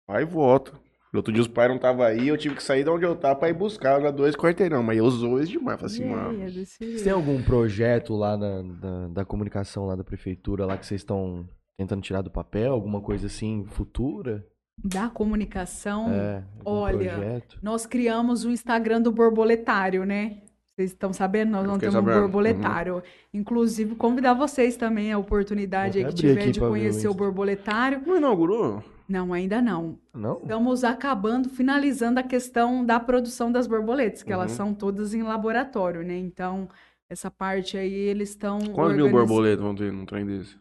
Pai 0.07 0.23
volta. 0.23 0.79
No 1.11 1.19
outro 1.19 1.33
dia 1.33 1.41
os 1.41 1.47
pais 1.47 1.67
não 1.67 1.75
estavam 1.75 2.05
aí, 2.05 2.29
eu 2.29 2.37
tive 2.37 2.55
que 2.55 2.63
sair 2.63 2.83
de 2.83 2.89
onde 2.89 3.05
eu 3.05 3.15
tava 3.15 3.35
pra 3.35 3.49
ir 3.49 3.53
buscar 3.53 3.99
na 3.99 4.11
dois 4.11 4.35
quarteirão. 4.35 4.81
Mas 4.81 4.97
eu 4.97 5.05
usou 5.05 5.37
eles 5.37 5.49
demais. 5.49 5.79
Falei 5.79 5.95
assim, 5.95 6.05
mano. 6.05 6.41
é 6.41 6.47
jeito. 6.49 7.03
têm 7.03 7.11
algum 7.11 7.41
projeto 7.43 8.15
lá 8.15 8.37
na, 8.37 8.61
da, 8.61 9.07
da 9.07 9.25
comunicação 9.25 9.85
lá 9.85 9.95
da 9.95 10.03
prefeitura 10.03 10.65
lá 10.65 10.77
que 10.77 10.85
vocês 10.85 11.01
estão 11.01 11.47
tentando 11.77 12.01
tirar 12.01 12.21
do 12.21 12.31
papel? 12.31 12.71
Alguma 12.71 13.01
coisa 13.01 13.27
assim 13.27 13.65
futura? 13.65 14.45
Da 14.83 15.09
comunicação, 15.09 16.09
É, 16.11 16.43
olha, 16.65 17.11
projeto? 17.13 17.59
nós 17.61 17.85
criamos 17.85 18.45
o 18.45 18.49
Instagram 18.49 19.01
do 19.01 19.11
Borboletário, 19.11 20.05
né? 20.05 20.37
Vocês 20.65 20.91
estão 20.91 21.11
sabendo? 21.11 21.51
Nós 21.51 21.65
vamos 21.65 21.79
ter 21.79 21.89
um 21.89 21.91
sabendo. 21.91 22.15
Uhum. 22.15 22.21
borboletário. 22.21 23.03
Inclusive, 23.33 23.95
convidar 23.95 24.33
vocês 24.33 24.77
também 24.77 25.11
a 25.11 25.17
oportunidade 25.17 26.03
que 26.05 26.13
tiver 26.13 26.49
de 26.51 26.59
conhecer 26.59 27.07
o 27.09 27.13
borboletário. 27.13 28.01
Não 28.07 28.17
inaugurou? 28.17 28.81
Não, 29.11 29.33
ainda 29.33 29.61
não. 29.61 29.99
Não? 30.13 30.37
Estamos 30.37 30.85
acabando, 30.85 31.49
finalizando 31.49 32.17
a 32.19 32.23
questão 32.23 32.85
da 32.85 32.97
produção 32.97 33.51
das 33.51 33.67
borboletas, 33.67 34.23
que 34.23 34.31
elas 34.31 34.51
Uhum. 34.51 34.57
são 34.57 34.73
todas 34.73 35.13
em 35.13 35.21
laboratório, 35.21 36.01
né? 36.01 36.17
Então, 36.17 36.69
essa 37.09 37.29
parte 37.29 37.77
aí 37.77 37.91
eles 37.93 38.29
estão. 38.29 38.57
Quantos 38.59 38.95
mil 38.95 39.05
organiz- 39.05 39.11
borboletas 39.11 39.61
vão 39.63 39.75
ter 39.75 39.91
num 39.91 40.05
trem 40.05 40.25
desse? 40.25 40.55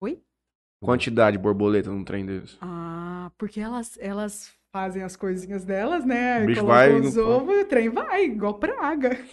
Oi? 0.00 0.22
Quantidade 0.80 1.36
de 1.36 1.42
borboleta 1.42 1.90
num 1.90 2.04
trem 2.04 2.24
desse? 2.24 2.56
Ah, 2.60 3.32
porque 3.36 3.58
elas, 3.58 3.98
elas 4.00 4.52
fazem 4.76 5.02
as 5.02 5.16
coisinhas 5.16 5.64
delas, 5.64 6.04
né? 6.04 6.42
O 6.42 6.46
bicho 6.46 6.60
Colocam 6.60 6.76
vai 6.76 7.00
os 7.00 7.16
ovos 7.16 7.56
e 7.56 7.60
o 7.60 7.64
trem 7.64 7.88
vai, 7.88 8.24
igual 8.24 8.54
praga. 8.54 9.18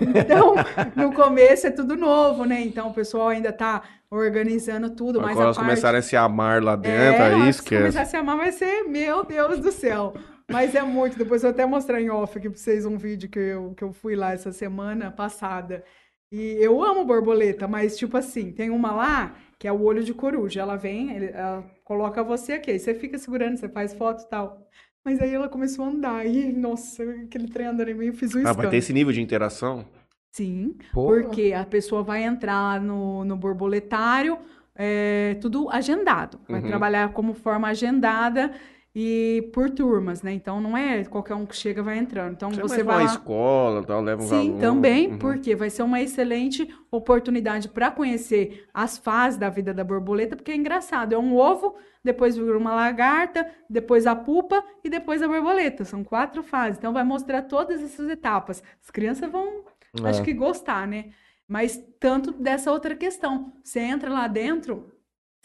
Então, 0.00 0.54
no 0.94 1.12
começo 1.12 1.66
é 1.66 1.70
tudo 1.70 1.96
novo, 1.96 2.46
né? 2.46 2.62
Então, 2.62 2.88
o 2.88 2.94
pessoal 2.94 3.28
ainda 3.28 3.52
tá 3.52 3.82
organizando 4.08 4.88
tudo, 4.88 5.20
mas 5.20 5.32
Quando 5.32 5.40
a 5.40 5.42
elas 5.42 5.56
parte... 5.56 5.68
começarem 5.68 5.98
a 5.98 6.02
se 6.02 6.16
amar 6.16 6.62
lá 6.62 6.76
dentro, 6.76 6.98
É, 6.98 7.34
aí 7.34 7.42
se 7.42 7.48
esquece. 7.50 7.82
começar 7.82 8.02
a 8.02 8.04
se 8.06 8.16
amar 8.16 8.36
vai 8.38 8.52
ser, 8.52 8.84
meu 8.84 9.22
Deus 9.24 9.58
do 9.58 9.70
céu. 9.72 10.14
Mas 10.50 10.74
é 10.74 10.80
muito. 10.82 11.18
Depois 11.18 11.42
eu 11.42 11.50
vou 11.50 11.54
até 11.54 11.66
mostrar 11.66 12.00
em 12.00 12.08
off 12.08 12.38
aqui 12.38 12.48
pra 12.48 12.56
vocês 12.58 12.86
um 12.86 12.96
vídeo 12.96 13.28
que 13.28 13.38
eu, 13.38 13.74
que 13.76 13.84
eu 13.84 13.92
fui 13.92 14.14
lá 14.16 14.32
essa 14.32 14.52
semana 14.52 15.10
passada. 15.10 15.84
E 16.32 16.56
eu 16.58 16.82
amo 16.82 17.04
borboleta, 17.04 17.68
mas 17.68 17.98
tipo 17.98 18.16
assim, 18.16 18.52
tem 18.52 18.70
uma 18.70 18.92
lá 18.92 19.34
que 19.58 19.68
é 19.68 19.72
o 19.72 19.82
olho 19.82 20.02
de 20.02 20.14
coruja. 20.14 20.60
Ela 20.60 20.76
vem, 20.76 21.10
ela 21.34 21.62
coloca 21.86 22.22
você 22.24 22.54
aqui, 22.54 22.72
aí 22.72 22.78
você 22.80 22.92
fica 22.94 23.16
segurando, 23.16 23.56
você 23.56 23.68
faz 23.68 23.94
foto 23.94 24.24
e 24.24 24.28
tal. 24.28 24.68
Mas 25.04 25.20
aí 25.20 25.32
ela 25.32 25.48
começou 25.48 25.84
a 25.84 25.88
andar 25.88 26.26
e, 26.26 26.52
nossa, 26.52 27.04
aquele 27.24 27.46
trem 27.48 27.68
andando 27.68 27.88
em 27.90 27.94
mim, 27.94 28.06
eu 28.06 28.12
fiz 28.12 28.34
um 28.34 28.40
Ah, 28.44 28.52
vai 28.52 28.68
ter 28.68 28.78
esse 28.78 28.92
nível 28.92 29.12
de 29.12 29.22
interação? 29.22 29.86
Sim, 30.32 30.76
Porra. 30.92 31.22
porque 31.22 31.52
a 31.52 31.64
pessoa 31.64 32.02
vai 32.02 32.24
entrar 32.24 32.80
no, 32.80 33.24
no 33.24 33.36
borboletário, 33.36 34.36
é, 34.74 35.36
tudo 35.40 35.70
agendado. 35.70 36.40
Vai 36.48 36.60
Uhum. 36.60 36.66
trabalhar 36.66 37.12
como 37.12 37.34
forma 37.34 37.68
agendada 37.68 38.52
e 38.98 39.50
por 39.52 39.68
turmas, 39.68 40.22
né? 40.22 40.32
Então 40.32 40.58
não 40.58 40.74
é 40.74 41.04
qualquer 41.04 41.34
um 41.34 41.44
que 41.44 41.54
chega 41.54 41.82
vai 41.82 41.98
entrando. 41.98 42.32
Então 42.32 42.50
Você, 42.50 42.62
você 42.62 42.82
vai 42.82 42.96
uma 42.96 43.04
lá. 43.04 43.04
escola, 43.04 43.84
tal, 43.84 44.00
leva 44.00 44.22
uns 44.22 44.28
Sim, 44.30 44.34
alunos. 44.36 44.60
também, 44.62 45.08
Uhum. 45.10 45.18
porque 45.18 45.54
vai 45.54 45.68
ser 45.68 45.82
uma 45.82 46.00
excelente 46.00 46.66
oportunidade 46.90 47.68
para 47.68 47.90
conhecer 47.90 48.66
as 48.72 48.96
fases 48.96 49.38
da 49.38 49.50
vida 49.50 49.74
da 49.74 49.84
borboleta, 49.84 50.34
porque 50.34 50.50
é 50.50 50.56
engraçado, 50.56 51.12
é 51.14 51.18
um 51.18 51.36
ovo, 51.36 51.76
depois 52.02 52.36
vira 52.38 52.56
uma 52.56 52.74
lagarta, 52.74 53.46
depois 53.68 54.06
a 54.06 54.16
pupa 54.16 54.64
e 54.82 54.88
depois 54.88 55.20
a 55.22 55.28
borboleta. 55.28 55.84
São 55.84 56.02
quatro 56.02 56.42
fases. 56.42 56.78
Então 56.78 56.92
vai 56.94 57.04
mostrar 57.04 57.42
todas 57.42 57.82
essas 57.82 58.08
etapas. 58.08 58.62
As 58.82 58.90
crianças 58.90 59.30
vão 59.30 59.62
acho 60.04 60.22
É. 60.22 60.24
que 60.24 60.32
gostar, 60.32 60.86
né? 60.86 61.10
Mas 61.46 61.78
tanto 62.00 62.32
dessa 62.32 62.72
outra 62.72 62.94
questão. 62.96 63.52
Você 63.62 63.78
entra 63.80 64.10
lá 64.10 64.26
dentro, 64.26 64.90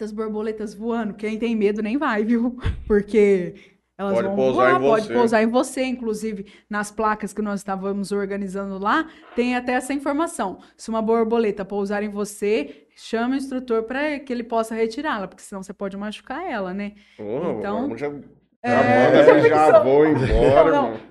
essas 0.03 0.11
borboletas 0.11 0.73
voando, 0.73 1.13
quem 1.13 1.37
tem 1.37 1.55
medo 1.55 1.81
nem 1.81 1.97
vai, 1.97 2.23
viu? 2.23 2.57
Porque 2.87 3.53
elas 3.97 4.13
Pode 4.15 4.27
vão 4.29 4.35
pousar 4.35 4.71
voar, 4.71 4.81
em 4.81 4.83
pode 4.83 5.07
você. 5.07 5.13
pousar 5.13 5.43
em 5.43 5.47
você, 5.47 5.83
inclusive 5.83 6.45
nas 6.69 6.89
placas 6.89 7.33
que 7.33 7.41
nós 7.41 7.59
estávamos 7.59 8.11
organizando 8.11 8.79
lá, 8.79 9.07
tem 9.35 9.55
até 9.55 9.73
essa 9.73 9.93
informação. 9.93 10.59
Se 10.75 10.89
uma 10.89 11.01
borboleta 11.03 11.63
pousar 11.63 12.01
em 12.01 12.09
você, 12.09 12.87
chame 12.95 13.35
o 13.35 13.37
instrutor 13.37 13.83
para 13.83 14.19
que 14.19 14.33
ele 14.33 14.43
possa 14.43 14.73
retirá-la, 14.73 15.27
porque 15.27 15.43
senão 15.43 15.61
você 15.61 15.73
pode 15.73 15.95
machucar 15.97 16.43
ela, 16.49 16.73
né? 16.73 16.93
Porra, 17.15 17.51
Então, 17.59 17.95
já, 17.95 18.09
já 18.09 18.15
é, 18.63 19.05
manda, 19.11 19.23
já 19.23 19.39
já, 19.49 19.71
já 19.71 19.79
vou 19.83 20.07
embora, 20.07 20.71
Não, 20.71 20.91
não. 20.97 21.10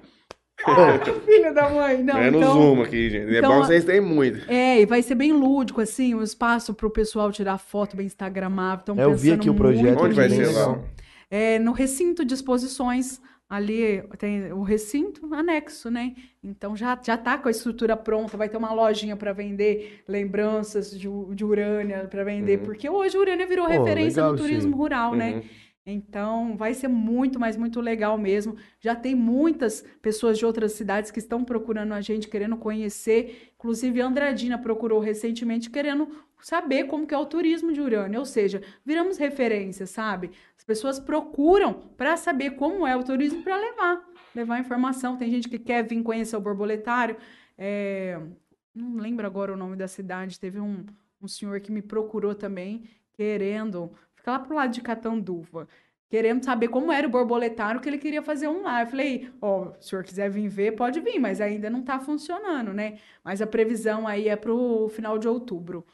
Irmão. 0.69 1.21
Filha 1.25 1.53
da 1.53 1.69
mãe, 1.71 2.03
não. 2.03 2.15
Menos 2.15 2.41
então... 2.41 2.73
uma 2.73 2.85
aqui, 2.85 3.11
gente. 3.11 3.35
é 3.35 3.39
então, 3.39 3.51
bom 3.53 3.61
que 3.61 3.67
vocês 3.67 3.85
têm 3.85 4.01
muito. 4.01 4.51
É, 4.51 4.81
e 4.81 4.87
vai 4.87 5.03
ser 5.03 5.15
bem 5.15 5.33
lúdico, 5.33 5.81
assim, 5.81 6.15
um 6.15 6.23
espaço 6.23 6.75
para 6.75 6.87
o 6.87 6.91
pessoal 6.91 7.31
tirar 7.33 7.59
foto 7.59 7.97
bem 7.97 8.07
instagramável. 8.07 8.85
Tão 8.85 8.99
É, 8.99 9.05
eu 9.05 9.15
vi 9.15 9.31
pensando 9.31 9.41
aqui 9.41 9.51
o 9.51 9.55
projeto. 9.55 10.03
Onde 10.03 10.15
vai 10.15 10.29
ser 10.31 10.47
lá? 10.53 10.79
É, 11.31 11.59
no 11.59 11.73
recinto 11.73 12.25
de 12.25 12.35
exposições, 12.35 13.21
ali 13.49 14.03
tem 14.19 14.53
o 14.53 14.63
recinto 14.63 15.33
anexo, 15.35 15.91
né? 15.91 16.15
Então 16.43 16.77
já, 16.77 16.99
já 17.05 17.17
tá 17.17 17.37
com 17.37 17.49
a 17.49 17.51
estrutura 17.51 17.97
pronta, 17.97 18.37
vai 18.37 18.49
ter 18.49 18.57
uma 18.57 18.73
lojinha 18.73 19.17
para 19.17 19.33
vender 19.33 20.03
lembranças 20.09 20.91
de, 20.91 21.09
de 21.35 21.45
Urânia 21.45 22.07
para 22.11 22.23
vender, 22.25 22.59
Uhum. 22.59 22.65
porque 22.65 22.89
hoje 22.89 23.19
Urânia 23.19 23.47
virou 23.47 23.67
Pô, 23.67 23.73
referência 23.73 24.23
legal 24.23 24.33
no 24.33 24.39
turismo 24.39 24.73
aí. 24.73 24.79
rural, 24.79 25.15
né? 25.17 25.43
Então, 25.85 26.57
vai 26.57 26.75
ser 26.75 26.89
muito, 26.89 27.41
mas 27.41 27.57
muito 27.57 27.81
legal 27.81 28.19
mesmo. 28.19 28.57
Já 28.81 28.95
tem 28.95 29.15
muitas 29.15 29.83
pessoas 30.03 30.39
de 30.39 30.45
outras 30.45 30.73
cidades 30.73 31.11
que 31.11 31.19
estão 31.19 31.43
procurando 31.43 31.93
a 31.93 32.01
gente, 32.01 32.29
querendo 32.29 32.57
conhecer. 32.57 33.53
Inclusive, 33.55 34.01
a 34.01 34.07
Andradina 34.07 34.59
procurou 34.59 35.01
recentemente, 35.01 35.71
querendo 35.71 36.09
saber 36.43 36.85
como 36.85 37.07
que 37.07 37.15
é 37.15 37.19
o 37.19 37.27
turismo 37.27 37.73
de 37.73 37.81
Urânia. 37.81 38.19
Ou 38.19 38.27
seja, 38.27 38.63
viramos 38.85 39.17
referência, 39.17 39.87
sabe? 39.87 40.31
As 40.57 40.65
pessoas 40.65 40.99
procuram 40.99 41.73
para 41.97 42.17
saber 42.17 42.51
como 42.51 42.87
é 42.87 42.95
o 42.95 43.03
turismo 43.03 43.43
para 43.43 43.57
levar, 43.57 44.07
levar 44.35 44.61
informação. 44.61 45.17
Tem 45.17 45.31
gente 45.31 45.49
que 45.49 45.59
quer 45.59 45.83
vir 45.83 46.03
conhecer 46.03 46.37
o 46.37 46.41
borboletário. 46.41 47.17
É, 47.57 48.21
não 48.75 48.97
lembro 48.97 49.27
agora 49.27 49.53
o 49.53 49.57
nome 49.57 49.77
da 49.77 49.89
cidade. 49.89 50.39
Teve 50.39 50.61
um, 50.61 50.85
um 51.23 51.27
senhor 51.27 51.59
que 51.61 51.73
me 51.73 51.83
procurou 51.83 52.35
também, 52.35 52.85
querendo 53.15 53.91
Fica 54.21 54.33
lá 54.33 54.39
pro 54.39 54.55
lado 54.55 54.71
de 54.73 54.81
Catanduva. 54.83 55.67
Querendo 56.11 56.45
saber 56.45 56.69
como 56.69 56.93
era 56.93 57.07
o 57.07 57.11
borboletário, 57.11 57.81
que 57.81 57.89
ele 57.89 57.97
queria 57.99 58.21
fazer 58.21 58.49
um 58.49 58.63
lá. 58.63 58.83
Eu 58.83 58.87
falei, 58.87 59.31
ó, 59.41 59.73
se 59.75 59.79
o 59.79 59.83
senhor 59.91 60.05
quiser 60.05 60.29
vir 60.29 60.49
ver, 60.49 60.73
pode 60.73 61.01
vir, 61.01 61.19
mas 61.19 61.41
ainda 61.41 61.71
não 61.71 61.83
tá 61.83 61.99
funcionando, 62.01 62.73
né? 62.73 62.99
Mas 63.25 63.41
a 63.41 63.47
previsão 63.47 64.07
aí 64.07 64.29
é 64.29 64.37
pro 64.37 64.89
final 64.89 65.19
de 65.19 65.27
outubro. 65.29 65.87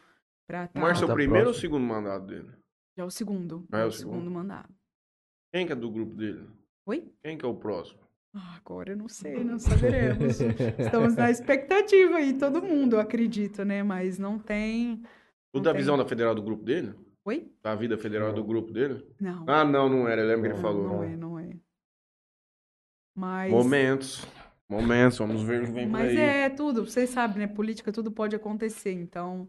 Pra 0.47 0.65
O 0.65 0.69
tá, 0.69 0.81
Márcio 0.81 1.03
é 1.03 1.05
o 1.05 1.09
Tá 1.09 1.15
primeiro 1.15 1.47
ou 1.48 1.53
o 1.53 1.55
segundo 1.55 1.85
mandato 1.85 2.27
dele? 2.27 2.48
já 2.97 3.03
é 3.03 3.07
o 3.07 3.11
segundo. 3.11 3.66
Ah, 3.70 3.81
é 3.81 3.85
o 3.85 3.89
o 3.89 3.93
segundo 3.93 4.15
segundo. 4.16 4.31
mandado. 4.31 4.69
Quem 5.53 5.66
que 5.66 5.73
é 5.73 5.77
do 5.77 5.90
grupo 5.90 6.15
dele? 6.15 6.48
Oi? 6.86 7.12
Quem 7.23 7.36
que 7.36 7.44
é 7.44 7.48
o 7.48 7.55
próximo? 7.55 8.01
Ah, 8.35 8.57
agora 8.57 8.93
eu 8.93 8.97
não 8.97 9.09
sei, 9.09 9.44
não 9.44 9.59
saberemos. 9.59 10.40
Estamos 10.78 11.15
na 11.15 11.31
expectativa 11.31 12.16
aí, 12.16 12.32
todo 12.39 12.62
mundo, 12.62 12.97
eu 12.97 13.01
acredito, 13.01 13.65
né? 13.65 13.82
Mas 13.82 14.19
não 14.19 14.39
tem. 14.39 14.97
Tudo 14.97 15.07
Não 15.57 15.62
da 15.62 15.73
tem. 15.73 15.78
visão 15.81 15.97
da 15.98 16.07
federal 16.07 16.35
do 16.35 16.43
grupo 16.43 16.62
dele? 16.65 16.94
Oi? 17.27 17.53
Da 17.62 17.74
vida 17.74 17.98
federal 17.98 18.32
do 18.32 18.44
grupo 18.44 18.73
dele? 18.73 19.05
Não. 19.20 19.44
Ah, 19.48 19.65
não, 19.65 19.89
não 19.89 20.09
era. 20.09 20.23
Eu 20.23 20.28
lembro 20.28 20.43
que 20.43 20.47
ele 20.48 20.55
não, 20.55 20.62
falou. 20.62 20.85
não 20.89 21.03
é, 21.03 21.16
não 21.16 21.39
é. 21.39 21.51
Mas. 23.15 23.53
Momentos. 23.53 24.27
Momentos, 24.69 25.19
vamos 25.19 25.43
ver 25.43 25.62
o 25.62 25.66
que 25.66 25.70
vem 25.73 25.86
Mas 25.89 26.09
aí. 26.11 26.16
é 26.19 26.51
tudo, 26.51 26.85
vocês 26.85 27.11
sabem, 27.11 27.39
né? 27.39 27.47
Política 27.47 27.93
tudo 27.93 28.11
pode 28.11 28.35
acontecer, 28.35 28.90
então 28.93 29.47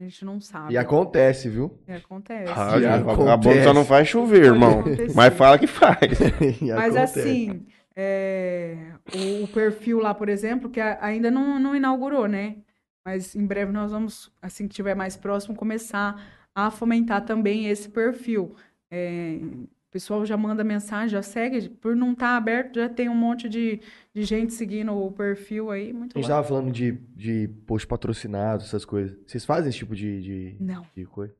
a 0.00 0.02
gente 0.04 0.24
não 0.24 0.40
sabe. 0.40 0.74
E 0.74 0.76
acontece, 0.76 1.48
viu? 1.48 1.78
É, 1.86 1.96
acontece. 1.96 2.52
Ah, 2.56 2.70
gente, 2.80 3.08
acontece. 3.08 3.62
só 3.62 3.72
não 3.72 3.84
faz 3.84 4.08
chover, 4.08 4.40
Pode 4.40 4.46
irmão. 4.54 4.80
acontecer. 4.80 5.14
Mas 5.14 5.34
fala 5.34 5.58
que 5.60 5.66
faz. 5.68 5.98
E 6.60 6.72
Mas 6.72 6.96
acontece. 6.96 7.20
assim, 7.20 7.66
é, 7.94 8.92
o, 9.40 9.44
o 9.44 9.48
perfil 9.48 10.00
lá, 10.00 10.12
por 10.12 10.28
exemplo, 10.28 10.68
que 10.68 10.80
a- 10.80 10.98
ainda 11.00 11.30
não, 11.30 11.60
não 11.60 11.76
inaugurou, 11.76 12.26
né? 12.26 12.56
Mas 13.04 13.36
em 13.36 13.46
breve 13.46 13.70
nós 13.70 13.92
vamos, 13.92 14.32
assim 14.42 14.66
que 14.66 14.72
estiver 14.72 14.96
mais 14.96 15.16
próximo, 15.16 15.54
começar 15.54 16.20
a 16.66 16.70
fomentar 16.70 17.24
também 17.24 17.68
esse 17.68 17.88
perfil. 17.88 18.54
É, 18.90 19.38
o 19.42 19.90
pessoal 19.90 20.24
já 20.26 20.36
manda 20.36 20.62
mensagem, 20.64 21.08
já 21.08 21.22
segue. 21.22 21.68
Por 21.68 21.94
não 21.96 22.12
estar 22.12 22.36
aberto, 22.36 22.76
já 22.76 22.88
tem 22.88 23.08
um 23.08 23.14
monte 23.14 23.48
de, 23.48 23.80
de 24.14 24.22
gente 24.24 24.52
seguindo 24.52 24.92
o 24.92 25.10
perfil 25.12 25.70
aí. 25.70 25.92
Muito 25.92 26.16
A 26.16 26.20
gente 26.20 26.26
legal. 26.28 26.38
tava 26.42 26.48
falando 26.48 26.72
de, 26.72 26.92
de 27.16 27.48
post 27.66 27.86
patrocinado, 27.86 28.62
essas 28.64 28.84
coisas. 28.84 29.16
Vocês 29.26 29.44
fazem 29.44 29.70
esse 29.70 29.78
tipo 29.78 29.94
de, 29.94 30.20
de, 30.20 30.56
Não, 30.60 30.84
de 30.94 31.04
coisa? 31.06 31.34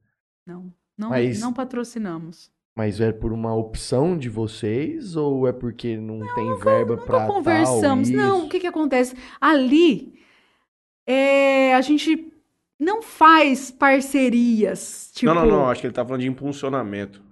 não. 0.46 0.72
Não, 0.96 1.10
Mas- 1.10 1.40
não 1.40 1.52
patrocinamos. 1.52 2.50
Mas 2.76 3.00
é 3.00 3.10
por 3.12 3.32
uma 3.32 3.54
opção 3.54 4.16
de 4.18 4.28
vocês 4.28 5.14
ou 5.16 5.46
é 5.48 5.52
porque 5.52 5.96
não, 5.96 6.20
tem 6.34 6.56
verba 6.58 6.96
pra 6.96 7.20
Nunca 7.22 7.32
conversamos. 7.34 8.08
tal, 8.08 8.16
Não, 8.18 8.46
o 8.46 8.48
que 8.48 8.58
que 8.60 8.66
acontece? 8.68 9.16
Ali, 9.40 10.14
é, 11.06 11.74
a 11.74 11.80
gente 11.80 12.32
não 12.78 13.02
faz 13.02 13.70
parcerias, 13.70 15.10
tipo... 15.14 15.32
Não, 15.32 15.42
não, 15.44 15.50
não. 15.50 15.68
Acho 15.70 15.80
que 15.80 15.86
ele 15.86 15.94
tá 15.94 16.04
falando 16.04 16.20
de 16.22 16.28
impulsionamento. 16.28 17.22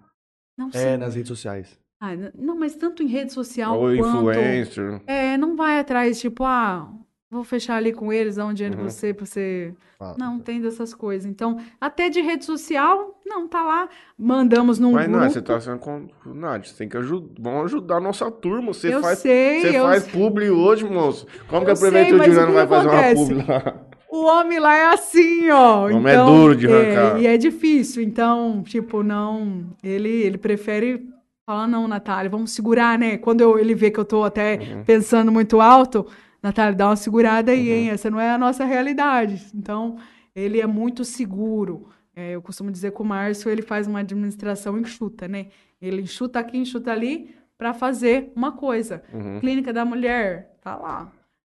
Não 0.58 0.68
É, 0.68 0.72
sei. 0.78 0.96
nas 0.96 1.14
redes 1.14 1.28
sociais. 1.28 1.78
Ah, 2.00 2.10
não, 2.34 2.58
mas 2.58 2.74
tanto 2.74 3.02
em 3.02 3.06
rede 3.06 3.32
social 3.32 3.78
Ou 3.78 3.96
quanto... 3.96 4.16
influencer. 4.18 5.00
É, 5.06 5.36
não 5.36 5.56
vai 5.56 5.78
atrás, 5.78 6.20
tipo, 6.20 6.44
ah, 6.44 6.88
vou 7.30 7.42
fechar 7.42 7.76
ali 7.76 7.92
com 7.92 8.12
eles, 8.12 8.36
dar 8.36 8.46
um 8.46 8.52
dinheiro 8.52 8.76
Uhum. 8.76 8.82
pra 8.84 8.90
você, 8.90 9.14
pra 9.14 9.24
você... 9.26 9.74
Ah, 9.98 10.14
Não, 10.18 10.38
tem 10.38 10.60
dessas 10.60 10.92
coisas. 10.92 11.24
Então, 11.26 11.58
até 11.80 12.10
de 12.10 12.20
rede 12.20 12.44
social, 12.44 13.18
não, 13.24 13.48
tá 13.48 13.62
lá. 13.64 13.88
Mandamos 14.18 14.78
num 14.78 14.92
Mas 14.92 15.08
não, 15.08 15.20
grupo. 15.20 15.32
você 15.32 15.40
tá 15.40 15.58
sendo. 15.58 15.78
com- 15.78 16.06
Nath, 16.26 16.66
você 16.66 16.74
tem 16.76 16.86
que 16.86 16.98
ajudar. 16.98 17.30
Vamos 17.40 17.64
ajudar 17.64 17.96
a 17.96 18.00
nossa 18.00 18.30
turma. 18.30 18.74
Você 18.74 18.94
eu 18.94 19.00
faz. 19.00 19.20
sei, 19.20 19.62
Você 19.62 19.78
eu 19.78 19.84
faz 19.84 20.06
publi 20.06 20.50
hoje, 20.50 20.84
moço. 20.84 21.26
Como 21.48 21.64
que 21.64 21.70
Eu 21.70 21.72
a 21.72 21.76
sei, 21.76 21.90
prefeitura 21.90 22.18
mas 22.18 22.26
de 22.30 22.30
o 22.30 22.34
Urano 22.42 22.48
que 22.48 22.54
vai 22.54 22.66
que 22.66 22.74
fazer 22.74 22.88
uma 22.88 23.14
publi 23.26 23.46
lá? 23.48 23.85
O 24.16 24.24
homem 24.26 24.58
lá 24.58 24.74
é 24.76 24.86
assim, 24.86 25.50
ó. 25.50 25.82
O 25.88 25.96
homem 25.96 26.12
é 26.12 26.14
então, 26.14 26.26
duro 26.26 26.56
de 26.56 26.66
arrancar. 26.66 27.20
E 27.20 27.26
é 27.26 27.36
difícil. 27.36 28.02
Então, 28.02 28.62
tipo, 28.62 29.02
não. 29.02 29.66
Ele, 29.82 30.08
ele 30.08 30.38
prefere 30.38 31.08
falar, 31.44 31.66
não, 31.66 31.86
Natália, 31.86 32.30
vamos 32.30 32.50
segurar, 32.52 32.98
né? 32.98 33.18
Quando 33.18 33.40
eu- 33.40 33.58
ele 33.58 33.74
vê 33.74 33.90
que 33.90 34.00
eu 34.00 34.04
tô 34.04 34.24
até 34.24 34.56
Uhum. 34.58 34.84
pensando 34.84 35.30
muito 35.30 35.60
alto, 35.60 36.06
Natália, 36.42 36.74
dá 36.74 36.88
uma 36.88 36.96
segurada 36.96 37.52
aí, 37.52 37.70
hein? 37.70 37.90
Essa 37.90 38.10
não 38.10 38.18
é 38.18 38.30
a 38.30 38.38
nossa 38.38 38.64
realidade. 38.64 39.46
Então, 39.54 39.96
ele 40.34 40.60
é 40.60 40.66
muito 40.66 41.04
seguro. 41.04 41.88
É, 42.14 42.34
eu 42.34 42.40
costumo 42.42 42.70
dizer 42.72 42.92
que 42.92 43.02
o 43.02 43.04
Márcio, 43.04 43.50
ele 43.50 43.62
faz 43.62 43.86
uma 43.86 44.00
administração 44.00 44.78
enxuta, 44.78 45.28
né? 45.28 45.46
Ele 45.80 46.00
enxuta 46.02 46.38
aqui, 46.38 46.56
enxuta 46.56 46.90
ali, 46.90 47.34
para 47.58 47.74
fazer 47.74 48.32
uma 48.34 48.52
coisa. 48.52 49.02
Uhum. 49.12 49.38
Clínica 49.40 49.72
da 49.72 49.84
Mulher, 49.84 50.56
tá 50.62 50.74
lá. 50.76 51.12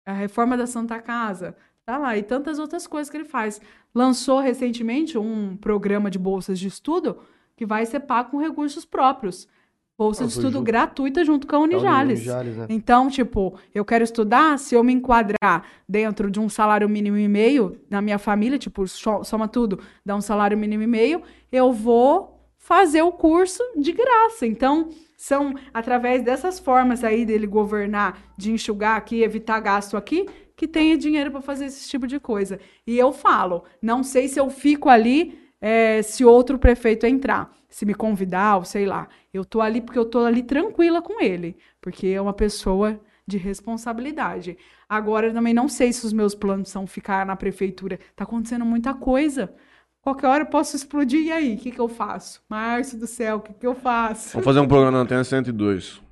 A 0.07 0.13
reforma 0.13 0.57
da 0.57 0.67
Santa 0.67 0.99
Casa, 1.01 1.55
tá 1.89 1.97
lá. 1.97 2.17
E 2.19 2.23
tantas 2.23 2.59
outras 2.59 2.87
coisas 2.87 3.09
que 3.11 3.17
ele 3.17 3.25
faz. 3.25 3.61
Lançou 3.95 4.41
recentemente 4.41 5.17
um 5.17 5.57
programa 5.57 6.11
de 6.11 6.19
bolsas 6.19 6.59
de 6.59 6.69
estudo 6.69 7.19
que 7.57 7.65
vai 7.65 7.87
ser 7.87 8.01
pago 8.01 8.31
com 8.33 8.37
recursos 8.39 8.85
próprios. 8.85 9.49
Bolsa 9.97 10.23
Ah, 10.23 10.27
de 10.27 10.33
estudo 10.33 10.53
junto. 10.53 10.65
gratuita 10.65 11.25
junto 11.25 11.47
com 11.47 11.57
a 11.57 11.59
É 11.59 11.63
Unijales. 11.63 12.19
Unijales, 12.21 12.57
né? 12.59 12.67
Então, 12.69 13.09
tipo, 13.09 13.59
eu 13.75 13.85
quero 13.87 14.05
estudar, 14.05 14.57
se 14.59 14.75
eu 14.75 14.85
me 14.85 14.93
enquadrar 14.93 15.65
dentro 15.89 16.31
de 16.31 16.39
um 16.39 16.49
salário 16.49 16.89
mínimo 16.89 17.17
e 17.17 17.27
meio, 17.27 17.81
na 17.91 18.01
minha 18.03 18.19
família, 18.19 18.59
tipo, 18.59 18.87
so- 18.87 19.25
soma 19.25 19.49
tudo, 19.49 19.81
dá 20.05 20.15
um 20.15 20.21
salário 20.21 20.57
mínimo 20.57 20.83
e 20.85 20.87
meio, 20.87 21.23
eu 21.51 21.73
vou 21.73 22.39
fazer 22.59 23.03
o 23.03 23.11
curso 23.11 23.61
de 23.77 23.91
graça. 23.93 24.47
Então, 24.47 24.91
são 25.17 25.53
através 25.75 26.23
dessas 26.23 26.61
formas 26.61 27.03
aí 27.03 27.25
dele 27.25 27.47
governar, 27.49 28.19
de 28.37 28.53
enxugar 28.53 28.97
aqui, 28.97 29.23
evitar 29.25 29.59
gasto 29.59 29.97
aqui, 29.97 30.27
que 30.59 30.67
tenha 30.67 30.99
dinheiro 30.99 31.31
para 31.31 31.41
fazer 31.41 31.67
esse 31.67 31.89
tipo 31.89 32.05
de 32.05 32.19
coisa. 32.19 32.59
E 32.85 32.99
eu 32.99 33.13
falo, 33.13 33.63
não 33.81 34.03
sei 34.03 34.27
se 34.27 34.41
eu 34.41 34.51
fico 34.51 34.89
ali 34.89 35.39
é, 35.61 36.03
se 36.03 36.25
outro 36.25 36.59
prefeito 36.59 37.07
entrar, 37.07 37.55
se 37.69 37.87
me 37.87 37.95
convidar, 37.95 38.57
ou 38.57 38.65
sei 38.65 38.85
lá. 38.85 39.09
Eu 39.33 39.45
tô 39.45 39.61
ali 39.61 39.81
porque 39.81 39.99
eu 39.99 40.05
tô 40.05 40.25
ali 40.25 40.43
tranquila 40.43 41.01
com 41.01 41.23
ele, 41.23 41.57
porque 41.81 42.09
é 42.09 42.21
uma 42.21 42.33
pessoa 42.33 43.01
de 43.25 43.39
responsabilidade. 43.39 44.59
Agora, 44.89 45.29
eu 45.29 45.33
também 45.33 45.55
não 45.55 45.69
sei 45.69 45.93
se 45.93 46.05
os 46.05 46.13
meus 46.13 46.35
planos 46.35 46.71
são 46.71 46.89
ficar 46.89 47.25
na 47.25 47.37
prefeitura. 47.37 48.01
Tá 48.17 48.25
acontecendo 48.25 48.65
muita 48.65 48.93
coisa. 48.95 49.55
Qualquer 50.01 50.27
hora 50.27 50.43
eu 50.43 50.49
posso 50.49 50.75
explodir, 50.75 51.21
e 51.21 51.31
aí? 51.31 51.55
O 51.55 51.59
que, 51.59 51.71
que 51.71 51.81
eu 51.81 51.89
faço? 51.89 52.43
Márcio 52.49 52.99
do 52.99 53.07
céu, 53.07 53.37
o 53.37 53.41
que, 53.41 53.55
que 53.55 53.67
eu 53.67 53.77
faço? 53.77 54.33
Vamos 54.33 54.45
fazer 54.45 54.59
um 54.59 54.67
programa 54.67 54.91
na 54.91 54.99
Antena 55.05 55.23
102. 55.23 56.03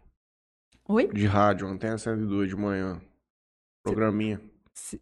Oi? 0.88 1.08
De 1.08 1.26
rádio, 1.26 1.66
Antena 1.66 1.98
102 1.98 2.50
de 2.50 2.54
manhã. 2.54 3.00
Programinha. 3.92 4.40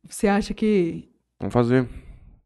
Você 0.08 0.28
acha 0.28 0.54
que 0.54 1.08
Vamos 1.40 1.52
fazer. 1.52 1.88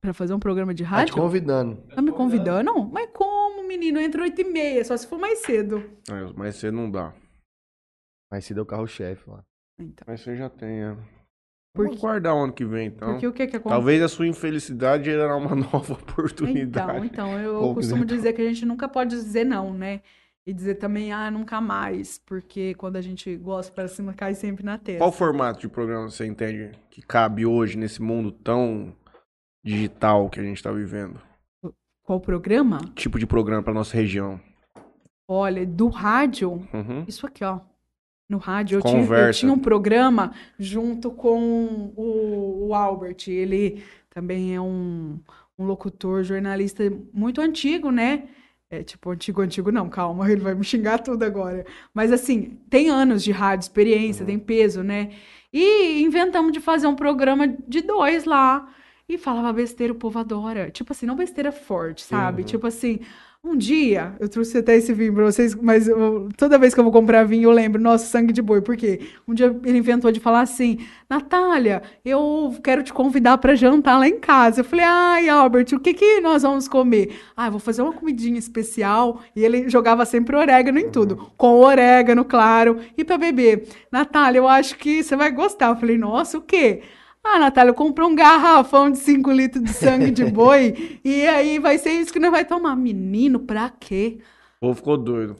Pra 0.01 0.13
fazer 0.15 0.33
um 0.33 0.39
programa 0.39 0.73
de 0.73 0.83
Tá 0.85 0.89
te 0.89 0.93
rádio? 0.93 1.15
convidando. 1.15 1.77
Tá 1.95 2.01
me 2.01 2.13
convidando? 2.13 2.89
Mas 2.91 3.11
como, 3.13 3.67
menino? 3.67 4.01
Entra 4.01 4.23
oito 4.23 4.41
e 4.41 4.45
meia, 4.45 4.85
só 4.85 4.97
se 4.97 5.07
for 5.07 5.19
mais 5.19 5.41
cedo. 5.41 5.83
É, 6.09 6.33
mais 6.35 6.57
cedo 6.57 6.75
não 6.77 6.91
dá. 6.91 7.13
Mas 8.31 8.45
se 8.45 8.55
deu 8.55 8.63
o 8.63 8.67
carro-chefe 8.67 9.29
lá. 9.29 9.43
Então, 9.79 10.05
Mas 10.07 10.21
você 10.21 10.37
já 10.37 10.49
tem, 10.49 10.83
é. 10.85 10.97
Por 11.75 11.85
Vamos 11.87 12.01
guardar 12.01 12.35
o 12.35 12.39
ano 12.39 12.53
que 12.53 12.65
vem, 12.65 12.89
então. 12.89 13.11
porque 13.13 13.27
o 13.27 13.33
que 13.33 13.47
que 13.47 13.57
acontece? 13.57 13.75
Talvez 13.75 14.03
a 14.03 14.09
sua 14.09 14.27
infelicidade 14.27 15.05
gerará 15.05 15.37
uma 15.37 15.55
nova 15.57 15.93
oportunidade. 15.95 17.07
Então, 17.07 17.29
então, 17.29 17.39
eu 17.41 17.57
Ou 17.57 17.75
costumo 17.75 18.05
dizer 18.05 18.33
que 18.33 18.43
a 18.43 18.45
gente 18.49 18.65
nunca 18.65 18.89
pode 18.89 19.11
dizer 19.11 19.45
não, 19.45 19.73
né? 19.75 20.01
E 20.49 20.53
dizer 20.55 20.77
também, 20.77 21.13
ah, 21.13 21.31
nunca 21.31 21.61
mais, 21.61 22.23
porque 22.25 22.73
quando 22.77 22.97
a 22.97 23.03
gente 23.03 23.37
gosta 23.37 23.71
pra 23.71 23.87
cima, 23.87 24.15
cai 24.15 24.35
sempre 24.35 24.65
na 24.65 24.79
testa. 24.79 25.01
Qual 25.01 25.13
formato 25.13 25.61
de 25.61 25.69
programa 25.69 26.09
você 26.09 26.25
entende 26.25 26.71
que 26.89 27.03
cabe 27.03 27.45
hoje 27.45 27.77
nesse 27.77 28.01
mundo 28.01 28.33
tão 28.33 28.97
digital 29.63 30.31
que 30.31 30.41
a 30.41 30.43
gente 30.43 30.63
tá 30.63 30.73
vivendo? 30.73 31.21
Qual 32.03 32.19
programa? 32.19 32.81
Tipo 32.95 33.19
de 33.19 33.27
programa 33.27 33.63
pra 33.63 33.75
nossa 33.75 33.95
região. 33.95 34.41
Olha, 35.29 35.67
do 35.67 35.89
rádio, 35.89 36.67
Uhum. 36.73 37.05
isso 37.07 37.27
aqui, 37.27 37.45
ó. 37.45 37.61
No 38.27 38.39
rádio, 38.39 38.79
eu 38.79 38.83
tinha, 38.83 39.03
eu 39.05 39.33
tinha 39.35 39.53
um 39.53 39.59
programa 39.59 40.33
junto 40.59 41.11
com 41.11 41.93
o, 41.95 42.69
o 42.69 42.75
Albert. 42.75 43.29
Ele 43.29 43.85
também 44.09 44.55
é 44.55 44.61
um, 44.63 45.21
um 45.59 45.67
locutor, 45.67 46.23
jornalista 46.23 46.85
muito 47.13 47.39
antigo, 47.43 47.91
né? 47.91 48.29
É, 48.71 48.83
tipo, 48.83 49.11
antigo, 49.11 49.41
antigo 49.41 49.73
não, 49.73 49.89
calma, 49.89 50.29
ele 50.31 50.41
vai 50.43 50.55
me 50.55 50.65
xingar 50.65 50.99
tudo 50.99 51.23
agora. 51.25 51.65
Mas 51.95 52.13
assim, 52.13 52.59
tem 52.69 52.91
anos 52.91 53.23
de 53.25 53.33
rádio, 53.33 53.65
experiência, 53.65 54.27
tem 54.27 54.39
peso, 54.39 54.83
né? 54.83 55.11
E 55.53 56.03
inventamos 56.03 56.53
de 56.53 56.61
fazer 56.61 56.87
um 56.87 56.95
programa 56.95 57.49
de 57.67 57.81
dois 57.81 58.25
lá. 58.25 58.69
E 59.09 59.17
falava 59.17 59.51
besteira, 59.55 59.93
o 59.93 59.97
povo 59.97 60.19
adora. 60.19 60.71
Tipo 60.71 60.93
assim, 60.93 61.07
não 61.07 61.17
besteira 61.17 61.51
forte, 61.51 62.03
sabe? 62.03 62.45
Tipo 62.45 62.67
assim, 62.67 63.01
um 63.45 63.57
dia, 63.57 64.15
eu 64.21 64.29
trouxe 64.29 64.59
até 64.59 64.77
esse 64.77 64.93
vinho 64.93 65.15
pra 65.15 65.25
vocês, 65.25 65.55
mas 65.55 65.89
eu- 65.89 66.29
toda 66.37 66.59
vez 66.59 66.75
que 66.75 66.81
eu 66.81 66.85
vou 66.85 66.93
comprar 66.93 67.25
vinho, 67.25 67.45
eu 67.45 67.51
lembro, 67.53 67.81
nossa, 67.81 68.05
sangue 68.05 68.33
de 68.33 68.43
boi. 68.43 68.61
Por 68.61 68.77
quê? 68.77 69.01
Um 69.27 69.33
dia 69.33 69.47
ele 69.65 69.79
inventou 69.79 70.11
de 70.13 70.21
falar 70.21 70.41
assim, 70.43 70.79
Natália, 71.09 71.83
eu 72.05 72.55
quero 72.63 72.83
te 72.83 72.93
convidar 72.93 73.39
pra 73.39 73.55
jantar 73.55 73.99
lá 73.99 74.07
em 74.07 74.19
casa. 74.19 74.61
Eu 74.61 74.65
falei, 74.65 74.85
ai, 74.87 75.29
Albert, 75.29 75.67
o 75.73 75.81
que 75.81 75.95
que 75.95 76.21
nós 76.21 76.43
vamos 76.43 76.69
comer? 76.69 77.17
Ah, 77.37 77.47
eu 77.47 77.53
vou 77.53 77.61
fazer 77.61 77.81
uma 77.81 77.93
comidinha 77.93 78.39
especial. 78.39 79.21
E 79.35 79.43
ele 79.45 79.69
jogava 79.71 80.05
sempre 80.05 80.37
orégano 80.37 80.79
em 80.79 80.91
tudo. 80.91 81.31
Com 81.37 81.61
orégano, 81.61 82.25
claro. 82.25 82.79
E 82.99 83.05
pra 83.05 83.17
beber. 83.17 83.67
Natália, 83.91 84.39
eu 84.41 84.49
acho 84.49 84.77
que 84.77 85.03
você 85.03 85.17
vai 85.17 85.31
gostar. 85.31 85.69
Eu 85.71 85.77
falei, 85.77 85.97
nossa, 85.97 86.37
o 86.37 86.43
quê? 86.43 86.83
Ah, 87.35 87.39
Natália, 87.39 87.71
eu 87.71 87.75
comprei 87.75 88.07
um 88.07 88.15
garrafão 88.15 88.91
de 88.91 88.99
5 88.99 89.31
litros 89.31 89.63
de 89.63 89.73
sangue 89.73 90.11
de 90.11 90.25
boi 90.25 90.99
e 91.05 91.27
aí 91.27 91.59
vai 91.59 91.77
ser 91.79 91.91
isso 91.93 92.13
que 92.13 92.19
nós 92.19 92.31
vai 92.31 92.45
tomar. 92.45 92.75
Menino, 92.77 93.39
pra 93.41 93.69
quê? 93.71 94.19
O 94.61 94.67
povo 94.67 94.75
ficou 94.75 94.97
doido. 94.97 95.37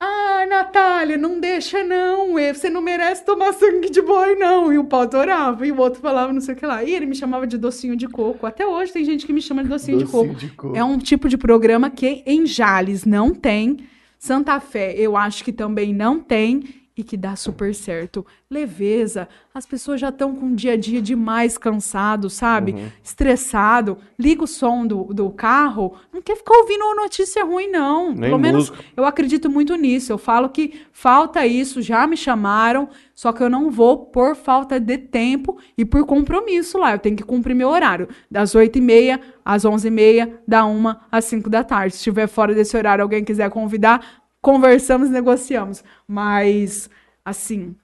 Ah, 0.00 0.44
Natália, 0.48 1.16
não 1.16 1.40
deixa 1.40 1.82
não. 1.82 2.38
eh, 2.38 2.52
Você 2.52 2.68
não 2.68 2.80
merece 2.82 3.24
tomar 3.24 3.52
sangue 3.54 3.88
de 3.90 4.02
boi, 4.02 4.34
não. 4.36 4.72
E 4.72 4.78
o 4.78 4.84
pau 4.84 5.00
adorava. 5.02 5.66
E 5.66 5.72
o 5.72 5.78
outro 5.78 6.00
falava 6.00 6.32
não 6.32 6.40
sei 6.40 6.54
o 6.54 6.56
que 6.58 6.66
lá. 6.66 6.84
E 6.84 6.94
ele 6.94 7.06
me 7.06 7.14
chamava 7.14 7.46
de 7.46 7.56
docinho 7.56 7.96
de 7.96 8.06
coco. 8.06 8.46
Até 8.46 8.66
hoje 8.66 8.92
tem 8.92 9.04
gente 9.04 9.24
que 9.26 9.32
me 9.32 9.40
chama 9.40 9.62
de 9.62 9.68
docinho, 9.70 9.98
de 9.98 10.04
coco. 10.06 10.34
de 10.34 10.48
coco. 10.50 10.76
É 10.76 10.84
um 10.84 10.98
tipo 10.98 11.28
de 11.28 11.38
programa 11.38 11.88
que 11.90 12.22
em 12.26 12.46
Jales 12.46 13.04
não 13.04 13.34
tem. 13.34 13.78
Santa 14.18 14.58
Fé, 14.60 14.94
eu 14.96 15.16
acho 15.16 15.42
que 15.44 15.52
também 15.52 15.92
não 15.94 16.18
tem 16.20 16.64
e 16.96 17.02
que 17.02 17.16
dá 17.16 17.34
super 17.34 17.74
certo. 17.74 18.24
Leveza, 18.48 19.28
as 19.52 19.66
pessoas 19.66 20.00
já 20.00 20.10
estão 20.10 20.34
com 20.34 20.46
o 20.46 20.54
dia 20.54 20.74
a 20.74 20.76
dia 20.76 21.02
demais 21.02 21.58
cansado, 21.58 22.30
sabe? 22.30 22.72
Uhum. 22.72 22.88
Estressado. 23.02 23.98
Liga 24.18 24.44
o 24.44 24.46
som 24.46 24.86
do, 24.86 25.04
do 25.04 25.28
carro, 25.30 25.94
não 26.12 26.22
quer 26.22 26.36
ficar 26.36 26.56
ouvindo 26.58 26.84
uma 26.84 27.02
notícia 27.02 27.44
ruim, 27.44 27.68
não. 27.68 28.12
Nem 28.12 28.30
Pelo 28.30 28.38
menos 28.38 28.70
música. 28.70 28.88
eu 28.96 29.04
acredito 29.04 29.50
muito 29.50 29.74
nisso. 29.74 30.12
Eu 30.12 30.18
falo 30.18 30.48
que 30.48 30.82
falta 30.92 31.44
isso, 31.44 31.82
já 31.82 32.06
me 32.06 32.16
chamaram, 32.16 32.88
só 33.12 33.32
que 33.32 33.42
eu 33.42 33.50
não 33.50 33.70
vou 33.70 34.06
por 34.06 34.36
falta 34.36 34.78
de 34.78 34.96
tempo 34.96 35.58
e 35.76 35.84
por 35.84 36.06
compromisso 36.06 36.78
lá. 36.78 36.92
Eu 36.92 36.98
tenho 37.00 37.16
que 37.16 37.24
cumprir 37.24 37.54
meu 37.54 37.68
horário. 37.68 38.08
Das 38.30 38.54
8h30 38.54 39.20
às 39.44 39.64
11h30, 39.64 40.32
da 40.46 40.64
1 40.64 40.94
às 41.10 41.24
5 41.24 41.50
da 41.50 41.64
tarde. 41.64 41.94
Se 41.94 41.98
estiver 41.98 42.28
fora 42.28 42.54
desse 42.54 42.76
horário, 42.76 43.02
alguém 43.02 43.24
quiser 43.24 43.50
convidar, 43.50 44.23
conversamos, 44.44 45.08
negociamos. 45.10 45.82
Mas, 46.06 46.88
assim, 47.24 47.74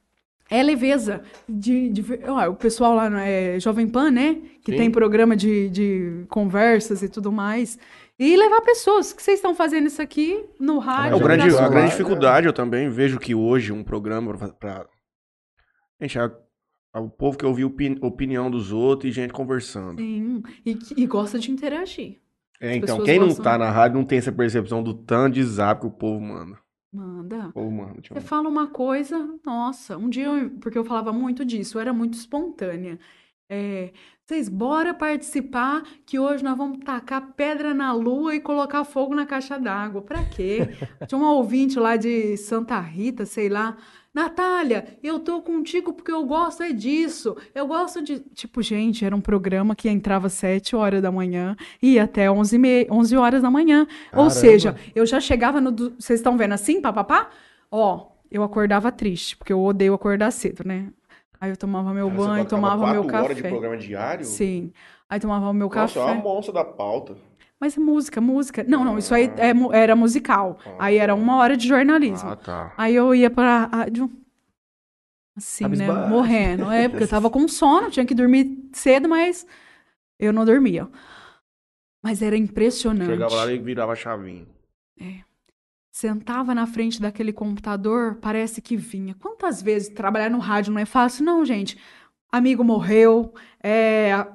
é 0.50 0.62
leveza. 0.62 1.22
De, 1.48 1.88
de, 1.88 2.04
ó, 2.28 2.50
o 2.50 2.54
pessoal 2.54 2.94
lá 2.94 3.08
é, 3.26 3.58
Jovem 3.58 3.88
Pan, 3.88 4.10
né? 4.10 4.34
Que 4.62 4.72
Sim. 4.72 4.78
tem 4.78 4.90
programa 4.90 5.34
de, 5.34 5.68
de 5.70 6.24
conversas 6.28 7.02
e 7.02 7.08
tudo 7.08 7.32
mais. 7.32 7.78
E 8.18 8.36
levar 8.36 8.60
pessoas. 8.60 9.10
O 9.10 9.16
que 9.16 9.22
vocês 9.22 9.38
estão 9.38 9.54
fazendo 9.54 9.86
isso 9.86 10.02
aqui 10.02 10.44
no 10.60 10.78
rádio? 10.78 11.14
É, 11.14 11.16
o 11.16 11.20
grande, 11.20 11.56
a 11.56 11.68
grande 11.68 11.90
dificuldade, 11.90 12.46
eu 12.46 12.52
também 12.52 12.90
vejo 12.90 13.18
que 13.18 13.34
hoje 13.34 13.72
um 13.72 13.82
programa 13.82 14.36
pra- 14.58 14.86
Gente, 16.00 16.18
a- 16.18 16.30
a- 16.92 17.00
o 17.00 17.08
povo 17.08 17.38
que 17.38 17.46
ouvir 17.46 17.64
opini- 17.64 17.98
opinião 18.02 18.50
dos 18.50 18.72
outros 18.72 19.10
e 19.10 19.12
gente 19.14 19.32
conversando. 19.32 19.98
Sim, 19.98 20.42
e, 20.66 20.78
e 20.96 21.06
gosta 21.06 21.38
de 21.38 21.50
interagir. 21.50 22.18
É, 22.60 22.76
então, 22.76 23.02
quem 23.02 23.18
não 23.18 23.34
tá 23.34 23.56
na 23.56 23.70
rádio 23.70 23.98
não 23.98 24.04
tem 24.04 24.18
essa 24.18 24.30
percepção 24.30 24.82
do 24.82 24.92
tanto 24.92 25.34
de 25.34 25.42
zap 25.42 25.80
que 25.80 25.86
o 25.86 25.90
povo 25.90 26.20
manda. 26.20 26.58
Manda. 26.92 27.48
O 27.48 27.52
povo 27.52 27.70
manda. 27.70 28.02
Você 28.06 28.20
fala 28.20 28.48
uma 28.48 28.66
coisa, 28.66 29.38
nossa, 29.44 29.96
um 29.96 30.10
dia, 30.10 30.26
eu, 30.26 30.50
porque 30.60 30.76
eu 30.76 30.84
falava 30.84 31.12
muito 31.12 31.44
disso, 31.44 31.78
eu 31.78 31.80
era 31.80 31.92
muito 31.92 32.14
espontânea. 32.14 32.98
É, 33.52 33.92
vocês, 34.24 34.48
bora 34.48 34.94
participar, 34.94 35.82
que 36.06 36.16
hoje 36.18 36.44
nós 36.44 36.56
vamos 36.56 36.78
tacar 36.84 37.32
pedra 37.32 37.74
na 37.74 37.92
lua 37.92 38.34
e 38.36 38.40
colocar 38.40 38.84
fogo 38.84 39.12
na 39.12 39.26
caixa 39.26 39.58
d'água. 39.58 40.02
Pra 40.02 40.24
quê? 40.24 40.68
Tinha 41.08 41.18
uma 41.18 41.32
ouvinte 41.32 41.76
lá 41.78 41.96
de 41.96 42.36
Santa 42.36 42.78
Rita, 42.78 43.26
sei 43.26 43.48
lá. 43.48 43.76
Natália, 44.12 44.98
eu 45.02 45.20
tô 45.20 45.40
contigo 45.40 45.92
porque 45.92 46.10
eu 46.10 46.24
gosto 46.24 46.62
é 46.64 46.72
disso. 46.72 47.36
Eu 47.54 47.66
gosto 47.66 48.02
de. 48.02 48.18
Tipo, 48.18 48.60
gente, 48.60 49.04
era 49.04 49.14
um 49.14 49.20
programa 49.20 49.76
que 49.76 49.88
entrava 49.88 50.26
às 50.26 50.32
7 50.32 50.74
horas 50.74 51.00
da 51.00 51.12
manhã 51.12 51.56
e 51.80 51.92
ia 51.94 52.04
até 52.04 52.28
11, 52.30 52.58
me... 52.58 52.86
11 52.90 53.16
horas 53.16 53.42
da 53.42 53.50
manhã. 53.50 53.86
Ou 54.12 54.24
Caramba. 54.24 54.30
seja, 54.30 54.76
eu 54.94 55.06
já 55.06 55.20
chegava 55.20 55.60
no. 55.60 55.70
Vocês 55.70 56.18
estão 56.18 56.36
vendo 56.36 56.54
assim, 56.54 56.80
papapá? 56.80 57.30
Ó, 57.70 58.08
eu 58.30 58.42
acordava 58.42 58.90
triste, 58.90 59.36
porque 59.36 59.52
eu 59.52 59.62
odeio 59.62 59.94
acordar 59.94 60.32
cedo, 60.32 60.64
né? 60.66 60.88
Aí 61.40 61.50
eu 61.50 61.56
tomava 61.56 61.94
meu 61.94 62.10
banho, 62.10 62.44
tomava 62.44 62.92
meu 62.92 63.04
café. 63.04 63.34
de 63.34 63.42
programa 63.42 63.76
diário? 63.76 64.24
Sim. 64.24 64.72
Aí 65.08 65.18
tomava 65.18 65.48
o 65.48 65.54
meu 65.54 65.68
Nossa, 65.68 65.98
é 65.98 66.02
café. 66.02 66.12
uma 66.12 66.22
monça 66.22 66.52
da 66.52 66.64
pauta. 66.64 67.16
Mas 67.60 67.76
música, 67.76 68.20
música. 68.22 68.64
Não, 68.66 68.82
não, 68.82 68.96
isso 68.96 69.14
aí 69.14 69.30
é 69.36 69.52
era 69.76 69.94
musical. 69.94 70.58
Aí 70.78 70.96
era 70.96 71.14
uma 71.14 71.36
hora 71.36 71.56
de 71.56 71.68
jornalismo. 71.68 72.30
Ah, 72.30 72.36
tá. 72.36 72.74
Aí 72.76 72.94
eu 72.94 73.14
ia 73.14 73.30
pra 73.30 73.66
rádio. 73.66 74.10
assim, 75.36 75.68
né? 75.68 75.86
Morrendo. 76.08 76.70
É, 76.70 76.88
porque 76.88 77.04
eu 77.04 77.08
tava 77.08 77.28
com 77.28 77.46
sono, 77.46 77.90
tinha 77.90 78.06
que 78.06 78.14
dormir 78.14 78.70
cedo, 78.72 79.08
mas 79.08 79.46
eu 80.18 80.32
não 80.32 80.46
dormia. 80.46 80.88
Mas 82.02 82.22
era 82.22 82.36
impressionante. 82.36 83.10
Chegava 83.10 83.34
lá 83.34 83.52
e 83.52 83.58
virava 83.58 83.92
a 83.92 83.96
chavinha. 83.96 84.46
Sentava 85.92 86.54
na 86.54 86.66
frente 86.66 86.98
daquele 86.98 87.32
computador, 87.32 88.14
parece 88.22 88.62
que 88.62 88.74
vinha. 88.74 89.14
Quantas 89.14 89.60
vezes 89.60 89.90
trabalhar 89.90 90.30
no 90.30 90.38
rádio 90.38 90.72
não 90.72 90.80
é 90.80 90.86
fácil? 90.86 91.24
Não, 91.26 91.44
gente. 91.44 91.78
Amigo 92.32 92.64
morreu, 92.64 93.34
é, 93.62 94.26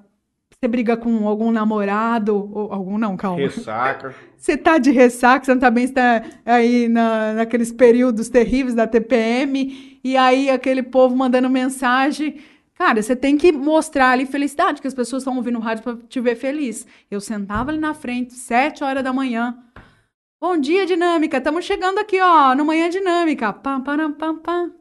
você 0.59 0.67
briga 0.67 0.95
com 0.95 1.27
algum 1.27 1.51
namorado, 1.51 2.35
ou 2.35 2.71
algum 2.71 2.97
não, 2.97 3.17
calma. 3.17 3.39
Ressaca. 3.39 4.15
Você 4.37 4.55
tá 4.55 4.77
de 4.77 4.91
ressaca, 4.91 5.43
você 5.43 5.53
não 5.55 5.59
tá 5.59 5.71
bem, 5.71 5.87
você 5.87 5.93
tá 5.93 6.23
aí 6.45 6.87
na, 6.87 7.33
naqueles 7.33 7.71
períodos 7.71 8.29
terríveis 8.29 8.75
da 8.75 8.85
TPM, 8.85 9.99
e 10.03 10.15
aí 10.15 10.51
aquele 10.51 10.83
povo 10.83 11.15
mandando 11.15 11.49
mensagem. 11.49 12.37
Cara, 12.75 13.01
você 13.01 13.15
tem 13.15 13.37
que 13.37 13.51
mostrar 13.51 14.11
ali 14.11 14.27
felicidade, 14.27 14.81
que 14.81 14.87
as 14.87 14.93
pessoas 14.93 15.23
estão 15.23 15.35
ouvindo 15.35 15.57
o 15.57 15.61
rádio 15.61 15.83
pra 15.83 15.97
te 16.07 16.19
ver 16.19 16.35
feliz. 16.35 16.85
Eu 17.09 17.19
sentava 17.19 17.71
ali 17.71 17.79
na 17.79 17.95
frente, 17.95 18.35
sete 18.35 18.83
horas 18.83 19.03
da 19.03 19.11
manhã. 19.11 19.57
Bom 20.39 20.57
dia, 20.57 20.85
Dinâmica. 20.85 21.37
Estamos 21.37 21.65
chegando 21.65 21.97
aqui, 21.97 22.21
ó, 22.21 22.53
no 22.53 22.65
Manhã 22.65 22.87
Dinâmica. 22.87 23.51
Pam, 23.51 23.81
pam, 23.81 24.11
pam, 24.11 24.37
pam. 24.37 24.71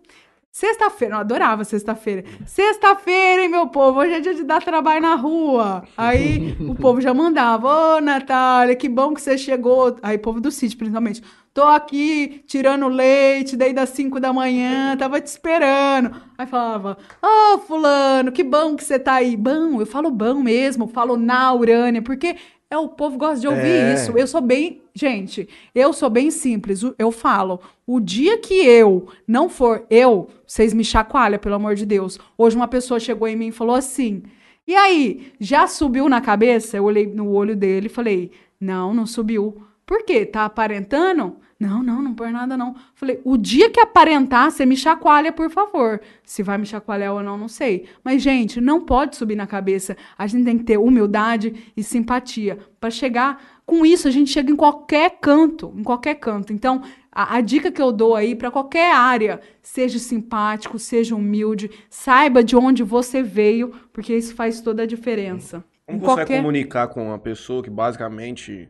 Sexta-feira, 0.55 1.17
eu 1.17 1.19
adorava 1.19 1.65
sexta-feira. 1.65 2.23
Sexta-feira, 2.47 3.43
hein, 3.43 3.49
meu 3.49 3.67
povo? 3.67 3.99
Hoje 3.99 4.13
é 4.13 4.21
dia 4.21 4.35
de 4.35 4.45
dar 4.45 4.63
trabalho 4.63 5.03
na 5.03 5.17
rua. 5.17 5.83
Aí 5.97 6.57
o 6.61 6.77
povo 6.79 7.01
já 7.01 7.13
mandava: 7.13 7.97
Ô, 7.97 8.01
Natália, 8.01 8.77
que 8.77 8.89
bom 8.89 9.13
que 9.13 9.21
você 9.21 9.37
chegou. 9.37 9.97
Aí, 10.01 10.17
povo 10.17 10.41
do 10.41 10.53
sítio, 10.53 10.79
principalmente. 10.79 11.25
Tô 11.53 11.65
aqui 11.65 12.45
tirando 12.47 12.87
leite 12.87 13.57
desde 13.57 13.81
as 13.81 13.89
5 13.89 14.21
da 14.21 14.33
manhã, 14.33 14.97
tava 14.97 15.21
te 15.21 15.27
esperando. 15.27 16.15
Aí 16.39 16.47
falava: 16.47 16.99
Ô, 17.21 17.59
Fulano, 17.59 18.31
que 18.31 18.45
bom 18.45 18.77
que 18.77 18.85
você 18.85 18.97
tá 18.97 19.15
aí. 19.15 19.37
Bom, 19.37 19.81
eu 19.81 19.87
falo 19.87 20.09
bom 20.09 20.35
mesmo, 20.35 20.87
falo 20.87 21.17
na 21.17 21.53
Urânia, 21.53 22.01
porque 22.01 22.37
é 22.75 22.79
o 22.79 22.89
povo 22.89 23.17
gosta 23.17 23.41
de 23.41 23.49
ouvir 23.49 23.61
É. 23.63 23.95
isso. 23.95 24.13
Eu 24.17 24.27
sou 24.27 24.41
bem. 24.41 24.83
Gente, 24.95 25.49
eu 25.75 25.93
sou 25.93 26.11
bem 26.11 26.31
simples. 26.31 26.83
Eu 26.99 27.11
falo, 27.11 27.61
o 27.87 27.99
dia 28.01 28.39
que 28.39 28.55
eu 28.55 29.09
não 29.27 29.49
for 29.49 29.85
eu, 29.89 30.29
vocês 30.47 30.73
me 30.75 30.85
chacoalham, 30.85 31.39
pelo 31.39 31.55
amor 31.55 31.75
de 31.75 31.87
Deus. 31.87 32.19
Hoje 32.37 32.55
uma 32.57 32.69
pessoa 32.69 33.01
chegou 33.01 33.27
em 33.27 33.37
mim 33.37 33.49
e 33.49 33.53
falou 33.53 33.75
assim: 33.75 34.23
E 34.67 34.75
aí, 34.75 35.33
já 35.41 35.67
subiu 35.67 36.09
na 36.09 36.21
cabeça? 36.21 36.77
Eu 36.77 36.85
olhei 36.85 37.07
no 37.07 37.31
olho 37.31 37.57
dele 37.57 37.87
e 37.87 37.91
falei: 37.91 38.31
Não, 38.61 38.93
não 38.95 39.07
subiu. 39.07 39.63
Por 39.87 40.05
quê? 40.05 40.25
Tá 40.25 40.45
aparentando? 40.45 41.37
Não, 41.61 41.83
não, 41.83 42.03
não 42.03 42.15
por 42.15 42.31
nada 42.31 42.57
não. 42.57 42.75
Falei, 42.95 43.21
o 43.25 43.37
dia 43.39 43.71
que 43.71 43.79
aparentar, 43.81 44.51
você 44.51 44.67
me 44.67 44.77
chacoalha, 44.77 45.33
por 45.33 45.49
favor. 45.51 46.01
Se 46.25 46.43
vai 46.43 46.59
me 46.59 46.67
chacoalhar 46.67 47.13
ou 47.15 47.23
não, 47.23 47.39
não 47.39 47.49
sei. 47.49 47.87
Mas, 48.03 48.21
gente, 48.23 48.61
não 48.61 48.81
pode 48.81 49.17
subir 49.17 49.37
na 49.37 49.47
cabeça. 49.47 49.97
A 50.19 50.27
gente 50.27 50.45
tem 50.45 50.59
que 50.59 50.65
ter 50.65 50.79
humildade 50.79 51.73
e 51.77 51.83
simpatia. 51.83 52.59
Para 52.81 52.91
chegar 52.91 53.61
com 53.65 53.87
isso, 53.87 54.09
a 54.09 54.11
gente 54.11 54.31
chega 54.31 54.51
em 54.51 54.57
qualquer 54.57 55.19
canto, 55.21 55.73
em 55.77 55.83
qualquer 55.83 56.17
canto. 56.17 56.53
Então, 56.53 56.83
a, 57.11 57.37
a 57.37 57.41
dica 57.41 57.71
que 57.71 57.81
eu 57.81 57.93
dou 57.93 58.15
aí 58.17 58.35
para 58.35 58.51
qualquer 58.51 58.93
área, 58.95 59.41
seja 59.63 59.99
simpático, 59.99 60.79
seja 60.79 61.15
humilde, 61.15 61.71
saiba 61.89 62.43
de 62.43 62.57
onde 62.57 62.83
você 62.83 63.23
veio, 63.23 63.73
porque 63.93 64.15
isso 64.15 64.35
faz 64.35 64.61
toda 64.61 64.83
a 64.83 64.87
diferença. 64.87 65.65
Como 65.87 65.99
Em 65.99 66.01
você 66.01 66.07
vai 66.07 66.17
qualquer- 66.17 66.37
comunicar 66.39 66.89
com 66.89 67.07
uma 67.09 67.19
pessoa 67.19 67.63
que 67.63 67.71
basicamente. 67.71 68.69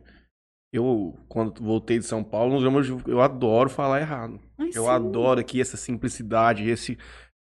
Eu, 0.75 1.17
quando 1.27 1.61
voltei 1.63 1.99
de 1.99 2.05
São 2.05 2.23
Paulo, 2.23 2.59
eu 3.07 3.21
adoro 3.21 3.69
falar 3.69 4.01
errado. 4.01 4.39
Ai, 4.57 4.67
Eu 4.73 4.83
sim. 4.83 4.89
adoro 4.89 5.39
aqui 5.39 5.61
essa 5.61 5.77
simplicidade, 5.77 6.69
esse 6.69 6.97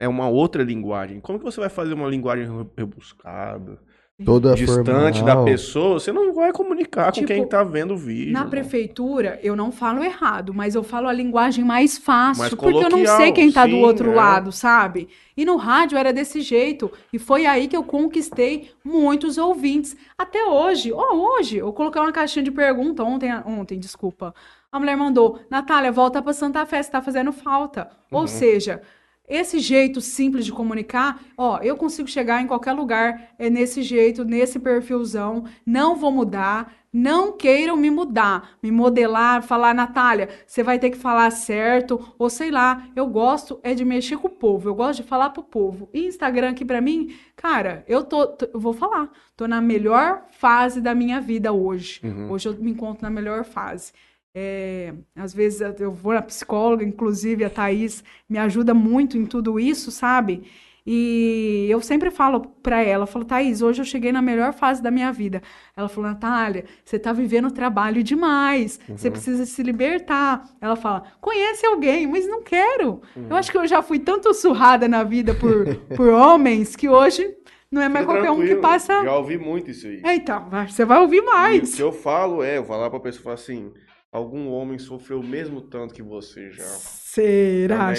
é 0.01 0.07
uma 0.07 0.29
outra 0.29 0.63
linguagem. 0.63 1.19
Como 1.19 1.37
que 1.39 1.45
você 1.45 1.59
vai 1.59 1.69
fazer 1.69 1.93
uma 1.93 2.07
linguagem 2.07 2.45
re- 2.45 2.69
rebuscada, 2.77 3.79
Toda 4.25 4.53
distante 4.53 5.19
formal. 5.19 5.45
da 5.45 5.51
pessoa? 5.51 5.99
Você 5.99 6.11
não 6.11 6.33
vai 6.33 6.51
comunicar 6.51 7.11
Tipo, 7.11 7.25
com 7.27 7.33
quem 7.33 7.47
tá 7.47 7.63
vendo 7.63 7.93
o 7.93 7.97
vídeo. 7.97 8.33
Na 8.33 8.43
não. 8.43 8.49
prefeitura, 8.49 9.39
eu 9.41 9.55
não 9.55 9.71
falo 9.71 10.03
errado, 10.03 10.53
mas 10.53 10.75
eu 10.75 10.83
falo 10.83 11.07
a 11.07 11.13
linguagem 11.13 11.63
mais 11.63 11.97
fácil, 11.97 12.41
Mais 12.41 12.53
porque 12.53 12.83
eu 12.83 12.89
não 12.89 13.05
sei 13.05 13.31
quem 13.31 13.51
tá 13.51 13.65
do 13.65 13.77
outro 13.77 14.11
é. 14.11 14.15
lado, 14.15 14.51
sabe? 14.51 15.07
E 15.37 15.45
no 15.45 15.55
rádio 15.55 15.97
era 15.97 16.11
desse 16.11 16.41
jeito, 16.41 16.91
e 17.13 17.17
foi 17.17 17.45
aí 17.45 17.67
que 17.69 17.77
eu 17.77 17.83
conquistei 17.83 18.71
muitos 18.83 19.37
ouvintes. 19.37 19.95
Até 20.17 20.43
hoje, 20.45 20.91
ó, 20.91 21.13
hoje, 21.13 21.57
eu 21.57 21.71
coloquei 21.71 22.01
uma 22.01 22.11
caixinha 22.11 22.43
de 22.43 22.51
pergunta 22.51 23.03
ontem, 23.03 23.31
ontem, 23.45 23.79
desculpa. 23.79 24.33
A 24.71 24.79
mulher 24.79 24.97
mandou: 24.97 25.39
"Natália, 25.49 25.91
volta 25.91 26.21
pra 26.21 26.33
Santa 26.33 26.65
Fé, 26.65 26.83
você 26.83 26.91
tá 26.91 27.01
fazendo 27.01 27.31
falta". 27.31 27.89
Uhum. 28.11 28.19
Ou 28.19 28.27
seja, 28.27 28.81
esse 29.29 29.59
jeito 29.59 30.01
simples 30.01 30.45
de 30.45 30.51
comunicar, 30.51 31.21
ó, 31.37 31.59
eu 31.59 31.77
consigo 31.77 32.07
chegar 32.09 32.41
em 32.41 32.47
qualquer 32.47 32.73
lugar, 32.73 33.31
é 33.37 33.49
nesse 33.49 33.83
jeito, 33.83 34.25
nesse 34.25 34.59
perfilzão, 34.59 35.43
não 35.65 35.95
vou 35.95 36.11
mudar, 36.11 36.73
não 36.91 37.31
queiram 37.37 37.77
me 37.77 37.91
mudar, 37.91 38.57
me 38.63 38.71
modelar, 38.71 39.43
falar, 39.43 39.75
Natália, 39.75 40.27
você 40.47 40.63
vai 40.63 40.79
ter 40.79 40.89
que 40.89 40.97
falar 40.97 41.29
certo, 41.29 42.13
ou 42.17 42.29
sei 42.31 42.49
lá, 42.49 42.87
eu 42.95 43.05
gosto 43.05 43.59
é 43.61 43.75
de 43.75 43.85
mexer 43.85 44.17
com 44.17 44.27
o 44.27 44.31
povo, 44.31 44.67
eu 44.67 44.73
gosto 44.73 45.03
de 45.03 45.07
falar 45.07 45.29
pro 45.29 45.43
povo. 45.43 45.87
E 45.93 46.07
Instagram 46.07 46.49
aqui 46.49 46.65
pra 46.65 46.81
mim, 46.81 47.13
cara, 47.35 47.83
eu 47.87 48.03
tô, 48.03 48.25
tô- 48.25 48.49
eu 48.51 48.59
vou 48.59 48.73
falar, 48.73 49.07
tô 49.37 49.47
na 49.47 49.61
melhor 49.61 50.23
fase 50.31 50.81
da 50.81 50.95
minha 50.95 51.21
vida 51.21 51.53
hoje. 51.53 52.01
Uhum. 52.03 52.31
Hoje 52.31 52.49
eu 52.49 52.55
me 52.55 52.71
encontro 52.71 53.03
na 53.03 53.09
melhor 53.11 53.43
fase. 53.45 53.91
É, 54.33 54.93
às 55.15 55.33
vezes 55.33 55.61
eu- 55.79 55.91
vou 55.91 56.13
na 56.13 56.21
psicóloga, 56.21 56.83
inclusive 56.83 57.43
a 57.43 57.49
Thaís 57.49 58.03
me 58.29 58.37
ajuda 58.37 58.73
muito 58.73 59.17
em 59.17 59.25
tudo 59.25 59.59
isso, 59.59 59.91
sabe? 59.91 60.43
E 60.91 61.67
eu 61.69 61.81
sempre 61.81 62.09
falo 62.09 62.39
pra 62.63 62.81
ela, 62.81 63.05
falo, 63.05 63.23
Thaís, 63.25 63.61
hoje 63.61 63.81
eu 63.81 63.85
cheguei 63.85 64.11
na 64.11 64.21
melhor 64.23 64.53
fase 64.53 64.81
da 64.81 64.89
minha 64.89 65.11
vida. 65.11 65.41
Ela 65.77 65.87
falou, 65.89 66.09
Natália, 66.09 66.65
você 66.83 66.97
tá 66.97 67.13
vivendo 67.13 67.51
trabalho 67.51 68.01
demais, 68.01 68.79
você 68.87 69.11
precisa 69.11 69.45
se 69.45 69.61
libertar. 69.61 70.49
Ela 70.59 70.75
fala, 70.75 71.03
conhece 71.21 71.65
alguém, 71.65 72.07
mas 72.07 72.25
não 72.27 72.41
quero. 72.41 73.01
Eu 73.29 73.35
acho 73.35 73.51
que 73.51 73.57
eu 73.57 73.67
já 73.67 73.81
fui 73.83 73.99
tanto 73.99 74.33
surrada 74.33 74.87
na 74.87 75.03
vida 75.03 75.35
por, 75.35 75.65
por 75.95 76.09
homens 76.09 76.75
que 76.75 76.89
hoje 76.89 77.35
não 77.71 77.81
é 77.83 77.89
mais 77.89 78.05
qualquer 78.05 78.31
um 78.31 78.39
que 78.41 78.55
passa. 78.55 79.03
Já 79.03 79.15
ouvi 79.15 79.37
muito 79.37 79.69
isso 79.69 79.85
aí. 79.85 80.01
É, 80.03 80.15
então, 80.15 80.49
você 80.67 80.85
vai 80.85 80.99
ouvir 81.01 81.17
E 81.17 81.21
o 81.21 81.25
mais. 81.25 81.75
que 81.75 81.83
eu 81.83 81.91
falo 81.91 82.41
é, 82.41 82.57
eu 82.57 82.63
falar 82.65 82.89
pra 82.89 82.99
pessoa 82.99 83.21
falar 83.23 83.35
assim, 83.35 83.71
algum 84.11 84.49
homem 84.49 84.77
sofreu 84.79 85.19
o 85.19 85.23
mesmo 85.23 85.61
tanto 85.61 85.93
que 85.93 86.01
você 86.01 86.51
já. 86.51 86.63
Será? 86.63 87.93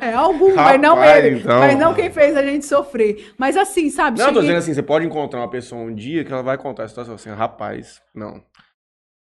É 0.00 0.12
algum, 0.14 0.54
mas 0.54 0.80
não 0.80 0.96
Rapaz, 0.96 1.24
ele. 1.24 1.38
então. 1.38 1.60
Mas 1.60 1.78
não 1.78 1.94
quem 1.94 2.10
fez 2.10 2.36
a 2.36 2.42
gente 2.42 2.64
sofrer. 2.64 3.32
Mas 3.38 3.56
assim, 3.56 3.90
sabe? 3.90 4.18
Não, 4.18 4.26
eu 4.26 4.32
tô 4.32 4.40
cheguei- 4.40 4.54
dizendo 4.54 4.58
assim, 4.62 4.74
você 4.74 4.82
pode 4.82 5.06
encontrar 5.06 5.40
uma 5.40 5.50
pessoa 5.50 5.82
um 5.82 5.94
dia 5.94 6.24
que 6.24 6.32
ela 6.32 6.42
vai 6.42 6.56
contar 6.58 6.84
a 6.84 6.88
situação 6.88 7.14
assim, 7.14 7.30
rapaz, 7.30 8.00
não. 8.14 8.42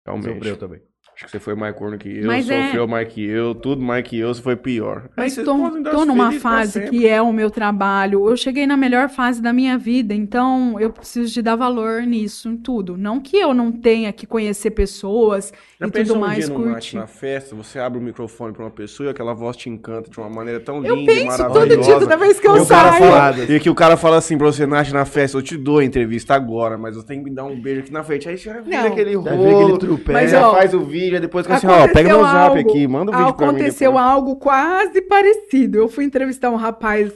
Realmente. 0.07 0.35
Sofreu 0.35 0.57
também. 0.57 0.83
Acho 1.21 1.27
que 1.27 1.31
você 1.33 1.39
foi 1.39 1.55
mais 1.55 1.77
corno 1.77 1.99
que 1.99 2.09
eu, 2.09 2.27
Mas 2.27 2.49
é- 2.49 2.65
sofreu 2.65 2.89
mais 2.89 3.07
que 3.13 3.23
eu, 3.23 3.55
tudo 3.55 3.83
mais 3.83 4.03
que 4.09 4.19
eu, 4.19 4.33
você 4.33 4.41
foi 4.41 4.57
pior. 4.57 5.03
Mas 5.15 5.37
tô 5.37 6.07
numa 6.07 6.33
fase 6.33 6.81
que 6.89 7.07
é 7.07 7.21
o 7.21 7.31
meu 7.31 7.51
trabalho. 7.51 8.27
Eu 8.27 8.35
cheguei 8.39 8.67
na 8.67 8.75
melhor 8.75 9.11
fase 9.11 9.43
da 9.43 9.53
minha 9.53 9.77
vida, 9.77 10.15
então 10.15 10.81
eu 10.81 10.89
preciso 10.91 11.31
de 11.31 11.43
dar 11.43 11.57
valor 11.57 12.01
nisso, 12.05 12.49
em 12.49 12.57
tudo. 12.57 12.97
Não 12.97 13.21
que 13.21 13.37
eu 13.37 13.53
não 13.53 13.71
tenha 13.71 14.11
que 14.15 14.27
conhecer 14.27 14.71
pessoas 14.71 15.53
Já 15.79 15.89
e 15.89 15.91
tudo 15.91 16.15
um 16.15 16.21
mais, 16.21 16.47
dia 16.47 16.55
curtir. 16.55 16.97
na 16.97 17.07
festa, 17.07 17.55
você 17.55 17.79
abre 17.79 17.99
o 17.99 18.03
microfone 18.03 18.55
pra 18.55 18.65
uma 18.65 18.71
pessoa 18.71 19.09
e 19.09 19.11
aquela 19.11 19.35
voz 19.35 19.59
te 19.59 19.69
encanta 19.69 20.09
de 20.11 20.19
uma 20.19 20.31
maneira 20.31 20.59
tão 20.59 20.77
linda 20.81 20.89
Eu 20.89 20.97
e 21.03 21.05
penso 21.07 21.27
maravilhosa. 21.27 21.69
todo 21.69 21.85
dia, 21.85 21.99
toda 21.99 22.17
vez 22.17 22.41
que 22.41 22.49
eu 22.49 22.57
E 22.57 22.61
saio. 22.65 22.93
fala- 22.95 23.35
E 23.47 23.61
que 23.61 23.69
o 23.69 23.75
cara 23.75 23.99
fala 23.99 24.17
assim 24.17 24.39
pra 24.39 24.47
você, 24.47 24.67
Nath, 24.67 24.89
na 24.91 25.05
festa, 25.05 25.37
eu 25.37 25.43
te 25.43 25.59
dou 25.59 25.81
a 25.81 25.85
entrevista 25.85 26.35
agora, 26.35 26.79
mas 26.79 26.97
eu 26.97 27.03
tenho 27.03 27.23
que 27.23 27.29
me 27.29 27.37
dar 27.37 27.45
um 27.45 27.61
beijo 27.61 27.81
aqui 27.83 27.93
na 27.93 28.03
frente. 28.03 28.27
Aí 28.27 28.39
você 28.39 28.51
vira 28.63 28.85
Não. 28.85 28.87
aquele 28.87 29.11
vê 29.19 29.29
aquele 29.29 29.53
rolo, 29.53 29.77
trupé. 29.79 30.13
mas 30.15 30.33
ó, 30.33 30.55
faz 30.55 30.73
o 30.73 30.81
vídeo, 30.81 31.10
aí 31.15 31.21
depois 31.21 31.47
fica 31.47 31.57
assim, 31.57 31.67
ó, 31.67 31.89
pega 31.89 32.09
meu 32.09 32.23
zap 32.23 32.59
aqui, 32.59 32.87
manda 32.87 33.13
um 33.13 33.17
vídeo 33.17 33.35
pra 33.35 33.47
mim 33.47 33.53
Aconteceu 33.59 33.99
algo 33.99 34.37
quase 34.37 35.01
parecido. 35.03 35.79
Eu 35.79 35.89
fui 35.89 36.05
entrevistar 36.05 36.51
um 36.51 36.57
rapaz 36.57 37.13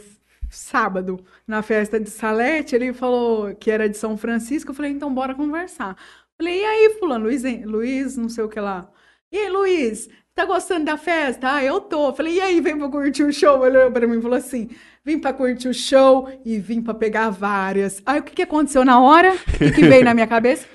sábado 0.51 1.21
na 1.47 1.63
festa 1.63 1.99
de 1.99 2.11
Salete. 2.11 2.75
Ele 2.75 2.93
falou 2.93 3.55
que 3.55 3.71
era 3.71 3.89
de 3.89 3.97
São 3.97 4.17
Francisco. 4.17 4.71
Eu 4.71 4.75
falei, 4.75 4.93
então 4.93 5.13
bora 5.13 5.35
conversar. 5.35 5.97
Falei, 6.37 6.61
e 6.61 6.65
aí, 6.65 6.97
fulano, 6.99 7.27
Luiz? 7.27 7.43
Luiz, 7.65 8.17
não 8.17 8.29
sei 8.29 8.45
o 8.45 8.49
que 8.49 8.61
lá. 8.61 8.89
E 9.31 9.39
aí, 9.39 9.51
Luiz, 9.51 10.09
tá 10.35 10.45
gostando 10.45 10.85
da 10.85 10.97
festa? 10.97 11.55
Ah, 11.55 11.65
eu 11.65 11.81
tô. 11.81 12.13
Falei, 12.13 12.35
e 12.35 12.41
aí, 12.41 12.61
vem 12.61 12.77
pra 12.79 12.89
curtir 12.89 13.23
o 13.23 13.33
show? 13.33 13.67
Ele 13.67 13.79
olhou 13.79 13.91
pra 13.91 14.07
mim 14.07 14.19
e 14.19 14.23
falou 14.23 14.39
assim: 14.39 14.69
vim 15.05 15.19
pra 15.19 15.33
curtir 15.33 15.69
o 15.69 15.75
show 15.75 16.29
e 16.45 16.59
vim 16.59 16.83
pra 16.83 16.95
pegar 16.95 17.31
várias. 17.31 18.03
Aí, 18.05 18.21
o 18.21 18.23
que 18.23 18.35
que 18.35 18.43
aconteceu 18.43 18.85
na 18.85 19.01
hora? 19.01 19.33
O 19.33 19.59
que, 19.59 19.71
que 19.73 19.87
veio 19.87 20.05
na 20.05 20.15
minha 20.15 20.27
cabeça? 20.27 20.67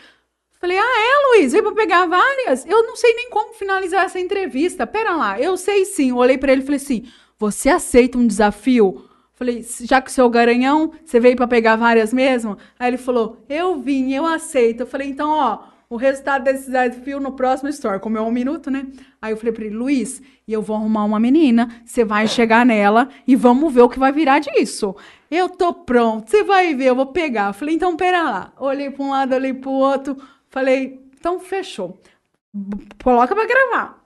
Falei, 0.59 0.77
ah, 0.77 0.81
é, 0.83 1.37
Luiz? 1.37 1.53
Veio 1.53 1.63
pra 1.63 1.73
pegar 1.73 2.05
várias? 2.05 2.65
Eu 2.65 2.83
não 2.83 2.95
sei 2.95 3.13
nem 3.15 3.29
como 3.29 3.53
finalizar 3.53 4.05
essa 4.05 4.19
entrevista. 4.19 4.85
Pera 4.85 5.15
lá, 5.15 5.39
eu 5.39 5.55
sei 5.55 5.85
sim. 5.85 6.09
Eu 6.09 6.17
olhei 6.17 6.37
pra 6.37 6.51
ele 6.51 6.61
e 6.61 6.65
falei 6.65 6.77
assim: 6.77 7.05
você 7.37 7.69
aceita 7.69 8.17
um 8.17 8.27
desafio? 8.27 9.05
Falei, 9.33 9.65
já 9.83 10.01
que 10.01 10.09
o 10.09 10.13
seu 10.13 10.29
garanhão, 10.29 10.91
você 11.05 11.17
veio 11.17 11.37
pra 11.37 11.47
pegar 11.47 11.77
várias 11.77 12.11
mesmo? 12.11 12.57
Aí 12.77 12.89
ele 12.89 12.97
falou, 12.97 13.37
eu 13.47 13.79
vim, 13.79 14.11
eu 14.11 14.25
aceito. 14.25 14.81
Eu 14.81 14.87
falei, 14.87 15.07
então, 15.07 15.29
ó, 15.29 15.59
o 15.89 15.95
resultado 15.95 16.43
desse 16.43 16.69
desafio 16.69 17.21
no 17.21 17.31
próximo 17.31 17.69
story. 17.69 18.01
Como 18.01 18.17
é 18.17 18.21
um 18.21 18.31
minuto, 18.31 18.69
né? 18.69 18.85
Aí 19.21 19.31
eu 19.31 19.37
falei 19.37 19.53
pra 19.53 19.63
ele, 19.63 19.75
Luiz, 19.75 20.21
e 20.45 20.51
eu 20.51 20.61
vou 20.61 20.75
arrumar 20.75 21.05
uma 21.05 21.21
menina, 21.21 21.69
você 21.85 22.03
vai 22.03 22.27
chegar 22.27 22.65
nela 22.65 23.07
e 23.25 23.33
vamos 23.33 23.73
ver 23.73 23.81
o 23.81 23.89
que 23.89 23.97
vai 23.97 24.11
virar 24.11 24.39
disso. 24.39 24.93
Eu 25.31 25.47
tô 25.47 25.73
pronto, 25.73 26.29
você 26.29 26.43
vai 26.43 26.75
ver, 26.75 26.87
eu 26.87 26.95
vou 26.95 27.05
pegar. 27.05 27.47
Eu 27.47 27.53
falei, 27.53 27.75
então 27.75 27.95
pera 27.95 28.23
lá. 28.23 28.53
Olhei 28.59 28.89
pra 28.89 29.05
um 29.05 29.11
lado, 29.11 29.33
olhei 29.33 29.53
pro 29.53 29.71
outro, 29.71 30.17
falei, 30.49 30.99
então 31.17 31.39
fechou. 31.39 31.97
Coloca 33.03 33.35
pra 33.35 33.45
gravar. 33.45 33.99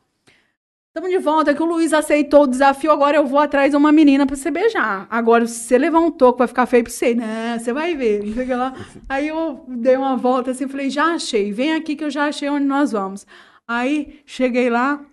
Estamos 0.96 1.10
de 1.10 1.18
volta, 1.18 1.56
que 1.56 1.64
o 1.64 1.66
Luiz 1.66 1.92
aceitou 1.92 2.44
o 2.44 2.48
desafio, 2.48 2.92
agora 2.92 3.18
eu 3.18 3.26
vou 3.26 3.40
atrás 3.40 3.72
de 3.72 3.76
uma 3.76 3.92
menina 3.92 4.28
pra 4.28 4.36
você 4.36 4.52
beijar. 4.52 5.08
Agora, 5.10 5.48
se 5.48 5.62
você 5.62 5.76
levar 5.76 6.00
um 6.00 6.12
toco, 6.12 6.38
vai 6.38 6.48
ficar 6.48 6.68
feio 6.68 6.84
pra 6.84 6.94
você. 6.94 7.16
Não, 7.16 7.58
você 7.58 7.74
vai 7.74 7.96
ver. 7.96 8.24
Não 8.24 8.34
sei 8.36 8.46
que 8.46 8.54
lá. 8.54 8.76
Aí 9.10 9.28
eu 9.28 9.66
dei 9.68 9.98
uma 9.98 10.16
volta 10.16 10.52
assim, 10.52 10.68
falei, 10.68 10.92
já 10.92 11.06
achei, 11.06 11.52
vem 11.52 11.74
aqui 11.74 11.96
que 11.96 12.04
eu 12.04 12.12
já 12.12 12.26
achei 12.26 12.48
onde 12.48 12.66
nós 12.66 12.92
vamos. 12.92 13.26
Aí, 13.68 14.22
cheguei 14.24 14.70
lá, 14.70 15.04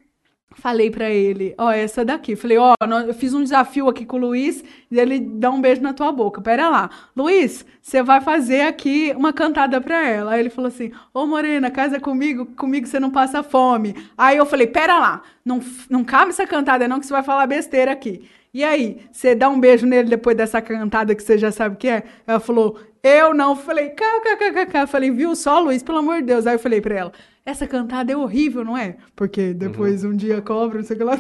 falei 0.57 0.91
pra 0.91 1.09
ele, 1.09 1.55
ó, 1.57 1.71
essa 1.71 2.05
daqui. 2.05 2.37
Falei, 2.37 2.59
ó, 2.59 2.75
nó- 2.87 3.01
eu 3.01 3.15
fiz 3.15 3.33
um 3.33 3.43
desafio 3.43 3.89
aqui 3.89 4.05
com 4.05 4.17
o 4.17 4.21
Luiz, 4.21 4.63
e 4.91 4.99
ele 4.99 5.19
dá 5.21 5.51
um 5.51 5.61
beijo 5.61 5.81
na 5.81 5.93
tua 5.93 6.11
boca. 6.13 6.41
Pera 6.41 6.69
lá. 6.69 6.91
Luiz, 7.17 7.65
você 7.81 8.03
vai 8.03 8.21
fazer 8.21 8.63
aqui 8.63 9.13
uma 9.17 9.33
cantada 9.33 9.81
pra 9.81 10.07
ela. 10.07 10.33
Aí 10.33 10.41
ele 10.41 10.51
falou 10.51 10.69
assim, 10.69 10.91
ô 11.15 11.27
Morena, 11.27 11.71
casa 11.71 11.99
comigo, 12.01 12.47
comigo 12.57 12.87
você 12.87 13.01
não 13.01 13.11
passa 13.11 13.43
fome. 13.43 13.95
Aí 14.19 14.37
eu 14.37 14.45
falei, 14.47 14.67
pera 14.67 14.99
lá, 14.99 15.23
não, 15.45 15.61
não 15.89 16.05
cabe 16.05 16.31
essa 16.31 16.47
cantada 16.47 16.87
não, 16.89 17.01
que 17.01 17.07
você 17.07 17.13
vai 17.13 17.23
falar 17.23 17.47
besteira 17.47 17.93
aqui. 17.93 18.29
E 18.53 18.65
aí, 18.65 18.99
você 19.13 19.33
dá 19.33 19.49
um 19.49 19.61
beijo 19.61 19.87
nele 19.87 20.09
depois 20.09 20.37
dessa 20.37 20.61
cantada 20.61 21.15
que 21.15 21.23
você 21.23 21.39
já 21.39 21.53
sabe 21.53 21.77
o 21.77 21.79
que 21.79 21.87
é? 21.87 22.03
Ela 22.27 22.41
falou, 22.41 22.77
eu 23.01 23.33
não. 23.33 23.55
Falei, 23.55 23.91
kkkk. 23.91 24.89
Falei, 24.89 25.11
viu 25.13 25.37
só, 25.37 25.61
Luiz, 25.61 25.85
pelo 25.85 25.99
amor 25.99 26.17
de 26.17 26.25
Deus. 26.25 26.49
Aí 26.49 26.57
eu 26.57 26.59
falei 26.59 26.81
pra 26.81 26.97
ela, 26.97 27.13
essa 27.45 27.67
cantada 27.67 28.13
é 28.13 28.17
horrível, 28.17 28.65
não 28.65 28.77
é? 28.77 28.97
Porque 29.17 29.53
depois 29.55 30.05
um 30.05 30.15
dia 30.15 30.41
cobra, 30.43 30.79
não 30.79 30.85
sei 30.85 30.97
o 30.97 30.99
que 30.99 31.05
lá. 31.05 31.19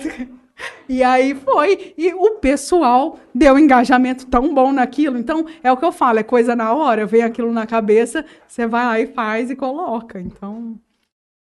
E 0.89 1.03
aí 1.03 1.35
foi. 1.35 1.95
E 1.97 2.13
o 2.13 2.33
pessoal 2.33 3.19
deu 3.35 3.55
um 3.55 3.59
engajamento 3.59 4.27
tão 4.27 4.53
bom 4.55 4.73
naquilo. 4.73 5.17
Então, 5.17 5.47
é 5.63 5.73
o 5.73 5.77
que 5.77 5.85
eu 5.85 5.93
falo, 5.93 6.19
é 6.19 6.23
coisa 6.23 6.55
na 6.55 6.73
hora. 6.75 7.07
Vem 7.07 7.23
aquilo 7.23 7.51
na 7.53 7.67
cabeça, 7.67 8.25
você 8.47 8.67
vai 8.67 8.85
lá 8.85 9.01
e 9.01 9.07
faz 9.07 9.51
e 9.51 9.57
coloca. 9.57 10.21
Então, 10.21 10.79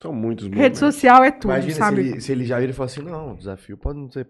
São 0.03 0.13
muitos 0.13 0.47
rede 0.47 0.57
momentos. 0.57 0.79
social 0.81 1.23
é 1.23 1.31
tudo, 1.31 1.53
Imagina 1.53 1.73
se 1.73 1.79
sabe? 1.79 2.01
ele, 2.01 2.21
se 2.21 2.33
ele 2.33 2.45
já 2.45 2.59
vira 2.59 2.73
e 2.73 2.75
fala 2.75 2.87
assim, 2.87 3.03
não, 3.03 3.33
o 3.33 3.37
desafio 3.37 3.77
pode 3.77 3.99
não 3.99 4.11
ser... 4.11 4.27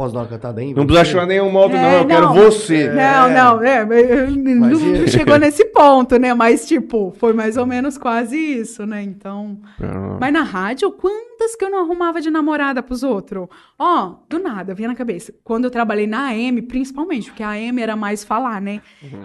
Posso 0.00 0.14
dar 0.14 0.20
uma 0.20 0.28
cantada 0.28 0.62
aí? 0.62 0.72
Não 0.72 0.86
precisa 0.86 1.18
achar 1.18 1.26
nenhum 1.26 1.52
modo, 1.52 1.74
não. 1.74 1.78
É, 1.84 2.00
Eu 2.00 2.06
quero 2.06 2.26
não. 2.28 2.32
você. 2.34 2.88
Não, 2.88 3.28
não, 3.28 3.62
é, 3.62 3.84
não, 3.84 4.30
Imagina. 4.50 4.98
não 5.00 5.06
chegou 5.06 5.36
nesse 5.38 5.62
ponto, 5.66 6.18
né? 6.18 6.32
Mas, 6.32 6.66
tipo, 6.66 7.14
foi 7.18 7.34
mais 7.34 7.58
ou 7.58 7.66
menos 7.66 7.98
quase 7.98 8.34
isso, 8.34 8.86
né? 8.86 9.02
Então. 9.02 9.58
Ah, 9.78 10.16
Mas 10.18 10.32
na 10.32 10.42
rádio, 10.42 10.90
quantas 10.90 11.54
que 11.54 11.62
eu 11.62 11.68
não 11.68 11.80
arrumava 11.80 12.18
de 12.18 12.30
namorada 12.30 12.82
pros 12.82 13.02
outros? 13.02 13.46
Ó, 13.78 14.14
do 14.26 14.38
nada, 14.38 14.72
vinha 14.74 14.88
na 14.88 14.94
cabeça. 14.94 15.34
Quando 15.44 15.66
eu 15.66 15.70
trabalhei 15.70 16.06
na 16.06 16.28
AM, 16.30 16.62
principalmente, 16.62 17.28
porque 17.28 17.42
a 17.42 17.50
AM 17.50 17.82
era 17.82 17.94
mais 17.94 18.24
falar, 18.24 18.58
né? 18.58 18.80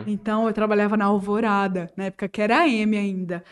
Então 0.06 0.45
eu 0.45 0.52
trabalhava 0.52 0.97
na 0.97 1.06
Alvorada, 1.06 1.89
na 1.95 2.06
época 2.07 2.27
que 2.27 2.41
era 2.41 2.64
AM 2.64 2.97
ainda. 2.97 3.45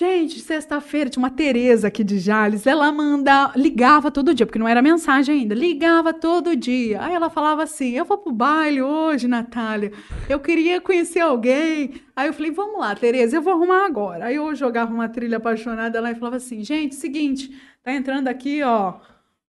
Gente, 0.00 0.40
sexta-feira 0.40 1.10
tinha 1.10 1.22
uma 1.22 1.28
Tereza 1.28 1.88
aqui 1.88 2.02
de 2.02 2.18
Jales, 2.18 2.66
ela 2.66 2.90
manda, 2.90 3.52
ligava 3.54 4.10
todo 4.10 4.32
dia, 4.32 4.46
porque 4.46 4.58
não 4.58 4.66
era 4.66 4.80
mensagem 4.80 5.40
ainda, 5.40 5.54
ligava 5.54 6.14
todo 6.14 6.56
dia. 6.56 7.02
Aí 7.02 7.12
ela 7.12 7.28
falava 7.28 7.64
assim: 7.64 7.90
"Eu 7.90 8.06
vou 8.06 8.16
pro 8.16 8.32
baile 8.32 8.80
hoje, 8.80 9.28
Natália. 9.28 9.92
Eu 10.26 10.40
queria 10.40 10.80
conhecer 10.80 11.20
alguém". 11.20 12.00
Aí 12.16 12.28
eu 12.28 12.32
falei: 12.32 12.50
"Vamos 12.50 12.80
lá, 12.80 12.94
Tereza, 12.94 13.36
eu 13.36 13.42
vou 13.42 13.52
arrumar 13.52 13.84
agora". 13.84 14.24
Aí 14.24 14.36
eu 14.36 14.54
jogava 14.54 14.90
uma 14.90 15.06
trilha 15.06 15.36
apaixonada 15.36 16.00
lá 16.00 16.10
e 16.10 16.14
falava 16.14 16.36
assim: 16.36 16.64
"Gente, 16.64 16.94
seguinte, 16.94 17.54
tá 17.82 17.92
entrando 17.92 18.28
aqui, 18.28 18.62
ó, 18.62 18.94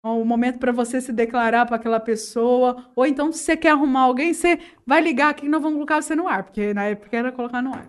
o 0.04 0.26
momento 0.26 0.58
para 0.58 0.72
você 0.72 1.00
se 1.00 1.14
declarar 1.14 1.68
para 1.68 1.76
aquela 1.76 2.00
pessoa, 2.00 2.90
ou 2.96 3.06
então 3.06 3.32
se 3.32 3.38
você 3.44 3.56
quer 3.56 3.70
arrumar 3.70 4.02
alguém, 4.02 4.34
você 4.34 4.58
vai 4.84 5.00
ligar 5.00 5.30
aqui 5.30 5.44
que 5.44 5.50
nós 5.50 5.62
vamos 5.62 5.76
colocar 5.76 6.02
você 6.02 6.16
no 6.16 6.28
ar, 6.28 6.44
porque 6.44 6.74
na 6.74 6.86
época 6.86 7.16
era 7.16 7.32
colocar 7.32 7.62
no 7.62 7.72
ar". 7.72 7.88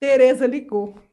Tereza 0.00 0.46
ligou. 0.46 1.09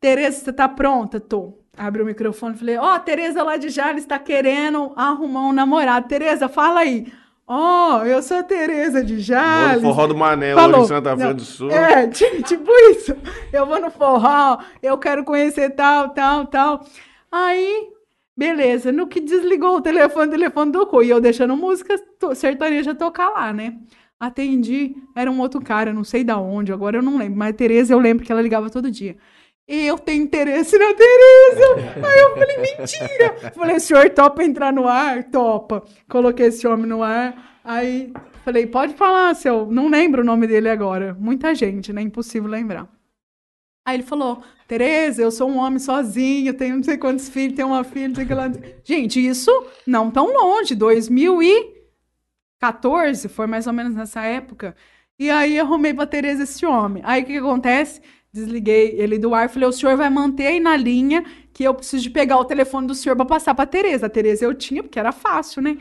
Tereza, 0.00 0.44
você 0.44 0.52
tá 0.52 0.68
pronta? 0.68 1.18
Tô. 1.20 1.58
Abre 1.76 2.02
o 2.02 2.06
microfone 2.06 2.54
e 2.54 2.58
falei, 2.58 2.76
ó, 2.76 2.94
a 2.94 2.98
Tereza 2.98 3.42
lá 3.42 3.56
de 3.56 3.68
Jales 3.68 4.02
está 4.02 4.18
querendo 4.18 4.92
arrumar 4.96 5.46
um 5.48 5.52
namorado. 5.52 6.08
Tereza, 6.08 6.48
fala 6.48 6.80
aí. 6.80 7.12
Ó, 7.46 8.02
eu 8.04 8.20
sou 8.22 8.36
a 8.38 8.42
Tereza 8.42 9.02
de 9.02 9.14
Vou 9.14 9.18
no 9.18 9.22
Jales. 9.22 9.82
forró 9.82 10.06
do 10.06 10.14
Mané 10.16 10.54
Falou. 10.54 10.80
hoje 10.82 10.84
em 10.84 10.96
Santa 10.96 11.16
Fé 11.16 11.32
do 11.32 11.42
Sul. 11.42 11.70
É, 11.70 12.06
ti- 12.08 12.42
tipo 12.42 12.70
isso. 12.90 13.16
Eu 13.52 13.64
vou 13.64 13.80
no 13.80 13.90
forró, 13.90 14.58
eu 14.82 14.98
quero 14.98 15.24
conhecer 15.24 15.70
tal, 15.70 16.10
tal, 16.10 16.46
tal. 16.46 16.84
Aí, 17.32 17.88
beleza. 18.36 18.92
No 18.92 19.06
que 19.06 19.20
desligou 19.20 19.76
o 19.76 19.80
telefone, 19.80 20.26
o 20.28 20.30
telefone 20.30 20.72
tocou. 20.72 21.02
E 21.02 21.08
eu 21.10 21.20
deixando 21.20 21.56
música 21.56 21.94
sertaneja 22.34 22.94
tocar 22.94 23.30
lá, 23.30 23.52
né? 23.52 23.74
Atendi, 24.20 24.96
era 25.14 25.30
um 25.30 25.40
outro 25.40 25.60
cara, 25.60 25.92
não 25.92 26.02
sei 26.04 26.24
da 26.24 26.36
onde, 26.38 26.72
agora 26.72 26.98
eu 26.98 27.02
não 27.02 27.16
lembro. 27.16 27.38
Mas 27.38 27.50
a 27.50 27.56
Tereza 27.56 27.94
eu 27.94 27.98
lembro 28.00 28.26
que 28.26 28.32
ela 28.32 28.42
ligava 28.42 28.68
todo 28.68 28.90
dia. 28.90 29.16
Eu 29.68 29.98
tenho 29.98 30.24
interesse 30.24 30.78
na 30.78 30.94
Tereza. 30.94 31.74
Aí 32.08 32.18
eu 32.20 32.34
falei, 32.34 32.56
mentira. 32.56 33.52
Falei, 33.54 33.76
o 33.76 33.80
senhor 33.80 34.08
topa 34.08 34.42
entrar 34.42 34.72
no 34.72 34.88
ar? 34.88 35.24
Topa. 35.24 35.84
Coloquei 36.08 36.46
esse 36.46 36.66
homem 36.66 36.86
no 36.86 37.02
ar. 37.02 37.60
Aí 37.62 38.10
falei, 38.46 38.66
pode 38.66 38.94
falar, 38.94 39.34
seu. 39.34 39.66
Não 39.66 39.88
lembro 39.88 40.22
o 40.22 40.24
nome 40.24 40.46
dele 40.46 40.70
agora. 40.70 41.14
Muita 41.20 41.54
gente, 41.54 41.92
né? 41.92 42.00
Impossível 42.00 42.48
lembrar. 42.48 42.88
Aí 43.84 43.96
ele 43.96 44.04
falou, 44.04 44.42
Tereza, 44.66 45.20
eu 45.20 45.30
sou 45.30 45.50
um 45.50 45.58
homem 45.58 45.78
sozinho, 45.78 46.54
tenho 46.54 46.76
não 46.76 46.82
sei 46.82 46.96
quantos 46.96 47.28
filhos, 47.28 47.56
tenho 47.56 47.68
uma 47.68 47.84
filha, 47.84 48.08
não 48.08 48.14
sei 48.14 48.24
o 48.24 48.26
que 48.26 48.34
lá. 48.34 48.50
Gente, 48.84 49.26
isso 49.26 49.50
não 49.86 50.10
tão 50.10 50.32
longe, 50.32 50.74
2014, 50.74 53.28
foi 53.28 53.46
mais 53.46 53.66
ou 53.66 53.74
menos 53.74 53.94
nessa 53.94 54.22
época. 54.22 54.74
E 55.18 55.30
aí 55.30 55.58
arrumei 55.58 55.92
pra 55.92 56.06
Tereza 56.06 56.44
esse 56.44 56.64
homem. 56.64 57.02
Aí 57.04 57.22
o 57.22 57.26
que, 57.26 57.32
que 57.32 57.38
acontece? 57.38 58.00
Desliguei 58.32 58.94
ele 58.98 59.18
do 59.18 59.34
ar 59.34 59.48
falei, 59.48 59.68
o 59.68 59.72
senhor 59.72 59.96
vai 59.96 60.10
manter 60.10 60.46
aí 60.46 60.60
na 60.60 60.76
linha 60.76 61.24
que 61.52 61.64
eu 61.64 61.74
preciso 61.74 62.02
de 62.02 62.10
pegar 62.10 62.38
o 62.38 62.44
telefone 62.44 62.86
do 62.86 62.94
senhor 62.94 63.16
pra 63.16 63.24
passar 63.24 63.54
pra 63.54 63.66
Tereza. 63.66 64.06
A 64.06 64.10
Tereza 64.10 64.44
eu 64.44 64.54
tinha, 64.54 64.82
porque 64.82 64.98
era 64.98 65.12
fácil, 65.12 65.62
né? 65.62 65.78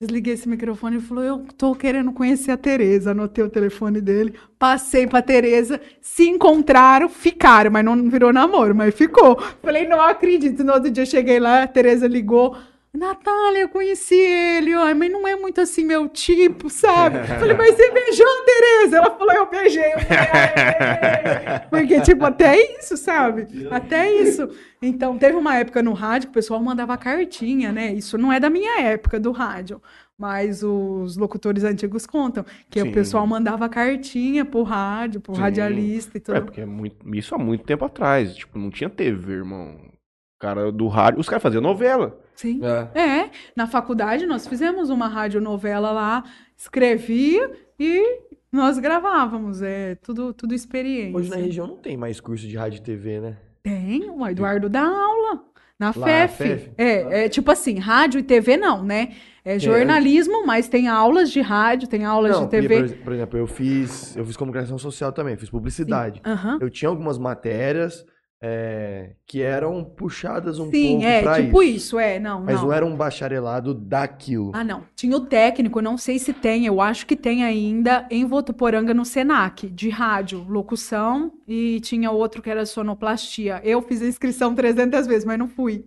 Desliguei 0.00 0.34
esse 0.34 0.48
microfone 0.48 0.96
e 0.96 1.00
falou: 1.00 1.22
Eu 1.22 1.46
tô 1.56 1.76
querendo 1.76 2.12
conhecer 2.12 2.50
a 2.50 2.56
Tereza. 2.56 3.12
Anotei 3.12 3.44
o 3.44 3.48
telefone 3.48 4.00
dele, 4.00 4.34
passei 4.58 5.06
pra 5.06 5.22
Tereza, 5.22 5.80
se 6.00 6.28
encontraram, 6.28 7.08
ficaram, 7.08 7.70
mas 7.70 7.84
não 7.84 8.10
virou 8.10 8.32
namoro, 8.32 8.74
mas 8.74 8.94
ficou. 8.94 9.40
Falei: 9.62 9.86
Não 9.86 10.00
acredito. 10.00 10.64
No 10.64 10.72
outro 10.72 10.90
dia 10.90 11.02
eu 11.02 11.06
cheguei 11.06 11.38
lá, 11.38 11.62
a 11.62 11.68
Tereza 11.68 12.08
ligou. 12.08 12.56
Natália, 12.94 13.60
eu 13.60 13.70
conheci 13.70 14.14
ele, 14.14 14.74
ai, 14.74 14.92
mas 14.92 15.10
não 15.10 15.26
é 15.26 15.34
muito 15.34 15.62
assim 15.62 15.82
meu 15.82 16.10
tipo, 16.10 16.68
sabe? 16.68 17.26
Falei, 17.26 17.56
mas 17.56 17.74
você 17.74 17.90
beijou 17.90 18.26
a 18.26 18.44
Tereza? 18.44 18.96
Ela 18.98 19.10
falou, 19.16 19.32
eu 19.32 19.48
beijei. 19.48 19.92
Eu. 19.92 19.98
Porque, 21.70 22.02
tipo, 22.02 22.22
até 22.26 22.78
isso, 22.78 22.98
sabe? 22.98 23.46
Até 23.70 24.12
isso. 24.12 24.46
Então, 24.82 25.16
teve 25.16 25.36
uma 25.38 25.56
época 25.56 25.82
no 25.82 25.94
rádio 25.94 26.28
que 26.28 26.32
o 26.32 26.34
pessoal 26.34 26.60
mandava 26.60 26.94
cartinha, 26.98 27.72
né? 27.72 27.94
Isso 27.94 28.18
não 28.18 28.30
é 28.30 28.38
da 28.38 28.50
minha 28.50 28.82
época 28.82 29.18
do 29.18 29.32
rádio, 29.32 29.80
mas 30.18 30.62
os 30.62 31.16
locutores 31.16 31.64
antigos 31.64 32.06
contam 32.06 32.44
que 32.68 32.78
Sim. 32.78 32.90
o 32.90 32.92
pessoal 32.92 33.26
mandava 33.26 33.70
cartinha 33.70 34.44
pro 34.44 34.62
rádio, 34.62 35.18
pro 35.18 35.34
Sim. 35.34 35.40
radialista 35.40 36.18
e 36.18 36.20
tudo. 36.20 36.36
É, 36.36 36.40
porque 36.42 36.60
é 36.60 36.66
muito, 36.66 36.96
isso 37.16 37.34
há 37.34 37.38
muito 37.38 37.64
tempo 37.64 37.86
atrás. 37.86 38.34
Tipo, 38.34 38.58
não 38.58 38.70
tinha 38.70 38.90
TV, 38.90 39.32
irmão. 39.32 39.76
O 39.76 40.38
cara 40.38 40.70
do 40.70 40.88
rádio, 40.88 41.20
os 41.20 41.28
caras 41.28 41.42
faziam 41.42 41.62
novela. 41.62 42.20
Sim. 42.42 42.60
É. 42.94 43.00
É, 43.00 43.30
na 43.54 43.68
faculdade 43.68 44.26
nós 44.26 44.48
fizemos 44.48 44.90
uma 44.90 45.06
radionovela 45.06 45.92
lá, 45.92 46.24
escrevia 46.56 47.52
e 47.78 48.20
nós 48.50 48.80
gravávamos, 48.80 49.62
é 49.62 49.94
tudo, 49.94 50.34
tudo 50.34 50.52
experiência. 50.52 51.16
Hoje 51.16 51.30
na 51.30 51.36
região 51.36 51.68
não 51.68 51.76
tem 51.76 51.96
mais 51.96 52.20
curso 52.20 52.46
de 52.46 52.56
rádio 52.56 52.78
e 52.78 52.82
TV, 52.82 53.20
né? 53.20 53.36
Tem, 53.62 54.10
o 54.10 54.26
Eduardo 54.26 54.68
dá 54.68 54.82
aula 54.82 55.44
na 55.78 55.92
Lá 55.94 56.06
FEF. 56.06 56.36
FEF? 56.36 56.70
É, 56.76 57.24
é 57.24 57.28
tipo 57.28 57.48
assim, 57.48 57.78
rádio 57.78 58.18
e 58.18 58.24
TV 58.24 58.56
não, 58.56 58.82
né? 58.82 59.12
É 59.44 59.58
jornalismo, 59.58 60.44
mas 60.44 60.68
tem 60.68 60.88
aulas 60.88 61.30
de 61.30 61.40
rádio, 61.40 61.88
tem 61.88 62.04
aulas 62.04 62.32
Não, 62.32 62.44
de 62.44 62.50
TV. 62.50 62.94
Por, 62.94 63.12
exemplo, 63.12 63.38
eu 63.38 63.46
fiz, 63.46 64.16
eu 64.16 64.24
fiz 64.24 64.36
comunicação 64.36 64.78
social 64.78 65.12
também, 65.12 65.36
fiz 65.36 65.50
publicidade. 65.50 66.20
Aham. 66.24 66.58
Eu 66.60 66.70
tinha 66.70 66.88
algumas 66.88 67.18
matérias 67.18 68.06
é, 68.44 69.14
que 69.24 69.40
eram 69.40 69.84
puxadas 69.84 70.58
um 70.58 70.68
Sim, 70.68 70.94
pouco 70.94 71.06
é, 71.06 71.22
pra 71.22 71.40
tipo 71.40 71.62
isso. 71.62 71.76
isso, 71.76 71.98
é, 72.00 72.18
não, 72.18 72.42
Mas 72.42 72.56
não. 72.56 72.64
não 72.64 72.72
era 72.72 72.84
um 72.84 72.96
bacharelado 72.96 73.72
daquilo. 73.72 74.50
Ah, 74.52 74.64
não. 74.64 74.84
Tinha 74.96 75.16
o 75.16 75.24
técnico, 75.26 75.80
não 75.80 75.96
sei 75.96 76.18
se 76.18 76.32
tem, 76.32 76.66
eu 76.66 76.80
acho 76.80 77.06
que 77.06 77.14
tem 77.14 77.44
ainda 77.44 78.04
em 78.10 78.24
Votuporanga 78.26 78.92
no 78.92 79.04
Senac, 79.04 79.68
de 79.70 79.88
rádio, 79.88 80.44
locução, 80.48 81.32
e 81.46 81.78
tinha 81.82 82.10
outro 82.10 82.42
que 82.42 82.50
era 82.50 82.66
sonoplastia. 82.66 83.60
Eu 83.62 83.80
fiz 83.80 84.02
a 84.02 84.06
inscrição 84.06 84.52
300 84.56 85.06
vezes, 85.06 85.24
mas 85.24 85.38
não 85.38 85.46
fui. 85.48 85.86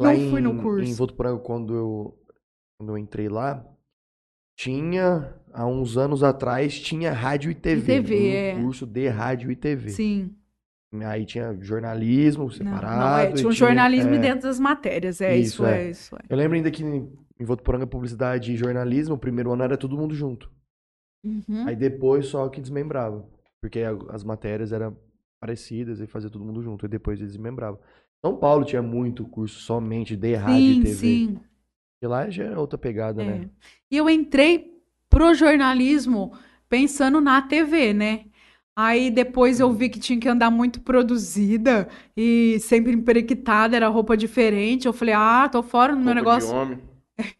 Lá 0.00 0.12
não 0.12 0.30
fui 0.30 0.40
no 0.40 0.54
em- 0.54 0.58
curso. 0.60 0.90
Em 0.90 0.94
Votuporanga, 0.94 1.38
quando 1.38 1.74
eu, 1.76 2.18
quando 2.76 2.90
eu 2.90 2.98
entrei 2.98 3.28
lá, 3.28 3.64
tinha, 4.58 5.32
há 5.52 5.64
uns 5.64 5.96
anos 5.96 6.24
atrás, 6.24 6.78
tinha 6.80 7.12
rádio 7.12 7.50
e 7.50 7.54
TV. 7.54 8.02
TV, 8.02 8.16
um 8.16 8.32
é. 8.60 8.62
curso 8.62 8.84
de 8.84 9.08
rádio 9.08 9.50
e 9.52 9.56
TV. 9.56 9.90
Sim. 9.90 10.34
Aí 11.06 11.26
tinha 11.26 11.56
jornalismo 11.60 12.44
Não, 12.44 12.50
separado. 12.50 13.00
não, 13.00 13.18
é, 13.18 13.30
e 13.30 13.34
tinha 13.34 13.48
um 13.48 13.52
jornalismo 13.52 14.14
é. 14.14 14.18
dentro 14.18 14.42
das 14.48 14.58
matérias, 14.58 15.20
é 15.20 15.36
isso, 15.36 15.62
Isso, 15.62 15.66
é. 15.66 15.84
é. 15.86 15.90
isso. 15.90 16.16
É. 16.16 16.20
Eu 16.28 16.36
lembro 16.36 16.56
ainda 16.56 16.70
que 16.70 16.82
em 16.82 17.44
Votuporanga 17.44 17.86
Publicidade 17.86 18.52
e 18.52 18.56
Jornalismo, 18.56 19.14
o 19.14 19.18
primeiro 19.18 19.52
ano 19.52 19.62
era 19.62 19.76
todo 19.76 19.96
mundo 19.98 20.14
junto. 20.14 20.50
Uhum. 21.24 21.66
Aí 21.66 21.76
depois 21.76 22.26
só 22.26 22.48
que 22.48 22.60
desmembrava. 22.60 23.28
Porque 23.60 23.80
as 24.10 24.24
matérias 24.24 24.72
eram 24.72 24.96
parecidas 25.40 26.00
e 26.00 26.06
fazia 26.06 26.30
todo 26.30 26.44
mundo 26.44 26.62
junto. 26.62 26.86
E 26.86 26.88
depois 26.88 27.18
eles 27.20 27.32
desmembravam. 27.32 27.78
São 28.24 28.36
Paulo 28.36 28.64
tinha 28.64 28.82
muito 28.82 29.24
curso 29.26 29.60
somente 29.60 30.16
de 30.16 30.34
rádio 30.34 30.58
e 30.58 30.74
Sim, 30.74 30.82
TV. 30.82 30.94
sim. 30.94 31.40
E 32.02 32.06
lá 32.06 32.30
já 32.30 32.44
era 32.44 32.58
outra 32.60 32.78
pegada, 32.78 33.22
É. 33.22 33.26
né? 33.26 33.50
E 33.90 33.96
eu 33.96 34.08
entrei 34.08 34.72
pro 35.10 35.34
jornalismo 35.34 36.32
pensando 36.68 37.20
na 37.20 37.42
TV, 37.42 37.92
né? 37.92 38.24
Aí 38.80 39.10
depois 39.10 39.58
eu 39.58 39.72
vi 39.72 39.88
que 39.88 39.98
tinha 39.98 40.20
que 40.20 40.28
andar 40.28 40.52
muito 40.52 40.80
produzida 40.80 41.88
e 42.16 42.58
sempre 42.60 42.92
emperequitada, 42.92 43.74
era 43.74 43.88
roupa 43.88 44.16
diferente. 44.16 44.86
Eu 44.86 44.92
falei, 44.92 45.14
ah, 45.14 45.48
tô 45.50 45.64
fora 45.64 45.96
do 45.96 46.00
meu 46.00 46.14
Roupa 46.14 46.20
de 46.38 46.46
negócio. 46.46 46.54
homem. 46.54 46.78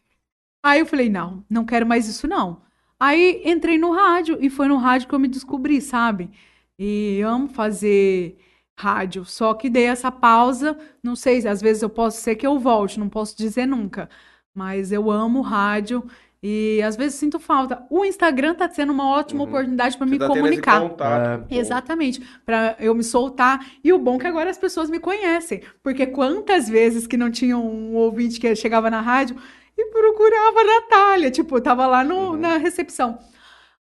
Aí 0.61 0.81
eu 0.81 0.85
falei, 0.85 1.09
não, 1.09 1.45
não 1.49 1.63
quero 1.63 1.85
mais 1.87 2.09
isso, 2.09 2.27
não. 2.27 2.61
Aí 2.99 3.41
entrei 3.45 3.77
no 3.77 3.93
rádio 3.93 4.37
e 4.41 4.49
foi 4.49 4.67
no 4.67 4.75
rádio 4.75 5.07
que 5.07 5.15
eu 5.15 5.19
me 5.19 5.29
descobri, 5.29 5.79
sabe? 5.79 6.29
E 6.77 7.21
amo 7.21 7.47
fazer 7.47 8.37
rádio. 8.77 9.23
Só 9.23 9.53
que 9.53 9.69
dei 9.69 9.85
essa 9.85 10.11
pausa, 10.11 10.77
não 11.01 11.15
sei, 11.15 11.47
às 11.47 11.61
vezes 11.61 11.81
eu 11.81 11.89
posso 11.89 12.19
ser 12.21 12.35
que 12.35 12.45
eu 12.45 12.59
volte, 12.59 12.99
não 12.99 13.07
posso 13.07 13.37
dizer 13.37 13.65
nunca. 13.65 14.09
Mas 14.53 14.91
eu 14.91 15.09
amo 15.09 15.39
rádio 15.39 16.05
e 16.41 16.81
às 16.83 16.95
vezes 16.95 17.15
sinto 17.19 17.39
falta. 17.39 17.85
O 17.89 18.05
Instagram 18.05 18.53
tá 18.55 18.69
sendo 18.69 18.91
uma 18.93 19.09
ótima 19.09 19.43
Uhum. 19.43 19.49
oportunidade 19.49 19.97
para 19.97 20.05
me 20.07 20.17
tá 20.17 20.25
tendo 20.27 20.33
esse 20.33 20.41
comunicar. 20.41 20.81
contato, 20.81 21.47
pô. 21.47 21.55
Exatamente, 21.55 22.21
para 22.45 22.75
eu 22.79 22.95
me 22.95 23.03
soltar. 23.03 23.65
E 23.83 23.91
o 23.91 23.99
bom 23.99 24.15
é 24.15 24.19
que 24.19 24.27
agora 24.27 24.49
as 24.49 24.57
pessoas 24.57 24.89
me 24.89 24.99
conhecem, 24.99 25.61
porque 25.83 26.05
quantas 26.07 26.69
vezes 26.69 27.05
que 27.07 27.17
não 27.17 27.29
tinha 27.29 27.57
um 27.57 27.95
ouvinte 27.95 28.39
que 28.39 28.55
chegava 28.55 28.89
na 28.89 29.01
rádio 29.01 29.35
e 29.77 29.85
procurava 29.91 30.59
a 30.61 30.63
Natália, 30.63 31.31
tipo, 31.31 31.57
eu 31.57 31.61
tava 31.61 31.85
lá 31.87 32.03
no- 32.03 32.31
Uhum. 32.31 32.37
na 32.37 32.57
recepção. 32.57 33.17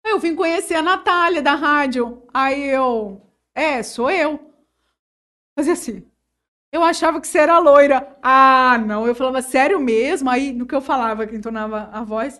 Aí 0.03 0.11
eu 0.11 0.19
vim 0.19 0.35
conhecer 0.35 0.75
a 0.75 0.81
Natália 0.81 1.41
da 1.41 1.53
rádio. 1.55 2.23
Aí 2.33 2.63
eu, 2.69 3.21
é, 3.53 3.81
sou 3.83 4.09
eu. 4.09 4.39
Fazia 5.55 5.73
assim. 5.73 6.03
Eu 6.71 6.83
achava 6.83 7.21
que 7.21 7.27
você 7.27 7.39
era 7.39 7.59
loira. 7.59 8.17
Ah, 8.21 8.77
não. 8.85 9.07
Eu 9.07 9.15
falava, 9.15 9.41
sério 9.41 9.79
mesmo? 9.79 10.29
Aí, 10.29 10.51
no 10.53 10.65
que 10.65 10.75
eu 10.75 10.81
falava, 10.81 11.25
que 11.25 11.35
entonava 11.35 11.89
a 11.93 12.03
voz. 12.03 12.39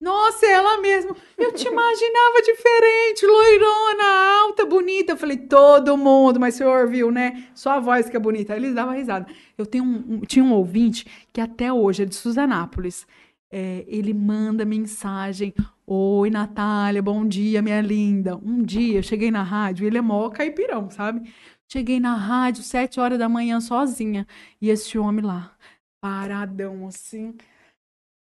Nossa, 0.00 0.46
é 0.46 0.52
ela 0.52 0.80
mesmo. 0.80 1.16
Eu 1.36 1.52
te 1.52 1.66
imaginava 1.66 2.40
diferente, 2.44 3.26
loirona, 3.26 4.04
alta, 4.42 4.64
bonita. 4.66 5.12
Eu 5.12 5.16
falei, 5.16 5.36
todo 5.36 5.96
mundo, 5.96 6.38
mas 6.38 6.54
o 6.54 6.58
senhor 6.58 6.88
viu, 6.88 7.10
né? 7.10 7.48
Só 7.54 7.72
a 7.72 7.80
voz 7.80 8.08
que 8.08 8.16
é 8.16 8.20
bonita. 8.20 8.52
Aí 8.52 8.60
eles 8.60 8.74
davam 8.74 8.94
risada. 8.94 9.26
Eu 9.56 9.66
tenho 9.66 9.84
um, 9.84 10.04
um- 10.16 10.20
tinha 10.20 10.44
um 10.44 10.52
ouvinte 10.52 11.04
que 11.32 11.40
até 11.40 11.72
hoje 11.72 12.02
é 12.02 12.06
de 12.06 12.14
Suzanápolis. 12.14 13.06
É, 13.50 13.84
ele 13.88 14.12
manda 14.12 14.64
mensagem. 14.64 15.54
Oi, 15.86 16.30
Natália, 16.30 17.02
bom 17.02 17.26
dia, 17.26 17.62
minha 17.62 17.80
linda. 17.80 18.36
Um 18.36 18.62
dia 18.62 18.98
eu 18.98 19.02
cheguei 19.02 19.30
na 19.30 19.42
rádio, 19.42 19.86
ele 19.86 19.96
é 19.98 20.02
mó 20.02 20.28
caipirão, 20.28 20.90
sabe? 20.90 21.32
Cheguei 21.70 22.00
na 22.00 22.14
rádio, 22.14 22.62
sete 22.62 22.98
horas 22.98 23.18
da 23.18 23.28
manhã, 23.28 23.60
sozinha. 23.60 24.26
E 24.60 24.70
esse 24.70 24.98
homem 24.98 25.24
lá, 25.24 25.54
paradão, 26.00 26.86
assim. 26.86 27.36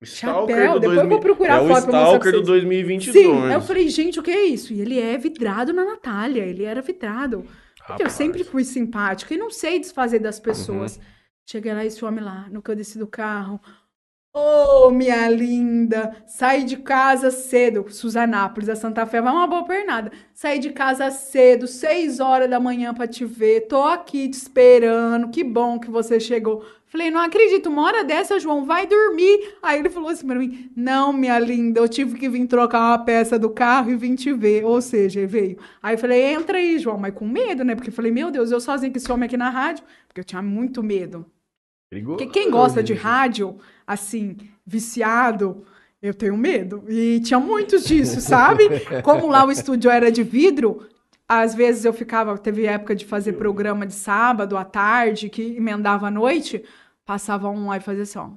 Stalker 0.04 0.56
Chapéu, 0.56 0.74
do 0.74 0.80
depois 0.80 0.98
eu 1.00 1.10
vou 1.10 1.20
2000 1.20 1.20
procurar 1.20 1.54
é 1.54 1.58
a 1.58 1.60
foto 1.60 1.66
o 1.66 1.70
mostrar 1.70 1.92
pra 1.92 2.04
Stalker 2.06 2.32
do 2.32 2.38
vocês. 2.38 2.48
2022. 2.48 3.14
Sim, 3.14 3.52
eu 3.52 3.62
falei, 3.62 3.90
gente, 3.90 4.20
o 4.20 4.24
que 4.24 4.32
é 4.32 4.46
isso? 4.46 4.74
E 4.74 4.82
ele 4.82 5.00
é 5.00 5.18
vidrado 5.18 5.74
na 5.74 5.86
Natália, 5.86 6.44
ele 6.44 6.64
era 6.64 6.82
vidrado. 6.82 7.44
Porque 7.78 8.04
eu 8.04 8.08
Rapaz. 8.08 8.14
sempre 8.14 8.44
fui 8.44 8.64
simpática 8.64 9.34
e 9.34 9.38
não 9.38 9.50
sei 9.50 9.80
desfazer 9.80 10.20
das 10.20 10.40
pessoas. 10.40 10.98
Uhum. 10.98 11.04
Cheguei 11.50 11.74
lá, 11.74 11.86
esse 11.86 12.04
homem 12.06 12.24
lá, 12.24 12.48
no 12.50 12.62
que 12.62 12.72
eu 12.72 12.76
desci 12.76 12.98
do 12.98 13.08
carro. 13.08 13.60
Ô, 14.34 14.90
minha 14.92 15.28
linda, 15.30 16.24
saí 16.26 16.64
de 16.64 16.78
casa 16.78 17.30
cedo. 17.32 17.86
Suzanápolis, 17.90 18.70
a 18.70 18.76
Santa 18.78 19.06
Fé, 19.06 19.22
vai 19.22 19.32
uma 19.32 19.46
boa 19.48 19.66
pernada. 19.66 20.10
Saí 20.34 20.58
de 20.58 20.70
casa 20.72 21.12
cedo, 21.12 21.68
seis 21.68 22.20
horas 22.22 22.50
da 22.50 22.58
manhã 22.60 22.94
pra 22.94 23.08
te 23.08 23.26
ver. 23.26 23.68
Tô 23.68 23.84
aqui 23.84 24.30
te 24.30 24.36
esperando. 24.36 25.30
Que 25.30 25.44
bom 25.44 25.78
que 25.80 25.92
você 25.92 26.18
chegou. 26.20 26.64
Falei, 26.88 27.10
não 27.12 27.20
acredito, 27.22 27.70
uma 27.70 27.84
hora 27.84 28.04
dessa, 28.06 28.40
João, 28.40 28.66
vai 28.66 28.88
dormir. 28.88 29.56
Aí 29.62 29.80
ele 29.80 29.90
falou 29.90 30.10
assim 30.10 30.26
pra 30.26 30.40
mim: 30.40 30.72
Não, 30.76 31.12
minha 31.12 31.38
linda, 31.40 31.80
eu 31.82 31.88
tive 31.90 32.18
que 32.18 32.30
vir 32.30 32.48
trocar 32.48 32.80
uma 32.80 33.00
peça 33.04 33.38
do 33.38 33.50
carro 33.50 33.92
e 33.92 33.96
vim 33.98 34.16
te 34.16 34.32
ver. 34.34 34.64
Ou 34.66 34.82
seja, 34.82 35.20
ele 35.20 35.28
veio. 35.28 35.58
Aí 35.84 35.96
eu 35.96 36.00
falei: 36.00 36.34
Entra 36.34 36.58
aí, 36.58 36.80
João, 36.80 36.98
mas 36.98 37.14
com 37.14 37.28
medo, 37.28 37.64
né? 37.66 37.76
Porque 37.76 37.90
eu 37.90 37.94
falei: 37.94 38.12
Meu 38.12 38.32
Deus, 38.32 38.52
eu 38.52 38.62
sozinha 38.62 38.92
que 38.92 38.98
esse 38.98 39.12
homem 39.12 39.28
aqui 39.28 39.36
na 39.38 39.50
rádio. 39.50 39.84
Porque 40.08 40.22
eu 40.22 40.26
tinha 40.26 40.42
muito 40.42 40.82
medo. 40.84 41.26
Perigoso. 41.92 42.18
Porque 42.18 42.32
quem 42.32 42.50
gosta 42.50 42.82
de 42.82 42.94
rádio, 42.94 43.58
assim, 43.86 44.38
viciado, 44.66 45.66
eu 46.02 46.14
tenho 46.14 46.38
medo. 46.38 46.86
E 46.88 47.20
tinha 47.20 47.38
muitos 47.40 47.84
disso, 47.84 48.22
sabe? 48.22 48.64
Como 49.04 49.28
lá 49.28 49.46
o 49.46 49.52
estúdio 49.52 49.92
era 49.92 50.10
de 50.10 50.24
vidro, 50.24 50.88
às 51.28 51.54
vezes 51.54 51.84
eu 51.84 51.92
ficava, 51.92 52.38
teve 52.38 52.66
época 52.66 52.96
de 52.96 53.06
fazer 53.06 53.34
programa 53.34 53.86
de 53.86 53.94
sábado 53.94 54.56
à 54.58 54.64
tarde, 54.64 55.30
que 55.30 55.42
emendava 55.58 56.08
à 56.08 56.12
noite, 56.12 56.64
passava 57.06 57.50
um 57.50 57.68
lá 57.68 57.76
e 57.76 57.82
fazia 57.82 58.04
assim, 58.04 58.20
ó. 58.20 58.30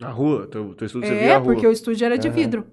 Na 0.00 0.10
rua? 0.10 0.46
Teu, 0.46 0.72
teu 0.74 0.86
estudo 0.86 1.04
você 1.06 1.14
via 1.14 1.22
É, 1.32 1.34
a 1.34 1.38
rua. 1.38 1.44
porque 1.52 1.66
o 1.66 1.72
estúdio 1.72 2.04
era 2.04 2.16
de 2.16 2.28
Aham. 2.28 2.36
vidro. 2.36 2.66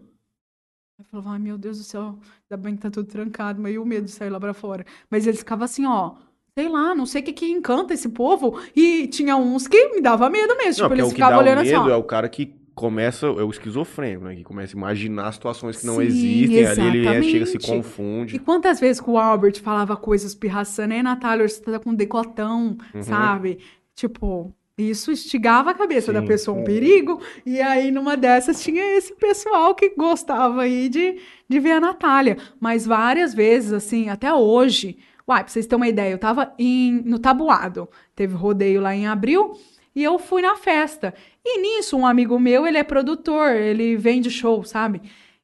Eu 0.99 1.05
falava, 1.05 1.31
ai 1.31 1.39
meu 1.39 1.57
Deus 1.57 1.79
do 1.79 1.83
céu, 1.83 2.19
ainda 2.49 2.61
bem 2.63 2.75
que 2.75 2.83
tá 2.83 2.91
tudo 2.91 3.07
trancado, 3.07 3.59
meio 3.59 3.81
o 3.81 3.85
medo 3.85 4.05
de 4.05 4.11
sair 4.11 4.29
lá 4.29 4.39
pra 4.39 4.53
fora. 4.53 4.85
Mas 5.09 5.25
eles 5.25 5.39
ficavam 5.39 5.65
assim, 5.65 5.87
ó, 5.87 6.15
sei 6.57 6.69
lá, 6.69 6.93
não 6.93 7.05
sei 7.05 7.21
o 7.21 7.25
que 7.25 7.33
que 7.33 7.51
encanta 7.51 7.93
esse 7.93 8.09
povo. 8.09 8.59
E 8.75 9.07
tinha 9.07 9.35
uns 9.35 9.67
que 9.67 9.89
me 9.89 10.01
dava 10.01 10.29
medo 10.29 10.55
mesmo, 10.57 10.83
Não, 10.83 10.89
tipo, 10.89 11.01
eles 11.01 11.11
o 11.11 11.15
que 11.15 11.19
dá 11.21 11.35
o 11.35 11.39
olhando 11.39 11.59
assim, 11.61 11.71
medo 11.71 11.85
ó. 11.85 11.89
é 11.89 11.95
o 11.95 12.03
cara 12.03 12.29
que 12.29 12.53
começa, 12.75 13.27
é 13.27 13.43
o 13.43 13.49
esquizofrênico, 13.49 14.23
né? 14.25 14.35
Que 14.35 14.43
começa 14.43 14.75
a 14.75 14.77
imaginar 14.77 15.31
situações 15.31 15.77
que 15.77 15.85
não 15.85 15.95
Sim, 15.95 16.03
existem. 16.03 16.65
Ali 16.67 16.97
ele 16.99 17.07
é, 17.07 17.21
chega, 17.23 17.45
se 17.45 17.57
exatamente. 17.57 17.67
confunde. 17.83 18.35
E 18.35 18.39
quantas 18.39 18.79
vezes 18.79 18.99
que 19.01 19.09
o 19.09 19.17
Albert 19.17 19.61
falava 19.61 19.95
coisas 19.95 20.33
pirraçando, 20.35 20.93
ei, 20.93 21.03
Natália, 21.03 21.47
você 21.47 21.61
tá 21.61 21.79
com 21.79 21.93
decotão, 21.93 22.77
Uhum. 22.93 23.03
sabe? 23.03 23.59
Tipo, 23.95 24.51
isso 24.77 25.11
instigava 25.11 25.69
a 25.69 25.73
cabeça 25.75 26.11
da 26.11 26.21
Sim, 26.21 26.27
pessoa, 26.27 26.57
um 26.57 26.61
é. 26.61 26.65
perigo. 26.65 27.19
E 27.45 27.61
aí, 27.61 27.91
numa 27.91 28.17
dessas, 28.17 28.61
tinha 28.63 28.83
esse 28.97 29.13
pessoal 29.15 29.75
que 29.75 29.89
gostava 29.95 30.63
aí 30.63 30.89
de, 30.89 31.17
de 31.47 31.59
ver 31.59 31.73
a 31.73 31.79
Natália. 31.79 32.37
Mas 32.59 32.85
várias 32.87 33.33
vezes, 33.35 33.71
assim, 33.71 34.09
até 34.09 34.33
hoje. 34.33 34.97
Uai, 35.27 35.43
pra 35.43 35.51
vocês 35.51 35.65
terem 35.65 35.81
uma 35.81 35.87
ideia, 35.87 36.11
eu 36.11 36.17
tava 36.17 36.53
em, 36.59 37.01
no 37.05 37.17
Tabuado. 37.19 37.89
Teve 38.15 38.35
rodeio 38.35 38.81
lá 38.81 38.93
em 38.95 39.07
abril. 39.07 39.53
E 39.95 40.03
eu 40.03 40.17
fui 40.17 40.41
na 40.41 40.55
festa. 40.55 41.13
E 41.45 41.59
nisso, 41.61 41.95
um 41.97 42.05
amigo 42.05 42.39
meu, 42.39 42.65
ele 42.65 42.77
é 42.77 42.83
produtor, 42.83 43.51
ele 43.51 43.95
vende 43.95 44.29
show, 44.29 44.63
sabe? 44.63 45.01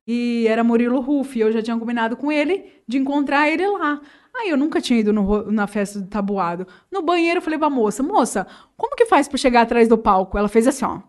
E 0.07 0.47
era 0.47 0.63
Murilo 0.63 0.99
Ruff, 0.99 1.39
eu 1.39 1.51
já 1.51 1.61
tinha 1.61 1.77
combinado 1.77 2.17
com 2.17 2.31
ele 2.31 2.65
de 2.87 2.97
encontrar 2.97 3.47
ele 3.47 3.67
lá. 3.67 4.01
Aí 4.35 4.49
eu 4.49 4.57
nunca 4.57 4.81
tinha 4.81 4.99
ido 4.99 5.13
no 5.13 5.51
na 5.51 5.67
festa 5.67 5.99
do 5.99 6.07
tabuado. 6.07 6.65
No 6.91 7.03
banheiro 7.03 7.37
eu 7.37 7.41
falei 7.41 7.59
pra 7.59 7.69
moça, 7.69 8.01
moça, 8.01 8.47
como 8.75 8.95
que 8.95 9.05
faz 9.05 9.27
pra 9.27 9.37
chegar 9.37 9.61
atrás 9.61 9.87
do 9.87 9.97
palco? 9.97 10.37
Ela 10.37 10.47
fez 10.47 10.67
assim, 10.67 10.85
ó. 10.85 11.01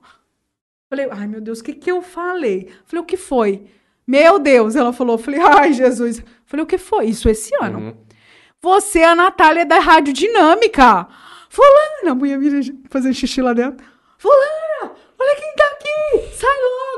Falei, 0.91 1.09
ai 1.11 1.27
meu 1.27 1.41
Deus, 1.41 1.61
o 1.61 1.65
que 1.65 1.73
que 1.73 1.91
eu 1.91 2.03
falei? 2.03 2.69
Falei, 2.85 3.03
o 3.03 3.07
que 3.07 3.17
foi? 3.17 3.65
Meu 4.07 4.39
Deus, 4.39 4.77
ela 4.77 4.93
falou, 4.93 5.17
falei, 5.17 5.41
ai 5.41 5.73
Jesus. 5.73 6.23
Falei, 6.45 6.65
o 6.65 6.67
que 6.67 6.77
foi? 6.77 7.07
Isso 7.07 7.29
esse 7.29 7.55
ano. 7.61 7.79
Uhum. 7.79 7.97
Você 8.63 8.99
é 8.99 9.07
a 9.07 9.15
Natália 9.15 9.65
da 9.65 9.79
Rádio 9.79 10.13
Dinâmica. 10.13 11.07
Fulana, 11.49 12.11
a 12.13 12.15
mulher 12.15 12.39
vira 12.39 12.61
fazendo 12.91 13.15
xixi 13.15 13.41
lá 13.41 13.53
dentro. 13.55 13.85
Fulana, 14.19 14.93
olha 15.19 15.37
quem 15.37 15.55
tá 15.57 15.65
aqui. 15.65 16.29
Sai 16.37 16.51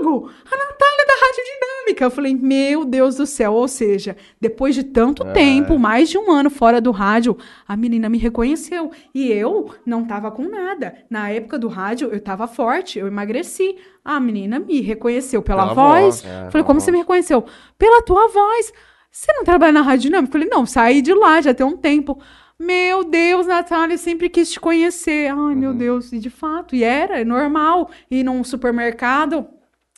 logo. 0.02 0.28
A 0.28 0.56
Natália 0.56 1.06
da 1.06 1.14
Rádio 1.14 1.44
Dinâmica. 1.44 2.04
Eu 2.04 2.10
falei, 2.10 2.34
meu 2.34 2.84
Deus 2.84 3.14
do 3.14 3.24
céu. 3.26 3.52
Ou 3.54 3.68
seja, 3.68 4.16
depois 4.40 4.74
de 4.74 4.82
tanto 4.82 5.24
tempo, 5.32 5.78
mais 5.78 6.10
de 6.10 6.18
um 6.18 6.32
ano 6.32 6.50
fora 6.50 6.80
do 6.80 6.90
rádio, 6.90 7.38
a 7.66 7.76
menina 7.76 8.08
me 8.08 8.18
reconheceu. 8.18 8.90
E 9.14 9.30
eu 9.30 9.72
não 9.86 10.04
tava 10.04 10.32
com 10.32 10.42
nada. 10.48 10.96
Na 11.08 11.30
época 11.30 11.60
do 11.60 11.68
rádio, 11.68 12.08
eu 12.12 12.20
tava 12.20 12.48
forte, 12.48 12.98
eu 12.98 13.06
emagreci. 13.06 13.76
A 14.04 14.18
menina 14.18 14.58
me 14.58 14.80
reconheceu 14.80 15.40
pela, 15.42 15.62
Pela 15.62 15.74
voz. 15.74 16.22
voz, 16.22 16.24
é, 16.24 16.50
falei, 16.50 16.66
como 16.66 16.80
você 16.80 16.86
voz. 16.90 16.94
me 16.94 16.98
reconheceu? 16.98 17.44
Pela 17.78 18.02
tua 18.02 18.26
voz. 18.26 18.72
Você 19.12 19.30
não 19.34 19.44
trabalha 19.44 19.72
na 19.72 19.82
Rádio 19.82 20.04
Dinâmica? 20.04 20.30
Eu 20.30 20.32
falei, 20.32 20.48
não, 20.48 20.64
saí 20.64 21.02
de 21.02 21.12
lá 21.12 21.42
já 21.42 21.52
tem 21.52 21.66
um 21.66 21.76
tempo. 21.76 22.18
Meu 22.58 23.04
Deus, 23.04 23.46
Natália, 23.46 23.94
eu 23.94 23.98
sempre 23.98 24.30
quis 24.30 24.50
te 24.50 24.58
conhecer. 24.58 25.30
Ai, 25.30 25.54
meu 25.54 25.74
Deus, 25.74 26.12
e 26.12 26.18
de 26.18 26.30
fato, 26.30 26.74
e 26.74 26.82
era, 26.82 27.20
é 27.20 27.24
normal 27.24 27.90
ir 28.10 28.24
num 28.24 28.42
supermercado, 28.42 29.46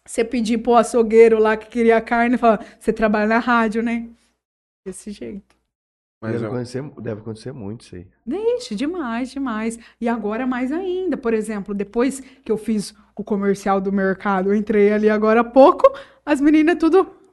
você 0.05 0.25
pedir 0.25 0.59
pro 0.59 0.75
açougueiro 0.75 1.39
lá 1.39 1.57
que 1.57 1.69
queria 1.69 2.01
carne 2.01 2.35
e 2.35 2.39
falar, 2.39 2.65
você 2.79 2.93
trabalha 2.93 3.29
na 3.29 3.39
rádio, 3.39 3.83
né? 3.83 4.09
Desse 4.85 5.13
jeito. 5.13 5.55
Mas 6.21 6.33
deve, 6.33 6.47
acontecer, 6.47 6.83
deve 7.01 7.21
acontecer 7.21 7.53
muito 7.53 7.83
isso 7.83 7.97
aí. 7.97 8.07
Deixe, 8.27 8.75
demais, 8.75 9.31
demais. 9.31 9.79
E 10.01 10.09
agora 10.09 10.47
mais 10.47 10.73
ainda. 10.73 11.17
Por 11.19 11.35
exemplo, 11.35 11.75
depois 11.75 12.21
que 12.21 12.51
eu 12.51 12.57
fiz 12.57 12.95
o 13.15 13.23
comercial 13.23 13.81
do 13.81 13.93
mercado, 13.93 14.51
eu 14.51 14.57
entrei 14.57 14.91
ali 14.91 15.09
agora 15.09 15.43
há 15.43 15.45
pouco, 15.45 15.87
as 16.25 16.41
meninas 16.41 16.79
tudo. 16.79 17.24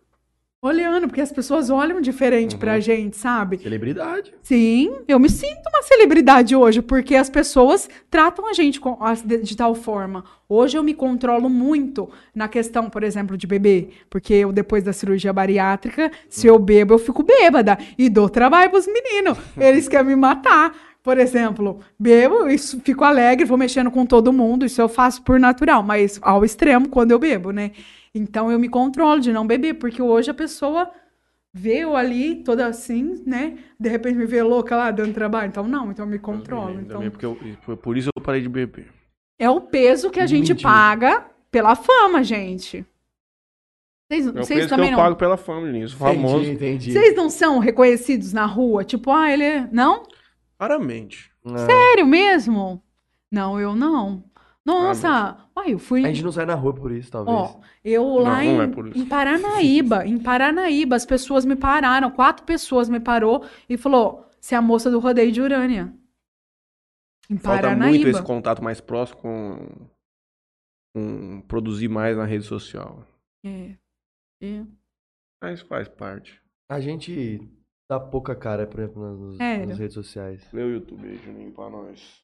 Olhando, 0.63 1.07
porque 1.07 1.21
as 1.21 1.31
pessoas 1.31 1.71
olham 1.71 1.99
diferente 1.99 2.55
pra 2.55 2.75
Uhum. 2.75 2.81
gente, 2.81 3.17
sabe? 3.17 3.57
Celebridade. 3.57 4.31
Sim, 4.43 4.91
eu 5.07 5.19
me 5.19 5.27
sinto 5.27 5.67
uma 5.73 5.81
celebridade 5.81 6.55
hoje, 6.55 6.83
porque 6.83 7.15
as 7.15 7.31
pessoas 7.31 7.89
tratam 8.11 8.47
a 8.47 8.53
gente 8.53 8.79
com- 8.79 8.95
de, 9.25 9.37
de 9.39 9.57
tal 9.57 9.73
forma. 9.73 10.23
Hoje 10.47 10.77
eu 10.77 10.83
me 10.83 10.93
controlo 10.93 11.49
muito 11.49 12.07
na 12.35 12.47
questão, 12.47 12.91
por 12.91 13.01
exemplo, 13.03 13.35
de 13.35 13.47
beber. 13.47 13.89
Porque 14.07 14.35
eu, 14.35 14.51
depois 14.51 14.83
da 14.83 14.93
cirurgia 14.93 15.33
bariátrica, 15.33 16.11
se 16.29 16.45
eu 16.45 16.59
bebo, 16.59 16.93
eu 16.93 16.99
fico 16.99 17.23
bêbada. 17.23 17.75
E 17.97 18.07
dou 18.07 18.29
trabalho 18.29 18.69
pros 18.69 18.85
meninos. 18.85 19.39
Eles 19.57 19.87
querem 19.87 20.05
me 20.09 20.15
matar. 20.15 20.75
Por 21.01 21.17
exemplo, 21.17 21.79
bebo, 21.97 22.47
isso, 22.47 22.79
fico 22.81 23.03
alegre, 23.03 23.45
vou 23.45 23.57
mexendo 23.57 23.89
com 23.89 24.05
todo 24.05 24.31
mundo. 24.31 24.63
Isso 24.63 24.79
eu 24.79 24.87
faço 24.87 25.23
por 25.23 25.39
natural, 25.39 25.81
mas 25.81 26.19
ao 26.21 26.45
extremo 26.45 26.87
quando 26.87 27.09
eu 27.09 27.17
bebo, 27.17 27.49
né? 27.49 27.71
Então 28.13 28.51
eu 28.51 28.59
me 28.59 28.67
controlo 28.69 29.19
de 29.21 29.31
não 29.31 29.45
beber, 29.47 29.75
porque 29.75 30.01
hoje 30.01 30.29
a 30.29 30.33
pessoa 30.33 30.91
vê 31.53 31.79
eu 31.79 31.95
ali 31.95 32.43
toda 32.43 32.65
assim, 32.67 33.23
né? 33.25 33.57
De 33.79 33.89
repente 33.89 34.15
me 34.17 34.25
vê 34.25 34.41
louca 34.43 34.75
lá 34.75 34.91
dando 34.91 35.13
trabalho. 35.13 35.47
Então, 35.49 35.67
não, 35.67 35.91
então 35.91 36.05
eu 36.05 36.09
me 36.11 36.19
controlo. 36.19 36.67
Também, 36.67 36.81
Então, 36.83 36.95
também, 36.97 37.09
porque 37.11 37.25
eu, 37.25 37.37
foi 37.61 37.75
por 37.77 37.97
isso 37.97 38.09
eu 38.15 38.21
parei 38.21 38.41
de 38.41 38.49
beber. 38.49 38.91
é 39.39 39.49
o 39.49 39.61
peso 39.61 40.09
que 40.09 40.19
a 40.19 40.25
gente 40.27 40.49
Mentira. 40.53 40.69
paga 40.69 41.25
pela 41.49 41.75
fama, 41.75 42.23
gente. 42.23 42.85
Vocês, 44.09 44.27
É 44.27 44.29
o 44.29 44.33
vocês 44.33 44.47
preço 44.47 44.67
que 44.67 44.69
também 44.75 44.91
eu 44.91 44.97
não. 44.97 45.03
pago 45.03 45.15
pela 45.15 45.37
fama. 45.37 45.87
Sou 45.87 45.97
famoso. 45.97 46.43
Entendi, 46.43 46.51
entendi. 46.53 46.91
Vocês 46.91 47.15
não 47.15 47.29
são 47.29 47.59
reconhecidos 47.59 48.33
na 48.33 48.45
rua? 48.45 48.83
Tipo, 48.83 49.09
ah, 49.11 49.31
ele 49.31 49.43
é. 49.43 49.69
Não? 49.71 50.03
Raramente. 50.59 51.31
Sério 51.65 52.05
mesmo? 52.05 52.83
Não, 53.31 53.57
eu 53.59 53.73
não. 53.73 54.23
Nossa, 54.65 55.37
ai, 55.61 55.73
eu 55.73 55.79
fui. 55.79 56.03
A 56.05 56.07
gente 56.07 56.23
não 56.23 56.31
sai 56.31 56.45
na 56.45 56.55
rua 56.55 56.73
por 56.73 56.91
isso, 56.91 57.11
talvez. 57.11 57.35
Ó, 57.37 57.59
eu 57.83 58.03
lá 58.17 58.43
Não, 58.43 58.53
não 58.55 58.63
em, 58.63 58.69
é 58.69 58.73
por 58.73 58.87
isso. 58.87 58.97
em 58.99 59.05
Paranaíba, 59.05 60.05
em 60.05 60.17
Paranaíba, 60.17 60.95
as 60.95 61.05
pessoas 61.05 61.45
me 61.45 61.55
pararam, 61.55 62.11
quatro 62.11 62.45
pessoas 62.45 62.89
me 62.89 62.99
parou 62.99 63.45
e 63.69 63.77
falou: 63.77 64.25
"Você 64.39 64.55
é 64.55 64.57
a 64.57 64.61
moça 64.61 64.89
do 64.89 64.99
rodeio 64.99 65.31
de 65.31 65.41
Urânia". 65.41 65.93
Em 67.29 67.37
Falta 67.37 67.75
muito 67.75 68.07
esse 68.07 68.21
contato 68.23 68.61
mais 68.61 68.81
próximo 68.81 69.21
com, 69.21 69.87
com 70.93 71.41
produzir 71.47 71.87
mais 71.87 72.17
na 72.17 72.25
rede 72.25 72.43
social. 72.43 73.05
É. 73.45 73.77
É. 74.41 74.65
Mas 75.41 75.61
faz 75.61 75.87
parte. 75.87 76.41
A 76.69 76.79
gente 76.81 77.39
dá 77.89 77.99
pouca 77.99 78.35
cara, 78.35 78.67
por 78.67 78.79
exemplo, 78.79 79.01
nas, 79.37 79.67
nas 79.67 79.79
redes 79.79 79.93
sociais. 79.93 80.45
Meu 80.51 80.69
YouTube 80.69 81.07
aí, 81.07 81.17
Juninho, 81.17 81.51
pra 81.51 81.69
nós. 81.69 82.21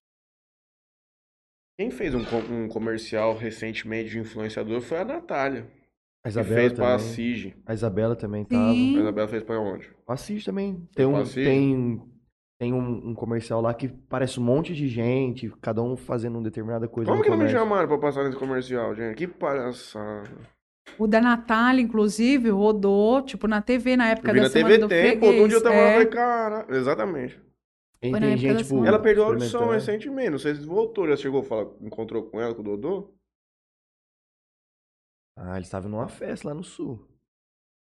Quem 1.77 1.91
fez 1.91 2.13
um, 2.15 2.23
um 2.51 2.67
comercial 2.67 3.35
recentemente 3.35 4.09
de 4.09 4.19
influenciador 4.19 4.81
foi 4.81 4.97
a 4.99 5.05
Natália. 5.05 5.67
A 6.23 6.29
Que 6.29 6.29
Isabela 6.29 6.55
fez 6.61 6.73
pra 6.73 6.97
também. 6.97 7.13
Cige. 7.13 7.55
A 7.65 7.73
Isabela 7.73 8.15
também 8.15 8.43
Sim. 8.43 8.49
tava. 8.49 8.63
A 8.69 8.71
Hum. 8.73 8.99
Isabela 8.99 9.27
fez 9.27 9.43
pra 9.43 9.59
onde? 9.59 9.89
O 10.07 10.11
Assis 10.11 10.43
também. 10.43 10.87
Tem 10.95 11.05
um, 11.05 11.23
tem, 11.23 12.01
tem 12.59 12.73
um, 12.73 13.09
um 13.09 13.13
comercial 13.13 13.61
lá 13.61 13.73
que 13.73 13.87
parece 13.87 14.39
um 14.39 14.43
monte 14.43 14.73
de 14.73 14.87
gente, 14.87 15.51
cada 15.61 15.81
um 15.83 15.95
fazendo 15.95 16.35
uma 16.37 16.43
determinada 16.43 16.87
coisa 16.87 17.07
Como 17.11 17.19
no 17.19 17.23
que 17.23 17.29
não 17.29 17.37
me 17.37 17.43
comércio. 17.43 17.59
chamaram 17.63 17.87
pra 17.87 17.97
passar 17.99 18.23
nesse 18.23 18.37
comercial, 18.37 18.95
gente? 18.95 19.15
Que 19.15 19.27
palhaçada. 19.27 20.29
O 20.97 21.05
da 21.05 21.21
Natália, 21.21 21.81
inclusive, 21.81 22.49
rodou, 22.49 23.21
tipo, 23.21 23.47
na 23.47 23.61
TV 23.61 23.95
na 23.95 24.09
época 24.09 24.29
Eu 24.29 24.33
vi 24.33 24.39
da 24.39 24.45
na 24.45 24.49
Semana 24.49 24.69
TV 24.69 24.81
do 24.81 24.87
Tempo, 24.89 25.19
Freguês. 25.27 25.43
um 25.43 25.47
dia 25.47 25.57
eu 25.57 25.63
tava 25.63 25.75
lá 25.75 25.81
e 25.81 25.85
é. 25.85 25.91
falei, 25.93 26.07
cara, 26.07 26.65
exatamente. 26.69 27.39
Época 28.01 28.37
gente, 28.37 28.53
da 28.53 28.63
tipo. 28.63 28.85
Ela 28.85 29.01
perdeu 29.01 29.23
a 29.23 29.27
audição 29.27 29.69
recentemente, 29.69 30.29
não 30.29 30.39
sei 30.39 30.55
se 30.55 30.65
voltou, 30.65 31.07
já 31.07 31.15
chegou 31.15 31.41
a 31.41 31.43
falar, 31.43 31.71
encontrou 31.81 32.29
com 32.29 32.39
ela, 32.39 32.53
com 32.53 32.61
o 32.61 32.63
Dodô? 32.63 33.13
Ah, 35.37 35.55
eles 35.55 35.67
estavam 35.67 35.89
numa 35.89 36.07
festa 36.07 36.47
lá 36.47 36.53
no 36.53 36.63
sul. 36.63 37.07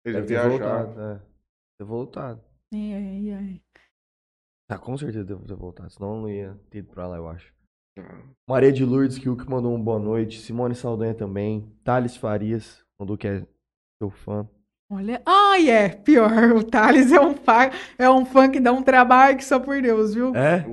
Eles 0.05 0.26
Deve 0.26 0.27
ter 0.27 0.49
voltado, 0.49 1.01
é. 1.01 1.21
Ter 1.77 1.85
voltado. 1.85 2.43
Ai, 2.73 2.93
ai, 2.93 3.31
ai. 3.31 3.61
Ah, 4.69 4.77
com 4.77 4.97
certeza 4.97 5.26
deve 5.26 5.45
ter 5.45 5.55
voltado, 5.55 5.89
senão 5.89 6.15
eu 6.15 6.21
não 6.21 6.30
ia 6.30 6.55
ter 6.69 6.80
ido 6.80 6.89
pra 6.89 7.07
lá, 7.07 7.17
eu 7.17 7.27
acho. 7.27 7.53
Ah, 7.97 8.23
Maria 8.47 8.71
de 8.71 8.85
Lourdes, 8.85 9.17
que 9.17 9.30
o 9.30 9.35
que 9.35 9.49
mandou 9.49 9.73
um 9.73 9.84
boa 9.84 9.99
noite. 9.99 10.39
Simone 10.39 10.76
Saldanha 10.76 11.15
também. 11.15 11.69
Thales 11.84 12.15
Farias, 12.15 12.85
mandou 12.99 13.17
que 13.17 13.27
é 13.27 13.47
seu 14.01 14.09
fã. 14.09 14.47
Olha, 14.91 15.22
ai, 15.24 15.70
é, 15.70 15.90
pior, 15.90 16.32
o 16.56 16.64
Thales 16.64 17.11
é 17.11 17.22
um 17.22 17.36
fã, 17.36 17.70
é 17.95 18.10
um 18.10 18.26
fã 18.26 18.49
que 18.49 18.60
dá 18.60 18.72
um 18.72 18.82
trabalho 18.82 19.38
que 19.38 19.45
só 19.45 19.60
por 19.60 19.80
Deus, 19.80 20.16
viu? 20.16 20.34
É? 20.36 20.66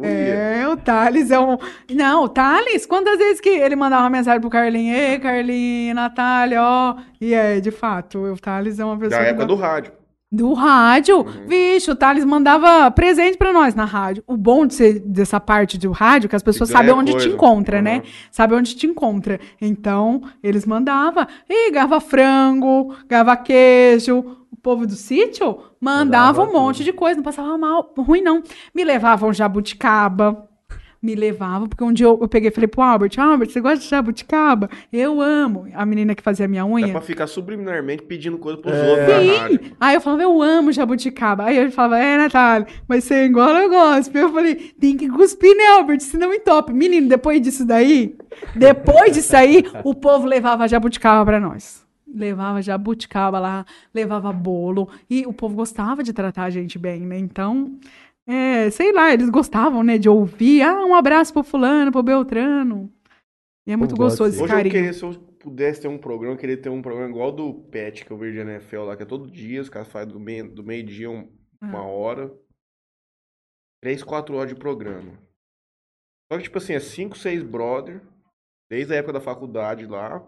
É, 0.63 0.67
o 0.69 0.75
Thales 0.75 1.31
é 1.31 1.39
um. 1.39 1.59
Não, 1.91 2.25
o 2.25 2.29
Thales, 2.31 2.87
quantas 2.87 3.19
vezes 3.19 3.43
que 3.43 3.51
ele 3.51 3.77
mandava 3.77 4.05
uma 4.05 4.11
mensagem 4.11 4.41
pro 4.41 4.49
Carlinhos, 4.49 4.97
ei, 4.99 5.19
Carlinhos, 5.19 5.95
Natália, 5.95 6.63
ó. 6.63 6.97
E 7.21 7.35
é, 7.35 7.61
de 7.61 7.71
fato, 7.71 8.19
o 8.21 8.39
Thales 8.39 8.79
é 8.79 8.85
uma 8.87 8.97
pessoa. 8.99 9.21
Da 9.21 9.27
época 9.27 9.45
dá- 9.45 9.55
do 9.55 9.61
rádio. 9.61 9.93
Do 10.31 10.53
rádio. 10.55 11.19
Uhum. 11.19 11.47
Vixe, 11.47 11.91
o 11.91 11.95
Thales 11.97 12.25
mandava 12.25 12.91
presente 12.91 13.39
pra 13.39 13.53
nós 13.53 13.75
na 13.75 13.85
rádio. 13.85 14.25
O 14.27 14.37
bom 14.37 14.67
de 14.67 14.75
ser 14.75 14.99
dessa 15.01 15.39
parte 15.39 15.79
do 15.79 15.93
rádio 15.93 16.27
é 16.27 16.29
que 16.31 16.37
as 16.37 16.43
pessoas 16.43 16.69
sabem 16.71 16.93
onde 16.93 17.13
te 17.13 17.19
coisa. 17.19 17.29
encontra, 17.29 17.81
né? 17.81 17.99
Uhum. 17.99 18.03
Sabe 18.31 18.55
onde 18.55 18.75
te 18.75 18.87
encontra. 18.87 19.39
Então, 19.61 20.23
eles 20.43 20.67
mandavam. 20.67 21.27
E 21.49 21.71
gava 21.71 22.01
frango, 22.01 22.95
gava 23.09 23.37
queijo. 23.37 24.19
O 24.51 24.57
povo 24.57 24.85
do 24.87 24.95
sítio 24.95 25.59
mandava 25.81 26.41
Mandava 26.41 26.43
um 26.45 26.53
monte 26.53 26.79
tudo. 26.79 26.87
de 26.87 26.93
coisa, 26.93 27.17
não 27.17 27.23
passava 27.23 27.57
mal, 27.57 27.95
ruim 27.97 28.21
não. 28.21 28.43
Me 28.75 28.83
levavam 28.85 29.33
jabuticaba. 29.33 30.49
Me 31.03 31.15
levavam, 31.15 31.69
porque 31.69 31.85
um 31.85 31.93
dia 31.93 32.07
eu, 32.07 32.19
eu 32.21 32.29
peguei 32.29 32.49
e 32.49 32.53
falei 32.53 32.67
pro 32.69 32.83
Albert, 32.83 33.13
Albert, 33.19 33.51
você 33.51 33.61
gosta 33.61 33.79
de 33.79 33.89
jabuticaba? 33.89 34.69
Eu 34.93 35.21
amo. 35.21 35.67
A 35.75 35.85
menina 35.87 36.15
que 36.15 36.23
fazia 36.23 36.49
minha 36.49 36.63
É 36.63 36.65
unha. 36.65 36.89
pra 36.91 37.01
ficar 37.01 37.27
subliminarmente 37.27 38.03
pedindo 38.03 38.39
coisa 38.39 38.59
pros 38.59 38.75
É. 38.75 38.91
outros 38.91 39.61
Sim. 39.61 39.73
Aí 39.79 39.95
eu 39.95 40.01
falava, 40.01 40.23
eu 40.23 40.43
amo 40.43 40.73
jabuticaba. 40.73 41.45
Aí 41.45 41.57
ele 41.59 41.71
falava, 41.71 41.99
é, 41.99 42.17
Natália, 42.17 42.67
mas 42.89 43.05
você 43.05 43.27
engole 43.27 43.65
eu 43.65 43.69
gosto. 43.71 44.17
Eu 44.17 44.33
falei, 44.33 44.55
tem 44.81 44.97
que 44.97 45.09
cuspir, 45.09 45.55
né, 45.57 45.65
Albert? 45.79 46.01
Senão 46.01 46.33
entope. 46.33 46.73
Menino, 46.73 47.09
depois 47.09 47.41
disso 47.41 47.65
daí, 47.65 48.17
depois 48.55 49.13
disso 49.15 49.37
aí, 49.37 49.65
o 49.85 49.95
povo 49.95 50.27
levava 50.27 50.67
jabuticaba 50.67 51.25
pra 51.25 51.39
nós. 51.41 51.85
Levava 52.13 52.63
jabuticaba 52.63 53.39
lá, 53.39 53.67
levava 53.95 54.33
bolo. 54.33 54.89
E 55.11 55.27
o 55.27 55.33
povo 55.33 55.55
gostava 55.55 56.03
de 56.03 56.13
tratar 56.13 56.45
a 56.45 56.51
gente 56.51 56.79
bem, 56.79 57.01
né? 57.01 57.19
Então, 57.19 57.73
é, 58.27 58.71
sei 58.71 58.93
lá, 58.93 59.13
eles 59.13 59.31
gostavam, 59.31 59.83
né, 59.83 59.99
de 59.99 60.09
ouvir. 60.09 60.63
Ah, 60.63 60.85
um 60.85 60.95
abraço 60.95 61.33
pro 61.33 61.43
fulano, 61.43 61.93
pro 61.93 62.03
Beltrano. 62.03 62.93
E 63.67 63.73
é 63.73 63.77
muito 63.77 63.93
Eu 63.93 63.97
gosto 63.97 64.19
gostoso 64.19 64.31
esse 64.35 64.43
Hoje 64.43 64.53
eu 64.53 64.71
queria, 64.71 64.93
se 64.93 65.03
eu 65.05 65.15
pudesse 65.39 65.81
ter 65.83 65.89
um 65.89 65.99
programa, 65.99 66.35
eu 66.35 66.39
queria 66.39 66.57
ter 66.57 66.69
um 66.69 66.83
programa 66.83 67.09
igual 67.11 67.33
do 67.33 67.55
Pet, 67.71 68.05
que 68.05 68.11
eu 68.11 68.17
vejo 68.17 68.35
de 68.35 68.41
NFL 68.41 68.83
lá, 68.85 68.97
que 68.97 69.03
é 69.03 69.07
todo 69.07 69.31
dia, 69.31 69.61
os 69.61 69.69
caras 69.69 69.89
fazem 69.89 70.13
do 70.13 70.21
meio- 70.21 70.49
do 70.53 70.63
meio-dia 70.63 71.11
um- 71.11 71.29
uma 71.61 71.83
hora. 71.85 72.33
Três, 73.83 74.03
quatro 74.03 74.37
horas 74.37 74.49
de 74.53 74.59
programa. 74.59 75.13
Só 76.31 76.39
que, 76.39 76.45
tipo 76.45 76.59
assim, 76.59 76.73
é 76.75 76.81
cinco, 76.81 77.17
seis 77.17 77.43
brother, 77.43 78.01
desde 78.71 78.93
a 78.93 78.97
época 78.97 79.13
da 79.15 79.21
faculdade 79.21 79.87
lá, 79.87 80.27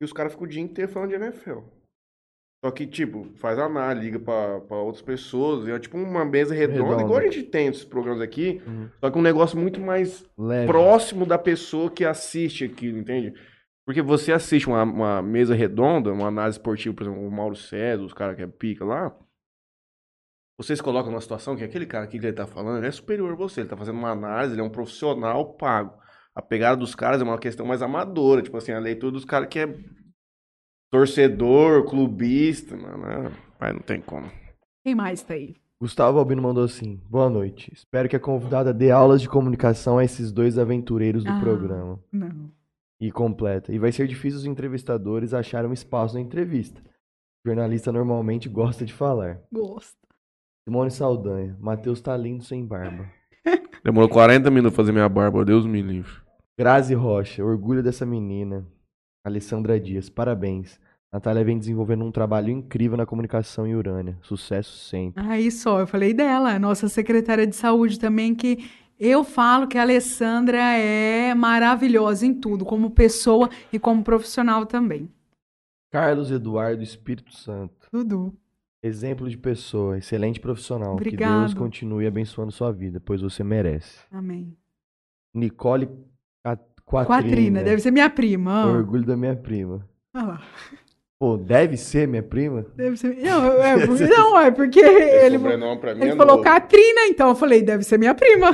e 0.00 0.04
os 0.04 0.12
caras 0.12 0.32
ficam 0.32 0.46
o 0.46 0.50
dia 0.50 0.60
inteiro 0.60 0.90
falando 0.92 1.10
de 1.10 1.14
NFL. 1.16 1.60
Só 2.64 2.70
que, 2.70 2.86
tipo, 2.86 3.26
faz 3.36 3.58
análise, 3.58 4.06
liga 4.06 4.18
pra, 4.18 4.58
pra 4.60 4.76
outras 4.78 5.02
pessoas, 5.02 5.68
é 5.68 5.78
tipo 5.78 5.98
uma 5.98 6.24
mesa 6.24 6.54
redonda, 6.54 6.82
Redonda. 6.82 7.02
igual 7.02 7.18
a 7.18 7.22
gente 7.24 7.42
tem 7.42 7.66
esses 7.66 7.84
programas 7.84 8.22
aqui, 8.22 8.62
Uhum. 8.66 8.88
só 9.00 9.10
que 9.10 9.18
um 9.18 9.22
negócio 9.22 9.58
muito 9.58 9.78
mais 9.80 10.24
Leve. 10.38 10.66
próximo 10.66 11.26
da 11.26 11.36
pessoa 11.36 11.90
que 11.90 12.06
assiste 12.06 12.64
aquilo, 12.64 12.96
entende? 12.96 13.34
Porque 13.86 14.00
você 14.00 14.32
assiste 14.32 14.66
uma, 14.66 14.82
uma 14.82 15.20
mesa 15.20 15.54
redonda, 15.54 16.10
uma 16.10 16.28
análise 16.28 16.56
esportiva, 16.56 16.94
por 16.96 17.02
exemplo, 17.02 17.26
o 17.26 17.30
Mauro 17.30 17.54
César, 17.54 18.02
os 18.02 18.14
caras 18.14 18.34
que 18.34 18.40
é 18.42 18.46
pica 18.46 18.82
lá. 18.82 19.14
Você 20.58 20.74
se 20.74 20.82
coloca 20.82 21.10
numa 21.10 21.20
situação 21.20 21.56
que 21.56 21.64
aquele 21.64 21.84
cara 21.84 22.04
aqui 22.04 22.18
que 22.18 22.24
ele 22.24 22.32
tá 22.32 22.46
falando, 22.46 22.78
ele 22.78 22.86
é 22.86 22.90
superior 22.90 23.30
a 23.32 23.36
você. 23.36 23.60
Ele 23.60 23.68
tá 23.68 23.76
fazendo 23.76 23.98
uma 23.98 24.12
análise, 24.12 24.54
ele 24.54 24.62
é 24.62 24.64
um 24.64 24.70
profissional 24.70 25.52
pago. 25.54 25.98
A 26.34 26.40
pegada 26.40 26.76
dos 26.78 26.94
caras 26.94 27.20
é 27.20 27.24
uma 27.24 27.38
questão 27.38 27.66
mais 27.66 27.82
amadora, 27.82 28.40
tipo 28.40 28.56
assim, 28.56 28.72
a 28.72 28.78
leitura 28.78 29.12
dos 29.12 29.24
caras 29.26 29.48
que 29.48 29.58
é 29.58 29.66
torcedor, 31.04 31.84
clubista, 31.84 32.76
mano. 32.76 33.32
Mas 33.60 33.72
não 33.74 33.80
tem 33.80 34.00
como. 34.00 34.30
Quem 34.84 34.94
mais 34.94 35.22
tá 35.24 35.34
aí? 35.34 35.56
Gustavo 35.80 36.18
Albino 36.20 36.40
mandou 36.40 36.62
assim: 36.62 37.00
Boa 37.10 37.28
noite. 37.28 37.72
Espero 37.74 38.08
que 38.08 38.14
a 38.14 38.20
convidada 38.20 38.72
dê 38.72 38.92
aulas 38.92 39.20
de 39.20 39.28
comunicação 39.28 39.98
a 39.98 40.04
esses 40.04 40.30
dois 40.30 40.56
aventureiros 40.56 41.24
do 41.24 41.30
Ah. 41.32 41.40
programa. 41.40 41.98
Não. 42.12 42.48
E 43.00 43.10
completa. 43.10 43.72
E 43.72 43.78
vai 43.78 43.90
ser 43.90 44.06
difícil 44.06 44.38
os 44.38 44.46
entrevistadores 44.46 45.34
acharem 45.34 45.68
um 45.68 45.72
espaço 45.74 46.14
na 46.14 46.20
entrevista. 46.20 46.80
O 47.44 47.48
jornalista 47.48 47.90
normalmente 47.90 48.48
gosta 48.48 48.84
de 48.86 48.92
falar. 48.92 49.40
Gosto. 49.52 49.98
Simone 50.66 50.92
Saldanha. 50.92 51.56
Matheus 51.60 52.00
tá 52.00 52.16
lindo 52.16 52.44
sem 52.44 52.64
barba. 52.64 53.10
Demorou 53.84 54.08
40 54.08 54.48
minutos 54.48 54.76
pra 54.76 54.84
fazer 54.84 54.92
minha 54.92 55.08
barba, 55.08 55.44
Deus 55.44 55.66
me 55.66 55.82
livre. 55.82 56.12
Grazi 56.56 56.94
Rocha. 56.94 57.44
Orgulho 57.44 57.82
dessa 57.82 58.06
menina. 58.06 58.64
Alessandra 59.26 59.78
Dias. 59.80 60.08
Parabéns. 60.08 60.78
Natália 61.14 61.44
vem 61.44 61.56
desenvolvendo 61.56 62.04
um 62.04 62.10
trabalho 62.10 62.50
incrível 62.50 62.96
na 62.96 63.06
comunicação 63.06 63.64
em 63.64 63.76
Urânia. 63.76 64.18
Sucesso 64.20 64.76
sempre. 64.76 65.24
Aí 65.24 65.48
só, 65.48 65.78
eu 65.78 65.86
falei 65.86 66.12
dela, 66.12 66.58
nossa 66.58 66.88
secretária 66.88 67.46
de 67.46 67.54
saúde 67.54 68.00
também, 68.00 68.34
que 68.34 68.68
eu 68.98 69.22
falo 69.22 69.68
que 69.68 69.78
a 69.78 69.82
Alessandra 69.82 70.58
é 70.58 71.32
maravilhosa 71.32 72.26
em 72.26 72.34
tudo, 72.34 72.64
como 72.64 72.90
pessoa 72.90 73.48
e 73.72 73.78
como 73.78 74.02
profissional 74.02 74.66
também. 74.66 75.08
Carlos 75.92 76.32
Eduardo 76.32 76.82
Espírito 76.82 77.32
Santo. 77.32 77.88
Tudo. 77.92 78.34
Exemplo 78.82 79.30
de 79.30 79.38
pessoa, 79.38 79.96
excelente 79.96 80.40
profissional. 80.40 80.96
Que 80.96 81.02
Obrigado. 81.02 81.38
Deus 81.42 81.54
continue 81.54 82.08
abençoando 82.08 82.50
sua 82.50 82.72
vida, 82.72 82.98
pois 82.98 83.20
você 83.20 83.44
merece. 83.44 84.00
Amém. 84.10 84.56
Nicole 85.32 85.86
Quatrina. 86.84 87.06
Quatrina, 87.06 87.62
deve 87.62 87.80
ser 87.80 87.92
minha 87.92 88.10
prima. 88.10 88.66
Orgulho 88.66 89.06
da 89.06 89.16
minha 89.16 89.36
prima. 89.36 89.88
Olha 90.12 90.26
lá. 90.26 90.42
Pô, 91.24 91.38
deve 91.38 91.78
ser 91.78 92.06
minha 92.06 92.22
prima? 92.22 92.66
Deve 92.76 92.98
ser. 92.98 93.16
Não, 93.16 93.46
é, 93.62 93.86
por- 93.86 93.96
não, 94.06 94.38
é 94.38 94.50
porque 94.50 94.78
Esse 94.78 95.24
ele, 95.24 95.38
mim 95.38 95.46
ele 95.48 96.10
é 96.10 96.16
falou 96.16 96.36
novo. 96.36 96.42
Catrina, 96.42 97.06
então 97.06 97.30
eu 97.30 97.34
falei, 97.34 97.62
deve 97.62 97.82
ser 97.82 97.98
minha 97.98 98.14
prima. 98.14 98.50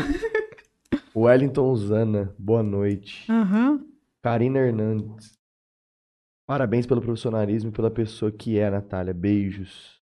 Wellington 1.16 1.74
Zana, 1.74 2.32
boa 2.38 2.62
noite. 2.62 3.26
Aham. 3.28 3.84
Karina 4.22 4.60
Hernandes. 4.60 5.36
Parabéns 6.46 6.86
pelo 6.86 7.00
profissionalismo 7.02 7.70
e 7.70 7.72
pela 7.72 7.90
pessoa 7.90 8.30
que 8.30 8.56
é, 8.56 8.70
Natália. 8.70 9.12
Beijos. 9.12 10.00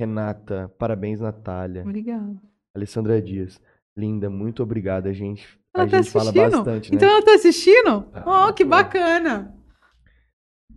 Renata, 0.00 0.72
parabéns, 0.78 1.20
Natália. 1.20 1.82
Obrigada. 1.82 2.40
Alessandra 2.74 3.20
Dias. 3.20 3.60
Linda, 3.94 4.30
muito 4.30 4.62
obrigada, 4.62 5.12
gente. 5.12 5.46
Ela 5.74 5.84
a 5.84 5.88
tá 5.90 5.98
gente 5.98 6.10
fala 6.10 6.30
assistindo? 6.30 6.56
bastante, 6.56 6.90
né? 6.90 6.96
Então 6.96 7.08
ela 7.10 7.22
tá 7.22 7.34
assistindo? 7.34 8.00
Tá. 8.04 8.48
Oh, 8.48 8.52
que 8.54 8.64
bacana. 8.64 9.54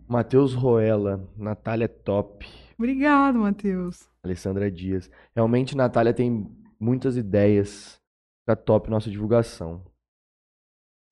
Matheus 0.08 0.54
Roela, 0.54 1.28
Natália 1.36 1.88
top. 1.88 2.46
Obrigado, 2.78 3.38
Matheus. 3.38 4.08
Alessandra 4.22 4.70
Dias. 4.70 5.10
Realmente, 5.34 5.76
Natália 5.76 6.12
tem 6.14 6.46
muitas 6.78 7.16
ideias. 7.16 8.00
Fica 8.42 8.56
top 8.56 8.88
nossa 8.90 9.10
divulgação. 9.10 9.84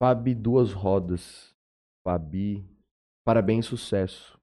Fabi 0.01 0.33
Duas 0.35 0.71
Rodas. 0.71 1.53
Fabi, 2.07 2.63
parabéns, 3.25 3.65
sucesso. 3.65 4.37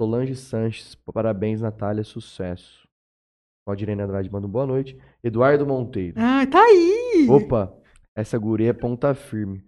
Solange 0.00 0.34
Sanches, 0.34 0.94
parabéns, 0.94 1.60
Natália, 1.60 2.02
sucesso. 2.02 2.88
Valdirene 3.68 4.02
Andrade 4.02 4.30
manda 4.30 4.46
um 4.46 4.50
boa 4.50 4.66
noite. 4.66 4.98
Eduardo 5.22 5.66
Monteiro. 5.66 6.16
Ah, 6.18 6.44
tá 6.46 6.60
aí. 6.64 7.26
Opa, 7.30 7.72
essa 8.16 8.36
guria 8.38 8.70
é 8.70 8.72
ponta 8.72 9.14
firme. 9.14 9.64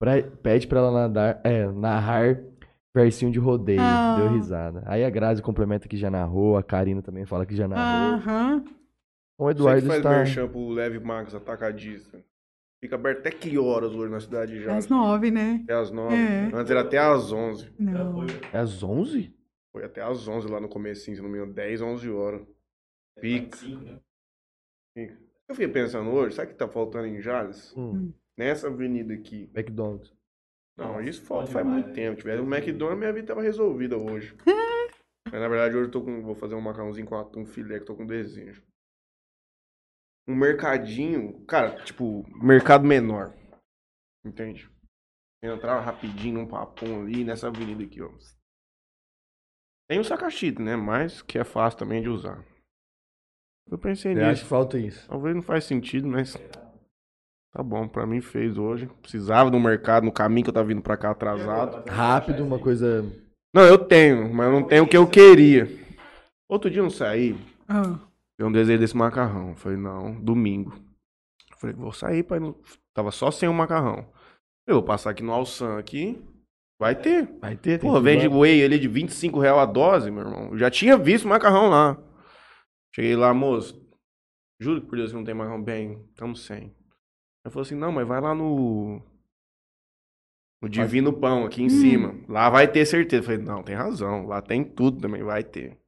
Pra- 0.00 0.22
pede 0.42 0.66
pra 0.66 0.80
ela 0.80 0.90
nadar, 0.92 1.40
é, 1.44 1.66
narrar 1.70 2.36
versinho 2.94 3.30
de 3.30 3.38
rodeio. 3.38 3.80
Ah. 3.80 4.16
Deu 4.18 4.32
risada. 4.32 4.82
Aí 4.86 5.04
a 5.04 5.10
Grazi 5.10 5.42
complementa 5.42 5.88
que 5.88 5.96
já 5.96 6.10
narrou, 6.10 6.56
a 6.56 6.62
Karina 6.62 7.02
também 7.02 7.24
fala 7.26 7.46
que 7.46 7.54
já 7.56 7.66
narrou. 7.68 8.14
Aham. 8.16 8.64
O 9.38 9.44
Você 9.44 9.50
Eduardo 9.52 9.82
que 9.82 9.86
faz 9.88 9.98
está. 9.98 10.10
merchan 10.10 10.48
pro 10.48 10.68
Leve 10.70 10.98
Max 10.98 11.34
Atacadista. 11.34 12.22
Fica 12.80 12.94
aberto 12.94 13.18
até 13.20 13.30
que 13.30 13.58
horas 13.58 13.92
hoje 13.92 14.10
na 14.10 14.20
cidade 14.20 14.62
já? 14.62 14.76
Às 14.76 14.88
nove, 14.88 15.30
né? 15.30 15.60
Até 15.64 15.74
às 15.74 15.90
nove. 15.90 16.14
É. 16.14 16.50
Antes 16.54 16.70
era 16.70 16.80
até 16.80 16.98
às 16.98 17.32
onze. 17.32 17.72
Não. 17.78 18.24
É 18.52 18.58
às 18.58 18.82
11? 18.82 19.34
Foi 19.72 19.84
até 19.84 20.00
às 20.02 20.26
onze 20.28 20.48
lá 20.48 20.60
no 20.60 20.68
comecinho, 20.68 21.16
se 21.16 21.22
não 21.22 21.28
me 21.28 21.36
engano. 21.38 21.52
10, 21.52 21.82
11 21.82 22.10
horas. 22.10 22.40
Pica. 23.20 23.58
Pica. 24.94 25.16
Eu 25.48 25.54
fiquei 25.54 25.68
pensando 25.68 26.10
hoje, 26.10 26.34
sabe 26.36 26.48
o 26.48 26.50
que 26.52 26.58
tá 26.58 26.68
faltando 26.68 27.06
em 27.06 27.20
Jales? 27.20 27.74
Hum, 27.76 28.12
Nessa 28.36 28.68
avenida 28.68 29.12
aqui. 29.14 29.50
McDonald's. 29.54 30.12
Não, 30.78 31.00
isso 31.00 31.22
falta 31.22 31.50
faz 31.50 31.66
muito 31.66 31.92
tempo. 31.92 32.16
Se 32.16 32.22
tivesse 32.22 32.40
um 32.40 32.54
McDonald's, 32.54 32.98
minha 33.00 33.12
vida 33.12 33.26
tava 33.26 33.42
resolvida 33.42 33.96
hoje. 33.98 34.36
Mas 35.26 35.40
na 35.40 35.48
verdade 35.48 35.76
hoje 35.76 35.88
eu 35.88 35.90
tô 35.90 36.02
com. 36.02 36.22
Vou 36.22 36.36
fazer 36.36 36.54
um 36.54 36.60
macarrãozinho 36.60 37.06
com 37.06 37.16
atum 37.16 37.44
filé 37.44 37.76
que 37.76 37.82
eu 37.82 37.86
tô 37.86 37.96
com 37.96 38.06
desejo. 38.06 38.62
Um 40.28 40.36
mercadinho, 40.36 41.44
cara, 41.46 41.82
tipo, 41.84 42.24
mercado 42.40 42.86
menor. 42.86 43.34
Entende? 44.24 44.70
Entrar 45.42 45.80
rapidinho 45.80 46.40
num 46.40 46.46
papum 46.46 47.02
ali 47.02 47.24
nessa 47.24 47.48
avenida 47.48 47.82
aqui, 47.82 48.00
ó. 48.00 48.10
Tem 49.88 49.98
o 49.98 50.04
sacachito, 50.04 50.62
né? 50.62 50.76
Mas 50.76 51.22
que 51.22 51.38
é 51.38 51.44
fácil 51.44 51.78
também 51.78 52.02
de 52.02 52.08
usar. 52.08 52.44
Eu 53.70 53.78
pensei 53.78 54.14
Você 54.14 54.28
nisso. 54.28 54.42
que 54.42 54.48
falta 54.48 54.78
isso? 54.78 55.08
Talvez 55.08 55.34
não 55.34 55.42
faz 55.42 55.64
sentido, 55.64 56.06
mas. 56.06 56.36
Tá 57.52 57.62
bom, 57.62 57.88
pra 57.88 58.06
mim 58.06 58.20
fez 58.20 58.58
hoje. 58.58 58.88
Precisava 59.00 59.50
do 59.50 59.58
mercado 59.58 60.04
no 60.04 60.12
caminho 60.12 60.44
que 60.44 60.50
eu 60.50 60.54
tava 60.54 60.68
vindo 60.68 60.82
pra 60.82 60.96
cá 60.96 61.10
atrasado. 61.10 61.88
Rápido, 61.88 62.44
uma 62.44 62.58
coisa. 62.58 63.04
Não, 63.54 63.62
eu 63.62 63.78
tenho, 63.78 64.32
mas 64.32 64.52
não 64.52 64.62
tenho 64.62 64.84
o 64.84 64.88
que 64.88 64.96
eu 64.96 65.06
queria. 65.06 65.68
Outro 66.48 66.70
dia 66.70 66.80
eu 66.80 66.84
não 66.84 66.90
saí, 66.90 67.36
Ah, 67.66 67.98
eu 68.38 68.46
um 68.46 68.52
desejo 68.52 68.78
desse 68.78 68.96
macarrão. 68.96 69.50
Eu 69.50 69.56
Falei, 69.56 69.78
não, 69.78 70.14
domingo. 70.20 70.72
Eu 71.50 71.58
Falei, 71.58 71.74
vou 71.74 71.92
sair, 71.92 72.22
pai. 72.22 72.38
Não... 72.38 72.54
Tava 72.94 73.10
só 73.10 73.30
sem 73.30 73.48
o 73.48 73.54
macarrão. 73.54 74.06
Eu 74.66 74.76
vou 74.76 74.82
passar 74.82 75.10
aqui 75.10 75.22
no 75.22 75.32
Alçan 75.32 75.78
aqui. 75.78 76.22
Vai 76.80 76.94
ter. 76.94 77.28
Vai 77.40 77.56
ter, 77.56 77.78
tem 77.78 77.90
Pô, 77.90 78.00
vende 78.00 78.28
whey 78.28 78.62
ali 78.62 78.78
de 78.78 78.86
25 78.86 79.40
real 79.40 79.58
a 79.58 79.66
dose, 79.66 80.10
meu 80.10 80.22
irmão. 80.22 80.50
Eu 80.52 80.58
já 80.58 80.70
tinha 80.70 80.96
visto 80.96 81.24
o 81.24 81.28
macarrão 81.28 81.68
lá. 81.68 81.98
Cheguei 82.94 83.16
lá, 83.16 83.34
moço. 83.34 83.84
Juro 84.60 84.80
que 84.80 84.86
por 84.86 84.96
Deus 84.96 85.10
que 85.10 85.16
não 85.16 85.24
tem 85.24 85.34
macarrão 85.34 85.62
bem. 85.62 86.04
Tamo 86.14 86.36
sem. 86.36 86.72
Ele 87.44 87.52
falou 87.52 87.62
assim, 87.62 87.74
não, 87.74 87.92
mas 87.92 88.06
vai 88.06 88.20
lá 88.20 88.34
no. 88.34 89.00
No 90.60 90.68
Divino 90.68 91.12
Pão, 91.12 91.44
aqui 91.46 91.62
em 91.62 91.68
cima. 91.68 92.14
Lá 92.28 92.50
vai 92.50 92.66
ter 92.70 92.84
certeza. 92.84 93.22
Eu 93.22 93.26
falei, 93.26 93.38
não, 93.42 93.62
tem 93.62 93.76
razão. 93.76 94.26
Lá 94.26 94.42
tem 94.42 94.64
tudo 94.64 95.00
também, 95.00 95.22
vai 95.22 95.44
ter. 95.44 95.78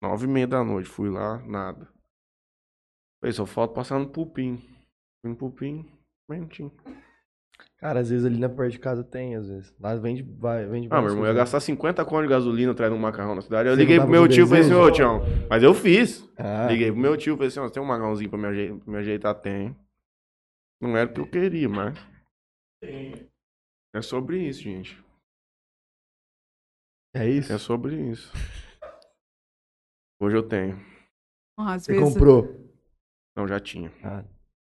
Nove 0.00 0.26
e 0.26 0.28
meia 0.28 0.46
da 0.46 0.62
noite, 0.62 0.88
fui 0.88 1.10
lá, 1.10 1.38
nada. 1.44 1.88
Falei, 3.20 3.32
só 3.32 3.44
falta 3.44 3.74
passar 3.74 3.98
no 3.98 4.08
Pupim. 4.08 4.56
Fui 5.20 5.30
no 5.30 5.36
Pupim, 5.36 5.84
tinha. 6.48 6.70
Cara, 7.78 7.98
às 8.00 8.08
vezes 8.10 8.24
ali 8.24 8.38
na 8.38 8.48
parte 8.48 8.72
de 8.72 8.78
casa 8.78 9.02
tem, 9.02 9.34
às 9.34 9.48
vezes. 9.48 9.74
Lá 9.80 9.96
vende, 9.96 10.22
vai, 10.22 10.64
vende 10.66 10.86
Ah, 10.92 11.00
meu 11.00 11.10
irmão, 11.10 11.24
eu 11.24 11.28
ia 11.30 11.34
gastar 11.34 11.58
50 11.58 12.04
conto 12.04 12.22
de 12.22 12.28
gasolina 12.28 12.70
atrás 12.70 12.92
de 12.92 12.96
um 12.96 13.00
macarrão 13.00 13.34
na 13.34 13.40
cidade. 13.42 13.68
Eu 13.68 13.74
Você 13.74 13.80
liguei 13.80 13.98
pro 13.98 14.08
meu 14.08 14.28
tio 14.28 14.44
e 14.44 14.48
falei 14.48 14.62
assim, 14.62 14.74
ô 14.74 14.90
Tião, 14.92 15.20
mas 15.50 15.62
eu 15.64 15.74
fiz. 15.74 16.28
Ah, 16.36 16.68
Liguei 16.70 16.92
pro 16.92 17.00
meu 17.00 17.16
tio 17.16 17.34
e 17.34 17.36
falei 17.36 17.48
assim, 17.48 17.58
ó, 17.60 17.64
você 17.66 17.74
tem 17.74 17.82
um 17.82 17.86
macarrãozinho 17.86 18.30
pra 18.30 18.38
me, 18.38 18.46
ajei- 18.46 18.72
pra 18.72 18.92
me 18.92 18.98
ajeitar? 18.98 19.34
Tem. 19.34 19.76
Não 20.80 20.96
era 20.96 21.10
o 21.10 21.12
que 21.14 21.20
eu 21.20 21.28
queria, 21.28 21.68
mas... 21.68 21.98
É 23.94 24.02
sobre 24.02 24.38
isso, 24.48 24.62
gente. 24.62 25.04
é 27.14 27.28
isso? 27.28 27.52
É 27.52 27.58
sobre 27.58 27.96
isso. 28.10 28.32
Hoje 30.20 30.36
eu 30.36 30.42
tenho. 30.48 30.78
às 31.58 31.82
Você 31.84 31.92
vezes. 31.92 32.12
comprou. 32.14 32.70
Não, 33.36 33.46
já 33.48 33.58
tinha. 33.60 33.92
Ah, 34.04 34.24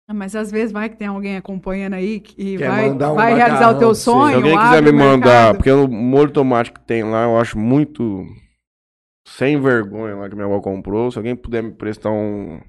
Ah, 0.09 0.15
Mas 0.15 0.37
às 0.37 0.51
vezes 0.51 0.73
vai 0.73 0.89
que 0.89 0.97
tem 0.97 1.09
alguém 1.09 1.37
acompanhando 1.37 1.95
aí 1.95 2.21
que 2.21 2.57
Quer 2.59 2.69
vai, 2.69 2.89
mandar 2.89 3.13
um 3.13 3.17
vai 3.17 3.35
realizar 3.35 3.57
o 3.57 3.61
macarrão 3.61 3.79
teu 3.81 3.95
sonho. 3.95 4.29
Se 4.29 4.35
alguém 4.37 4.59
quiser 4.59 4.83
me 4.83 4.93
mandar, 4.93 5.55
mercado. 5.55 5.57
porque 5.57 5.71
o 5.71 5.89
molho 5.89 6.33
tomate 6.33 6.73
que 6.73 6.81
tem 6.81 7.03
lá, 7.03 7.25
eu 7.25 7.39
acho 7.39 7.59
muito 7.59 8.25
sem 9.27 9.61
vergonha 9.61 10.15
lá 10.17 10.29
que 10.29 10.35
minha 10.37 10.47
avó 10.47 10.61
comprou. 10.61 11.11
Se 11.11 11.19
alguém 11.19 11.35
puder 11.35 11.63
me 11.63 11.73
prestar 11.73 12.11
um 12.11 12.61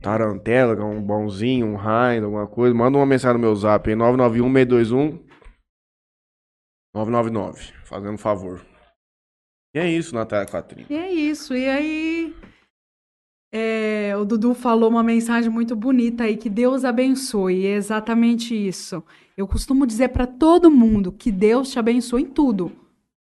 tarantela, 0.00 0.74
é 0.74 0.84
um 0.84 1.02
bonzinho, 1.02 1.66
um 1.66 1.76
Heinz, 1.76 2.24
alguma 2.24 2.46
coisa, 2.46 2.74
manda 2.74 2.98
uma 2.98 3.06
mensagem 3.06 3.34
no 3.34 3.46
meu 3.46 3.54
zap 3.54 3.88
aí, 3.88 3.96
991-621 3.96 5.20
999, 6.94 7.72
fazendo 7.84 8.14
um 8.14 8.18
favor. 8.18 8.64
E 9.74 9.78
é 9.78 9.90
isso, 9.90 10.14
Natália 10.14 10.46
Catrinha. 10.46 10.86
E 10.88 10.94
é 10.94 11.12
isso. 11.12 11.54
E 11.54 11.68
aí, 11.68 12.34
é, 13.52 14.14
o 14.16 14.24
Dudu 14.24 14.54
falou 14.54 14.90
uma 14.90 15.02
mensagem 15.02 15.50
muito 15.50 15.76
bonita 15.76 16.24
aí, 16.24 16.36
que 16.36 16.48
Deus 16.48 16.84
abençoe. 16.84 17.66
É 17.66 17.74
exatamente 17.74 18.54
isso. 18.54 19.02
Eu 19.36 19.46
costumo 19.46 19.86
dizer 19.86 20.08
para 20.08 20.26
todo 20.26 20.70
mundo 20.70 21.12
que 21.12 21.30
Deus 21.30 21.70
te 21.70 21.78
abençoe 21.78 22.22
em 22.22 22.26
tudo. 22.26 22.72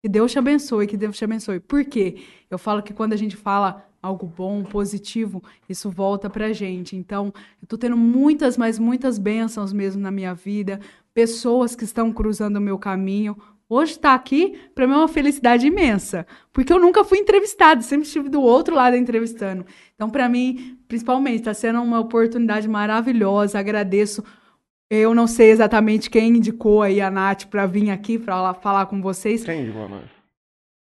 Que 0.02 0.09
Deus 0.09 0.32
te 0.32 0.38
abençoe, 0.38 0.86
que 0.86 0.96
Deus 0.96 1.16
te 1.16 1.24
abençoe. 1.24 1.60
Por 1.60 1.84
quê? 1.84 2.22
Eu 2.51 2.59
falo 2.59 2.82
que 2.82 2.92
quando 2.92 3.14
a 3.14 3.16
gente 3.16 3.36
fala 3.36 3.86
algo 4.05 4.26
bom, 4.26 4.62
positivo, 4.62 5.43
isso 5.66 5.90
volta 5.90 6.28
pra 6.28 6.52
gente. 6.52 6.94
Então, 6.94 7.32
eu 7.60 7.66
tô 7.66 7.78
tendo 7.78 7.97
muitas, 7.97 8.59
mas 8.59 8.78
muitas 8.78 9.18
bênçãos 9.18 9.72
mesmo 9.72 10.02
na 10.02 10.10
minha 10.10 10.35
vida, 10.35 10.78
pessoas 11.14 11.74
que 11.74 11.85
estão 11.85 12.12
cruzando 12.12 12.56
o 12.56 12.60
meu 12.60 12.78
caminho. 12.78 13.35
Hoje 13.66 13.93
estar 13.93 14.12
aqui, 14.12 14.59
para 14.74 14.86
mim 14.86 14.93
é 14.93 14.97
uma 14.98 15.09
felicidade 15.09 15.66
imensa, 15.66 16.26
porque 16.52 16.70
eu 16.70 16.78
nunca 16.78 17.02
fui 17.02 17.16
entrevistada, 17.16 17.81
sempre 17.81 18.06
estive 18.06 18.28
do 18.28 18.43
outro 18.43 18.74
lado 18.74 18.94
entrevistando. 18.94 19.64
Então, 19.94 20.10
para 20.10 20.28
mim, 20.28 20.78
principalmente, 20.86 21.39
está 21.39 21.55
sendo 21.55 21.81
uma 21.81 21.98
oportunidade 21.98 22.68
maravilhosa. 22.68 23.59
Agradeço. 23.59 24.22
Eu 24.90 25.14
não 25.14 25.26
sei 25.26 25.51
exatamente 25.51 26.10
quem 26.10 26.36
indicou 26.36 26.82
aí 26.82 27.01
a 27.01 27.10
Nath 27.10 27.47
para 27.47 27.64
vir 27.64 27.90
aqui 27.90 28.18
para 28.18 28.52
falar 28.52 28.85
com 28.85 29.01
vocês. 29.01 29.43
Quem, 29.44 29.66
mano? 29.70 30.02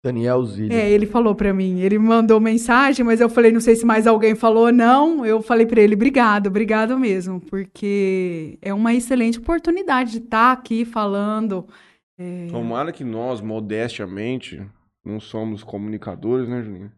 Daniel 0.03 0.45
Zilli. 0.45 0.75
É, 0.75 0.91
ele 0.91 1.07
falou 1.07 1.35
pra 1.35 1.53
mim, 1.55 1.81
ele 1.81 1.97
mandou 1.99 2.41
mensagem, 2.41 3.05
mas 3.05 3.21
eu 3.21 3.29
falei, 3.29 3.53
não 3.53 3.61
sei 3.61 3.77
se 3.77 3.87
mais 3.87 4.07
alguém 4.07 4.35
falou 4.35 4.67
ou 4.67 4.73
não. 4.73 5.25
Eu 5.25 5.41
falei 5.41 5.65
pra 5.65 5.81
ele, 5.81 5.95
obrigado, 5.95 6.49
obrigado 6.49 6.99
mesmo, 6.99 7.41
porque 7.41 8.59
é 8.61 8.75
uma 8.75 8.93
excelente 8.93 9.39
oportunidade 9.39 10.13
de 10.13 10.19
estar 10.19 10.51
aqui 10.53 10.85
falando. 10.85 11.67
É, 12.19 12.49
Tomara 12.51 12.91
que 12.91 13.05
nós, 13.05 13.41
modestamente, 13.41 14.61
não 15.05 15.21
somos 15.21 15.63
comunicadores, 15.63 16.49
né, 16.49 16.63
Juninho? 16.63 16.91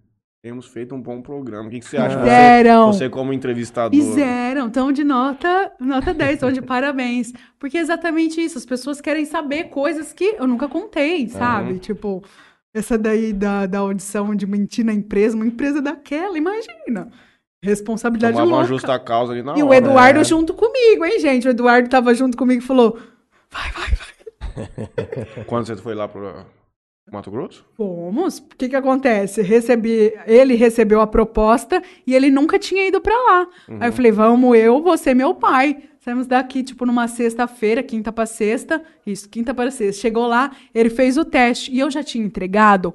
Temos 0.42 0.66
feito 0.66 0.94
um 0.94 1.00
bom 1.00 1.22
programa. 1.22 1.68
O 1.68 1.70
que, 1.70 1.80
que 1.80 1.86
você 1.86 1.96
acha? 1.96 2.16
Você, 2.18 2.20
Fizeram, 2.20 2.92
você 2.92 3.08
como 3.08 3.32
entrevistador. 3.32 3.98
fizeram, 3.98 4.66
estão 4.66 4.92
de 4.92 5.02
nota, 5.02 5.72
nota 5.80 6.12
10, 6.12 6.34
estão 6.34 6.52
de 6.52 6.60
parabéns. 6.60 7.32
Porque 7.58 7.78
é 7.78 7.80
exatamente 7.80 8.42
isso, 8.42 8.58
as 8.58 8.66
pessoas 8.66 9.00
querem 9.00 9.24
saber 9.24 9.64
coisas 9.64 10.12
que 10.12 10.36
eu 10.38 10.46
nunca 10.46 10.68
contei, 10.68 11.28
sabe? 11.28 11.78
Tipo, 11.78 12.22
Essa 12.74 12.98
daí 12.98 13.32
da, 13.32 13.66
da 13.66 13.78
audição 13.78 14.34
de 14.34 14.46
mentir 14.46 14.84
na 14.84 14.92
empresa, 14.92 15.36
uma 15.36 15.46
empresa 15.46 15.80
daquela, 15.80 16.36
imagina. 16.36 17.08
Responsabilidade 17.62 18.32
Tomava 18.32 18.50
uma 18.50 18.56
louca. 18.58 18.68
justa 18.68 18.98
causa 18.98 19.32
ali 19.32 19.42
na 19.42 19.56
E 19.56 19.62
o 19.62 19.68
hora. 19.68 19.76
Eduardo 19.76 20.20
é. 20.20 20.24
junto 20.24 20.52
comigo, 20.52 21.04
hein, 21.04 21.20
gente? 21.20 21.46
O 21.46 21.50
Eduardo 21.50 21.88
tava 21.88 22.12
junto 22.12 22.36
comigo 22.36 22.62
e 22.62 22.66
falou: 22.66 22.98
vai, 23.50 23.70
vai, 23.70 23.90
vai. 23.90 25.44
Quando 25.46 25.66
você 25.66 25.76
foi 25.76 25.94
lá 25.94 26.08
pro 26.08 26.44
Mato 27.10 27.30
Grosso? 27.30 27.64
Fomos. 27.76 28.38
O 28.38 28.56
que 28.56 28.68
que 28.68 28.76
acontece? 28.76 29.42
Recebi, 29.42 30.12
ele 30.26 30.54
recebeu 30.54 31.00
a 31.00 31.06
proposta 31.06 31.82
e 32.06 32.14
ele 32.14 32.30
nunca 32.30 32.58
tinha 32.58 32.86
ido 32.88 33.00
pra 33.00 33.14
lá. 33.14 33.48
Aí 33.80 33.88
eu 33.88 33.92
falei, 33.92 34.10
vamos 34.10 34.56
eu, 34.56 34.82
você 34.82 35.14
meu 35.14 35.34
pai. 35.34 35.84
Saímos 36.00 36.26
daqui, 36.26 36.62
tipo, 36.62 36.84
numa 36.84 37.08
sexta-feira, 37.08 37.82
quinta 37.82 38.12
pra 38.12 38.26
sexta. 38.26 38.82
Isso, 39.06 39.28
quinta 39.28 39.54
para 39.54 39.70
sexta. 39.70 40.02
Chegou 40.02 40.26
lá, 40.26 40.50
ele 40.74 40.90
fez 40.90 41.16
o 41.16 41.24
teste 41.24 41.72
e 41.72 41.78
eu 41.78 41.90
já 41.90 42.02
tinha 42.02 42.24
entregado 42.24 42.92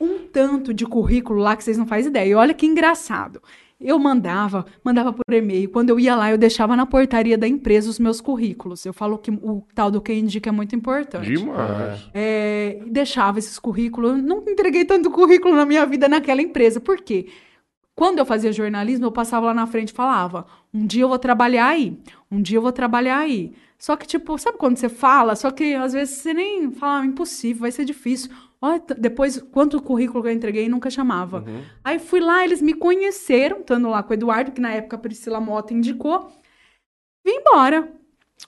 um 0.00 0.18
tanto 0.18 0.72
de 0.72 0.86
currículo 0.86 1.40
lá 1.40 1.56
que 1.56 1.64
vocês 1.64 1.78
não 1.78 1.86
fazem 1.86 2.10
ideia. 2.10 2.30
E 2.30 2.34
olha 2.34 2.54
que 2.54 2.66
engraçado. 2.66 3.42
Eu 3.78 3.98
mandava, 3.98 4.64
mandava 4.82 5.12
por 5.12 5.22
e-mail. 5.32 5.68
Quando 5.68 5.90
eu 5.90 6.00
ia 6.00 6.16
lá, 6.16 6.30
eu 6.30 6.38
deixava 6.38 6.74
na 6.74 6.86
portaria 6.86 7.36
da 7.36 7.46
empresa 7.46 7.90
os 7.90 7.98
meus 7.98 8.22
currículos. 8.22 8.86
Eu 8.86 8.92
falo 8.94 9.18
que 9.18 9.30
o 9.30 9.62
tal 9.74 9.90
do 9.90 10.00
quem 10.00 10.20
indica 10.20 10.48
é 10.48 10.52
muito 10.52 10.74
importante. 10.74 11.26
Demais. 11.30 12.08
É, 12.14 12.80
e 12.86 12.90
deixava 12.90 13.38
esses 13.38 13.58
currículos. 13.58 14.12
Eu 14.12 14.16
não 14.16 14.42
entreguei 14.48 14.84
tanto 14.86 15.10
currículo 15.10 15.54
na 15.54 15.66
minha 15.66 15.84
vida 15.84 16.08
naquela 16.08 16.40
empresa. 16.40 16.80
Por 16.80 16.96
quê? 17.02 17.26
Quando 17.94 18.18
eu 18.18 18.26
fazia 18.26 18.52
jornalismo, 18.52 19.06
eu 19.06 19.12
passava 19.12 19.46
lá 19.46 19.54
na 19.54 19.66
frente 19.66 19.88
e 19.88 19.94
falava: 19.94 20.46
um 20.72 20.86
dia 20.86 21.02
eu 21.02 21.08
vou 21.08 21.18
trabalhar 21.18 21.68
aí, 21.68 21.98
um 22.30 22.40
dia 22.40 22.58
eu 22.58 22.62
vou 22.62 22.72
trabalhar 22.72 23.18
aí. 23.18 23.52
Só 23.78 23.94
que, 23.94 24.06
tipo, 24.06 24.38
sabe 24.38 24.56
quando 24.58 24.76
você 24.78 24.88
fala? 24.88 25.36
Só 25.36 25.50
que 25.50 25.74
às 25.74 25.92
vezes 25.92 26.16
você 26.16 26.32
nem 26.32 26.70
fala, 26.70 27.00
"Ah, 27.02 27.06
impossível, 27.06 27.60
vai 27.62 27.70
ser 27.70 27.84
difícil. 27.84 28.30
Depois, 28.98 29.40
quanto 29.52 29.80
currículo 29.80 30.22
que 30.22 30.28
eu 30.28 30.32
entreguei, 30.32 30.68
nunca 30.68 30.90
chamava. 30.90 31.44
Aí 31.84 31.98
fui 31.98 32.20
lá, 32.20 32.44
eles 32.44 32.60
me 32.62 32.74
conheceram, 32.74 33.60
estando 33.60 33.88
lá 33.88 34.02
com 34.02 34.10
o 34.10 34.14
Eduardo, 34.14 34.52
que 34.52 34.60
na 34.60 34.72
época 34.72 34.96
a 34.96 34.98
Priscila 34.98 35.40
Mota 35.40 35.74
indicou. 35.74 36.28
Vim 37.24 37.32
embora. 37.32 37.88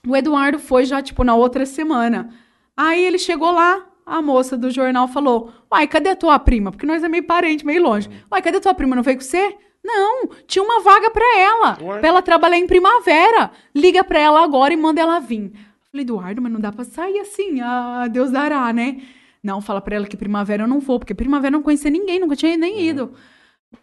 O 0.07 0.15
Eduardo 0.15 0.59
foi 0.59 0.85
já, 0.85 1.01
tipo, 1.01 1.23
na 1.23 1.35
outra 1.35 1.65
semana. 1.65 2.33
Aí 2.75 3.03
ele 3.03 3.17
chegou 3.17 3.51
lá, 3.51 3.85
a 4.05 4.21
moça 4.21 4.57
do 4.57 4.71
jornal 4.71 5.07
falou: 5.07 5.51
Uai, 5.71 5.87
cadê 5.87 6.09
a 6.09 6.15
tua 6.15 6.39
prima? 6.39 6.71
Porque 6.71 6.85
nós 6.85 7.03
é 7.03 7.07
meio 7.09 7.23
parente, 7.23 7.65
meio 7.65 7.83
longe. 7.83 8.09
Uai, 8.31 8.41
cadê 8.41 8.57
a 8.57 8.61
tua 8.61 8.73
prima? 8.73 8.95
Não 8.95 9.03
veio 9.03 9.17
com 9.17 9.23
você? 9.23 9.55
Não, 9.83 10.27
tinha 10.45 10.63
uma 10.63 10.81
vaga 10.81 11.09
pra 11.09 11.37
ela. 11.37 11.77
Pra 11.99 12.09
ela 12.09 12.21
trabalhar 12.21 12.57
em 12.57 12.67
primavera. 12.67 13.51
Liga 13.73 14.03
pra 14.03 14.19
ela 14.19 14.43
agora 14.43 14.73
e 14.73 14.77
manda 14.77 14.99
ela 15.01 15.19
vir. 15.19 15.51
Falei, 15.91 16.03
Eduardo, 16.03 16.41
mas 16.41 16.51
não 16.51 16.59
dá 16.59 16.71
pra 16.71 16.83
sair 16.83 17.19
assim. 17.19 17.61
Ah, 17.61 18.07
Deus 18.09 18.31
dará, 18.31 18.71
né? 18.73 19.01
Não, 19.43 19.61
fala 19.61 19.81
pra 19.81 19.95
ela 19.95 20.07
que 20.07 20.17
primavera 20.17 20.63
eu 20.63 20.67
não 20.67 20.79
vou, 20.79 20.99
porque 20.99 21.13
primavera 21.13 21.53
eu 21.53 21.57
não 21.57 21.63
conhecia 21.63 21.89
ninguém, 21.89 22.19
nunca 22.19 22.35
tinha 22.35 22.57
nem 22.57 22.81
ido. 22.81 23.13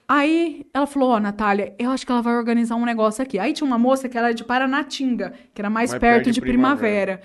Aí 0.09 0.66
ela 0.74 0.87
falou, 0.87 1.11
ó, 1.11 1.20
Natália, 1.20 1.74
eu 1.78 1.91
acho 1.91 2.05
que 2.05 2.12
ela 2.12 2.23
vai 2.23 2.37
organizar 2.37 2.77
um 2.77 2.85
negócio 2.85 3.23
aqui. 3.23 3.39
Aí 3.39 3.53
tinha 3.53 3.66
uma 3.66 3.78
moça 3.78 4.09
que 4.09 4.19
era 4.19 4.33
de 4.33 4.45
Paranatinga, 4.45 5.33
que 5.55 5.61
era 5.61 5.70
mais 5.70 5.91
Mais 5.91 6.01
perto, 6.01 6.15
perto 6.15 6.27
de 6.27 6.33
de 6.33 6.41
primavera. 6.41 7.20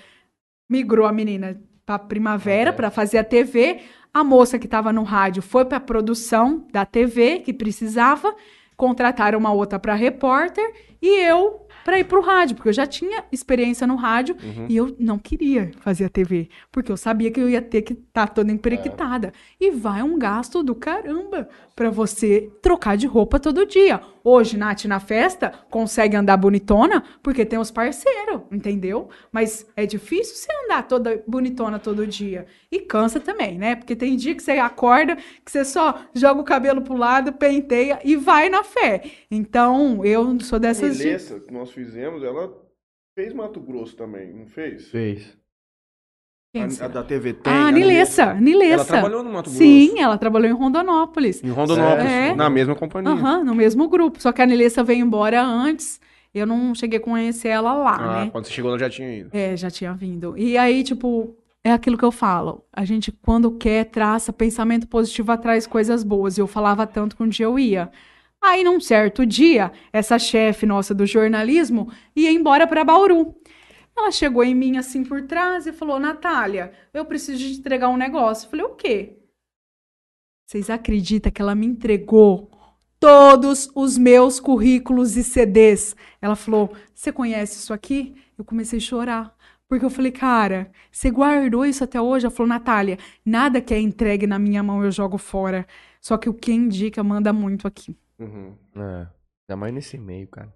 Migrou 0.69 1.05
a 1.05 1.11
menina 1.11 1.59
pra 1.85 1.99
primavera 1.99 2.71
pra 2.71 2.89
fazer 2.89 3.17
a 3.17 3.23
TV. 3.23 3.81
A 4.13 4.23
moça 4.23 4.59
que 4.59 4.67
tava 4.67 4.93
no 4.93 5.03
rádio 5.03 5.41
foi 5.41 5.65
pra 5.65 5.79
produção 5.79 6.65
da 6.71 6.85
TV, 6.85 7.39
que 7.39 7.53
precisava. 7.53 8.33
Contrataram 8.77 9.37
uma 9.37 9.51
outra 9.51 9.79
pra 9.79 9.93
repórter 9.93 10.63
e 11.01 11.19
eu 11.23 11.60
pra 11.83 11.99
ir 11.99 12.05
pro 12.05 12.21
rádio, 12.21 12.55
porque 12.55 12.69
eu 12.69 12.73
já 12.73 12.85
tinha 12.85 13.23
experiência 13.31 13.85
no 13.87 13.95
rádio 13.95 14.35
e 14.69 14.75
eu 14.75 14.95
não 14.99 15.17
queria 15.17 15.71
fazer 15.79 16.05
a 16.05 16.09
TV, 16.09 16.49
porque 16.71 16.91
eu 16.91 16.97
sabia 16.97 17.31
que 17.31 17.39
eu 17.39 17.49
ia 17.49 17.61
ter 17.61 17.81
que 17.81 17.93
estar 17.93 18.27
toda 18.27 18.51
emprequitada. 18.51 19.33
E 19.59 19.71
vai 19.71 20.01
um 20.01 20.17
gasto 20.17 20.63
do 20.63 20.75
caramba 20.75 21.47
pra 21.75 21.89
você 21.89 22.51
trocar 22.61 22.95
de 22.97 23.07
roupa 23.07 23.39
todo 23.39 23.65
dia. 23.65 24.01
Hoje, 24.23 24.57
Nath, 24.57 24.85
na 24.85 24.99
festa, 24.99 25.51
consegue 25.69 26.15
andar 26.15 26.37
bonitona 26.37 27.03
porque 27.23 27.45
tem 27.45 27.57
os 27.59 27.71
parceiros, 27.71 28.41
entendeu? 28.51 29.09
Mas 29.31 29.67
é 29.75 29.85
difícil 29.85 30.35
você 30.35 30.47
andar 30.65 30.87
toda 30.87 31.23
bonitona 31.27 31.79
todo 31.79 32.05
dia. 32.05 32.45
E 32.71 32.79
cansa 32.79 33.19
também, 33.19 33.57
né? 33.57 33.75
Porque 33.75 33.95
tem 33.95 34.15
dia 34.15 34.35
que 34.35 34.43
você 34.43 34.51
acorda, 34.53 35.15
que 35.15 35.51
você 35.51 35.65
só 35.65 36.05
joga 36.13 36.41
o 36.41 36.45
cabelo 36.45 36.81
pro 36.81 36.95
lado, 36.95 37.33
penteia 37.33 37.99
e 38.03 38.15
vai 38.15 38.49
na 38.49 38.63
fé. 38.63 39.03
Então, 39.29 40.05
eu 40.05 40.39
sou 40.41 40.59
dessas... 40.59 40.97
de- 40.97 41.05
Melessa, 41.05 41.39
que 41.39 41.53
nós 41.53 41.71
fizemos, 41.71 42.23
ela 42.23 42.51
fez 43.15 43.33
Mato 43.33 43.59
Grosso 43.59 43.95
também, 43.95 44.33
não 44.33 44.47
fez? 44.47 44.87
Fez. 44.89 45.37
A, 46.53 46.85
a 46.85 46.87
da 46.89 47.01
TV 47.01 47.31
tem. 47.33 47.51
Ah, 47.53 47.67
a 47.67 47.71
Nilessa, 47.71 48.33
Nilessa. 48.33 48.73
Ela 48.73 48.85
trabalhou 48.85 49.23
no 49.23 49.31
Mato 49.31 49.49
Grosso. 49.49 49.57
Sim, 49.57 49.99
ela 50.01 50.17
trabalhou 50.17 50.49
em 50.49 50.53
Rondonópolis. 50.53 51.41
Em 51.41 51.49
Rondonópolis, 51.49 52.11
É. 52.11 52.35
na 52.35 52.49
mesma 52.49 52.75
companhia. 52.75 53.09
Aham, 53.13 53.45
no 53.45 53.55
mesmo 53.55 53.87
grupo. 53.87 54.21
Só 54.21 54.33
que 54.33 54.41
a 54.41 54.45
Nilessa 54.45 54.83
veio 54.83 54.99
embora 55.05 55.41
antes. 55.41 55.99
Eu 56.33 56.45
não 56.45 56.75
cheguei 56.75 56.99
a 56.99 57.01
conhecer 57.01 57.49
ela 57.49 57.73
lá, 57.73 57.95
Ah, 57.95 58.25
né? 58.25 58.29
quando 58.31 58.45
você 58.45 58.51
chegou, 58.51 58.69
ela 58.71 58.79
já 58.79 58.89
tinha 58.89 59.17
ido. 59.19 59.29
É, 59.33 59.55
já 59.55 59.69
tinha 59.71 59.93
vindo. 59.93 60.37
E 60.37 60.57
aí, 60.57 60.83
tipo, 60.83 61.35
é 61.63 61.71
aquilo 61.71 61.97
que 61.97 62.03
eu 62.05 62.11
falo. 62.11 62.65
A 62.73 62.83
gente, 62.83 63.13
quando 63.13 63.51
quer, 63.51 63.85
traça 63.85 64.33
pensamento 64.33 64.87
positivo, 64.89 65.31
atrás 65.31 65.65
coisas 65.65 66.03
boas. 66.03 66.37
E 66.37 66.41
eu 66.41 66.47
falava 66.47 66.85
tanto 66.85 67.15
que 67.15 67.23
um 67.23 67.27
dia 67.29 67.45
eu 67.45 67.57
ia. 67.57 67.89
Aí, 68.41 68.63
num 68.63 68.79
certo 68.79 69.25
dia, 69.25 69.71
essa 69.93 70.17
chefe 70.17 70.65
nossa 70.65 70.93
do 70.95 71.05
jornalismo 71.05 71.89
ia 72.15 72.31
embora 72.31 72.65
para 72.65 72.83
Bauru. 72.83 73.35
Ela 74.01 74.11
chegou 74.11 74.43
em 74.43 74.55
mim 74.55 74.77
assim 74.77 75.03
por 75.03 75.21
trás 75.27 75.67
e 75.67 75.71
falou: 75.71 75.99
Natália, 75.99 76.73
eu 76.91 77.05
preciso 77.05 77.37
te 77.37 77.59
entregar 77.59 77.87
um 77.89 77.97
negócio. 77.97 78.47
Eu 78.47 78.49
falei: 78.49 78.65
o 78.65 78.75
quê? 78.75 79.17
Vocês 80.47 80.69
acreditam 80.69 81.31
que 81.31 81.41
ela 81.41 81.53
me 81.53 81.67
entregou 81.67 82.51
todos 82.99 83.69
os 83.75 83.97
meus 83.97 84.39
currículos 84.39 85.15
e 85.15 85.23
CDs? 85.23 85.95
Ela 86.19 86.35
falou: 86.35 86.75
Você 86.95 87.11
conhece 87.11 87.59
isso 87.59 87.73
aqui? 87.73 88.15
Eu 88.37 88.43
comecei 88.43 88.79
a 88.79 88.81
chorar. 88.81 89.37
Porque 89.67 89.85
eu 89.85 89.89
falei, 89.89 90.11
cara, 90.11 90.69
você 90.91 91.09
guardou 91.09 91.65
isso 91.65 91.81
até 91.81 92.01
hoje? 92.01 92.25
Ela 92.25 92.35
falou, 92.35 92.49
Natália, 92.49 92.97
nada 93.25 93.61
que 93.61 93.73
é 93.73 93.79
entregue 93.79 94.27
na 94.27 94.37
minha 94.37 94.61
mão 94.61 94.83
eu 94.83 94.91
jogo 94.91 95.17
fora. 95.17 95.65
Só 96.01 96.17
que 96.17 96.27
o 96.27 96.33
que 96.33 96.51
indica 96.51 97.01
manda 97.01 97.31
muito 97.31 97.65
aqui. 97.65 97.97
Uhum. 98.19 98.53
É. 98.75 99.07
Ainda 99.47 99.55
mais 99.55 99.73
nesse 99.73 99.97
meio, 99.97 100.27
cara. 100.27 100.53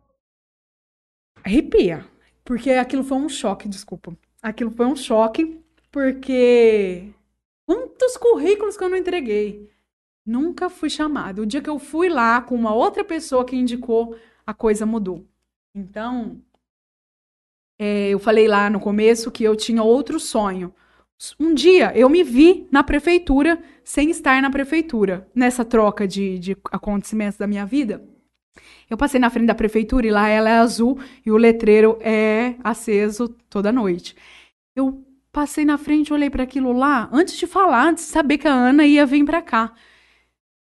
Arrepia. 1.45 2.05
Porque 2.45 2.69
aquilo 2.69 3.03
foi 3.03 3.17
um 3.17 3.27
choque, 3.27 3.67
desculpa. 3.67 4.15
Aquilo 4.41 4.69
foi 4.69 4.85
um 4.85 4.95
choque, 4.95 5.59
porque 5.91 7.11
quantos 7.65 8.15
currículos 8.15 8.77
que 8.77 8.83
eu 8.83 8.89
não 8.89 8.95
entreguei? 8.95 9.67
Nunca 10.23 10.69
fui 10.69 10.89
chamada. 10.89 11.41
O 11.41 11.45
dia 11.45 11.61
que 11.61 11.69
eu 11.69 11.79
fui 11.79 12.07
lá 12.07 12.39
com 12.41 12.55
uma 12.55 12.73
outra 12.73 13.03
pessoa 13.03 13.43
que 13.43 13.55
indicou, 13.55 14.15
a 14.45 14.53
coisa 14.53 14.85
mudou. 14.85 15.25
Então, 15.73 16.39
é, 17.79 18.09
eu 18.09 18.19
falei 18.19 18.47
lá 18.47 18.69
no 18.69 18.79
começo 18.79 19.31
que 19.31 19.43
eu 19.43 19.55
tinha 19.55 19.81
outro 19.83 20.19
sonho. 20.19 20.73
Um 21.39 21.53
dia 21.53 21.97
eu 21.97 22.09
me 22.09 22.23
vi 22.23 22.67
na 22.71 22.83
prefeitura 22.83 23.61
sem 23.83 24.11
estar 24.11 24.41
na 24.41 24.49
prefeitura, 24.51 25.27
nessa 25.33 25.65
troca 25.65 26.07
de, 26.07 26.37
de 26.37 26.57
acontecimentos 26.71 27.37
da 27.37 27.47
minha 27.47 27.65
vida. 27.65 28.03
Eu 28.89 28.97
passei 28.97 29.19
na 29.19 29.29
frente 29.29 29.47
da 29.47 29.55
prefeitura 29.55 30.07
e 30.07 30.11
lá 30.11 30.27
ela 30.27 30.49
é 30.49 30.57
azul 30.57 30.99
e 31.25 31.31
o 31.31 31.37
letreiro 31.37 31.97
é 32.01 32.55
aceso 32.63 33.29
toda 33.49 33.71
noite. 33.71 34.15
Eu 34.75 35.03
passei 35.31 35.65
na 35.65 35.77
frente, 35.77 36.13
olhei 36.13 36.29
para 36.29 36.43
aquilo 36.43 36.71
lá, 36.71 37.09
antes 37.11 37.35
de 37.35 37.47
falar, 37.47 37.87
antes 37.87 38.05
de 38.05 38.11
saber 38.11 38.37
que 38.37 38.47
a 38.47 38.53
Ana 38.53 38.85
ia 38.85 39.05
vir 39.05 39.25
para 39.25 39.41
cá. 39.41 39.73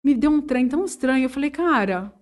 Me 0.05 0.15
deu 0.15 0.31
um 0.31 0.41
trem 0.41 0.69
tão 0.69 0.85
estranho. 0.85 1.25
Eu 1.25 1.31
falei, 1.31 1.51
cara, 1.51 2.13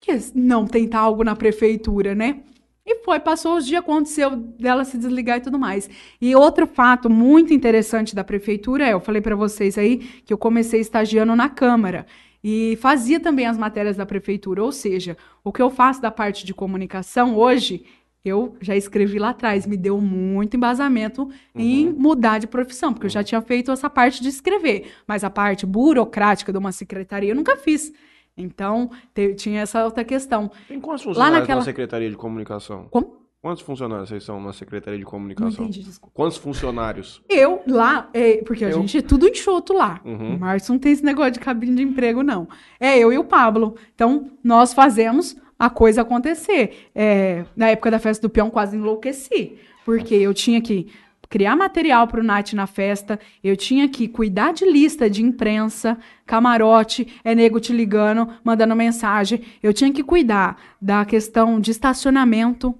que 0.00 0.12
não 0.34 0.66
tentar 0.66 1.00
algo 1.00 1.24
na 1.24 1.34
prefeitura, 1.34 2.14
né? 2.14 2.42
E 2.84 3.02
foi, 3.02 3.18
passou 3.18 3.56
os 3.56 3.66
dias, 3.66 3.80
aconteceu 3.80 4.36
dela 4.36 4.84
se 4.84 4.96
desligar 4.96 5.38
e 5.38 5.40
tudo 5.40 5.58
mais. 5.58 5.90
E 6.20 6.36
outro 6.36 6.68
fato 6.68 7.10
muito 7.10 7.52
interessante 7.52 8.14
da 8.14 8.22
prefeitura 8.22 8.86
é, 8.86 8.92
eu 8.92 9.00
falei 9.00 9.20
para 9.20 9.34
vocês 9.34 9.76
aí 9.76 9.98
que 10.24 10.32
eu 10.32 10.38
comecei 10.38 10.80
estagiando 10.80 11.34
na 11.34 11.48
Câmara 11.48 12.06
e 12.48 12.76
fazia 12.80 13.18
também 13.18 13.44
as 13.44 13.58
matérias 13.58 13.96
da 13.96 14.06
prefeitura, 14.06 14.62
ou 14.62 14.70
seja, 14.70 15.16
o 15.42 15.50
que 15.52 15.60
eu 15.60 15.68
faço 15.68 16.00
da 16.00 16.12
parte 16.12 16.46
de 16.46 16.54
comunicação 16.54 17.34
hoje, 17.36 17.84
eu 18.24 18.56
já 18.60 18.76
escrevi 18.76 19.18
lá 19.18 19.30
atrás, 19.30 19.66
me 19.66 19.76
deu 19.76 20.00
muito 20.00 20.56
embasamento 20.56 21.28
em 21.56 21.90
mudar 21.92 22.38
de 22.38 22.46
profissão, 22.46 22.92
porque 22.92 23.06
eu 23.06 23.10
já 23.10 23.24
tinha 23.24 23.40
feito 23.40 23.72
essa 23.72 23.90
parte 23.90 24.22
de 24.22 24.28
escrever, 24.28 24.92
mas 25.08 25.24
a 25.24 25.30
parte 25.30 25.66
burocrática 25.66 26.52
de 26.52 26.58
uma 26.58 26.70
secretaria 26.70 27.32
eu 27.32 27.36
nunca 27.36 27.56
fiz. 27.56 27.92
Então, 28.36 28.90
te- 29.14 29.34
tinha 29.34 29.62
essa 29.62 29.84
outra 29.84 30.04
questão. 30.04 30.48
Tem 30.68 30.78
quantos 30.78 31.02
funcionários 31.02 31.40
naquela- 31.40 31.58
na 31.60 31.64
Secretaria 31.64 32.10
de 32.10 32.16
Comunicação? 32.16 32.86
Como? 32.90 33.25
Quantos 33.42 33.62
funcionários 33.62 34.08
vocês 34.08 34.24
são 34.24 34.40
na 34.40 34.52
Secretaria 34.52 34.98
de 34.98 35.04
Não 35.04 35.10
Comunicação? 35.10 35.64
entendi, 35.66 35.82
desculpa. 35.82 36.12
Quantos 36.14 36.36
funcionários? 36.36 37.22
Eu 37.28 37.62
lá, 37.66 38.08
é, 38.12 38.38
porque 38.44 38.64
a 38.64 38.70
Eu- 38.70 38.80
gente 38.80 38.98
é 38.98 39.02
tudo 39.02 39.28
enxoto 39.28 39.72
lá. 39.72 40.00
Uhum. 40.04 40.34
O 40.36 40.40
Márcio 40.40 40.72
não 40.72 40.80
tem 40.80 40.92
esse 40.92 41.04
negócio 41.04 41.32
de 41.32 41.40
cabine 41.40 41.76
de 41.76 41.82
emprego, 41.82 42.22
não. 42.22 42.48
É 42.80 42.98
eu 42.98 43.12
e 43.12 43.18
o 43.18 43.24
Pablo. 43.24 43.76
Então, 43.94 44.30
nós 44.42 44.72
fazemos 44.74 45.36
a 45.58 45.70
coisa 45.70 46.00
acontecer. 46.02 46.88
É, 46.94 47.44
na 47.54 47.68
época 47.68 47.90
da 47.90 47.98
festa 48.00 48.26
do 48.26 48.30
peão, 48.30 48.50
quase 48.50 48.76
enlouqueci. 48.76 49.56
Porque 49.84 50.14
eu 50.14 50.34
tinha 50.34 50.60
que 50.60 50.88
criar 51.28 51.54
material 51.56 52.06
para 52.08 52.20
o 52.20 52.24
Nath 52.24 52.52
na 52.52 52.66
festa, 52.66 53.18
eu 53.42 53.56
tinha 53.56 53.88
que 53.88 54.06
cuidar 54.08 54.52
de 54.52 54.64
lista 54.64 55.10
de 55.10 55.22
imprensa, 55.22 55.98
camarote, 56.24 57.20
é 57.24 57.34
nego 57.34 57.58
te 57.60 57.72
ligando, 57.72 58.28
mandando 58.44 58.74
mensagem. 58.76 59.42
Eu 59.62 59.72
tinha 59.72 59.92
que 59.92 60.02
cuidar 60.04 60.56
da 60.80 61.04
questão 61.04 61.60
de 61.60 61.70
estacionamento 61.72 62.74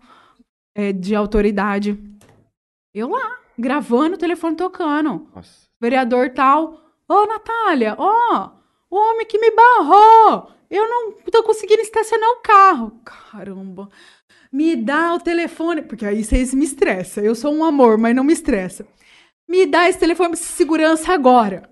é, 0.77 0.93
de 0.93 1.15
autoridade. 1.15 1.99
Eu 2.95 3.09
lá, 3.09 3.39
gravando, 3.59 4.15
o 4.15 4.19
telefone 4.19 4.55
tocando. 4.55 5.27
Nossa. 5.35 5.67
Vereador 5.81 6.31
tal. 6.31 6.81
Ô, 7.09 7.27
Natália, 7.27 7.95
ó, 7.99 8.51
o 8.91 8.97
homem 8.97 9.27
que 9.27 9.39
me 9.39 9.51
barrou. 9.51 10.51
Eu 10.71 10.87
não 10.89 11.13
tô 11.31 11.43
conseguindo 11.43 11.81
estacionar 11.81 12.29
o 12.31 12.43
carro. 12.43 13.01
Caramba. 13.05 13.89
Me 14.53 14.77
dá 14.77 15.15
o 15.15 15.21
telefone. 15.21 15.81
Porque 15.81 16.05
aí 16.05 16.23
vocês 16.23 16.53
me 16.53 16.65
estressam. 16.65 17.25
Eu 17.25 17.35
sou 17.35 17.55
um 17.55 17.65
amor, 17.65 17.97
mas 17.97 18.15
não 18.15 18.25
me 18.25 18.33
estressa. 18.33 18.87
Me 19.49 19.65
dá 19.65 19.89
esse 19.89 19.99
telefone 19.99 20.33
de 20.33 20.39
segurança 20.39 21.13
agora. 21.13 21.71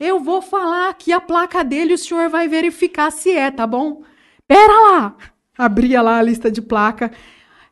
Eu 0.00 0.18
vou 0.18 0.42
falar 0.42 0.88
aqui 0.88 1.12
a 1.12 1.20
placa 1.20 1.62
dele 1.62 1.94
o 1.94 1.98
senhor 1.98 2.28
vai 2.28 2.48
verificar 2.48 3.12
se 3.12 3.30
é, 3.30 3.50
tá 3.50 3.66
bom? 3.66 4.02
Pera 4.48 4.72
lá. 4.72 5.16
Abria 5.56 6.00
lá 6.00 6.18
a 6.18 6.22
lista 6.22 6.50
de 6.50 6.62
placa. 6.62 7.12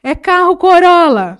É 0.03 0.15
carro 0.15 0.57
Corolla. 0.57 1.39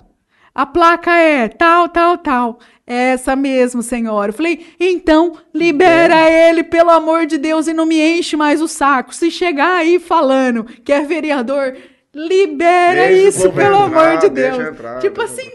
A 0.53 0.65
placa 0.65 1.11
é 1.15 1.47
tal, 1.47 1.87
tal, 1.89 2.17
tal. 2.17 2.59
É 2.85 3.11
Essa 3.13 3.35
mesmo, 3.35 3.81
senhora. 3.81 4.29
Eu 4.31 4.33
falei, 4.35 4.67
então 4.79 5.33
libera 5.53 6.29
ele, 6.29 6.63
pelo 6.63 6.89
amor 6.89 7.25
de 7.25 7.37
Deus, 7.37 7.67
e 7.67 7.73
não 7.73 7.85
me 7.85 7.99
enche 8.01 8.35
mais 8.35 8.61
o 8.61 8.67
saco. 8.67 9.15
Se 9.15 9.31
chegar 9.31 9.77
aí 9.77 9.97
falando 9.97 10.65
que 10.65 10.91
é 10.91 11.01
vereador, 11.01 11.77
libera 12.13 13.07
Deixa 13.07 13.27
isso, 13.29 13.51
pelo 13.53 13.85
entrar, 13.85 14.09
amor 14.09 14.17
de 14.19 14.29
Deus. 14.29 14.59
entrar, 14.59 14.99
tipo 14.99 15.21
assim, 15.21 15.51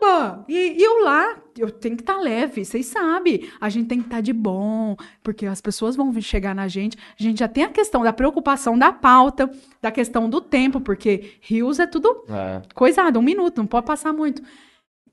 caramba! 0.00 0.44
E, 0.48 0.76
e 0.78 0.82
eu 0.82 1.04
lá, 1.04 1.36
eu 1.56 1.70
tenho 1.70 1.96
que 1.96 2.02
estar 2.02 2.18
leve, 2.18 2.64
vocês 2.64 2.86
sabem. 2.86 3.48
A 3.60 3.68
gente 3.68 3.88
tem 3.88 3.98
que 4.00 4.06
estar 4.06 4.20
de 4.20 4.32
bom, 4.32 4.96
porque 5.22 5.46
as 5.46 5.60
pessoas 5.60 5.96
vão 5.96 6.18
chegar 6.20 6.54
na 6.54 6.68
gente. 6.68 6.96
A 7.18 7.22
gente 7.22 7.38
já 7.38 7.48
tem 7.48 7.64
a 7.64 7.68
questão 7.68 8.02
da 8.02 8.12
preocupação 8.12 8.78
da 8.78 8.92
pauta, 8.92 9.50
da 9.80 9.90
questão 9.90 10.28
do 10.28 10.40
tempo, 10.40 10.80
porque 10.80 11.32
rios 11.40 11.78
é 11.78 11.86
tudo 11.86 12.24
É. 12.28 12.62
coisado, 12.74 13.18
um 13.18 13.22
minuto, 13.22 13.58
não 13.58 13.66
pode 13.66 13.86
passar 13.86 14.12
muito. 14.12 14.42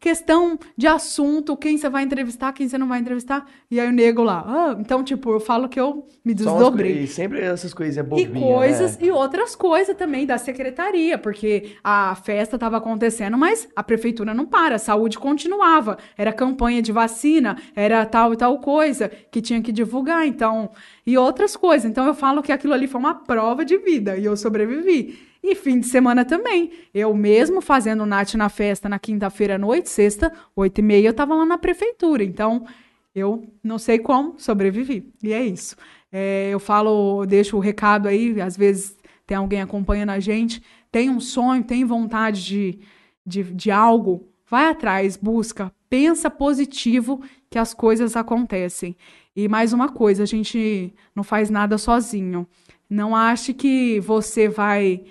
Questão 0.05 0.59
de 0.77 0.85
assunto, 0.85 1.57
quem 1.57 1.79
você 1.79 1.89
vai 1.89 2.03
entrevistar, 2.03 2.53
quem 2.53 2.69
você 2.69 2.77
não 2.77 2.87
vai 2.87 2.99
entrevistar. 2.99 3.43
E 3.71 3.79
aí 3.79 3.89
o 3.89 3.91
nego 3.91 4.21
lá. 4.21 4.43
Ah, 4.45 4.77
então, 4.79 5.03
tipo, 5.03 5.31
eu 5.31 5.39
falo 5.39 5.67
que 5.67 5.79
eu 5.79 6.05
me 6.23 6.31
desdobrei. 6.31 6.99
E 6.99 7.07
sempre 7.07 7.41
essas 7.41 7.73
coisinhas 7.73 8.05
E 8.05 8.09
bobinhas, 8.11 8.39
coisas, 8.39 8.97
né? 8.99 9.07
e 9.07 9.09
outras 9.09 9.55
coisas 9.55 9.97
também 9.97 10.27
da 10.27 10.37
secretaria, 10.37 11.17
porque 11.17 11.71
a 11.83 12.13
festa 12.13 12.55
estava 12.55 12.77
acontecendo, 12.77 13.35
mas 13.35 13.67
a 13.75 13.81
prefeitura 13.81 14.31
não 14.31 14.45
para, 14.45 14.75
a 14.75 14.77
saúde 14.77 15.17
continuava. 15.17 15.97
Era 16.15 16.31
campanha 16.31 16.83
de 16.83 16.91
vacina, 16.91 17.57
era 17.75 18.05
tal 18.05 18.31
e 18.31 18.37
tal 18.37 18.59
coisa 18.59 19.09
que 19.09 19.41
tinha 19.41 19.59
que 19.59 19.71
divulgar, 19.71 20.27
então, 20.27 20.69
e 21.03 21.17
outras 21.17 21.57
coisas. 21.57 21.89
Então 21.89 22.05
eu 22.05 22.13
falo 22.13 22.43
que 22.43 22.51
aquilo 22.51 22.75
ali 22.75 22.85
foi 22.85 22.99
uma 22.99 23.15
prova 23.15 23.65
de 23.65 23.75
vida 23.79 24.15
e 24.15 24.25
eu 24.25 24.37
sobrevivi. 24.37 25.33
E 25.47 25.53
fim 25.53 25.79
de 25.79 25.85
semana 25.85 26.25
também. 26.25 26.71
Eu 26.91 27.13
mesmo 27.13 27.61
fazendo 27.61 28.03
Nath 28.03 28.33
na 28.33 28.49
festa 28.49 28.89
na 28.89 28.97
quinta-feira 28.97 29.55
à 29.55 29.57
noite, 29.59 29.91
sexta, 29.91 30.33
oito 30.55 30.79
e 30.79 30.81
meia, 30.81 31.09
eu 31.09 31.13
tava 31.13 31.35
lá 31.35 31.45
na 31.45 31.55
prefeitura. 31.55 32.23
Então, 32.23 32.65
eu 33.13 33.47
não 33.63 33.77
sei 33.77 33.99
como, 33.99 34.33
sobrevivi. 34.39 35.13
E 35.21 35.31
é 35.31 35.45
isso. 35.45 35.75
É, 36.11 36.49
eu 36.51 36.59
falo, 36.59 37.21
eu 37.21 37.27
deixo 37.27 37.57
o 37.57 37.59
recado 37.59 38.07
aí, 38.07 38.41
às 38.41 38.57
vezes 38.57 38.97
tem 39.27 39.37
alguém 39.37 39.61
acompanhando 39.61 40.09
a 40.09 40.19
gente, 40.19 40.63
tem 40.91 41.11
um 41.11 41.19
sonho, 41.19 41.63
tem 41.63 41.85
vontade 41.85 42.43
de, 42.43 42.79
de, 43.23 43.43
de 43.43 43.69
algo, 43.69 44.27
vai 44.49 44.69
atrás, 44.69 45.15
busca, 45.15 45.71
pensa 45.87 46.27
positivo 46.27 47.21
que 47.51 47.59
as 47.59 47.71
coisas 47.71 48.15
acontecem. 48.15 48.97
E 49.35 49.47
mais 49.47 49.73
uma 49.73 49.89
coisa, 49.89 50.23
a 50.23 50.25
gente 50.25 50.91
não 51.15 51.23
faz 51.23 51.51
nada 51.51 51.77
sozinho. 51.77 52.47
Não 52.89 53.15
ache 53.15 53.53
que 53.53 53.99
você 53.99 54.49
vai 54.49 55.03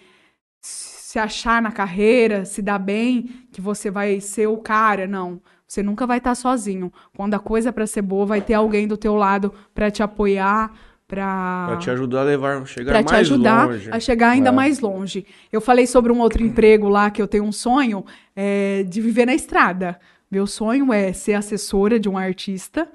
se 0.67 1.19
achar 1.19 1.61
na 1.61 1.71
carreira, 1.71 2.45
se 2.45 2.63
dar 2.63 2.79
bem, 2.79 3.47
que 3.53 3.61
você 3.61 3.91
vai 3.91 4.19
ser 4.21 4.47
o 4.47 4.57
cara, 4.57 5.07
não. 5.07 5.41
Você 5.67 5.83
nunca 5.83 6.07
vai 6.07 6.19
estar 6.19 6.35
sozinho. 6.35 6.93
Quando 7.17 7.35
a 7.35 7.39
coisa 7.39 7.69
é 7.69 7.73
para 7.73 7.87
ser 7.87 8.03
boa, 8.03 8.25
vai 8.27 8.41
ter 8.41 8.55
alguém 8.55 8.89
do 8.89 8.97
teu 8.97 9.15
lado 9.15 9.53
para 9.75 9.91
te 9.91 10.03
apoiar, 10.03 10.73
para 11.07 11.67
Pra 11.69 11.77
te 11.77 11.91
ajudar 11.91 12.21
a 12.21 12.25
levar, 12.25 12.67
chegar 12.67 12.93
para 12.93 13.03
mais 13.03 13.07
te 13.07 13.15
ajudar 13.33 13.67
longe. 13.69 13.91
a 13.93 14.01
chegar 14.01 14.31
ainda 14.31 14.49
É. 14.49 14.53
mais 14.53 14.81
longe. 14.81 15.27
Eu 15.53 15.61
falei 15.61 15.87
sobre 15.87 16.11
um 16.11 16.19
outro 16.21 16.43
emprego 16.43 16.89
lá 16.89 17.11
que 17.11 17.21
eu 17.21 17.29
tenho 17.29 17.45
um 17.45 17.53
sonho 17.53 18.05
é, 18.35 18.85
de 18.85 19.01
viver 19.01 19.27
na 19.27 19.35
estrada. 19.35 20.01
Meu 20.31 20.47
sonho 20.47 20.93
é 20.93 21.13
ser 21.13 21.35
assessora 21.35 22.01
de 22.01 22.09
um 22.09 22.17
artista 22.17 22.89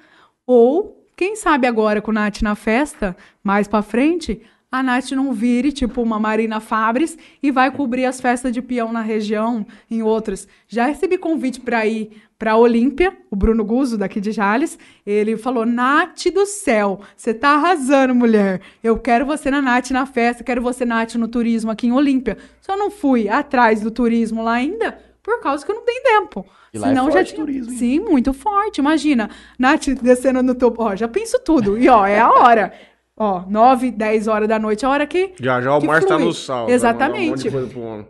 ou 0.45 1.05
quem 1.15 1.35
sabe 1.35 1.67
agora 1.67 2.01
com 2.01 2.11
Nath 2.11 2.41
na 2.41 2.55
festa, 2.55 3.15
mais 3.43 3.67
pra 3.67 3.81
frente, 3.81 4.41
a 4.71 4.83
Nath 4.83 5.11
não 5.11 5.33
vire 5.33 5.71
tipo 5.71 6.01
uma 6.01 6.19
Marina 6.19 6.59
Fabres 6.59 7.17
e 7.41 7.51
vai 7.51 7.71
cobrir 7.71 8.05
as 8.05 8.21
festas 8.21 8.51
de 8.53 8.61
peão 8.61 8.93
na 8.93 9.01
região, 9.01 9.65
em 9.89 10.03
outras. 10.03 10.47
Já 10.67 10.85
recebi 10.85 11.17
convite 11.17 11.59
para 11.59 11.85
ir 11.85 12.11
para 12.37 12.55
Olímpia, 12.55 13.17
o 13.29 13.35
Bruno 13.35 13.65
Guzzo 13.65 13.97
daqui 13.97 14.21
de 14.21 14.31
Jales, 14.31 14.77
ele 15.05 15.35
falou: 15.35 15.65
"Nath 15.65 16.25
do 16.33 16.45
céu, 16.45 17.01
você 17.15 17.33
tá 17.33 17.55
arrasando, 17.55 18.15
mulher. 18.15 18.61
Eu 18.83 18.97
quero 18.97 19.25
você 19.25 19.51
na 19.51 19.61
Nath 19.61 19.89
na 19.91 20.05
festa, 20.05 20.43
quero 20.43 20.61
você 20.61 20.85
Nath 20.85 21.15
no 21.15 21.27
turismo 21.27 21.71
aqui 21.71 21.87
em 21.87 21.91
Olímpia". 21.91 22.37
Só 22.61 22.77
não 22.77 22.91
fui 22.91 23.27
atrás 23.27 23.81
do 23.81 23.91
turismo 23.91 24.43
lá 24.43 24.53
ainda 24.53 24.97
por 25.21 25.41
causa 25.41 25.65
que 25.65 25.71
eu 25.71 25.75
não 25.75 25.83
tenho 25.83 26.01
tempo. 26.03 26.45
E 26.73 26.77
é 26.77 26.81
Senão 26.81 27.05
já 27.05 27.11
forte 27.13 27.33
tinha... 27.33 27.45
turismo? 27.45 27.71
Sim, 27.73 27.99
muito 27.99 28.33
forte. 28.33 28.77
Imagina, 28.77 29.29
Nath 29.57 29.87
descendo 30.01 30.41
no 30.41 30.55
topo. 30.55 30.83
Ó, 30.83 30.95
já 30.95 31.07
penso 31.07 31.39
tudo. 31.39 31.77
E 31.77 31.89
ó, 31.89 32.05
é 32.05 32.19
a 32.19 32.31
hora. 32.31 32.73
Ó, 33.19 33.43
9, 33.49 33.91
10 33.91 34.27
horas 34.29 34.47
da 34.47 34.57
noite, 34.57 34.85
é 34.85 34.87
a 34.87 34.91
hora 34.91 35.05
que 35.05 35.33
Já 35.39 35.59
já 35.61 35.75
o 35.75 35.81
que 35.81 35.87
Márcio 35.87 36.07
tá 36.07 36.15
flui. 36.15 36.27
no 36.27 36.33
sal. 36.33 36.67
Um 36.67 36.69
Exatamente. 36.69 37.43
de 37.43 37.51
coisa 37.51 37.67
pro 37.67 37.81
homem. 37.81 38.07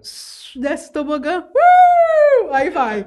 desce 0.55 0.89
o 0.89 0.93
tobogã. 0.93 1.39
Uh! 1.41 2.53
Aí 2.53 2.69
vai. 2.69 2.99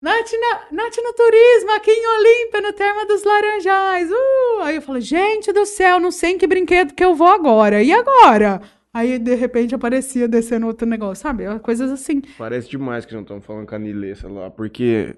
Nath, 0.00 0.30
na, 0.38 0.60
Nath 0.84 0.96
no 1.02 1.12
turismo, 1.14 1.72
aqui 1.76 1.90
em 1.90 2.06
Olímpia, 2.18 2.60
no 2.60 2.72
Terma 2.74 3.06
dos 3.06 3.24
Laranjais. 3.24 4.10
Uh! 4.10 4.62
Aí 4.62 4.76
eu 4.76 4.82
falo, 4.82 5.00
gente 5.00 5.52
do 5.52 5.64
céu, 5.66 5.98
não 5.98 6.10
sei 6.12 6.32
em 6.32 6.38
que 6.38 6.46
brinquedo 6.46 6.94
que 6.94 7.04
eu 7.04 7.14
vou 7.14 7.28
agora. 7.28 7.82
E 7.82 7.90
agora? 7.92 8.60
Aí, 8.92 9.18
de 9.18 9.34
repente, 9.34 9.74
aparecia 9.74 10.28
descendo 10.28 10.66
outro 10.68 10.86
negócio, 10.86 11.22
sabe? 11.22 11.44
Coisas 11.60 11.90
assim. 11.90 12.20
Parece 12.38 12.68
demais 12.68 13.04
que 13.04 13.12
não 13.14 13.22
estamos 13.22 13.44
falando 13.44 13.66
com 13.66 13.74
a 13.74 13.78
Nilessa 13.78 14.28
lá, 14.28 14.50
porque 14.50 15.16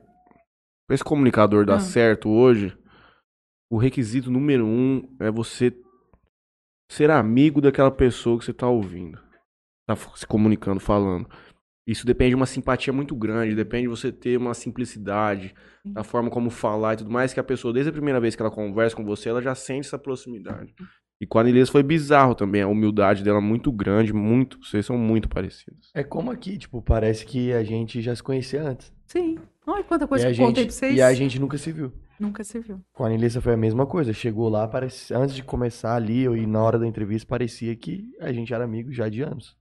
esse 0.91 1.05
comunicador 1.05 1.67
dar 1.67 1.75
Ah. 1.75 1.81
certo 1.81 2.31
hoje, 2.31 2.75
o 3.71 3.77
requisito 3.77 4.31
número 4.31 4.65
um 4.65 5.07
é 5.21 5.31
você 5.31 5.75
ser 6.89 7.11
amigo 7.11 7.61
daquela 7.61 7.91
pessoa 7.91 8.39
que 8.39 8.45
você 8.45 8.53
tá 8.53 8.69
ouvindo. 8.69 9.19
Tá 9.87 9.95
f- 9.95 10.11
se 10.19 10.27
comunicando, 10.27 10.81
falando. 10.81 11.29
Isso 11.87 12.05
depende 12.05 12.31
de 12.31 12.35
uma 12.37 12.47
simpatia 12.47 12.93
muito 12.93 13.15
grande, 13.15 13.55
depende 13.55 13.83
de 13.83 13.89
você 13.89 14.11
ter 14.11 14.37
uma 14.37 14.55
simplicidade 14.55 15.55
da 15.85 16.03
forma 16.03 16.29
como 16.31 16.51
falar 16.51 16.95
e 16.95 16.97
tudo 16.97 17.11
mais, 17.11 17.33
que 17.33 17.39
a 17.39 17.45
pessoa, 17.45 17.73
desde 17.73 17.91
a 17.91 17.93
primeira 17.93 18.21
vez 18.21 18.35
que 18.35 18.43
ela 18.43 18.51
conversa 18.51 18.97
com 18.97 19.05
você, 19.05 19.29
ela 19.29 19.41
já 19.41 19.55
sente 19.55 19.87
essa 19.87 19.99
proximidade. 19.99 20.75
E 21.21 21.27
com 21.27 21.39
a 21.39 21.45
Nilessa 21.45 21.71
foi 21.71 21.85
bizarro 21.85 22.35
também, 22.35 22.61
a 22.63 22.67
humildade 22.69 23.23
dela 23.23 23.41
muito 23.41 23.71
grande, 23.71 24.13
muito, 24.13 24.59
vocês 24.63 24.85
são 24.85 24.99
muito 24.99 25.29
parecidos. 25.29 25.91
É 25.95 26.03
como 26.03 26.31
aqui, 26.33 26.59
tipo, 26.59 26.83
parece 26.83 27.25
que 27.25 27.53
a 27.53 27.63
gente 27.63 28.03
já 28.03 28.15
se 28.17 28.23
conhecia 28.23 28.63
antes. 28.65 28.93
Sim. 29.07 29.39
Olha 29.65 29.85
quanta 29.85 30.05
E 30.05 30.09
coisa 30.09 30.29
a, 30.29 30.33
que 30.35 30.41
eu 30.43 30.47
contei 30.47 30.65
pra 30.65 30.73
vocês. 30.75 30.97
e 30.97 31.01
a 31.01 31.15
gente 31.15 31.39
nunca 31.41 31.57
se 31.57 31.71
viu. 31.71 31.93
Nunca 32.19 32.43
se 32.43 32.59
viu. 32.61 32.81
Com 32.93 33.05
a 33.05 33.09
Anilissa 33.09 33.41
foi 33.41 33.55
a 33.55 33.57
mesma 33.57 33.87
coisa. 33.87 34.13
Chegou 34.13 34.49
lá, 34.49 34.67
parece... 34.67 35.13
antes 35.15 35.35
de 35.35 35.43
começar 35.43 35.95
ali, 35.95 36.25
e 36.25 36.47
na 36.47 36.63
hora 36.63 36.79
da 36.79 36.87
entrevista, 36.87 37.29
parecia 37.29 37.75
que 37.77 38.11
a 38.21 38.33
gente 38.33 38.53
era 38.53 38.65
amigo 38.65 38.93
já 38.93 39.09
de 39.09 39.23
anos. 39.23 39.57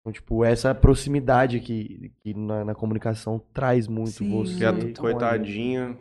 Então, 0.00 0.12
tipo, 0.12 0.44
essa 0.44 0.74
proximidade 0.74 1.60
que, 1.60 2.12
que 2.20 2.32
na, 2.32 2.64
na 2.64 2.74
comunicação 2.74 3.38
traz 3.52 3.86
muito 3.86 4.10
Sim, 4.12 4.30
você. 4.30 4.56
Que 4.56 4.64
a 4.64 4.94
coitadinha 4.94 5.98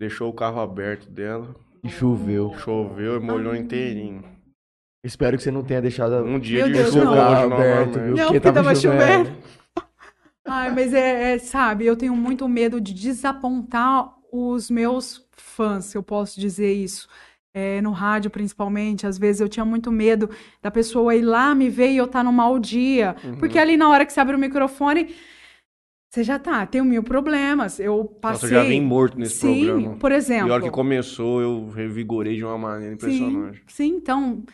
deixou 0.00 0.30
o 0.30 0.34
carro 0.34 0.60
aberto 0.60 1.08
dela, 1.08 1.54
E 1.84 1.88
choveu. 1.88 2.52
choveu 2.54 3.16
e 3.16 3.20
molhou 3.20 3.54
inteirinho. 3.54 4.24
Espero 5.04 5.36
que 5.36 5.42
você 5.42 5.50
não 5.50 5.62
tenha 5.62 5.80
deixado 5.80 6.16
Um 6.24 6.38
dia 6.38 6.66
Meu 6.66 6.66
de 6.66 6.72
Deus, 6.74 6.94
não. 6.94 7.12
hoje 7.12 7.54
aberto, 7.54 8.00
viu? 8.00 8.16
Não, 8.16 8.24
porque 8.32 8.40
tava 8.40 8.74
chovendo. 8.74 9.30
Ai, 10.46 10.74
mas 10.74 10.92
é, 10.92 11.34
é, 11.34 11.38
sabe, 11.38 11.86
eu 11.86 11.96
tenho 11.96 12.16
muito 12.16 12.48
medo 12.48 12.80
de 12.80 12.92
desapontar 12.92 14.19
os 14.32 14.70
meus 14.70 15.26
fãs, 15.32 15.86
se 15.86 15.96
eu 15.98 16.02
posso 16.02 16.38
dizer 16.40 16.72
isso. 16.72 17.08
É, 17.52 17.80
no 17.82 17.90
rádio, 17.90 18.30
principalmente, 18.30 19.06
às 19.06 19.18
vezes 19.18 19.40
eu 19.40 19.48
tinha 19.48 19.64
muito 19.64 19.90
medo 19.90 20.30
da 20.62 20.70
pessoa 20.70 21.16
ir 21.16 21.22
lá 21.22 21.52
me 21.54 21.68
ver 21.68 21.90
e 21.90 21.96
eu 21.96 22.04
estar 22.04 22.22
num 22.22 22.32
mau 22.32 22.58
dia. 22.60 23.16
Porque 23.38 23.58
ali 23.58 23.76
na 23.76 23.88
hora 23.88 24.06
que 24.06 24.12
você 24.12 24.20
abre 24.20 24.36
o 24.36 24.38
microfone, 24.38 25.12
você 26.10 26.24
já 26.24 26.38
tá, 26.38 26.66
tem 26.66 26.82
mil 26.82 27.02
problemas. 27.02 27.78
Eu 27.80 28.16
Nossa, 28.28 28.46
passei. 28.46 28.48
eu 28.48 28.62
já 28.62 28.64
vim 28.64 28.80
morto 28.80 29.18
nesse 29.18 29.38
Sim, 29.38 29.60
programa. 29.64 29.96
por 29.98 30.12
exemplo. 30.12 30.48
E 30.48 30.50
a 30.50 30.54
hora 30.54 30.62
que 30.62 30.70
começou, 30.70 31.40
eu 31.40 31.68
revigorei 31.70 32.36
de 32.36 32.44
uma 32.44 32.58
maneira 32.58 32.94
Sim, 32.96 32.96
impressionante. 32.96 33.64
sim, 33.66 33.88
então 33.96 34.44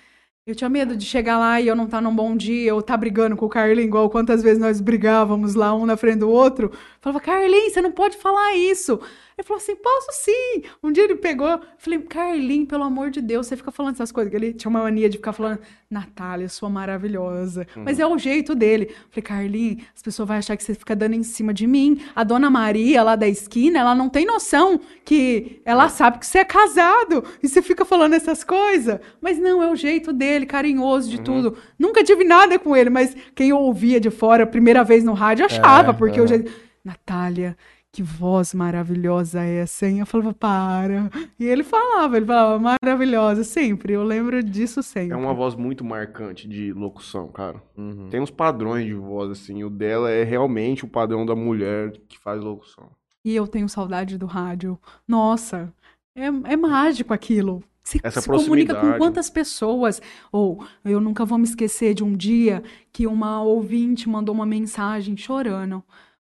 Eu 0.47 0.55
tinha 0.57 0.70
medo 0.70 0.97
de 0.97 1.05
chegar 1.07 1.39
lá 1.39 1.61
e 1.61 1.69
eu 1.69 1.77
não 1.77 1.85
estar 1.86 2.01
num 2.03 2.15
bom 2.16 2.36
dia, 2.36 2.74
ou 2.74 2.81
estar 2.81 2.97
brigando 2.97 3.36
com 3.36 3.47
o 3.47 3.48
Carlinhos, 3.51 3.86
igual 3.89 4.11
quantas 4.11 4.43
vezes 4.43 4.59
nós 4.61 4.81
brigávamos 4.81 5.55
lá, 5.55 5.74
um 5.74 5.86
na 5.86 5.97
frente 5.97 6.20
do 6.20 6.31
outro. 6.31 6.73
Falava, 7.01 7.20
Carlinhos, 7.20 7.74
você 7.74 7.82
não 7.82 7.93
pode 7.93 8.16
falar 8.19 8.55
isso. 8.57 9.01
Ele 9.39 9.47
falou 9.47 9.61
assim, 9.61 9.77
posso 9.77 10.09
sim. 10.13 10.63
Um 10.83 10.91
dia 10.91 11.05
ele 11.05 11.17
pegou, 11.17 11.47
eu 11.47 11.61
falei, 11.77 11.99
Carlinhos, 12.01 12.69
pelo 12.69 12.85
amor 12.85 13.11
de 13.11 13.21
Deus, 13.21 13.47
você 13.47 13.55
fica 13.55 13.71
falando 13.71 13.93
essas 13.95 14.11
coisas. 14.11 14.33
Ele 14.33 14.55
tinha 14.55 14.71
uma 14.71 14.83
mania 14.83 15.11
de 15.11 15.19
ficar 15.19 15.35
falando, 15.35 15.59
Natália, 15.91 16.49
sua 16.49 16.71
maravilhosa. 16.71 17.67
Mas 17.77 17.99
é 17.99 18.07
o 18.07 18.17
jeito 18.17 18.55
dele. 18.55 18.87
Eu 18.89 18.97
falei, 19.11 19.23
Carlinhos, 19.23 19.85
as 19.95 20.01
pessoas 20.01 20.27
vão 20.27 20.39
achar 20.39 20.57
que 20.57 20.65
você 20.65 20.75
fica 20.75 20.97
dando 20.97 21.15
em 21.15 21.23
cima 21.23 21.53
de 21.53 21.67
mim. 21.67 22.01
A 22.15 22.25
dona 22.25 22.49
Maria, 22.49 23.03
lá 23.03 23.15
da 23.15 23.29
esquina, 23.29 23.79
ela 23.79 23.95
não 23.95 24.09
tem 24.09 24.25
noção 24.25 24.81
que 25.05 25.61
ela 25.67 25.91
sabe 25.91 26.19
que 26.19 26.27
você 26.27 26.39
é 26.39 26.45
casado. 26.45 27.23
E 27.43 27.49
você 27.49 27.61
fica 27.61 27.85
falando 27.85 28.15
essas 28.15 28.43
coisas. 28.43 28.99
Mas 29.21 29.39
não, 29.39 29.63
é 29.63 29.71
o 29.71 29.77
jeito 29.77 30.15
dele, 30.15 30.47
carinhoso 30.47 31.11
de 31.11 31.21
tudo. 31.21 31.59
Nunca 31.79 32.03
tive 32.03 32.25
nada 32.25 32.59
com 32.59 32.75
ele, 32.75 32.89
mas 32.89 33.15
quem 33.35 33.53
ouvia 33.53 34.01
de 34.01 34.09
fora, 34.09 34.47
primeira 34.47 34.83
vez 34.83 35.05
no 35.05 35.13
rádio, 35.13 35.45
achava, 35.45 35.91
É, 35.91 35.93
porque 35.93 36.19
é. 36.19 36.23
o 36.23 36.27
jeito. 36.27 36.51
Natália, 36.87 37.57
que 37.97 38.02
voz 38.02 38.52
maravilhosa 38.52 39.43
é 39.43 39.60
essa, 39.60 39.86
hein? 39.86 40.01
Eu 40.01 40.06
falava, 40.06 40.35
para. 40.35 41.10
E 41.40 41.47
ele 41.47 41.64
falava, 41.64 42.18
ele 42.18 42.27
falava, 42.27 42.77
maravilhosa, 42.82 43.43
sempre. 43.43 43.94
Eu 43.94 44.05
lembro 44.05 44.43
disso 44.43 44.82
sempre. 44.82 45.14
É 45.14 45.16
uma 45.16 45.32
voz 45.32 45.55
muito 45.55 45.82
marcante 45.82 46.47
de 46.47 46.74
locução, 46.74 47.28
cara. 47.28 47.62
Uhum. 47.74 48.10
Tem 48.10 48.20
uns 48.20 48.31
padrões 48.31 48.85
de 48.85 48.93
voz, 48.93 49.31
assim. 49.31 49.64
O 49.64 49.70
dela 49.70 50.10
é 50.10 50.24
realmente 50.24 50.85
o 50.85 50.89
padrão 50.89 51.24
da 51.24 51.35
mulher 51.35 51.93
que 52.06 52.18
faz 52.18 52.39
locução. 52.39 52.90
E 53.24 53.35
eu 53.35 53.48
tenho 53.48 53.66
saudade 53.66 54.18
do 54.18 54.27
rádio. 54.27 54.78
Nossa, 55.09 55.73
é, 56.14 56.27
é 56.27 56.56
mágico 56.56 57.14
aquilo. 57.14 57.64
Se, 57.82 57.98
Essa 58.02 58.20
se 58.20 58.28
comunica 58.28 58.74
com 58.74 58.98
quantas 58.98 59.31
pessoas? 59.31 60.02
Ou 60.31 60.62
eu 60.85 61.01
nunca 61.01 61.24
vou 61.24 61.39
me 61.39 61.44
esquecer 61.44 61.94
de 61.94 62.05
um 62.05 62.14
dia 62.14 62.62
que 62.93 63.06
uma 63.06 63.40
ouvinte 63.40 64.06
mandou 64.06 64.35
uma 64.35 64.44
mensagem 64.44 65.16
chorando. 65.16 65.82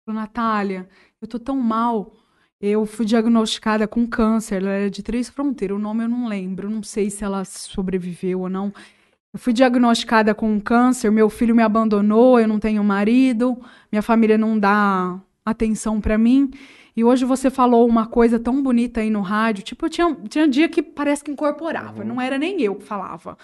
Falou, 0.06 0.22
Natália, 0.22 0.88
eu 1.20 1.28
tô 1.28 1.38
tão 1.38 1.56
mal. 1.56 2.12
Eu 2.60 2.86
fui 2.86 3.06
diagnosticada 3.06 3.86
com 3.86 4.06
câncer. 4.06 4.56
Ela 4.56 4.70
era 4.70 4.90
de 4.90 5.02
Três 5.02 5.28
Fronteiras. 5.28 5.76
O 5.76 5.80
nome 5.80 6.04
eu 6.04 6.08
não 6.08 6.28
lembro. 6.28 6.68
Não 6.68 6.82
sei 6.82 7.10
se 7.10 7.24
ela 7.24 7.44
sobreviveu 7.44 8.40
ou 8.40 8.48
não. 8.48 8.72
Eu 9.32 9.38
fui 9.38 9.52
diagnosticada 9.52 10.34
com 10.34 10.60
câncer. 10.60 11.10
Meu 11.10 11.30
filho 11.30 11.54
me 11.54 11.62
abandonou. 11.62 12.40
Eu 12.40 12.48
não 12.48 12.58
tenho 12.58 12.82
marido. 12.82 13.60
Minha 13.92 14.02
família 14.02 14.36
não 14.36 14.58
dá 14.58 15.20
atenção 15.44 16.00
pra 16.00 16.18
mim. 16.18 16.50
E 16.96 17.04
hoje 17.04 17.24
você 17.24 17.48
falou 17.48 17.86
uma 17.86 18.06
coisa 18.06 18.40
tão 18.40 18.60
bonita 18.62 19.00
aí 19.00 19.10
no 19.10 19.20
rádio. 19.20 19.62
Tipo, 19.62 19.86
eu 19.86 19.90
tinha, 19.90 20.14
tinha 20.28 20.48
dia 20.48 20.68
que 20.68 20.82
parece 20.82 21.22
que 21.22 21.30
incorporava. 21.30 22.04
Não 22.04 22.20
era 22.20 22.36
nem 22.38 22.60
eu 22.60 22.74
que 22.74 22.84
falava. 22.84 23.38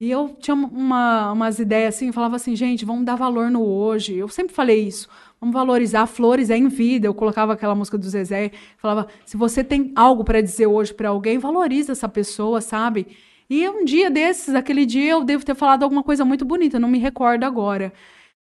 E 0.00 0.10
eu 0.10 0.34
tinha 0.40 0.54
uma, 0.54 1.30
umas 1.32 1.58
ideias 1.58 1.94
assim, 1.94 2.06
eu 2.06 2.12
falava 2.14 2.36
assim, 2.36 2.56
gente, 2.56 2.86
vamos 2.86 3.04
dar 3.04 3.16
valor 3.16 3.50
no 3.50 3.62
hoje. 3.62 4.16
Eu 4.16 4.28
sempre 4.28 4.54
falei 4.54 4.88
isso. 4.88 5.06
Vamos 5.40 5.54
valorizar 5.54 6.06
flores 6.06 6.50
é 6.50 6.56
em 6.56 6.68
vida. 6.68 7.06
Eu 7.06 7.14
colocava 7.14 7.54
aquela 7.54 7.74
música 7.74 7.96
do 7.96 8.06
Zezé, 8.08 8.50
falava, 8.76 9.08
se 9.24 9.36
você 9.36 9.64
tem 9.64 9.90
algo 9.96 10.22
para 10.22 10.42
dizer 10.42 10.66
hoje 10.66 10.92
para 10.92 11.08
alguém, 11.08 11.38
valoriza 11.38 11.92
essa 11.92 12.08
pessoa, 12.08 12.60
sabe? 12.60 13.06
E 13.48 13.68
um 13.68 13.84
dia 13.84 14.10
desses, 14.10 14.54
aquele 14.54 14.84
dia, 14.84 15.10
eu 15.10 15.24
devo 15.24 15.44
ter 15.44 15.54
falado 15.54 15.82
alguma 15.82 16.02
coisa 16.02 16.24
muito 16.24 16.44
bonita, 16.44 16.78
não 16.78 16.88
me 16.88 16.98
recordo 16.98 17.44
agora. 17.44 17.92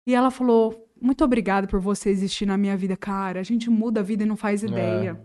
E 0.07 0.15
ela 0.15 0.31
falou: 0.31 0.89
Muito 1.01 1.25
obrigada 1.25 1.67
por 1.67 1.81
você 1.81 2.11
existir 2.11 2.45
na 2.45 2.59
minha 2.59 2.77
vida. 2.77 2.97
Cara, 2.97 3.41
a 3.41 3.45
gente 3.45 3.71
muda 3.71 4.01
a 4.01 4.03
vida 4.03 4.25
e 4.25 4.27
não 4.27 4.37
faz 4.37 4.63
ideia. 4.63 5.19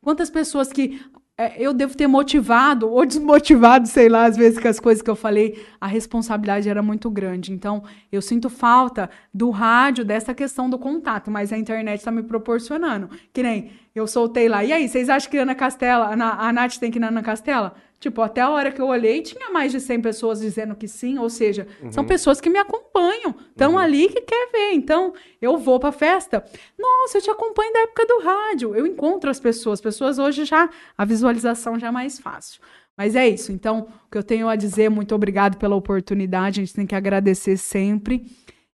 Quantas 0.00 0.30
pessoas 0.30 0.72
que 0.72 1.00
é, 1.00 1.19
eu 1.56 1.72
devo 1.72 1.96
ter 1.96 2.06
motivado 2.06 2.90
ou 2.90 3.04
desmotivado, 3.06 3.86
sei 3.86 4.08
lá, 4.08 4.24
às 4.24 4.36
vezes 4.36 4.58
com 4.58 4.68
as 4.68 4.80
coisas 4.80 5.02
que 5.02 5.10
eu 5.10 5.16
falei, 5.16 5.64
a 5.80 5.86
responsabilidade 5.86 6.68
era 6.68 6.82
muito 6.82 7.10
grande. 7.10 7.52
Então, 7.52 7.82
eu 8.10 8.20
sinto 8.20 8.50
falta 8.50 9.08
do 9.32 9.50
rádio, 9.50 10.04
dessa 10.04 10.34
questão 10.34 10.68
do 10.68 10.78
contato, 10.78 11.30
mas 11.30 11.52
a 11.52 11.58
internet 11.58 11.98
está 11.98 12.10
me 12.10 12.22
proporcionando. 12.22 13.08
Que 13.32 13.42
nem 13.42 13.70
eu 13.94 14.06
soltei 14.06 14.48
lá. 14.48 14.64
E 14.64 14.72
aí, 14.72 14.88
vocês 14.88 15.08
acham 15.08 15.30
que 15.30 15.38
Ana 15.38 15.54
Castela, 15.54 16.10
a 16.12 16.52
Nath 16.52 16.76
tem 16.78 16.90
que 16.90 16.98
ir 16.98 17.00
na 17.00 17.08
Ana 17.08 17.22
Castela? 17.22 17.74
Tipo, 18.00 18.22
até 18.22 18.40
a 18.40 18.48
hora 18.48 18.72
que 18.72 18.80
eu 18.80 18.86
olhei, 18.86 19.20
tinha 19.20 19.50
mais 19.50 19.70
de 19.72 19.78
100 19.78 20.00
pessoas 20.00 20.40
dizendo 20.40 20.74
que 20.74 20.88
sim, 20.88 21.18
ou 21.18 21.28
seja, 21.28 21.68
são 21.90 22.02
pessoas 22.02 22.40
que 22.40 22.48
me 22.48 22.58
acompanham, 22.58 23.34
estão 23.50 23.78
ali 23.78 24.08
que 24.08 24.22
quer 24.22 24.50
ver. 24.50 24.72
Então, 24.72 25.12
eu 25.40 25.58
vou 25.58 25.78
pra 25.78 25.92
festa. 25.92 26.42
Nossa, 26.78 27.18
eu 27.18 27.22
te 27.22 27.30
acompanho 27.30 27.70
da 27.74 27.80
época 27.80 28.06
do 28.06 28.20
rádio. 28.20 28.74
Eu 28.74 28.86
encontro 28.86 29.28
as 29.28 29.38
pessoas. 29.38 29.82
Pessoas 29.82 30.18
hoje 30.18 30.46
já, 30.46 30.70
a 30.96 31.04
visualização 31.04 31.78
já 31.78 31.88
é 31.88 31.90
mais 31.90 32.18
fácil. 32.18 32.62
Mas 32.96 33.14
é 33.14 33.28
isso. 33.28 33.52
Então, 33.52 33.86
o 34.06 34.10
que 34.10 34.16
eu 34.16 34.22
tenho 34.22 34.48
a 34.48 34.56
dizer, 34.56 34.88
muito 34.88 35.14
obrigado 35.14 35.58
pela 35.58 35.76
oportunidade. 35.76 36.60
A 36.60 36.64
gente 36.64 36.74
tem 36.74 36.86
que 36.86 36.94
agradecer 36.94 37.58
sempre 37.58 38.24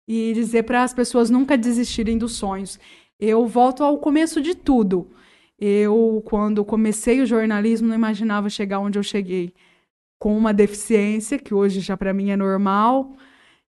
e 0.07 0.32
dizer 0.35 0.62
para 0.62 0.85
as 0.85 0.94
pessoas 0.94 1.31
nunca 1.31 1.59
desistirem 1.59 2.16
dos 2.16 2.36
sonhos. 2.36 2.78
Eu 3.19 3.44
volto 3.47 3.82
ao 3.82 3.98
começo 3.98 4.40
de 4.40 4.55
tudo. 4.55 5.11
Eu, 5.59 6.23
quando 6.27 6.65
comecei 6.65 7.20
o 7.20 7.27
jornalismo, 7.27 7.89
não 7.89 7.95
imaginava 7.95 8.51
chegar 8.51 8.81
onde 8.81 8.99
eu 8.99 9.03
cheguei. 9.03 9.55
Com 10.19 10.37
uma 10.37 10.53
deficiência, 10.53 11.39
que 11.39 11.55
hoje 11.55 11.81
já 11.81 11.97
para 11.97 12.12
mim 12.12 12.31
é 12.31 12.37
normal, 12.37 13.16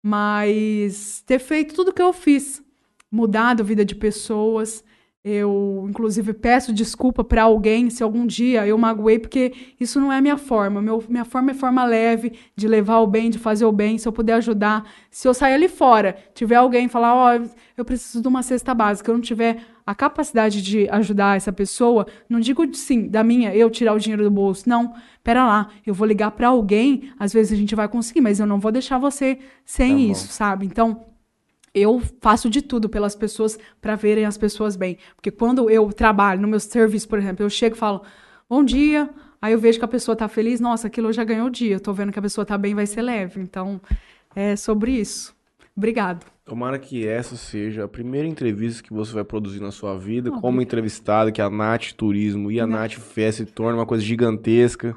mas 0.01 1.21
ter 1.25 1.39
feito 1.39 1.75
tudo 1.75 1.93
que 1.93 2.01
eu 2.01 2.13
fiz, 2.13 2.63
mudado 3.11 3.61
a 3.61 3.65
vida 3.65 3.83
de 3.85 3.95
pessoas. 3.95 4.83
Eu, 5.29 5.85
inclusive, 5.89 6.31
peço 6.31 6.71
desculpa 6.71 7.21
para 7.21 7.43
alguém 7.43 7.89
se 7.89 8.01
algum 8.01 8.25
dia 8.25 8.65
eu 8.65 8.77
magoei, 8.77 9.19
porque 9.19 9.51
isso 9.77 9.99
não 9.99 10.09
é 10.09 10.21
minha 10.21 10.37
forma. 10.37 10.81
Meu, 10.81 11.03
minha 11.09 11.25
forma 11.25 11.51
é 11.51 11.53
forma 11.53 11.83
leve, 11.83 12.31
de 12.55 12.65
levar 12.65 12.99
o 12.99 13.07
bem, 13.07 13.29
de 13.29 13.37
fazer 13.37 13.65
o 13.65 13.71
bem. 13.73 13.97
Se 13.97 14.07
eu 14.07 14.13
puder 14.13 14.35
ajudar, 14.35 14.89
se 15.11 15.27
eu 15.27 15.33
sair 15.33 15.55
ali 15.55 15.67
fora, 15.67 16.15
tiver 16.33 16.55
alguém 16.55 16.87
falar, 16.87 17.13
ó, 17.13 17.45
eu 17.75 17.83
preciso 17.83 18.21
de 18.21 18.27
uma 18.29 18.41
cesta 18.41 18.73
básica, 18.73 19.11
eu 19.11 19.15
não 19.15 19.21
tiver 19.21 19.57
a 19.85 19.93
capacidade 19.93 20.61
de 20.61 20.87
ajudar 20.89 21.35
essa 21.35 21.51
pessoa, 21.51 22.07
não 22.29 22.39
digo 22.39 22.65
sim, 22.73 23.09
da 23.09 23.21
minha, 23.21 23.53
eu 23.53 23.69
tirar 23.69 23.93
o 23.93 23.99
dinheiro 23.99 24.23
do 24.23 24.31
bolso. 24.31 24.69
Não, 24.69 24.93
pera 25.25 25.45
lá, 25.45 25.67
eu 25.85 25.93
vou 25.93 26.07
ligar 26.07 26.31
para 26.31 26.47
alguém, 26.47 27.11
às 27.19 27.33
vezes 27.33 27.51
a 27.51 27.55
gente 27.57 27.75
vai 27.75 27.89
conseguir, 27.89 28.21
mas 28.21 28.39
eu 28.39 28.45
não 28.45 28.61
vou 28.61 28.71
deixar 28.71 28.97
você 28.97 29.39
sem 29.65 29.93
Tá 29.93 30.11
isso, 30.13 30.27
sabe? 30.27 30.65
Então, 30.65 31.05
eu 31.73 32.01
faço 32.21 32.49
de 32.49 32.61
tudo 32.61 32.89
pelas 32.89 33.15
pessoas 33.15 33.57
para 33.81 33.95
verem 33.95 34.25
as 34.25 34.37
pessoas 34.37 34.75
bem. 34.75 34.97
Porque 35.15 35.31
quando 35.31 35.69
eu 35.69 35.91
trabalho 35.93 36.41
no 36.41 36.47
meu 36.47 36.59
serviço, 36.59 37.07
por 37.07 37.19
exemplo, 37.19 37.45
eu 37.45 37.49
chego 37.49 37.75
e 37.75 37.79
falo, 37.79 38.01
bom 38.49 38.63
dia, 38.63 39.09
aí 39.41 39.53
eu 39.53 39.59
vejo 39.59 39.79
que 39.79 39.85
a 39.85 39.87
pessoa 39.87 40.15
tá 40.15 40.27
feliz, 40.27 40.59
nossa, 40.59 40.87
aquilo 40.87 41.11
já 41.13 41.23
ganhou 41.23 41.47
o 41.47 41.51
dia, 41.51 41.75
eu 41.75 41.79
tô 41.79 41.93
vendo 41.93 42.11
que 42.11 42.19
a 42.19 42.21
pessoa 42.21 42.45
tá 42.45 42.57
bem, 42.57 42.73
vai 42.73 42.85
ser 42.85 43.01
leve. 43.01 43.39
Então, 43.41 43.79
é 44.35 44.55
sobre 44.55 44.91
isso. 44.91 45.35
Obrigado. 45.75 46.25
Tomara 46.43 46.79
que 46.79 47.05
essa 47.05 47.35
seja 47.35 47.83
a 47.83 47.87
primeira 47.87 48.27
entrevista 48.27 48.81
que 48.81 48.93
você 48.93 49.11
vai 49.13 49.23
produzir 49.23 49.59
na 49.59 49.69
sua 49.69 49.97
vida, 49.97 50.31
como 50.31 50.61
entrevistada, 50.61 51.31
que 51.31 51.41
a 51.41 51.49
Nath 51.49 51.91
Turismo 51.91 52.49
e 52.49 52.59
a 52.59 52.65
Não. 52.65 52.77
Nath 52.77 52.93
Fest 52.93 53.39
se 53.39 53.45
torne 53.45 53.77
uma 53.77 53.85
coisa 53.85 54.03
gigantesca. 54.03 54.95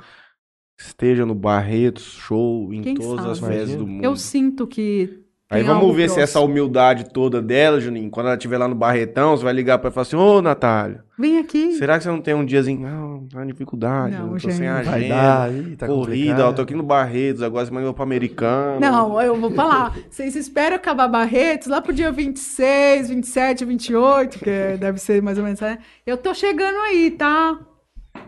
Esteja 0.78 1.26
no 1.26 1.34
Barretos 1.34 2.04
Show, 2.04 2.72
em 2.72 2.80
Quem 2.80 2.94
todas 2.94 3.26
as 3.26 3.38
sabe? 3.38 3.52
festas 3.52 3.76
do 3.76 3.86
mundo. 3.86 4.04
Eu 4.04 4.16
sinto 4.16 4.66
que. 4.66 5.18
Aí 5.52 5.64
tem 5.64 5.74
vamos 5.74 5.96
ver 5.96 6.08
se 6.08 6.20
essa 6.20 6.38
humildade 6.40 7.10
toda 7.12 7.42
dela, 7.42 7.80
Juninho, 7.80 8.08
quando 8.08 8.26
ela 8.26 8.36
estiver 8.36 8.56
lá 8.56 8.68
no 8.68 8.74
Barretão, 8.76 9.36
você 9.36 9.42
vai 9.42 9.52
ligar 9.52 9.78
pra 9.78 9.88
ela 9.88 9.92
e 9.92 9.94
falar 9.94 10.02
assim, 10.02 10.14
ô 10.14 10.40
Natália, 10.40 11.02
Vem 11.18 11.38
aqui. 11.38 11.72
será 11.72 11.98
que 11.98 12.04
você 12.04 12.08
não 12.08 12.20
tem 12.20 12.34
um 12.34 12.44
diazinho? 12.44 12.80
Não, 12.80 13.26
tá 13.26 13.42
em 13.42 13.48
dificuldade, 13.48 14.14
Não, 14.16 14.26
eu 14.26 14.32
tô 14.34 14.38
gente. 14.38 14.54
sem 14.54 14.68
Vai 14.68 14.78
agenda, 14.78 15.14
dar, 15.16 15.52
ih, 15.52 15.76
tá 15.76 15.86
corrida, 15.88 16.06
complicado. 16.30 16.40
ó, 16.48 16.52
tô 16.52 16.62
aqui 16.62 16.74
no 16.76 16.84
Barretos, 16.84 17.42
agora 17.42 17.66
você 17.66 17.72
mandou 17.72 17.92
pro 17.92 18.04
americano. 18.04 18.78
Não, 18.80 19.20
eu 19.20 19.34
vou 19.34 19.50
falar. 19.50 19.96
Vocês 20.08 20.36
esperam 20.36 20.76
acabar 20.76 21.08
Barretos 21.08 21.66
lá 21.66 21.80
pro 21.82 21.92
dia 21.92 22.12
26, 22.12 23.08
27, 23.10 23.64
28, 23.64 24.38
que 24.38 24.76
deve 24.78 24.98
ser 25.00 25.20
mais 25.20 25.36
ou 25.36 25.42
menos, 25.42 25.58
né? 25.60 25.78
Eu 26.06 26.16
tô 26.16 26.32
chegando 26.32 26.76
aí, 26.78 27.10
tá? 27.10 27.58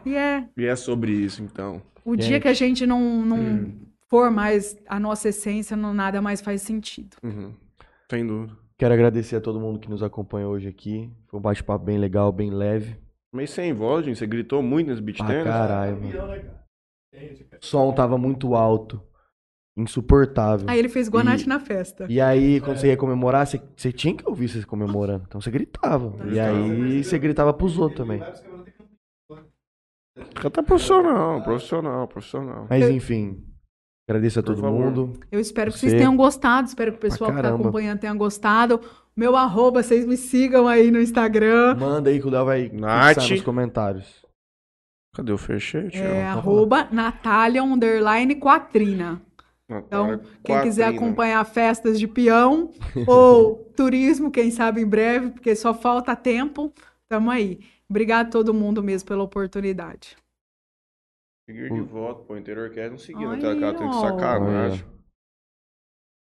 E 0.04 0.14
é. 0.16 0.42
E 0.58 0.66
é 0.66 0.74
sobre 0.74 1.12
isso, 1.12 1.40
então. 1.40 1.80
O 2.04 2.16
dia 2.16 2.30
Gente. 2.30 2.42
que 2.42 2.48
a 2.48 2.52
gente 2.52 2.84
não, 2.84 3.00
não 3.00 3.64
for 4.12 4.30
mais 4.30 4.76
a 4.86 5.00
nossa 5.00 5.30
essência, 5.30 5.74
não, 5.74 5.94
nada 5.94 6.20
mais 6.20 6.42
faz 6.42 6.60
sentido. 6.60 7.16
Uhum. 7.22 7.54
Sem 8.10 8.26
dúvida. 8.26 8.54
Quero 8.76 8.92
agradecer 8.92 9.36
a 9.36 9.40
todo 9.40 9.58
mundo 9.58 9.78
que 9.80 9.88
nos 9.88 10.02
acompanhou 10.02 10.52
hoje 10.52 10.68
aqui. 10.68 11.10
Foi 11.28 11.40
um 11.40 11.42
bate-papo 11.42 11.82
bem 11.82 11.96
legal, 11.96 12.30
bem 12.30 12.50
leve. 12.50 12.98
Mas 13.34 13.48
sem 13.50 13.72
voz, 13.72 14.04
gente, 14.04 14.18
você 14.18 14.26
gritou 14.26 14.62
muito 14.62 14.88
nesse 14.88 15.00
beat 15.00 15.16
tennis? 15.16 15.44
caralho, 15.44 15.98
mano. 15.98 16.26
Né? 17.14 17.36
O 17.58 17.64
som 17.64 17.90
tava 17.94 18.18
muito 18.18 18.54
alto. 18.54 19.00
Insuportável. 19.74 20.68
Aí 20.68 20.78
ele 20.78 20.90
fez 20.90 21.08
Guanate 21.08 21.44
E- 21.44 21.48
na 21.48 21.58
festa. 21.58 22.06
E 22.10 22.20
aí, 22.20 22.60
quando 22.60 22.76
você 22.76 22.88
ia 22.88 22.96
comemorar, 22.98 23.46
você, 23.46 23.62
você 23.74 23.90
tinha 23.90 24.14
que 24.14 24.28
ouvir 24.28 24.46
você 24.48 24.62
comemorando. 24.66 25.24
Então 25.26 25.40
você 25.40 25.50
gritava. 25.50 26.14
E 26.30 26.38
aí 26.38 27.02
você 27.02 27.18
gritava 27.18 27.54
pros 27.54 27.78
outros 27.78 27.96
também. 27.96 28.20
Tá 30.52 30.62
profissional, 30.62 31.42
profissional, 31.42 32.06
profissional. 32.06 32.66
Mas 32.68 32.90
enfim, 32.90 33.42
agradeço 34.12 34.38
a 34.40 34.42
Por 34.42 34.54
todo 34.54 34.60
favor. 34.62 34.80
mundo. 34.86 35.12
Eu 35.30 35.40
espero 35.40 35.70
que 35.72 35.78
Você- 35.78 35.88
vocês 35.88 35.98
tenham 36.00 36.16
gostado, 36.16 36.68
espero 36.68 36.92
que 36.92 36.98
o 36.98 37.00
pessoal 37.00 37.30
que 37.30 37.36
tá 37.36 37.42
caramba. 37.42 37.62
acompanhando 37.62 37.98
tenha 38.00 38.14
gostado. 38.14 38.80
Meu 39.16 39.36
arroba, 39.36 39.82
vocês 39.82 40.06
me 40.06 40.16
sigam 40.16 40.66
aí 40.66 40.90
no 40.90 41.00
Instagram. 41.00 41.74
Manda 41.76 42.08
aí 42.10 42.20
que 42.20 42.26
o 42.26 42.30
Léo 42.30 42.44
vai 42.44 42.70
Nath. 42.72 43.14
fixar 43.16 43.30
nos 43.30 43.40
comentários. 43.42 44.22
Cadê 45.14 45.32
o 45.32 45.36
fechete? 45.38 45.98
É 45.98 46.24
ó? 46.24 46.38
arroba 46.38 46.88
Natália 46.90 47.62
underline 47.62 48.34
Quatrina. 48.36 49.20
Então, 49.70 50.20
quem 50.44 50.60
quiser 50.62 50.84
Quatrina. 50.86 51.06
acompanhar 51.06 51.44
festas 51.44 51.98
de 51.98 52.06
peão 52.08 52.70
ou 53.06 53.56
turismo, 53.76 54.30
quem 54.30 54.50
sabe 54.50 54.80
em 54.80 54.86
breve, 54.86 55.30
porque 55.30 55.54
só 55.54 55.72
falta 55.74 56.14
tempo, 56.16 56.72
tamo 57.08 57.30
aí. 57.30 57.60
Obrigado 57.88 58.28
a 58.28 58.30
todo 58.30 58.54
mundo 58.54 58.82
mesmo 58.82 59.06
pela 59.08 59.22
oportunidade. 59.22 60.16
Seguir 61.46 61.72
de 61.72 61.80
volta, 61.80 62.22
pô, 62.24 62.36
interior 62.36 62.70
quer 62.70 62.90
não 62.90 62.98
seguir 62.98 63.24
Aí, 63.24 63.26
naquela 63.26 63.58
cara, 63.60 63.78
tem 63.78 63.90
que 63.90 63.96
ó. 63.96 64.00
sacanagem. 64.00 64.84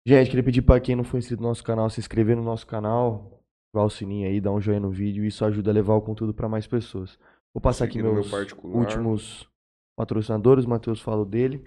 Gente, 0.05 0.29
queria 0.29 0.43
pedir 0.43 0.61
pra 0.61 0.79
quem 0.79 0.95
não 0.95 1.03
for 1.03 1.17
inscrito 1.17 1.41
no 1.41 1.49
nosso 1.49 1.63
canal, 1.63 1.89
se 1.89 1.99
inscrever 1.99 2.35
no 2.37 2.43
nosso 2.43 2.65
canal, 2.65 3.41
ativar 3.69 3.85
o 3.85 3.89
sininho 3.89 4.27
aí, 4.27 4.39
dar 4.39 4.51
um 4.51 4.61
joinha 4.61 4.79
no 4.79 4.89
vídeo, 4.89 5.25
isso 5.25 5.43
ajuda 5.43 5.71
a 5.71 5.73
levar 5.73 5.95
o 5.95 6.01
conteúdo 6.01 6.33
pra 6.33 6.47
mais 6.47 6.65
pessoas. 6.65 7.19
Vou 7.53 7.61
passar 7.61 7.85
aqui 7.85 7.97
no 7.97 8.05
meu 8.05 8.13
meus 8.13 8.29
particular. 8.31 8.77
últimos 8.77 9.49
patrocinadores, 9.97 10.65
o 10.65 10.69
Matheus 10.69 11.01
falou 11.01 11.25
dele. 11.25 11.63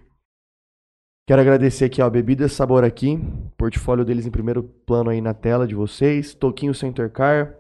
Quero 1.29 1.43
agradecer 1.43 1.85
aqui, 1.85 2.01
ó, 2.01 2.09
Bebidas 2.09 2.53
Sabor 2.53 2.83
aqui, 2.83 3.19
portfólio 3.59 4.05
deles 4.05 4.27
em 4.27 4.31
primeiro 4.31 4.63
plano 4.63 5.11
aí 5.11 5.21
na 5.21 5.35
tela 5.35 5.67
de 5.67 5.75
vocês, 5.75 6.35
Toquinho 6.35 6.75
Center 6.75 7.11
Car, 7.11 7.57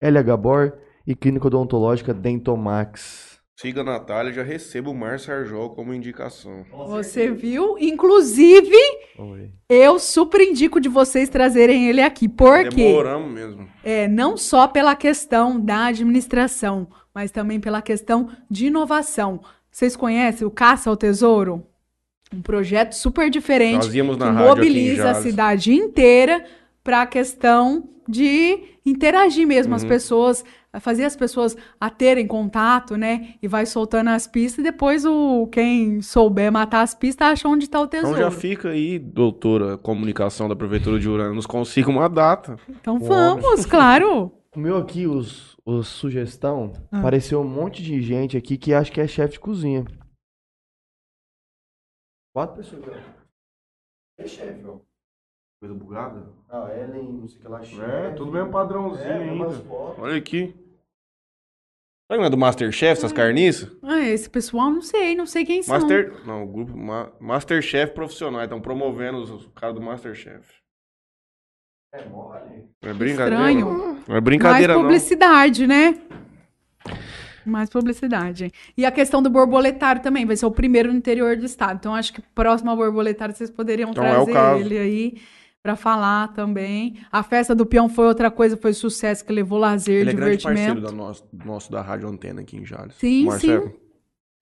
LH 0.00 0.36
Bor 0.36 0.78
e 1.06 1.14
Clínica 1.16 1.46
Odontológica 1.46 2.12
Dentomax. 2.12 3.27
Siga 3.60 3.80
a 3.80 3.84
Natália, 3.84 4.32
já 4.32 4.44
receba 4.44 4.88
o 4.88 4.94
Márcio 4.94 5.34
Arjol 5.34 5.70
como 5.70 5.92
indicação. 5.92 6.64
Você 6.90 7.28
viu? 7.28 7.76
Inclusive, 7.76 8.76
Oi. 9.18 9.50
eu 9.68 9.98
super 9.98 10.40
indico 10.40 10.80
de 10.80 10.88
vocês 10.88 11.28
trazerem 11.28 11.88
ele 11.88 12.00
aqui. 12.00 12.28
Por 12.28 12.68
quê? 12.68 12.76
Demoramos 12.86 13.28
mesmo. 13.32 13.68
É, 13.82 14.06
não 14.06 14.36
só 14.36 14.68
pela 14.68 14.94
questão 14.94 15.58
da 15.58 15.86
administração, 15.86 16.86
mas 17.12 17.32
também 17.32 17.58
pela 17.58 17.82
questão 17.82 18.30
de 18.48 18.66
inovação. 18.66 19.40
Vocês 19.72 19.96
conhecem 19.96 20.46
o 20.46 20.52
Caça 20.52 20.88
ao 20.88 20.96
Tesouro? 20.96 21.66
Um 22.32 22.40
projeto 22.40 22.92
super 22.92 23.28
diferente 23.28 23.86
Nós 23.86 23.94
íamos 23.94 24.16
na 24.18 24.26
que 24.26 24.32
rádio 24.34 24.52
aqui 24.52 24.60
em 24.60 24.64
mobiliza 24.66 25.10
a 25.10 25.14
cidade 25.14 25.74
inteira 25.74 26.44
para 26.84 27.02
a 27.02 27.06
questão 27.06 27.88
de 28.08 28.60
interagir 28.86 29.46
mesmo 29.48 29.74
as 29.74 29.82
Uhum. 29.82 29.88
pessoas, 29.88 30.44
fazer 30.80 31.04
as 31.04 31.16
pessoas 31.16 31.56
a 31.80 31.88
terem 31.90 32.26
contato, 32.26 32.96
né? 32.96 33.34
E 33.42 33.48
vai 33.48 33.64
soltando 33.66 34.08
as 34.10 34.26
pistas 34.26 34.58
e 34.60 34.62
depois 34.62 35.04
o 35.04 35.46
quem 35.48 36.00
souber 36.02 36.52
matar 36.52 36.82
as 36.82 36.94
pistas 36.94 37.26
acha 37.28 37.48
onde 37.48 37.64
está 37.64 37.80
o 37.80 37.88
tesouro. 37.88 38.16
Então 38.16 38.30
já 38.30 38.36
fica 38.36 38.68
aí, 38.70 38.98
doutora 38.98 39.78
comunicação 39.78 40.48
da 40.48 40.54
Prefeitura 40.54 40.98
de 41.00 41.08
Urano, 41.08 41.34
nos 41.34 41.46
consiga 41.46 41.88
uma 41.90 42.08
data. 42.08 42.56
Então 42.68 42.98
vamos, 42.98 43.64
claro. 43.66 44.32
O 44.56 44.60
meu 44.60 44.78
aqui, 44.78 45.06
os, 45.06 45.56
os 45.64 45.86
sugestão, 45.86 46.72
Ah. 46.90 46.98
apareceu 47.00 47.40
um 47.40 47.46
monte 47.48 47.82
de 47.82 48.00
gente 48.02 48.36
aqui 48.36 48.56
que 48.56 48.72
acha 48.72 48.90
que 48.90 49.00
é 49.00 49.06
chefe 49.06 49.34
de 49.34 49.40
cozinha. 49.40 49.84
Quatro 52.34 52.56
pessoas. 52.56 52.96
É 54.18 54.26
chefe, 54.26 54.64
ó. 54.66 54.78
Coisa 55.60 55.74
bugada? 55.74 56.32
Ah, 56.48 56.68
Ellen, 56.72 57.12
não 57.20 57.28
sei 57.28 57.38
o 57.38 57.40
que 57.42 57.48
lá. 57.48 57.60
É, 57.84 58.10
tudo 58.12 58.30
bem 58.30 58.48
padrãozinho 58.50 59.08
É, 59.10 59.30
ainda. 59.30 59.64
Olha 59.98 60.16
aqui. 60.16 60.54
Será 62.06 62.16
que 62.16 62.18
não 62.18 62.24
é 62.24 62.30
do 62.30 62.38
Masterchef, 62.38 62.92
essas 62.92 63.12
carniças? 63.12 63.70
Ah, 63.82 63.98
esse 64.00 64.30
pessoal 64.30 64.70
não 64.70 64.80
sei, 64.80 65.14
não 65.14 65.26
sei 65.26 65.44
quem 65.44 65.62
são. 65.62 65.74
Master... 65.78 66.24
Não, 66.24 66.44
o 66.44 66.46
grupo 66.46 66.76
Ma... 66.76 67.12
Masterchef 67.20 67.92
profissional. 67.92 68.42
Estão 68.42 68.60
promovendo 68.60 69.18
os, 69.18 69.30
os 69.30 69.46
caras 69.48 69.74
do 69.74 69.82
Masterchef. 69.82 70.46
É 71.92 72.04
mole. 72.08 72.68
Não 72.82 72.90
é 72.90 72.94
brincadeira. 72.94 73.36
Estranho. 73.36 73.66
Não, 73.66 73.94
não 74.08 74.16
é 74.16 74.20
brincadeira, 74.20 74.74
Mais 74.74 74.82
não. 74.82 74.88
publicidade, 74.88 75.66
né? 75.66 76.00
Mais 77.44 77.68
publicidade. 77.68 78.52
E 78.76 78.86
a 78.86 78.92
questão 78.92 79.22
do 79.22 79.28
borboletário 79.30 80.02
também, 80.02 80.24
vai 80.24 80.36
ser 80.36 80.46
o 80.46 80.50
primeiro 80.50 80.92
no 80.92 80.98
interior 80.98 81.36
do 81.36 81.46
estado. 81.46 81.76
Então, 81.78 81.94
acho 81.94 82.12
que 82.12 82.22
próximo 82.34 82.70
ao 82.70 82.76
borboletário 82.76 83.34
vocês 83.34 83.50
poderiam 83.50 83.90
Então, 83.90 84.04
é 84.04 84.12
o 84.18 84.24
trazer 84.24 84.32
caso. 84.32 84.60
ele 84.60 84.78
aí 84.78 85.22
para 85.62 85.76
falar 85.76 86.28
também. 86.32 86.98
A 87.10 87.22
festa 87.22 87.54
do 87.54 87.66
peão 87.66 87.88
foi 87.88 88.06
outra 88.06 88.30
coisa, 88.30 88.56
foi 88.56 88.72
sucesso 88.72 89.24
que 89.24 89.32
levou 89.32 89.58
lazer, 89.58 90.00
Ele 90.02 90.10
é 90.10 90.12
grande 90.14 90.42
parceiro 90.42 90.74
divertimento. 90.74 90.92
da 90.96 91.04
nosso, 91.04 91.24
nosso 91.44 91.70
da 91.72 91.82
Rádio 91.82 92.08
Antena 92.08 92.40
aqui 92.40 92.56
em 92.56 92.64
Jales. 92.64 92.94
Sim, 92.96 93.24
Marcelo. 93.26 93.74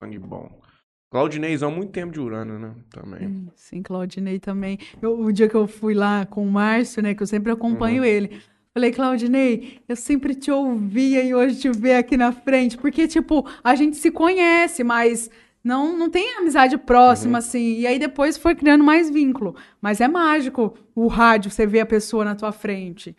Sangue 0.01 0.19
bom. 0.19 0.61
Claudineizão, 1.09 1.71
muito 1.71 1.91
tempo 1.91 2.11
de 2.11 2.19
Urano, 2.19 2.59
né? 2.59 2.75
Também. 2.91 3.47
Sim, 3.55 3.81
Claudinei 3.81 4.39
também. 4.39 4.77
Eu- 5.01 5.19
o 5.19 5.31
dia 5.31 5.47
que 5.47 5.55
eu 5.55 5.65
fui 5.65 5.93
lá 5.93 6.25
com 6.25 6.45
o 6.45 6.51
Márcio, 6.51 7.01
né, 7.01 7.15
que 7.15 7.23
eu 7.23 7.27
sempre 7.27 7.51
acompanho 7.51 7.99
Uhum. 8.01 8.05
ele. 8.07 8.41
Falei, 8.73 8.91
Claudinei, 8.91 9.79
eu 9.87 9.95
sempre 9.95 10.35
te 10.35 10.51
ouvia 10.51 11.23
e 11.23 11.33
hoje 11.33 11.59
te 11.61 11.69
ver 11.71 11.95
aqui 11.95 12.15
na 12.15 12.31
frente, 12.31 12.77
porque, 12.77 13.07
tipo, 13.07 13.47
a 13.63 13.73
gente 13.73 13.97
se 13.97 14.11
conhece, 14.11 14.83
mas 14.83 15.31
não, 15.67 15.97
não 15.97 16.09
tem 16.09 16.37
amizade 16.37 16.75
Uhum. 16.75 16.81
próxima, 16.81 17.39
assim. 17.39 17.79
E 17.79 17.85
aí 17.85 17.99
depois 17.99 18.37
foi 18.37 18.55
criando 18.55 18.83
mais 18.85 19.09
vínculo. 19.09 19.53
Mas 19.81 19.99
é 19.99 20.07
mágico 20.07 20.73
o 20.95 21.07
rádio, 21.07 21.51
você 21.51 21.67
vê 21.67 21.81
a 21.81 21.85
pessoa 21.85 22.23
na 22.23 22.35
tua 22.35 22.53
frente. 22.53 23.15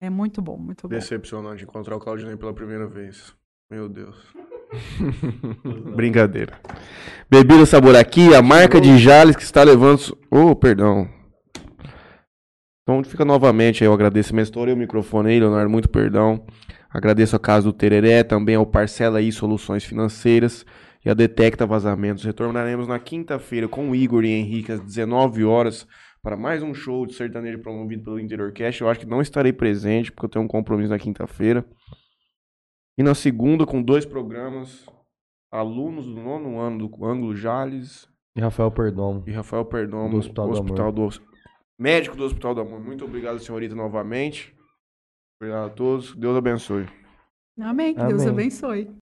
É 0.00 0.10
muito 0.10 0.42
bom, 0.42 0.56
muito 0.58 0.88
bom. 0.88 0.94
Decepcionante 0.94 1.62
encontrar 1.62 1.94
o 1.96 2.00
Claudinei 2.00 2.36
pela 2.36 2.52
primeira 2.52 2.86
vez. 2.86 3.32
Meu 3.70 3.88
Deus. 3.88 4.16
Brincadeira. 5.94 6.60
Bebida 7.30 7.64
Sabor 7.64 7.94
aqui, 7.96 8.34
a 8.34 8.42
marca 8.42 8.80
de 8.80 8.98
Jales 8.98 9.36
que 9.36 9.42
está 9.42 9.62
levando. 9.62 10.18
Oh, 10.30 10.54
perdão. 10.56 11.08
Então 12.82 13.02
fica 13.04 13.24
novamente 13.24 13.82
aí 13.84 13.88
o 13.88 13.92
agradecimento. 13.92 14.46
Estourei 14.46 14.74
o 14.74 14.76
microfone 14.76 15.30
aí, 15.30 15.38
Leonardo, 15.40 15.70
muito 15.70 15.88
perdão. 15.88 16.44
Agradeço 16.90 17.34
a 17.36 17.38
Casa 17.38 17.64
do 17.66 17.72
Tereré, 17.72 18.22
também 18.24 18.56
ao 18.56 18.66
Parcela 18.66 19.20
aí 19.20 19.30
Soluções 19.32 19.84
Financeiras 19.84 20.66
e 21.04 21.10
a 21.10 21.14
Detecta 21.14 21.66
Vazamentos. 21.66 22.24
Retornaremos 22.24 22.88
na 22.88 22.98
quinta-feira 22.98 23.68
com 23.68 23.90
o 23.90 23.94
Igor 23.94 24.24
e 24.24 24.30
Henrique 24.32 24.72
às 24.72 24.80
19 24.80 25.44
horas 25.44 25.86
para 26.22 26.36
mais 26.36 26.62
um 26.62 26.72
show 26.72 27.04
de 27.04 27.14
sertanejo 27.14 27.58
promovido 27.58 28.04
pelo 28.04 28.18
Interior 28.18 28.52
Cash. 28.52 28.80
Eu 28.80 28.88
acho 28.88 29.00
que 29.00 29.06
não 29.06 29.20
estarei 29.20 29.52
presente 29.52 30.10
porque 30.10 30.24
eu 30.24 30.30
tenho 30.30 30.44
um 30.44 30.48
compromisso 30.48 30.90
na 30.90 30.98
quinta-feira. 30.98 31.64
E 32.96 33.02
na 33.02 33.14
segunda 33.14 33.66
com 33.66 33.82
dois 33.82 34.06
programas, 34.06 34.86
alunos 35.52 36.06
do 36.06 36.14
nono 36.14 36.58
ano 36.58 36.88
do 36.88 37.04
Ângulo 37.04 37.36
Jales 37.36 38.08
E 38.34 38.40
Rafael 38.40 38.70
Perdomo. 38.70 39.22
e 39.26 39.32
Rafael 39.32 39.64
Perdomo, 39.64 40.10
Do 40.10 40.16
Hospital 40.18 40.46
do 40.46 40.52
hospital 40.52 40.92
do 40.92 41.08
médico 41.78 42.16
do 42.16 42.24
Hospital 42.24 42.54
do 42.54 42.60
Amor. 42.62 42.80
Muito 42.80 43.04
obrigado, 43.04 43.38
senhorita, 43.38 43.74
novamente. 43.74 44.54
Obrigado 45.40 45.66
a 45.66 45.70
todos. 45.70 46.14
Deus 46.14 46.36
abençoe. 46.36 46.86
Amém, 47.60 47.94
que 47.94 48.04
Deus 48.04 48.22
Amém. 48.22 48.32
abençoe. 48.32 48.90